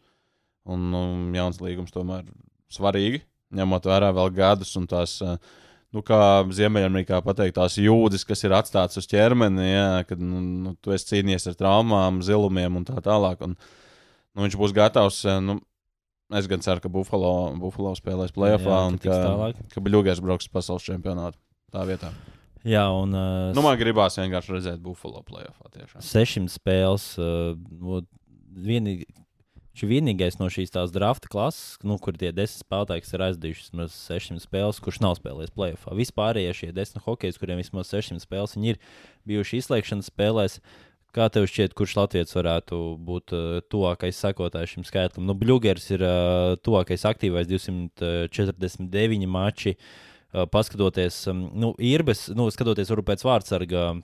Un 0.69 0.93
um, 0.93 1.29
jauns 1.37 1.61
līgums 1.65 1.93
tomēr 1.95 2.27
svarīgi, 2.73 3.23
ņemot 3.55 3.89
vērā 3.89 4.13
vēl 4.17 4.35
gadus 4.37 4.75
un 4.81 4.87
tās. 4.91 5.19
Uh, 5.25 5.39
Nu, 5.89 6.03
kā 6.05 6.45
Ziemeļamerikā 6.53 7.23
pateikt, 7.25 7.55
tās 7.57 7.79
jūdzes, 7.81 8.27
kas 8.29 8.43
ir 8.45 8.53
atstātas 8.53 9.01
uz 9.01 9.07
ķermeni, 9.09 9.71
jā, 9.71 9.85
kad 10.05 10.21
nu, 10.21 10.41
nu, 10.45 10.73
tu 10.85 10.93
esi 10.93 11.15
cīnījies 11.15 11.49
ar 11.49 11.55
traumām, 11.57 12.19
zilumiem 12.21 12.77
un 12.77 12.85
tā 12.85 13.01
tālāk. 13.01 13.41
Un, 13.47 13.55
nu, 14.37 14.43
viņš 14.45 14.57
būs 14.61 14.75
gatavs. 14.77 15.23
eh, 15.25 15.39
Nu, 15.41 15.57
es 16.37 16.45
gan 16.45 16.61
ceru, 16.61 16.83
ka 16.85 16.91
Buffalo, 16.93 17.55
Buffalo 17.57 17.95
spēlēs 17.97 18.35
playoffā 18.37 18.69
Jā, 18.69 18.83
un 18.91 18.99
ka 19.01 19.17
ka, 19.73 19.81
Bluegrass 19.81 20.21
brauks 20.21 20.51
pasaules 20.53 20.85
čempionātu. 20.85 21.41
Tā 21.73 21.87
vietā. 21.89 22.13
Jā, 22.69 22.85
un 22.93 23.17
uh, 23.17 23.55
Nu, 23.57 23.65
man 23.65 23.81
gribās 23.81 24.21
vienkārši 24.21 24.59
redzēt 24.59 24.85
Buffalo 24.85 25.25
playoffā. 25.25 25.73
Tiešām. 25.73 26.05
600 26.05 26.53
spēles. 26.53 27.15
Uh, 27.17 27.57
nu, 27.81 28.03
vienīgi, 28.69 29.09
viņš 29.79 29.87
ir 29.87 29.93
vienīgais 29.93 30.39
no 30.41 30.49
šīs 30.51 30.73
tās 30.75 30.91
drafta 30.91 31.29
klases, 31.31 31.79
nu, 31.87 31.99
kur 32.03 32.17
tie 32.19 32.33
desmit 32.35 32.65
spēlētāji, 32.65 33.03
kas 33.05 33.15
ir 33.15 33.23
aizdījuši 33.29 33.63
vismaz 33.63 33.95
600 34.09 34.43
spēles, 34.43 34.81
kurš 34.83 34.99
nav 35.05 35.15
spēlējis 35.19 35.55
playoffā. 35.55 35.95
Vispārējie 35.95 36.55
šie 36.59 36.71
desmit 36.75 37.05
hokejs, 37.05 37.39
kuriem 37.39 37.61
vismaz 37.61 37.93
600 37.93 38.25
spēles, 38.25 38.57
viņi 38.57 38.73
ir 38.75 38.81
bijuši 39.29 39.61
izslēgšanas 39.63 40.11
spēlēs. 40.11 40.59
Kā 41.15 41.29
tev 41.31 41.47
šķiet, 41.49 41.77
kurš 41.79 41.95
Latvijas 41.97 42.35
varētu 42.35 42.81
būt 43.07 43.33
uh, 43.33 43.47
tuvākais 43.71 44.19
sekotājs 44.19 44.75
šim 44.75 44.85
skaitlim? 44.85 45.25
Nu, 45.31 45.39
Bluegers 45.39 45.87
ir 45.95 46.03
uh, 46.05 46.59
tuvākais 46.61 47.07
aktīvais 47.09 47.49
249 47.49 49.31
mači. 49.31 49.79
Uh, 49.79 50.45
paskatoties, 50.51 51.23
um, 51.31 51.47
nu, 51.57 51.73
Irbes, 51.81 52.27
nu, 52.37 52.51
skatoties 52.53 52.91
pēc 52.91 53.25
vārdsarga 53.25 53.95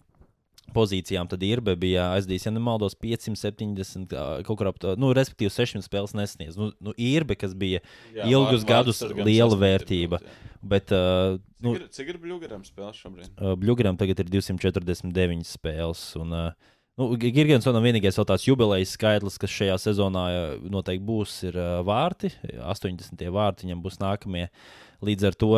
pozīcijām, 0.74 1.28
tad 1.28 1.42
Irbe 1.44 1.74
bija 1.76 2.06
aizdījis, 2.16 2.46
ja 2.48 2.52
nemaldos, 2.54 2.94
570, 2.96 4.14
ā, 4.16 4.24
kaut 4.46 4.58
kur 4.60 4.70
ap 4.70 4.78
to, 4.80 4.94
nu, 5.00 5.10
respektīvi, 5.16 5.52
600 5.52 5.84
spēles 5.86 6.14
nesniedz. 6.16 6.56
Nu, 6.60 6.70
nu 6.80 6.94
Irbe, 6.96 7.36
kas 7.36 7.52
bija 7.58 7.82
Jā, 8.14 8.24
ilgus 8.30 8.62
vārds- 8.62 8.68
gadus 8.70 9.02
vārdsargam 9.02 9.28
liela 9.28 9.58
vērtība, 9.60 10.20
jā. 10.22 10.36
bet 10.62 10.94
uh, 10.96 11.36
nu, 11.60 11.74
Cik 11.74 11.82
ir- 11.82 11.90
Cik 11.98 12.08
ir 12.14 12.18
Bluegrass 12.22 12.70
spēles 12.72 13.02
šobrīd? 13.02 13.34
Bluegram 13.60 13.98
tagad 14.00 14.24
ir 14.24 14.30
249 14.38 15.44
spēles. 15.50 16.04
Un, 16.20 16.32
uh, 16.32 16.72
nu, 17.00 17.10
Girgensonam 17.20 17.84
vienīgais 17.84 18.16
tāds 18.22 18.46
jubilejas 18.48 18.94
skaitlis, 18.96 19.38
kas 19.42 19.50
šajā 19.50 19.76
sezonā 19.82 20.24
uh, 20.32 20.68
noteikti 20.70 21.04
būs, 21.04 21.36
ir 21.50 21.58
uh, 21.60 21.82
vārti. 21.86 22.32
80. 22.62 23.24
vārti 23.34 23.66
viņam 23.68 23.82
būs 23.84 24.00
nākamie. 24.02 24.48
Līdz 25.04 25.28
ar 25.28 25.34
to 25.36 25.52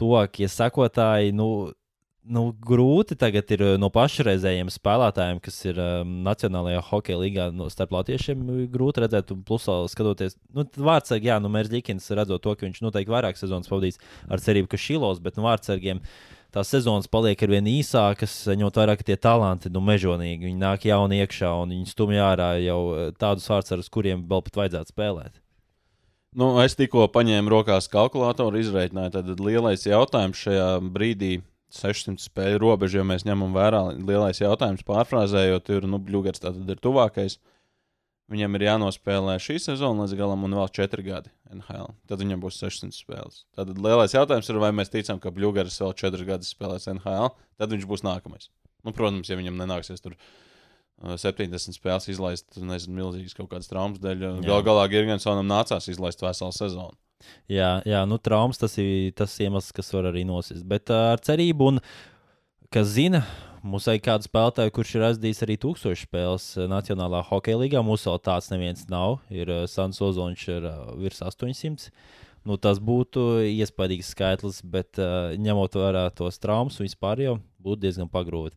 tuvākie 0.00 0.46
sekotāji. 0.48 1.34
Nu, 1.36 1.72
Nu, 2.20 2.50
grūti 2.52 3.16
tagad 3.16 3.48
ir 3.54 3.62
uh, 3.64 3.70
no 3.80 3.88
pašreizējiem 3.92 4.68
spēlētājiem, 4.68 5.38
kas 5.40 5.56
ir 5.64 5.78
um, 5.80 6.18
Nacionālajā 6.26 6.82
hokeja 6.90 7.20
līgā 7.22 7.46
no 7.56 7.70
starp 7.72 7.94
latviešiem. 7.96 8.42
Grūti 8.70 9.00
redzēt, 9.00 9.32
un 9.32 9.40
plusā 9.48 9.78
skatoties, 9.88 10.36
nu, 10.52 10.66
vārdsargi, 10.76 11.30
jā, 11.30 11.38
nu, 11.40 11.48
Mērsģikins 11.54 12.10
redzot 12.18 12.44
to, 12.44 12.52
ka 12.52 12.68
viņš 12.68 12.82
noteikti 12.84 13.14
vairāk 13.14 13.40
sezonas 13.40 13.72
pavadīs 13.72 13.96
ar 14.28 14.44
cerību, 14.44 14.68
ka 14.68 14.80
šilos, 14.80 15.22
bet 15.24 15.40
nu, 15.40 15.46
vārdsargiem 15.48 16.04
tās 16.52 16.68
sezonas 16.74 17.08
paliek 17.08 17.40
ar 17.40 17.54
vien 17.56 17.72
īsākas, 17.72 18.36
ņemot 18.52 18.80
vērā, 18.82 18.98
ka 19.00 19.08
tie 19.08 19.16
talanti 19.16 19.72
nu, 19.72 19.80
mežonīgi. 19.80 20.50
Viņi 20.50 20.60
nāk 20.60 20.84
jauni 20.90 21.22
iekšā 21.24 21.54
un 21.62 21.72
viņi 21.72 21.88
stumj 21.88 22.20
ārā 22.20 22.52
jau 22.60 22.80
uh, 22.90 23.06
tādus 23.16 23.48
vārdsargus, 23.48 23.88
kuriem 23.88 24.28
vēl 24.28 24.44
pat 24.44 24.60
vajadzētu 24.66 24.92
spēlēt. 24.92 25.40
Nu, 26.36 26.52
es 26.62 26.76
tikko 26.78 27.08
paņēmu 27.10 27.50
rokās 27.50 27.88
kalkulātoru, 27.90 28.60
izreikināju. 28.60 29.16
Tad 29.16 29.40
lielais 29.42 29.88
jautājums 29.88 30.44
šajā 30.44 30.68
brīdī. 30.94 31.40
600 31.74 32.22
spēļu 32.22 32.60
robežu, 32.62 33.00
ja 33.00 33.06
mēs 33.06 33.24
ņemam 33.28 33.54
vērā, 33.54 33.80
lielais 33.96 34.42
jautājums, 34.42 34.84
pārfrāzējot, 34.88 35.70
ir, 35.76 35.86
nu, 35.90 36.00
Bluegrass 36.02 36.42
tātad 36.42 36.68
ir 36.70 36.82
tuvākais. 36.82 37.38
Viņam 38.30 38.54
ir 38.54 38.62
jānospēlē 38.68 39.34
šī 39.42 39.56
sezona 39.58 40.04
līdz 40.04 40.14
galam 40.20 40.44
un 40.46 40.52
vēl 40.54 40.68
4 40.76 41.02
gadi 41.02 41.32
NHL. 41.50 41.96
Tad 42.06 42.20
viņam 42.22 42.44
būs 42.44 42.60
600 42.62 42.94
spēles. 42.94 43.40
Tad 43.58 43.72
lielais 43.74 44.14
jautājums 44.14 44.50
ir, 44.52 44.60
vai 44.62 44.70
mēs 44.70 44.92
ticam, 44.92 45.18
ka 45.18 45.32
Bluegrass 45.34 45.82
vēl 45.82 45.96
4 45.98 46.28
gadus 46.28 46.52
spēlēs 46.54 46.86
NHL, 46.92 47.32
tad 47.58 47.74
viņš 47.74 47.88
būs 47.90 48.06
nākamais. 48.06 48.46
Nu, 48.86 48.94
protams, 48.94 49.32
ja 49.32 49.38
viņam 49.40 49.58
nenāksies 49.58 50.04
tur 50.04 50.14
uh, 50.14 51.16
70 51.18 51.74
spēles 51.74 52.06
izlaist, 52.12 52.46
nezinu, 52.54 53.00
milzīgas 53.00 53.34
kaut 53.34 53.50
kādas 53.50 53.70
traumas 53.70 53.98
dēļ. 53.98 54.22
Jā. 54.22 54.32
Galu 54.46 54.66
galā 54.68 54.86
Girgensonam 54.92 55.50
nācās 55.50 55.90
izlaist 55.90 56.22
veselu 56.22 56.54
sezonu. 56.54 56.94
Jā, 57.50 57.78
jā 57.88 58.00
nu, 58.08 58.18
traumas 58.22 58.60
tas 58.60 58.76
ir 58.80 59.12
tas 59.18 59.36
iemesls, 59.42 59.72
kas 59.76 59.92
var 59.94 60.10
arī 60.10 60.24
nosist. 60.28 60.64
Bet 60.68 60.92
uh, 60.92 61.10
ar 61.14 61.22
cerību, 61.24 61.72
un 61.72 61.80
kas 62.72 62.94
zina, 62.94 63.24
mums 63.62 63.88
ir 63.90 64.00
kāds 64.04 64.30
spēlētājs, 64.30 64.72
kurš 64.76 64.94
ir 64.96 65.06
aizdījis 65.10 65.44
arī 65.46 65.58
tūkstošu 65.60 66.08
spēles 66.08 66.48
Nacionālā 66.70 67.22
hokeja 67.28 67.60
līgā. 67.60 67.84
Mums 67.84 68.06
vēl 68.08 68.20
tāds 68.24 68.50
neviens 68.52 68.86
nav. 68.92 69.20
Ir 69.32 69.52
uh, 69.52 69.66
Sans 69.70 70.02
Ozons 70.06 70.48
ir 70.48 70.66
uh, 70.68 70.90
virs 71.00 71.22
800. 71.26 71.90
Nu, 72.48 72.56
tas 72.56 72.78
būtu 72.80 73.42
iespaidīgs 73.44 74.14
skaitlis, 74.14 74.62
bet 74.64 74.96
uh, 75.00 75.34
ņemot 75.36 75.76
vērā 75.76 76.06
tos 76.16 76.40
traumas 76.40 76.78
un 76.80 76.88
vispār 76.88 77.20
jau 77.20 77.36
būtu 77.60 77.84
diezgan 77.84 78.08
pagrūti. 78.08 78.56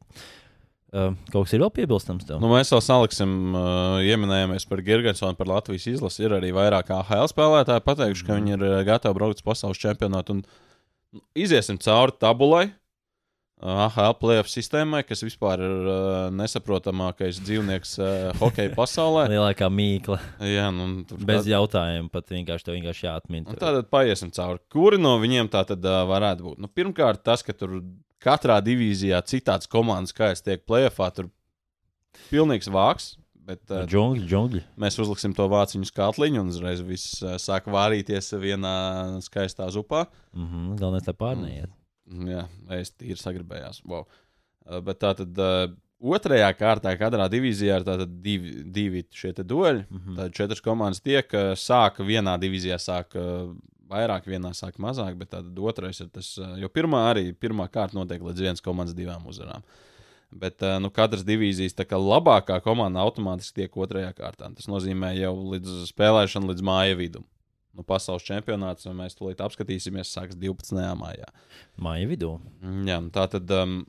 Kaut 0.94 1.48
kas 1.48 1.54
ir 1.58 1.64
vēl 1.64 1.72
piebilstams 1.74 2.28
tev? 2.30 2.38
Nu, 2.44 2.52
mēs 2.54 2.70
vēl 2.70 2.84
saliksim, 2.86 3.32
uh, 3.58 3.98
ieminējāmies 4.06 4.68
par 4.70 4.84
Girgensonu, 4.86 5.34
par 5.40 5.50
Latvijas 5.50 5.88
izlasi. 5.90 6.22
Ir 6.28 6.36
arī 6.38 6.52
vairāk 6.54 6.92
AHL 6.94 7.26
spēlētāji 7.32 7.82
pateikuši, 7.88 8.28
ka 8.28 8.38
viņi 8.38 8.54
ir 8.60 8.66
gatavi 8.86 9.18
braukt 9.18 9.42
uz 9.42 9.48
pasaules 9.48 9.82
čempionātu. 9.82 10.38
Un 10.38 10.44
nu, 11.18 11.24
iziesim 11.34 11.80
cauri 11.82 12.14
tabulai. 12.22 12.68
uh, 12.70 13.88
AHL 13.88 14.14
playoff 14.22 14.52
sistēmai, 14.54 15.02
kas 15.08 15.24
vispār 15.26 15.62
ir 15.66 15.90
uh, 15.90 15.98
nesaprotamākais 16.36 17.42
dzīvnieks 17.42 17.96
uh, 18.04 18.30
hokeja 18.42 18.74
pasaulē. 18.78 19.26
Lielākā 19.34 19.70
mīkla. 19.74 20.20
Jā, 20.46 20.70
nu, 20.76 20.90
tur 21.10 21.26
Bez 21.26 21.46
tā- 21.48 21.56
jautājuma 21.56 22.12
pat 22.14 22.30
vienkārši 22.38 22.70
tev 22.70 22.78
vienkārši 22.78 23.08
jāatmin. 23.10 23.48
Un 23.50 23.58
Tātad 23.62 23.90
paiesim 23.94 24.30
cauri. 24.36 24.62
Kuri 24.74 25.02
no 25.02 25.16
viņiem 25.24 25.50
tā 25.54 25.66
tad 25.74 25.82
uh, 25.90 26.04
varētu 26.12 26.52
būt? 26.52 26.62
Nu, 26.62 26.70
pirmkārt, 26.70 27.24
tas, 27.26 27.42
ka 27.42 27.56
tur 27.58 27.80
katrā 28.24 28.60
divīzijā 28.64 29.20
citāds 29.28 29.70
komandas 29.72 30.14
skaits 30.16 30.46
tiek 30.46 30.64
plēfā, 30.68 31.10
tur 31.16 31.30
pilnīgs 32.32 32.72
vāks. 32.72 33.14
Bet, 33.44 33.60
uh, 33.68 33.84
Džungļi, 33.84 34.24
džungļi. 34.32 34.62
mēs 34.80 34.96
uzliksim 35.04 35.34
to 35.36 35.50
vāciņu 35.52 35.90
skātliņu 35.90 36.40
un 36.46 36.52
uzreiz 36.54 36.80
viss 36.88 37.18
uh, 37.20 37.36
sāk 37.42 37.66
vārīties 37.68 38.32
vienā 38.40 38.76
skaistā 39.26 39.68
zupā. 39.76 40.06
Mhm, 40.32 40.78
Galvenais, 40.80 41.10
lai 41.10 41.16
pārneiet. 41.20 41.74
Mm, 42.08 42.30
Jā, 42.32 42.46
es 42.80 42.94
tīri 42.96 43.20
sagribējās. 43.20 43.82
Wow. 43.84 44.06
Uh, 44.64 44.80
bet 44.88 45.02
tā 45.04 45.12
tad 45.20 45.44
uh, 45.44 45.66
otrajā 46.00 46.54
kārtā 46.56 46.96
katrā 47.00 47.28
divīzijā 47.32 47.82
ir 47.82 48.06
divi, 48.08 48.56
divi 48.64 49.04
šie 49.12 49.34
te 49.36 49.44
dueļi. 49.44 49.86
Mm 49.90 50.00
-hmm. 50.00 50.16
Tad 50.22 50.40
četras 50.40 50.64
komandas 50.64 51.04
tiek, 51.04 51.28
sāka 51.60 52.08
vienā 52.08 52.38
divīzijā, 52.40 52.80
sāk 52.80 53.20
vairāk, 53.94 54.28
vienā 54.30 54.52
sāk 54.58 54.80
mazāk, 54.82 55.16
bet 55.20 55.32
tad 55.36 55.58
otrais 55.62 56.02
ir 56.04 56.12
tas, 56.14 56.34
uh, 56.42 56.56
jo 56.60 56.70
pirmā 56.74 57.06
arī 57.14 57.30
pirmā 57.38 57.70
kārta 57.72 57.98
notiek 57.98 58.24
līdz 58.26 58.48
vienas 58.48 58.66
komandas 58.66 58.98
divām 58.98 59.26
uzvarām. 59.30 59.66
Bet 60.34 60.66
uh, 60.66 60.80
nu, 60.82 60.90
katras 60.94 61.26
divīzijas 61.28 61.78
labākā 61.78 62.58
komanda 62.66 63.06
automātiski 63.06 63.62
tiek 63.62 63.78
otrajā 63.78 64.10
kārtā. 64.18 64.50
Tas 64.58 64.68
nozīmē 64.68 65.14
jau 65.20 65.36
līdz 65.54 65.86
spēlēšanai, 65.94 66.50
līdz 66.54 66.66
māja 66.66 66.98
vidum. 66.98 67.28
Nu, 67.74 67.82
pasaules 67.82 68.26
čempionāts, 68.26 68.86
un 68.86 68.98
mēs 69.00 69.16
tūlīt 69.18 69.42
apskatīsimies, 69.42 70.12
sāks 70.14 70.38
12. 70.38 70.78
maijā. 70.98 71.30
Māja 71.82 72.10
vidū. 72.10 72.36
Mm, 72.62 72.84
Jā, 72.90 73.00
tā 73.14 73.26
tad 73.34 73.54
um, 73.58 73.80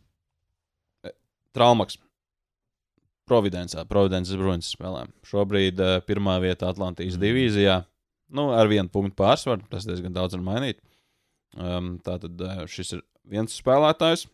Traumaks. 1.56 2.00
Providencā, 3.24 3.86
Providences 3.88 4.36
Bruins 4.36 4.68
spēlē. 4.74 5.06
Šobrīd 5.24 5.78
uh, 5.80 5.98
pirmā 6.04 6.36
vieta 6.44 6.68
Atlantijas 6.68 7.16
divīzijā. 7.20 7.78
Nu, 8.34 8.48
ar 8.56 8.66
vienu 8.70 8.90
punktu 8.90 9.14
pārsvaru. 9.22 9.62
Tas 9.70 9.86
diezgan 9.86 10.14
daudz 10.16 10.34
var 10.36 10.42
mainīt. 10.46 10.80
Um, 11.54 11.94
tātad 12.02 12.40
uh, 12.42 12.64
šis 12.70 12.96
ir 12.96 13.02
viens 13.30 13.54
spēlētājs. 13.60 14.26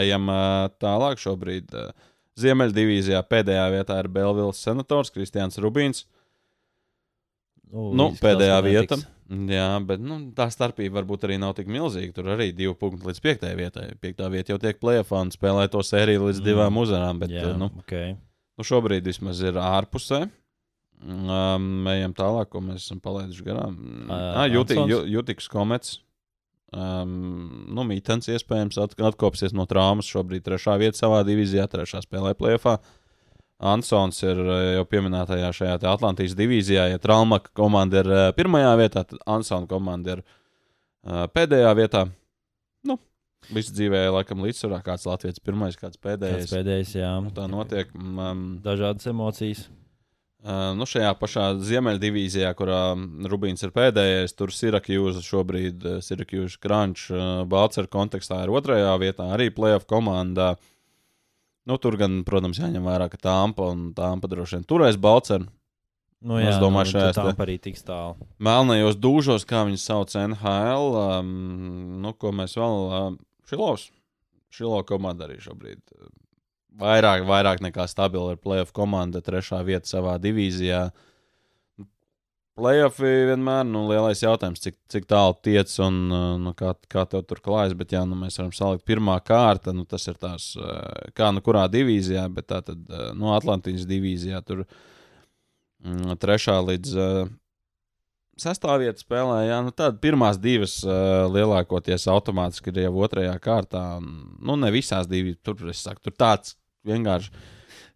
Ejam 0.00 0.28
uh, 0.30 0.68
tālāk. 0.80 1.18
Šobrīd 1.22 1.72
uh, 1.74 1.90
Ziemeļdivīzijā 2.40 3.20
pēdējā 3.30 3.64
vietā 3.74 3.98
ir 4.02 4.08
Belvils 4.14 4.62
senators 4.62 5.10
Kristians 5.14 5.58
Rubīns. 5.62 6.04
Nu, 7.74 7.90
Nu, 7.96 8.06
pēdējā 8.20 8.60
vieta. 8.62 8.96
netiks. 9.00 9.10
Jā, 9.50 9.66
bet 9.88 10.02
nu, 10.04 10.18
tā 10.36 10.46
starpība 10.52 11.00
varbūt 11.00 11.24
arī 11.26 11.38
nav 11.40 11.54
tik 11.56 11.66
milzīga. 11.72 12.12
Tur 12.14 12.28
arī 12.34 12.50
divi 12.54 12.74
punkti 12.78 13.08
līdz 13.08 13.20
piektajai 13.24 13.56
vietai. 13.58 13.86
Piektā 14.02 14.28
vieta 14.30 14.52
jau 14.52 14.58
tiek 14.62 14.78
plēsoņa 14.82 15.22
un 15.26 15.32
spēlē 15.34 15.64
to 15.72 15.80
sēriju 15.82 16.26
līdz 16.28 16.42
Mm. 16.42 16.44
divām 16.50 16.76
uzvarām. 16.82 17.18
Bet, 17.22 17.32
Jā, 17.32 17.48
uh, 17.50 17.56
nu, 17.58 17.70
okay. 17.80 18.12
nu, 18.58 18.66
šobrīd 18.68 19.08
vismaz 19.08 19.40
ir 19.42 19.56
ārpusē. 19.58 20.26
Um, 21.04 21.84
ejam 21.92 22.14
tālāk, 22.16 22.48
ko 22.54 22.62
mēs 22.64 22.86
esam 22.86 23.00
palaiduši 23.04 23.44
garām. 23.44 23.74
Ā, 24.08 24.18
Ah, 24.44 24.46
jūtīgs 24.48 25.50
komets. 25.52 25.98
Um, 26.74 27.66
nu, 27.70 27.84
Mītens 27.86 28.26
iespējams 28.32 28.78
at, 28.82 28.96
atkopsies 28.98 29.52
no 29.54 29.66
traumas. 29.70 30.08
Šobrīd 30.10 30.42
trešā 30.46 30.78
vieta 30.80 30.98
savā 30.98 31.20
divīzijā, 31.28 31.66
trešā 31.70 32.00
spēlē 32.06 32.32
plēfā. 32.38 32.78
Ansons 33.64 34.18
ir 34.26 34.40
jau 34.74 34.82
pieminētajā 34.90 35.52
šajā 35.54 35.76
Atlantijas 35.92 36.34
divīzijā. 36.36 36.88
Ja 36.90 36.98
Traumaka 36.98 37.52
komanda 37.54 38.02
ir 38.02 38.10
pirmajā 38.36 38.72
vietā, 38.80 39.04
tad 39.06 39.20
Ansona 39.30 39.68
komanda 39.70 40.16
ir 40.18 40.24
uh, 40.24 41.24
pēdējā 41.30 41.70
vietā. 41.78 42.02
Nu, 42.84 42.98
viss 43.54 43.70
dzīvē 43.76 44.08
laikam 44.16 44.42
līdzsvarā. 44.44 44.82
Kāds 44.84 45.06
Latvijas 45.06 45.38
pirmais, 45.44 45.78
kāds 45.78 46.00
pēdējais. 46.02 46.48
Kāds 46.48 46.56
pēdējais, 46.56 46.96
jā. 46.98 47.12
Nu, 47.22 47.30
tā 47.36 47.46
notiek. 47.48 47.94
Um, 47.94 48.46
Dažādas 48.64 49.06
emocijas. 49.12 49.68
Nu 50.44 50.84
šajā 50.84 51.14
pašā 51.16 51.44
Ziemeļdivīzijā, 51.64 52.50
kurā 52.58 52.80
Rubīns 53.32 53.62
ir 53.64 53.70
pēdējais, 53.72 54.34
tur 54.36 54.52
Sirakūza 54.52 55.22
šobrīd, 55.24 55.86
Sirakūza 56.04 56.58
Crunch, 56.60 57.06
Balčers 57.48 57.88
kontekstā 57.88 58.42
ir 58.44 58.52
otrajā 58.52 58.90
vietā, 59.00 59.30
arī 59.32 59.48
playoff 59.56 59.86
komandā. 59.88 60.50
Nu, 61.64 61.78
tur 61.80 61.96
gan, 61.96 62.18
protams, 62.28 62.60
jāņem 62.60 62.84
vērā, 62.84 63.06
ka 63.08 63.16
Tāmpa 63.24 63.70
un 63.72 63.86
Tāmpa 63.96 64.28
droši 64.28 64.58
vien 64.58 64.66
turēs 64.68 64.98
Balčeru. 65.00 65.46
Nu, 66.24 66.36
Es 66.40 66.54
jā, 66.54 66.60
domāju, 66.60 66.88
nu, 66.88 66.92
šajās 66.92 67.16
tā 67.16 67.24
te- 67.30 67.42
arī 67.44 67.54
tiks 67.60 67.82
tālu. 67.84 68.28
Melnajos 68.40 68.96
dūžos, 69.00 69.44
kā 69.48 69.64
viņas 69.68 69.82
sauc 69.88 70.12
NHL, 70.16 70.92
um, 71.20 71.32
nu, 72.04 72.12
ko 72.20 72.32
mēs 72.36 72.56
vēl. 72.60 72.76
Um, 73.00 73.18
Šilovs. 73.48 73.90
Šilo 74.52 74.78
komanda 74.88 75.24
arī 75.26 75.40
šobrīd. 75.40 75.80
Vairāk, 76.74 77.22
vairāk 77.28 77.60
nekā 77.62 77.86
stabila 77.86 78.34
ir 78.34 78.40
playoff 78.42 78.74
komanda, 78.74 79.22
trešā 79.22 79.60
vieta 79.66 79.86
savā 79.86 80.16
divīzijā. 80.18 80.88
Playoffi 82.58 83.10
vienmēr 83.30 83.64
nu, 83.66 83.84
lielais 83.90 84.20
jautājums, 84.22 84.62
cik, 84.62 84.76
cik 84.90 85.06
tālu 85.10 85.34
tiec 85.42 85.70
un 85.82 86.00
uh, 86.10 86.24
nu, 86.38 86.52
kā, 86.54 86.72
kā 86.90 87.02
tev 87.10 87.24
tur 87.26 87.40
klājas. 87.42 87.74
Bet, 87.78 87.94
jā, 87.94 88.02
nu, 88.06 88.18
mēs 88.18 88.38
varam 88.38 88.50
salikt 88.54 88.86
pirmā 88.86 89.16
kārta. 89.26 89.74
Nu, 89.74 89.86
tas 89.90 90.06
ir 90.10 90.18
tās, 90.22 90.52
uh, 90.58 91.10
kā 91.18 91.30
nu 91.34 91.42
kurā 91.46 91.66
divīzijā, 91.70 92.26
bet 92.34 92.50
tā 92.50 92.60
tad 92.66 92.82
uh, 92.90 93.08
no 93.18 93.34
Atlantijas 93.34 93.86
divīzijā 93.90 94.42
tur 94.46 94.64
mm, 95.82 96.14
trešā 96.22 96.60
līdz 96.62 96.94
uh, 96.94 97.32
sastāvā 98.38 98.80
vietā 98.82 99.02
spēlē. 99.02 99.40
Jā, 99.48 99.60
nu, 99.66 99.74
tādas 99.74 100.02
pirmās 100.02 100.38
divas 100.42 100.80
uh, 100.86 101.26
lielākoties 101.30 102.06
automātiski 102.10 102.74
ir 102.74 102.84
jau 102.86 102.94
otrajā 103.06 103.34
kārtā. 103.42 103.86
Un, 104.02 104.12
nu, 104.42 104.58
ne 104.62 104.74
visās 104.74 105.10
divās, 105.10 105.38
tur, 105.46 105.58
saku, 105.74 106.06
tur 106.06 106.18
tāds 106.18 106.54
vienkārši. 106.86 107.30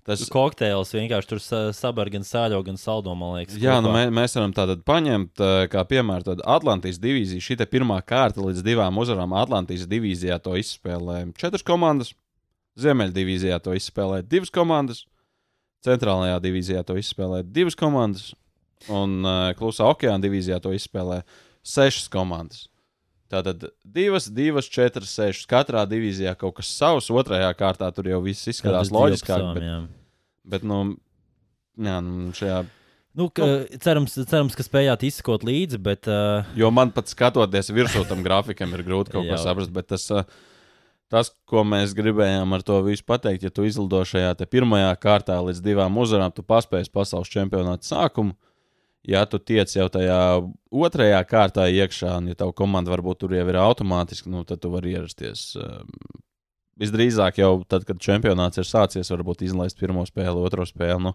Tas, 0.09 0.23
Kokteils 0.33 0.89
vienkārši 0.97 1.29
tur 1.29 1.41
sa- 1.45 1.73
sabar 1.77 2.09
gan 2.09 2.23
sāļo, 2.25 2.63
gan 2.65 2.79
saldo, 2.81 3.13
man 3.15 3.35
liekas. 3.37 3.59
Jā, 3.61 3.75
nu, 3.85 3.91
kopā. 3.91 4.07
mē, 4.09 4.15
mēs 4.23 4.35
varam 4.39 4.55
tādu 4.57 4.77
paņemt, 4.83 5.43
kā 5.69 5.83
piemēram, 5.85 6.25
tādu 6.25 6.47
Atlantijas 6.49 6.97
divīziju. 7.03 7.45
Šī 7.45 7.57
pirmā 7.69 8.01
kārta 8.01 8.41
līdz 8.41 8.63
divām 8.65 8.97
uzvarām 8.97 9.37
Atlantijas 9.37 9.85
divīzijā 9.87 10.41
to 10.41 10.57
izspēlēja 10.57 11.29
četras 11.37 11.63
komandas, 11.63 12.15
Ziemeļdivīzijā 12.79 13.61
to 13.61 13.75
izspēlēja 13.77 14.25
divas 14.29 14.51
komandas, 14.55 15.05
Centrālajā 15.85 16.41
divīzijā 16.41 16.85
to 16.87 16.95
izspēlēja 16.99 17.45
divas 17.53 17.77
komandas, 17.79 18.33
un 18.89 19.21
Klusā 19.59 19.85
okeāna 19.93 20.23
divīzijā 20.25 20.61
to 20.63 20.73
izspēlēja 20.73 21.23
sešas 21.63 22.09
komandas. 22.09 22.69
Tātad 23.29 23.67
divas, 23.85 24.31
divas, 24.33 24.71
četras, 24.73 25.13
sešas. 25.13 25.45
Katrā 25.51 25.83
divīzijā 25.89 26.33
kaut 26.41 26.57
kas 26.61 26.71
savs, 26.73 27.11
otrajā 27.13 27.51
kārtā 27.59 27.91
tur 27.93 28.09
jau 28.09 28.23
viss 28.25 28.49
izskatās 28.49 28.93
loģiskāk. 28.95 29.51
Bet, 29.53 29.67
jā. 29.67 29.79
bet 30.55 30.65
nu, 30.65 30.81
jā, 31.77 32.01
nu, 32.05 32.33
šajā 32.37 32.63
Nu, 33.19 33.27
ka, 33.35 33.47
cerams, 33.83 34.13
cerams, 34.31 34.55
ka 34.55 34.63
spējāt 34.63 35.03
izsekot 35.09 35.43
līdzi, 35.47 35.81
bet 35.83 36.07
uh, 36.07 36.47
Jo 36.59 36.69
man 36.71 36.93
pat 36.95 37.11
skatoties 37.11 37.73
virsū 37.75 38.05
tam 38.07 38.21
grafikam, 38.23 38.71
ir 38.77 38.85
grūti 38.87 39.11
kaut 39.11 39.27
ko 39.27 39.39
saprast. 39.43 39.73
Bet 39.75 39.89
tas, 39.91 40.05
ā, 40.15 40.23
tas, 41.11 41.33
ko 41.49 41.65
mēs 41.67 41.97
gribējām 41.99 42.55
ar 42.55 42.63
to 42.63 42.77
visu 42.87 43.03
pateikt, 43.09 43.49
ja 43.49 43.51
tu 43.51 43.67
izlido 43.67 44.05
šajā 44.07 44.37
pirmajā 44.47 44.93
kārtā 45.03 45.41
līdz 45.49 45.65
divām 45.65 45.99
uzvarām, 45.99 46.31
tu 46.37 46.45
paspēji 46.47 46.93
pasaules 46.95 47.33
čempionāta 47.33 47.91
sākumu. 47.91 48.37
Ja 49.07 49.23
tu 49.31 49.39
tiec 49.39 49.71
jau 49.73 49.87
tajā 49.93 50.21
otrajā 50.75 51.21
kārtā 51.29 51.69
iekšā, 51.71 52.17
un 52.19 52.33
ja 52.33 52.39
tava 52.39 52.53
komanda 52.57 52.93
varbūt 52.93 53.23
tur 53.23 53.35
jau 53.37 53.45
ir 53.47 53.59
automātiski, 53.61 54.31
nu, 54.33 54.43
tad 54.49 54.61
tu 54.65 54.73
vari 54.73 54.97
ierasties. 54.97 55.53
ā, 55.57 55.85
Visdrīzāk 56.79 57.41
jau 57.41 57.65
tad, 57.67 57.83
kad 57.89 57.99
čempionāts 57.99 58.61
ir 58.61 58.67
sācies, 58.67 59.09
varbūt 59.11 59.43
izlaist 59.43 59.79
pirmo 59.81 60.05
spēli, 60.07 60.39
otro 60.47 60.67
spēli. 60.67 61.01
Nu, 61.09 61.15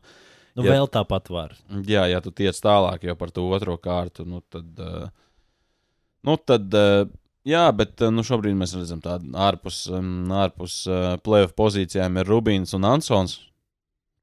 nu, 0.57 0.65
Jā. 0.65 0.73
vēl 0.73 0.89
tāpat 0.91 1.30
var. 1.31 1.53
Jā, 1.88 2.03
ja 2.11 2.19
tu 2.23 2.34
tiec 2.35 2.57
tālāk 2.60 3.05
jau 3.07 3.15
par 3.19 3.31
to 3.31 3.45
otro 3.47 3.77
kārtu, 3.80 4.26
nu 4.27 4.41
tad. 4.51 4.68
Uh, 4.76 5.07
nu 6.27 6.35
tad 6.35 6.68
uh, 6.76 7.05
jā, 7.47 7.64
bet 7.80 8.03
nu, 8.11 8.26
šobrīd 8.27 8.57
mēs 8.60 8.76
redzam, 8.76 8.99
ka 9.03 9.22
ārpus, 9.47 9.85
ārpus 10.43 10.81
playoff 11.23 11.55
pozīcijām 11.55 12.19
ir 12.19 12.31
Rubīns 12.31 12.76
un 12.76 12.91
Ansons. 12.91 13.39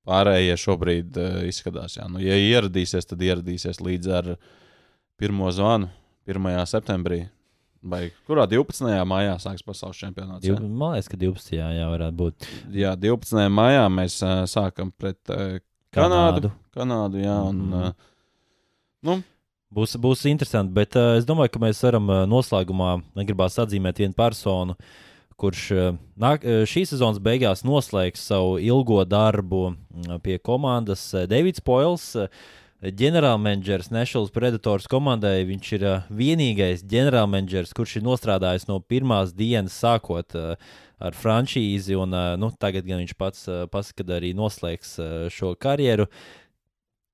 Pārējie 0.09 0.55
šobrīd 0.57 1.19
uh, 1.21 1.41
izskatās, 1.49 1.99
jā, 1.99 2.07
nu, 2.09 2.23
ja 2.25 2.37
ieradīsies, 2.41 3.05
tad 3.07 3.21
ieradīsies 3.23 3.83
līdz 3.85 4.09
ar 4.17 4.31
pirmo 5.21 5.51
zvanu 5.53 5.91
1. 6.31 6.49
septembrī. 6.71 7.27
Vai 7.81 8.11
kurā 8.29 8.45
12. 8.49 8.85
maijā 9.09 9.39
sāksies 9.41 9.65
pasaules 9.65 9.97
čempionāts? 10.01 10.45
Jā? 10.45 10.57
man 10.61 10.95
liekas, 10.97 11.09
ka 11.09 11.17
12. 11.21 11.55
Jā, 11.57 11.87
varētu 11.89 12.17
būt. 12.19 12.49
Jā, 12.77 12.95
12. 13.01 13.47
maijā 13.53 13.85
mēs 13.93 14.19
uh, 14.25 14.43
sākam 14.51 14.91
pret 14.93 15.21
uh, 15.33 15.59
Kanādu. 15.97 16.53
Kanādu, 16.77 17.23
jā, 17.25 17.37
un, 17.51 17.63
Mhm. 17.67 17.85
uh, 17.91 17.93
nu, 19.09 19.21
Būs, 19.71 19.93
būs 20.03 20.25
interesanti, 20.27 20.73
bet 20.75 20.97
uh, 20.99 21.13
es 21.15 21.23
domāju, 21.29 21.53
ka 21.55 21.61
mēs 21.63 21.79
varam 21.87 22.09
uh, 22.11 22.25
noslēgumā 22.27 22.89
gribēt 23.23 23.55
atzīmēt 23.63 24.01
vienu 24.03 24.17
personu, 24.19 24.75
kurš 25.41 25.65
uh, 25.75 25.99
nāk, 26.21 26.45
uh, 26.45 26.63
šīs 26.69 26.93
sezonas 26.93 27.21
beigās 27.23 27.65
noslēgs 27.65 28.23
savu 28.31 28.59
ilgo 28.61 29.03
darbu 29.09 29.71
mm, 29.73 30.19
pie 30.25 30.37
komandas. 30.45 31.03
Uh, 31.15 31.25
Davids 31.31 31.63
Poils, 31.65 32.13
ģenerālmenedžers 32.81 33.91
National 33.93 34.29
Predators 34.33 34.89
komandai. 34.91 35.43
Viņš 35.49 35.73
ir 35.77 35.87
vienīgais 36.17 36.85
ģenerālmenedžers, 36.89 37.75
kurš 37.77 37.99
ir 37.99 38.07
nostrādājis 38.07 38.69
no 38.71 38.79
pirmās 38.81 39.35
dienas, 39.37 39.77
sākot 39.77 40.37
ar 40.41 41.17
franšīzi. 41.17 41.99
Un, 42.01 42.17
nu, 42.41 42.49
tagad 42.57 42.89
gan 42.89 43.03
viņš 43.03 43.17
pats 43.21 43.45
pasakā, 43.73 44.07
ka 44.07 44.17
arī 44.17 44.33
noslēgs 44.37 44.97
šo 45.37 45.53
karjeru. 45.61 46.09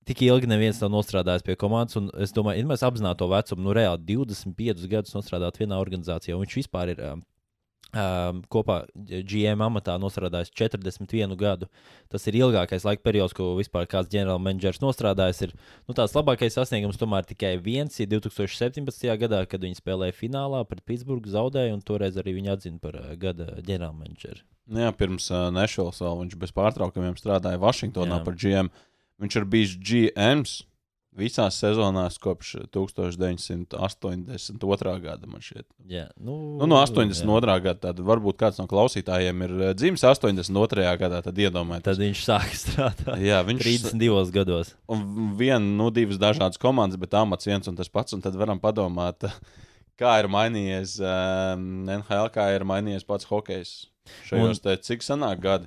Tik 0.06 0.22
ilgi 0.22 0.46
neviens 0.46 0.78
nav 0.78 0.92
nostrādājis 0.94 1.42
pie 1.42 1.56
komandas, 1.58 1.98
es 2.22 2.30
domāju, 2.30 2.62
ja 2.62 2.70
mēs 2.70 2.86
apzinātu 2.86 3.24
to 3.24 3.26
vecumu, 3.32 3.64
nu, 3.66 3.72
reāli 3.74 4.14
25 4.14 4.86
gadus 4.92 5.16
strādāt 5.26 5.58
vienā 5.58 5.80
organizācijā, 5.82 6.38
viņš 6.38 6.60
vispār 6.60 6.92
ir 6.94 7.02
um, 7.94 8.40
kopā 8.52 8.80
GM 8.94 9.62
amatā 9.66 9.96
nostrādājis 10.00 10.52
41 10.56 11.36
gadu. 11.38 11.68
Tas 12.12 12.26
ir 12.28 12.38
ilgākais 12.40 12.86
laika 12.86 13.04
periods, 13.06 13.34
ko 13.36 13.52
vispār 13.58 13.88
kāds 13.90 14.10
ģenerālmenedžers 14.12 14.82
nostrādājis. 14.82 15.42
Ir, 15.46 15.54
nu, 15.86 15.96
tās 15.96 16.14
labākais 16.16 16.56
sasniegums 16.56 17.00
tomēr 17.00 17.26
tikai 17.28 17.56
viens 17.62 17.96
ir 18.02 18.10
2017. 18.12 19.06
gadā, 19.22 19.42
kad 19.50 19.64
viņi 19.64 19.80
spēlēja 19.80 20.16
finālā 20.16 20.64
pret 20.68 20.84
Pitsburgu, 20.88 21.30
zaudēja, 21.32 21.74
un 21.76 21.84
toreiz 21.86 22.18
arī 22.20 22.36
viņi 22.38 22.54
atzina 22.56 22.82
par 22.82 22.98
gada 23.20 23.52
ģenerālmenedžeru. 23.60 24.44
Nu 24.66 24.82
Jā, 24.82 24.92
pirms 24.98 25.28
uh, 25.30 25.48
Nešels 25.54 26.02
vēl 26.02 26.24
viņš 26.24 26.38
bez 26.42 26.54
pārtraukumiem 26.54 27.14
strādāja 27.18 27.60
Vašingtonā 27.62 28.18
Jā. 28.18 28.24
par 28.26 28.38
GM. 28.38 28.72
Viņš 29.22 29.36
ir 29.38 29.46
bijis 29.48 29.76
GMs 29.78 30.56
visās 31.18 31.56
sezonās 31.60 32.18
kopš 32.22 32.54
1982. 32.74 35.00
gada. 35.02 35.26
man 35.26 35.40
šķiet. 35.42 35.66
Jā, 35.90 36.06
nu, 36.20 36.36
Nu, 36.60 36.66
no 36.70 36.76
82. 36.82 37.56
gada. 37.64 37.80
Tad 37.88 38.00
varbūt 38.04 38.36
kāds 38.40 38.58
no 38.60 38.66
klausītājiem 38.70 39.42
ir 39.46 39.52
uh, 39.56 39.72
dzimis 39.76 40.04
82. 40.06 40.96
gadā. 41.00 41.18
Tad 41.24 41.36
iedomājieties. 41.40 41.86
Tad 41.88 41.98
viņš 42.02 42.20
sāka 42.26 42.54
strādāt 42.62 43.20
Jā, 43.22 43.38
viņš 43.46 43.62
32 43.66 44.30
gados. 44.34 44.68
un 44.92 44.98
viena, 45.38 45.60
nu, 45.64 45.90
divas 45.94 46.18
dažādas 46.22 46.58
komandas, 46.62 47.00
bet 47.00 47.14
amats 47.18 47.46
viens 47.48 47.68
un 47.70 47.76
tas 47.78 47.90
pats. 47.92 48.12
Un 48.16 48.20
tad 48.24 48.34
varam 48.38 48.58
padomāt, 48.62 49.18
kā 50.00 50.10
ir 50.22 50.26
mainījies 50.32 50.90
um, 51.02 51.60
NHL, 51.88 52.26
kā 52.34 52.44
ir 52.56 52.62
mainījies 52.68 53.04
pats 53.08 53.28
hokejs. 53.30 53.70
Šajos 54.28 54.58
te 54.62 54.72
cik 54.86 55.00
senāk 55.02 55.38
gadi? 55.42 55.66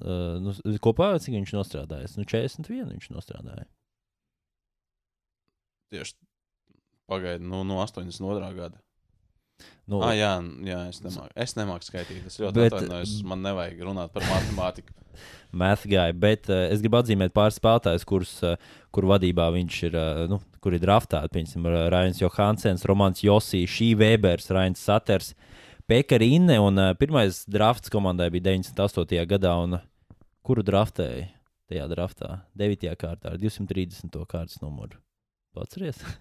Uh, 0.00 0.36
nu, 0.40 0.52
kopā 0.84 1.08
cik 1.20 1.34
viņš 1.34 1.52
nostrādājis? 1.56 2.12
Nu, 2.16 2.24
41 2.28 2.92
viņš 2.94 3.06
nostrādāja. 3.12 3.64
Tieši 5.92 6.14
pagaidu, 7.06 7.44
nu, 7.46 7.62
no 7.64 7.78
82. 7.84 8.52
gada. 8.56 8.80
Nu, 9.88 10.00
Ah, 10.02 10.12
jā, 10.18 10.32
jā, 10.66 10.80
es 10.90 10.98
nemāku, 11.00 11.30
es 11.38 11.54
nemāku 11.56 11.86
skaitīt. 11.86 12.26
Es 12.26 12.36
ļoti 12.42 12.54
Bet- 12.58 12.72
atvainojos. 12.74 13.12
Man 13.24 13.40
nevajag 13.46 13.78
runāt 13.86 14.10
par 14.12 14.22
matemātiku. 14.26 14.92
Mathgāja, 15.56 16.12
bet 16.12 16.50
uh, 16.50 16.66
es 16.74 16.82
gribu 16.84 16.98
atzīmēt 16.98 17.32
pāris 17.32 17.56
spēlētājus, 17.56 18.04
kurus, 18.04 18.32
uh, 18.44 18.56
kur 18.92 19.06
vadībā 19.08 19.46
viņš 19.54 19.78
ir, 19.88 19.94
uh, 19.96 20.24
nu, 20.28 20.40
kur 20.60 20.74
ir 20.76 20.82
draftēti. 20.82 21.46
Piemēram, 21.54 21.86
Rains 21.94 22.20
Johansens, 22.20 22.84
Romans 22.84 23.22
Josī, 23.24 23.62
Šī 23.70 23.94
Vēbers, 23.96 24.50
Rains 24.52 24.82
Saters, 24.82 25.30
Pekka 25.88 26.18
Rinne. 26.20 26.58
Un 26.60 26.76
uh, 26.82 26.90
pirmais 26.98 27.44
drafts 27.48 27.88
komandai 27.94 28.28
bija 28.34 28.50
98. 28.50 29.24
gadā. 29.30 29.54
Un, 29.62 29.78
uh, 29.78 29.86
kuru 30.44 30.66
draftēja 30.66 31.30
tajā 31.70 31.88
draftā? 31.94 32.42
9. 32.58 32.92
kārtā 33.00 33.32
ar 33.32 33.40
230. 33.40 34.12
kārtas 34.28 34.60
numuru. 34.60 34.98
Atceries? 35.62 36.02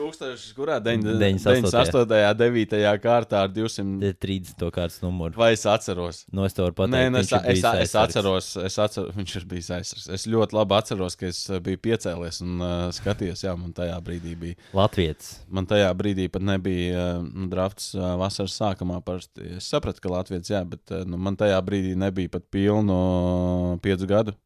Tūkstošs, 0.00 0.52
kurā 0.56 0.78
98. 0.82 1.66
98. 1.68 2.36
9. 2.38 2.76
kārtā 3.02 3.42
ar 3.44 3.50
200. 3.52 4.14
30. 4.22 4.64
kārtas 4.72 5.00
numuru. 5.02 5.36
Vai 5.40 5.50
es 5.56 5.64
atceros? 5.68 6.22
Nu, 6.32 6.46
es 6.48 6.56
to 6.56 6.64
varu 6.64 6.76
pateikt. 6.78 6.94
Nē, 6.94 7.10
nu, 7.12 7.20
es, 7.20 7.32
es, 7.52 7.64
es 7.84 7.94
atceros, 7.98 8.52
es 8.62 8.78
atceros, 8.80 9.12
viņš 9.18 9.36
ir 9.40 9.46
bijis 9.50 9.70
aizsargs. 9.76 10.08
Es 10.16 10.26
ļoti 10.30 10.56
labi 10.56 10.76
atceros, 10.78 11.18
ka 11.20 11.28
es 11.28 11.42
uh, 11.50 11.60
biju 11.64 11.82
piecēlies 11.88 12.40
un 12.46 12.64
uh, 12.64 12.86
skatījos, 12.96 13.44
jā, 13.44 13.54
man 13.60 13.74
tajā 13.76 13.98
brīdī 14.06 14.34
bija. 14.40 14.58
Latvijas. 14.76 15.34
Man 15.52 15.68
tajā 15.70 15.90
brīdī 15.98 16.30
pat 16.32 16.46
nebija 16.48 17.06
uh, 17.18 17.46
drafts 17.52 17.92
uh, 17.98 18.14
vasaras 18.20 18.56
sākumā. 18.62 19.02
Parasti. 19.04 19.56
Es 19.58 19.68
sapratu, 19.70 20.02
ka 20.04 20.14
Latvijas, 20.14 20.52
jā, 20.52 20.64
bet 20.68 20.94
uh, 20.94 21.04
nu, 21.08 21.20
man 21.20 21.38
tajā 21.40 21.60
brīdī 21.66 21.96
nebija 21.98 22.38
pat 22.38 22.48
pilnu 22.52 23.00
uh, 23.00 23.80
piecu 23.84 24.08
gadu. 24.10 24.38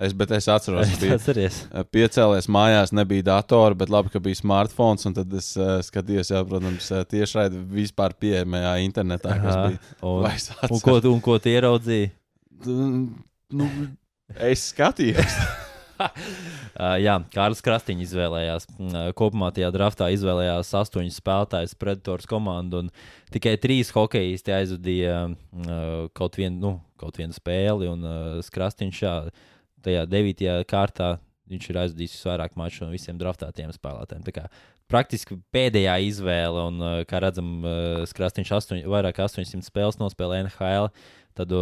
Es, 0.00 0.14
bet 0.16 0.30
es 0.32 0.46
atceros, 0.48 0.88
ka 0.96 0.98
bija 1.36 1.84
piecēlies 1.92 2.48
mājās, 2.48 2.92
nebija 2.96 3.26
datora, 3.34 3.76
bet 3.76 3.92
labi, 3.92 4.12
ka 4.14 4.22
bija 4.24 4.38
smartphones. 4.38 5.04
un 5.08 5.16
Tad 5.18 5.34
es 5.36 5.52
uh, 5.60 5.76
skatījos, 5.84 6.32
jā, 6.32 6.40
protams, 6.48 6.88
tieši 7.10 7.40
raidījumā 7.42 7.68
vispār 7.74 8.16
pieejamajā 8.16 8.74
internetā, 8.86 9.36
kas 9.42 9.56
Aha, 9.56 9.66
bija. 9.68 9.82
Un, 10.00 10.28
un, 10.72 10.84
ko, 10.86 10.96
un 11.12 11.24
ko 11.24 11.36
tu 11.36 11.52
ieraudzīji? 11.52 12.14
Nu, 12.64 13.72
es 14.50 14.70
skatījos. 14.72 15.40
Uh, 16.00 16.94
jā, 16.96 17.12
Kārlis 17.34 17.60
Krastīņš 17.60 18.06
izvēlējās. 18.06 18.66
Kopumā 19.18 19.50
tajā 19.52 19.68
draftā 19.74 20.06
izvēlējās 20.14 20.70
astoņus 20.80 21.18
spēlētājus 21.20 21.74
Predators 21.76 22.28
komandu. 22.30 22.86
un 22.86 22.88
Tikai 23.34 23.52
trīs 23.60 23.90
hokeisti 23.92 24.54
aizvadīja 24.56 25.18
uh, 25.28 26.06
kaut, 26.16 26.38
vien, 26.40 26.56
nu, 26.62 26.78
kaut 26.96 27.20
vienu 27.20 27.36
spēli. 27.36 27.90
Un 27.92 28.06
uh, 28.08 28.52
Krastīņš 28.54 29.02
tajā 29.84 30.04
devītajā 30.10 30.60
kārtā 30.70 31.14
viņš 31.50 31.70
ir 31.70 31.78
aizvadījis 31.82 32.18
visvairāk 32.18 32.54
maču 32.58 32.84
no 32.84 32.92
visiem 32.92 33.18
draftētiem 33.18 33.72
spēlētājiem. 33.74 34.26
Tā 34.26 34.36
kā 34.36 34.44
Praktiski 34.90 35.36
pēdējā 35.54 35.92
izvēle, 36.08 36.64
un, 36.66 36.82
uh, 36.82 36.96
kā 37.06 37.20
redzam, 37.22 37.60
uh, 37.62 38.02
Krastīņš 38.16 38.50
astoņ, 38.56 38.82
vairāk 38.90 39.20
kā 39.20 39.28
800 39.28 39.62
spēles 39.62 40.00
nospēlēja 40.00 40.48
NHL. 40.48 40.90
Tad 41.38 41.52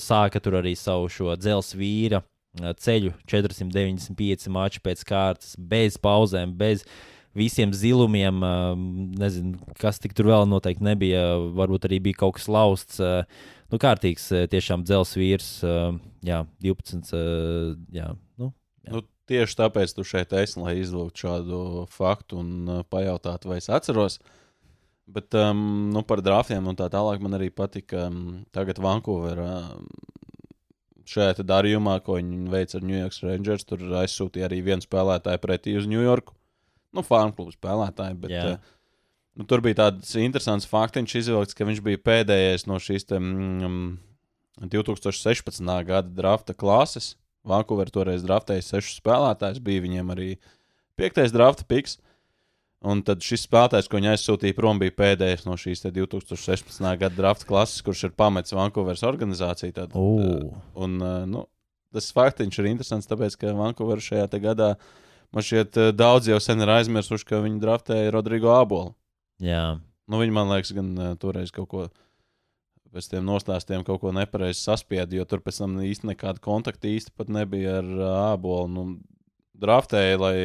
sāka 0.00 0.40
tur 0.40 0.56
arī 0.62 0.72
savu 0.74 1.10
šo 1.12 1.34
dzelzceļa 1.36 1.78
vīra 1.78 2.22
uh, 2.22 2.72
ceļu 2.80 3.12
495 3.28 4.48
maču 4.54 4.80
pēc 4.84 5.04
kārtas, 5.08 5.52
bez 5.60 6.00
pauzēm, 6.00 6.56
bez 6.56 6.86
visiem 7.36 7.74
zilumiem. 7.76 8.40
Nezinu, 9.20 9.60
kas 9.78 10.00
tik 10.00 10.16
tur 10.16 10.32
vēl 10.32 10.48
noteikti 10.48 10.88
nebija. 10.88 11.26
Varbūt 11.60 11.90
arī 11.90 12.00
bija 12.08 12.24
kaut 12.24 12.38
kas 12.38 12.48
lausts. 12.50 13.02
Nu, 13.68 13.80
kārtīgs, 13.82 14.30
uh, 14.32 14.46
tiešām 14.50 14.86
dzelzceļa 14.88 15.24
vīrs. 15.24 15.50
uh, 15.66 15.98
Jā, 16.24 16.42
12. 16.64 17.12
uh, 17.12 17.76
Jā, 17.94 18.10
nu, 18.40 18.52
Jā. 18.86 18.94
Nu, 18.96 19.02
tieši 19.28 19.58
tāpēc 19.60 19.92
tu 19.94 20.04
šeit 20.08 20.32
esi, 20.32 20.58
lai 20.62 20.78
izlūgtu 20.80 21.26
šādu 21.26 21.62
faktu 21.92 22.40
un 22.40 22.82
pajautātu, 22.88 23.50
vai 23.50 23.58
es 23.60 23.68
atceros. 23.68 24.18
Bet 25.08 25.32
um, 25.36 25.88
nu, 25.92 26.02
par 26.04 26.20
draftiem 26.24 26.66
un 26.68 26.76
tā 26.76 26.88
tālāk 26.92 27.20
man 27.24 27.36
arī 27.38 27.48
patika. 27.52 28.08
Um, 28.08 28.44
tagad 28.52 28.80
Vankūverā 28.84 29.52
um, 29.76 29.86
šajā 31.08 31.44
darījumā, 31.48 31.98
ko 32.04 32.18
viņi 32.18 32.50
veica 32.52 32.76
ar 32.80 32.84
New 32.84 32.98
York 32.98 33.16
Rangers, 33.24 33.64
tur 33.68 33.84
aizsūtīja 34.02 34.48
arī 34.50 34.60
vienu 34.66 34.84
spēlētāju 34.84 35.40
pretī 35.44 35.76
uz 35.80 35.88
New 35.88 36.04
Yorku. 36.04 36.36
Nu, 36.96 37.04
fanu 37.04 37.32
klubu 37.36 37.52
spēlētāju. 37.56 38.18
Bet, 38.24 38.34
Jā. 38.36 38.44
uh, 38.56 38.76
nu, 39.38 39.46
tur 39.46 39.62
bija 39.64 39.84
tāds 39.84 40.10
interesants 40.18 40.68
faktiņš 40.68 41.16
izvilkts, 41.22 41.56
ka 41.56 41.66
viņš 41.68 41.80
bija 41.86 42.02
pēdējais 42.02 42.66
no 42.70 42.80
šīs 42.82 43.06
te, 43.08 43.20
mm, 43.22 43.96
2016. 44.66 45.62
gada 45.86 46.10
drafta 46.10 46.56
klases. 46.58 47.14
Vankūverā 47.48 47.92
toreiz 47.94 48.24
draftēja 48.26 48.64
sešus 48.66 48.98
spēlētājus, 48.98 49.62
bija 49.64 49.84
viņiem 49.84 50.10
arī 50.12 50.32
piektais 50.98 51.32
drafta 51.32 51.64
piks. 51.68 51.96
Un 52.78 53.00
tad 53.02 53.24
šis 53.26 53.46
spēlētājs, 53.48 53.88
ko 53.90 53.98
viņi 53.98 54.12
aizsūtīja 54.12 54.54
prom, 54.54 54.78
bija 54.78 54.94
pēdējais 54.94 55.46
no 55.48 55.56
šīs 55.58 55.82
te 55.82 55.90
2016. 55.94 56.84
gada 57.00 57.14
drafta 57.16 57.48
klases, 57.48 57.82
kurš 57.82 58.04
ir 58.06 58.12
pametis 58.14 58.54
Vankūveras 58.54 59.02
organizāciju. 59.06 59.74
Tad, 59.74 59.96
Ū. 59.98 60.52
un, 60.78 60.94
uh, 61.02 61.24
nu, 61.26 61.42
tas 61.94 62.12
faktiņš 62.14 62.60
ir 62.60 62.70
interesants, 62.70 63.10
tāpēc, 63.10 63.34
ka 63.40 63.56
Vankūverā 63.58 64.04
šajā 64.04 64.28
gadā 64.44 64.76
man 65.34 65.46
šķiet, 65.46 65.80
uh, 65.80 65.90
daudz 65.90 66.30
jau 66.30 66.38
sen 66.42 66.62
ir 66.62 66.70
aizmirsuši, 66.76 67.26
ka 67.26 67.42
viņi 67.42 67.58
draftēja 67.64 68.14
Rodrigo 68.14 68.54
Abolu. 68.54 68.94
Jā. 69.42 69.62
Nu, 70.08 70.20
viņi 70.22 70.32
man 70.34 70.48
liekas, 70.52 70.72
gan 70.76 70.92
uh, 70.96 71.14
toreiz 71.20 71.52
kaut 71.54 71.68
ko 71.68 71.86
pēc 72.94 73.10
tiem 73.12 73.26
nostāstiem 73.28 73.84
kaut 73.84 74.00
ko 74.00 74.12
nepareizi 74.16 74.62
saspieda, 74.62 75.12
jo 75.18 75.26
tur 75.28 75.42
pēc 75.44 75.60
tam 75.60 75.76
īsti 75.84 76.08
nekāda 76.14 76.40
kontakta 76.44 76.88
pat 77.16 77.28
nebija 77.32 77.78
ar 77.82 77.88
uh, 77.92 78.12
ābolu. 78.32 78.70
Nu, 78.72 78.84
draftēja, 79.58 80.16
lai 80.22 80.36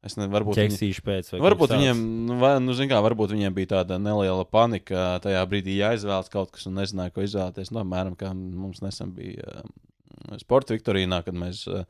es 0.00 0.16
nezinu, 0.16 0.32
varbūt. 0.32 0.56
viņi- 0.56 0.80
pēc. 1.04 1.32
Varbūt 1.44 1.74
viņiem, 1.76 2.02
nu, 2.30 2.38
vai, 2.40 2.54
nu, 2.64 2.76
kā, 2.88 3.02
varbūt 3.04 3.34
viņiem 3.36 3.56
bija 3.56 3.74
tāda 3.76 4.00
neliela 4.00 4.46
panika 4.48 5.18
tajā 5.24 5.42
brīdī, 5.50 5.76
jāizvēlas 5.82 6.32
kaut 6.32 6.54
kas, 6.56 6.64
un 6.70 6.80
nezināja, 6.80 7.12
ko 7.12 7.26
izvēlēties. 7.26 7.74
Nu, 7.74 7.84
apmēram 7.84 8.16
kā 8.16 8.32
mums 8.34 8.80
nesen 8.80 9.12
bija 9.16 9.60
uh, 9.60 10.38
sporta 10.40 10.76
viktorīnā, 10.76 11.20
kad 11.26 11.36
mēs 11.36 11.66
uh, 11.68 11.84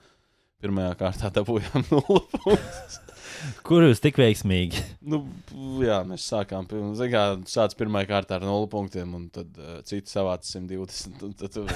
pirmajā 0.62 0.94
kārtā 1.00 1.30
dabūjām 1.38 1.86
nulli 1.92 2.22
punktus. 2.36 2.98
Kur 3.64 3.86
jūs 3.86 4.02
tik 4.04 4.18
veiksmīgi? 4.20 4.82
Nu, 5.08 5.22
jā, 5.80 6.02
mēs 6.04 6.26
sākām. 6.28 6.66
Kā 6.68 7.22
sācis 7.48 7.78
pirmā 7.78 8.02
kārta 8.08 8.36
ar 8.36 8.44
0 8.44 8.66
punktiem, 8.72 9.14
un 9.16 9.28
tad 9.32 9.48
uh, 9.56 9.78
citi 9.88 10.12
savāca 10.12 10.44
120. 10.44 11.22
un 11.24 11.32
Tad 11.40 11.54
tur 11.54 11.70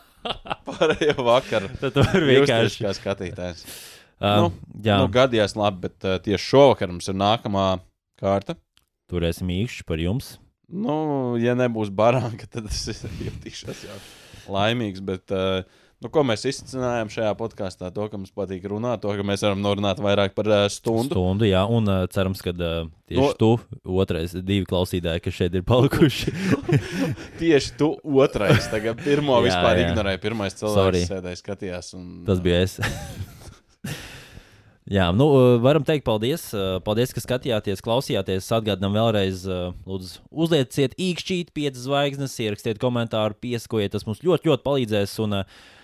pārējo 0.68 1.26
vakaru. 1.26 1.68
Tad 1.82 1.96
tur 1.98 2.06
Justies 2.06 2.30
vienkārši. 2.30 2.84
kā 2.86 2.94
skatītājs. 3.00 3.64
Uh, 4.22 4.38
Nu, 4.38 4.48
jā, 4.86 5.00
Nu, 5.02 5.08
gadījās 5.10 5.56
labi, 5.58 5.82
bet 5.88 6.04
uh, 6.06 6.16
tieši 6.22 6.46
šovakar 6.52 6.92
mums 6.92 7.08
ir 7.10 7.16
nākamā 7.18 7.66
kārta. 8.22 8.54
turēsim 9.10 9.50
īkšķi 9.50 9.84
par 9.88 9.98
jums. 10.00 10.36
Nu, 10.72 11.34
ja 11.42 11.52
nebūs 11.58 11.90
barāka, 11.92 12.46
tad 12.54 12.70
es 12.70 12.86
jutīšos 13.02 13.82
jau 13.88 13.98
laimīgs. 14.54 15.02
Bet, 15.04 15.34
uh, 15.34 15.66
nu, 16.02 16.10
ko 16.12 16.22
mēs 16.26 16.42
izcinājām 16.50 17.10
šajā 17.12 17.30
podkāstā? 17.38 17.90
To, 17.94 18.08
ka 18.10 18.18
mums 18.18 18.32
patīk 18.34 18.64
runāt, 18.70 19.00
to, 19.04 19.12
ka 19.18 19.24
mēs 19.26 19.44
varam 19.46 19.62
norunāt 19.62 20.00
vairāk 20.02 20.34
par 20.36 20.50
uh, 20.50 20.64
stundu. 20.72 21.14
Stundu, 21.14 21.46
jā, 21.48 21.62
un 21.70 21.86
uh, 21.88 22.02
cerams, 22.12 22.42
ka 22.44 22.52
uh, 22.54 22.88
tieši 23.10 23.20
No- 23.22 23.32
tu, 23.38 23.50
otrais, 24.02 24.34
divi 24.42 24.66
klausītāji, 24.68 25.22
kas 25.24 25.38
šeit 25.38 25.58
ir 25.58 25.64
palikuši. 25.68 26.34
Tieši 27.42 27.76
tu 27.78 27.92
otrais, 28.02 28.66
tagad 28.72 29.02
pirmo 29.04 29.38
Jā, 29.40 29.46
vispār 29.50 29.78
jā. 29.80 29.90
ignorēji. 29.90 30.22
Pirmais 30.26 30.56
Sorry. 30.58 30.72
cilvēks 31.04 31.12
sēdēja, 31.14 31.42
skatījās. 31.44 31.92
Un, 31.98 32.08
Tas 32.28 32.42
bija 32.44 32.62
es. 32.66 32.78
Jā, 34.92 35.06
nu, 35.14 35.26
varam 35.62 35.84
teikt 35.86 36.02
paldies. 36.04 36.48
Paldies, 36.84 37.12
ka 37.14 37.22
skatījāties, 37.22 37.80
klausījāties. 37.86 38.48
Atgādinām 38.52 38.96
vēlreiz, 38.98 39.44
lūdzu, 39.88 40.18
uzlieciet 40.34 40.96
īkšķīt, 41.00 41.52
piecas 41.54 41.84
zvaigznes, 41.86 42.34
ierakstiet 42.42 42.80
komentāru, 42.82 43.38
piesakojiet. 43.40 43.94
Tas 43.94 44.04
mums 44.08 44.20
ļoti, 44.26 44.50
ļoti 44.50 44.66
palīdzēs. 44.66 45.14
Un, 45.22 45.38
uh, 45.38 45.78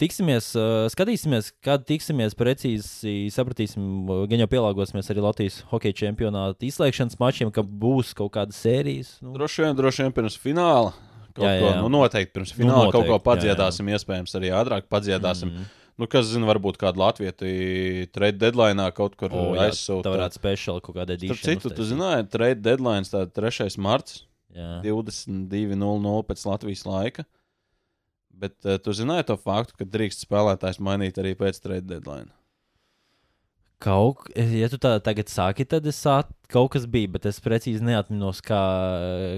tiksimies, 0.00 0.50
skatīsimies, 0.94 1.50
kad 1.64 1.84
tiksimies 1.88 2.36
precīzi. 2.38 3.26
Sapratīsim, 3.34 3.82
gan 4.30 4.44
jau 4.44 4.48
pielāgosimies 4.50 5.10
arī 5.12 5.24
Latvijas 5.24 5.60
hokeja 5.72 5.96
čempionāta 6.04 6.64
izslēgšanas 6.68 7.18
mačiem, 7.20 7.52
ka 7.54 7.62
būs 7.62 8.14
kaut 8.18 8.32
kādas 8.38 8.60
sērijas. 8.64 9.16
Nu, 9.24 9.34
Droši 9.36 9.66
vien, 9.66 9.76
droši 9.78 10.06
vien 10.06 10.16
pirms 10.16 10.38
fināla. 10.40 10.94
Jā, 11.38 11.52
jā. 11.54 11.58
Ko, 11.62 11.74
nu, 11.84 11.90
noteikti 12.00 12.34
pirms 12.34 12.50
Nu, 12.54 12.62
fināla 12.64 12.88
nu, 12.88 12.94
kaut 12.94 13.04
ko 13.04 13.14
noteikti, 13.14 13.14
jā, 13.14 13.18
jā. 13.20 13.26
padziedāsim, 13.28 13.90
iespējams, 13.94 14.32
arī 14.40 14.48
ātrāk 14.58 14.88
padziedāsim. 14.90 15.52
Mm. 15.54 15.68
Nu, 15.98 16.06
kas 16.10 16.28
zina, 16.30 16.46
varbūt 16.46 16.78
kādu 16.78 17.02
latviešu 17.02 18.08
trade 18.14 18.38
deadline 18.38 18.86
kaut 18.94 19.16
kur 19.18 19.32
o, 19.34 19.44
jā, 19.54 19.68
aizsūtīt. 19.68 20.04
Tā 20.06 20.12
varētu 20.14 20.38
speciāli 20.38 20.82
kaut 20.86 20.96
kādā 20.96 21.16
edīcijā. 21.18 21.38
citu, 21.42 21.72
tu 21.74 21.86
zināji, 21.86 22.26
trade 22.30 22.62
deadline 22.62 23.06
tā 23.06 23.24
3. 23.26 23.68
marts, 23.82 24.24
Jā. 24.54 24.78
22.00 24.86 26.22
pēc 26.30 26.44
Latvijas 26.48 26.84
laika. 26.88 27.26
Bet 28.38 28.54
uh, 28.64 28.76
tu 28.78 28.94
zināji 28.94 29.26
to 29.32 29.36
faktu, 29.42 29.74
ka 29.80 29.84
drīkst 29.88 30.22
spēlētājs 30.26 30.78
mainīt 30.84 31.18
arī 31.18 31.32
pēc 31.38 31.58
trade 31.64 31.86
deadline. 31.90 32.30
Kaut, 33.78 34.24
ja 34.34 34.66
tu 34.72 34.78
tā 34.82 34.96
tagad 35.06 35.28
sāki, 35.30 35.62
tad 35.70 35.84
es 35.86 36.00
at, 36.10 36.30
kaut 36.50 36.72
kas 36.74 36.86
bija, 36.90 37.12
bet 37.14 37.28
es 37.30 37.36
precīzi 37.42 37.84
neatminos, 37.86 38.40
kā, 38.42 38.58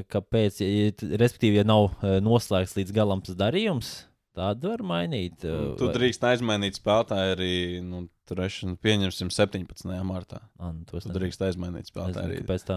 kāpēc. 0.09 0.63
Ja, 0.65 0.93
respektīvi, 1.21 1.59
ja 1.61 1.65
nav 1.69 1.91
eh, 2.01 2.15
noslēgts 2.25 2.73
līdz 2.79 2.95
galam 2.97 3.21
tas 3.27 3.37
darījums, 3.41 3.91
Tādu 4.31 4.71
var 4.71 4.83
mainīt. 4.87 5.43
uh, 5.43 5.75
Tu 5.77 5.89
vai- 5.89 5.95
drīkst 5.97 6.23
aizmainīt 6.25 6.77
spēlētāju 6.79 7.33
arī, 7.35 7.49
nu, 7.83 8.05
trešā, 8.31 8.71
pieņemsim, 8.81 9.29
17. 9.35 9.91
martā. 10.07 10.39
Ā, 10.57 10.71
nu, 10.73 10.85
Tu 10.87 10.97
nezinu. 10.97 11.17
drīkst 11.19 11.43
aizmainīt 11.49 11.91
spēlētāju 11.91 12.29
arī. 12.31 12.37
Kāpēc 12.45 12.65
tā? 12.69 12.77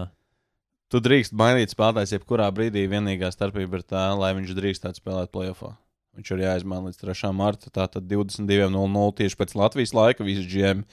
Tu 0.90 1.00
drīkst 1.00 1.32
mainīt 1.38 1.70
spēlētājs 1.72 2.16
jebkurā 2.18 2.50
brīdī. 2.52 2.82
Vienīgā 2.90 3.30
starpība 3.32 3.78
ir 3.78 3.86
tā, 3.86 4.02
lai 4.18 4.32
viņš 4.34 4.50
drīkstētu 4.58 5.00
spēlēt 5.00 5.30
playoffā. 5.32 5.70
Viņš 6.14 6.30
ir 6.36 6.42
jāizmaina 6.44 6.88
līdz 6.90 7.00
3. 7.02 7.30
martam. 7.34 7.72
Tātad 7.74 8.06
22.00 8.10 9.14
tieši 9.18 9.38
pēc 9.40 9.54
Latvijas 9.58 9.94
laika. 9.96 10.26
Visi 10.26 10.44
GM 10.50 10.84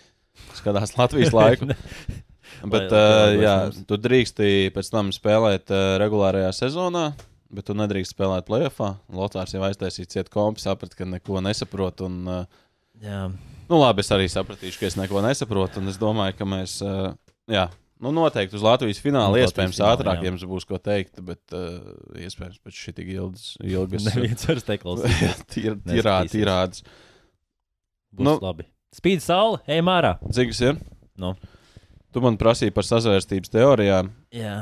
skatās 0.57 0.95
Latvijas 0.97 1.33
laiku. 1.35 1.69
Bet, 2.61 2.91
Lai- 2.91 2.99
lai 2.99 3.35
uh, 3.37 3.41
jā, 3.41 3.53
tu 3.87 3.95
drīksti 4.01 4.71
pēc 4.75 4.89
tam 4.91 5.09
spēlēt 5.15 5.71
uh, 5.71 5.93
regulārajā 6.01 6.49
sezonā, 6.53 7.05
bet 7.53 7.65
tu 7.69 7.73
nedrīkst 7.79 8.11
spēlēt 8.13 8.45
playoffā. 8.49 8.89
Lotārs 9.15 9.53
jau 9.55 9.61
aiztaisīja 9.65 10.09
cietu 10.17 10.33
kompu, 10.35 10.59
saprata, 10.61 10.97
ka 10.99 11.07
neko 11.07 11.39
nesaprot. 11.45 12.03
Un, 12.05 12.19
uh, 12.27 12.67
Jā, 13.01 13.21
nu, 13.31 13.79
labi, 13.79 14.03
es 14.03 14.11
arī 14.13 14.27
sapratīšu, 14.29 14.77
ka 14.81 14.89
es 14.91 14.97
neko 14.99 15.23
nesaprotu. 15.25 15.79
Un 15.81 15.89
es 15.89 15.97
domāju, 16.01 16.35
ka 16.37 16.45
mēs, 16.51 16.75
uh, 16.85 17.15
jā, 17.49 17.63
nu, 18.01 18.11
noteikti 18.15 18.57
uz 18.57 18.63
Latvijas 18.65 18.99
fināla 19.03 19.29
Latvijas 19.31 19.51
iespējams 19.51 19.77
fināla, 19.79 19.95
ātrāk 19.99 20.25
jums 20.25 20.43
būs 20.49 20.65
ko 20.69 20.79
teikt, 20.81 21.21
bet 21.27 21.55
uh, 21.57 21.77
iespējams 22.17 22.59
pēc 22.65 22.79
šī 22.83 22.93
tik 22.97 23.11
ilgas, 23.13 23.47
ilgas 23.61 24.05
neviens 24.09 24.45
vairs 24.49 24.67
neklausās. 24.67 25.43
tīrā, 25.53 26.15
tīrādas. 26.31 26.83
Būs 28.11 28.27
Nu. 28.27 28.35
labi. 28.43 28.65
Spīd 28.91 29.21
saule, 29.23 29.61
ej 29.71 29.79
mārā. 29.87 30.17
Tas 30.25 30.59
ir? 30.59 30.79
Nu. 31.21 31.35
Tu 32.11 32.19
man 32.23 32.35
prasīji 32.35 32.73
par 32.75 32.83
sazvērstības 32.83 33.53
teorijām 33.53 34.09
Jā, 34.35 34.55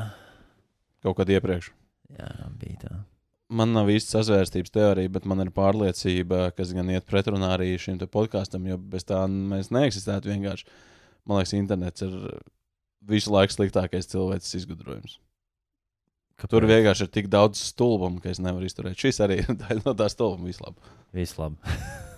kaut 1.02 1.16
kad 1.18 1.32
iepriekš. 1.34 1.72
jā, 2.14 2.28
bija 2.60 2.76
tā. 2.84 2.98
Man 3.50 3.72
nav 3.74 3.88
īsti 3.90 4.12
sazvērstības 4.14 4.70
teorija, 4.70 5.10
bet 5.10 5.24
man 5.26 5.42
ir 5.42 5.48
pārliecība, 5.50 6.52
kas 6.54 6.70
gan 6.76 6.92
iet 6.94 7.08
pretrunā 7.10 7.48
arī 7.56 7.72
šim 7.82 7.98
podkāstam, 7.98 8.68
jo 8.70 8.76
bez 8.78 9.02
tā 9.08 9.24
mēs 9.26 9.72
neeksistētu 9.74 10.30
vienkārši. 10.30 10.68
Man 11.26 11.40
liekas, 11.40 11.56
internets 11.58 12.06
ir 12.06 12.14
visu 13.08 13.32
laiku 13.34 13.56
sliktākais 13.56 14.10
cilvēks 14.10 14.54
izgudrojums. 14.60 15.18
Tur 16.48 16.64
vienkārši 16.64 17.04
ir 17.04 17.10
tik 17.12 17.26
daudz 17.32 17.60
stulbumu, 17.60 18.20
ka 18.22 18.32
es 18.32 18.40
nevaru 18.40 18.68
izturēt. 18.68 18.96
Šis 19.00 19.20
arī 19.24 19.42
ir 19.42 19.56
daļa 19.64 19.82
no 19.84 19.96
tā 19.96 20.08
stulbuma 20.12 20.48
vislabāk. 20.48 20.94
Viss 21.16 21.36
labi. 21.40 21.60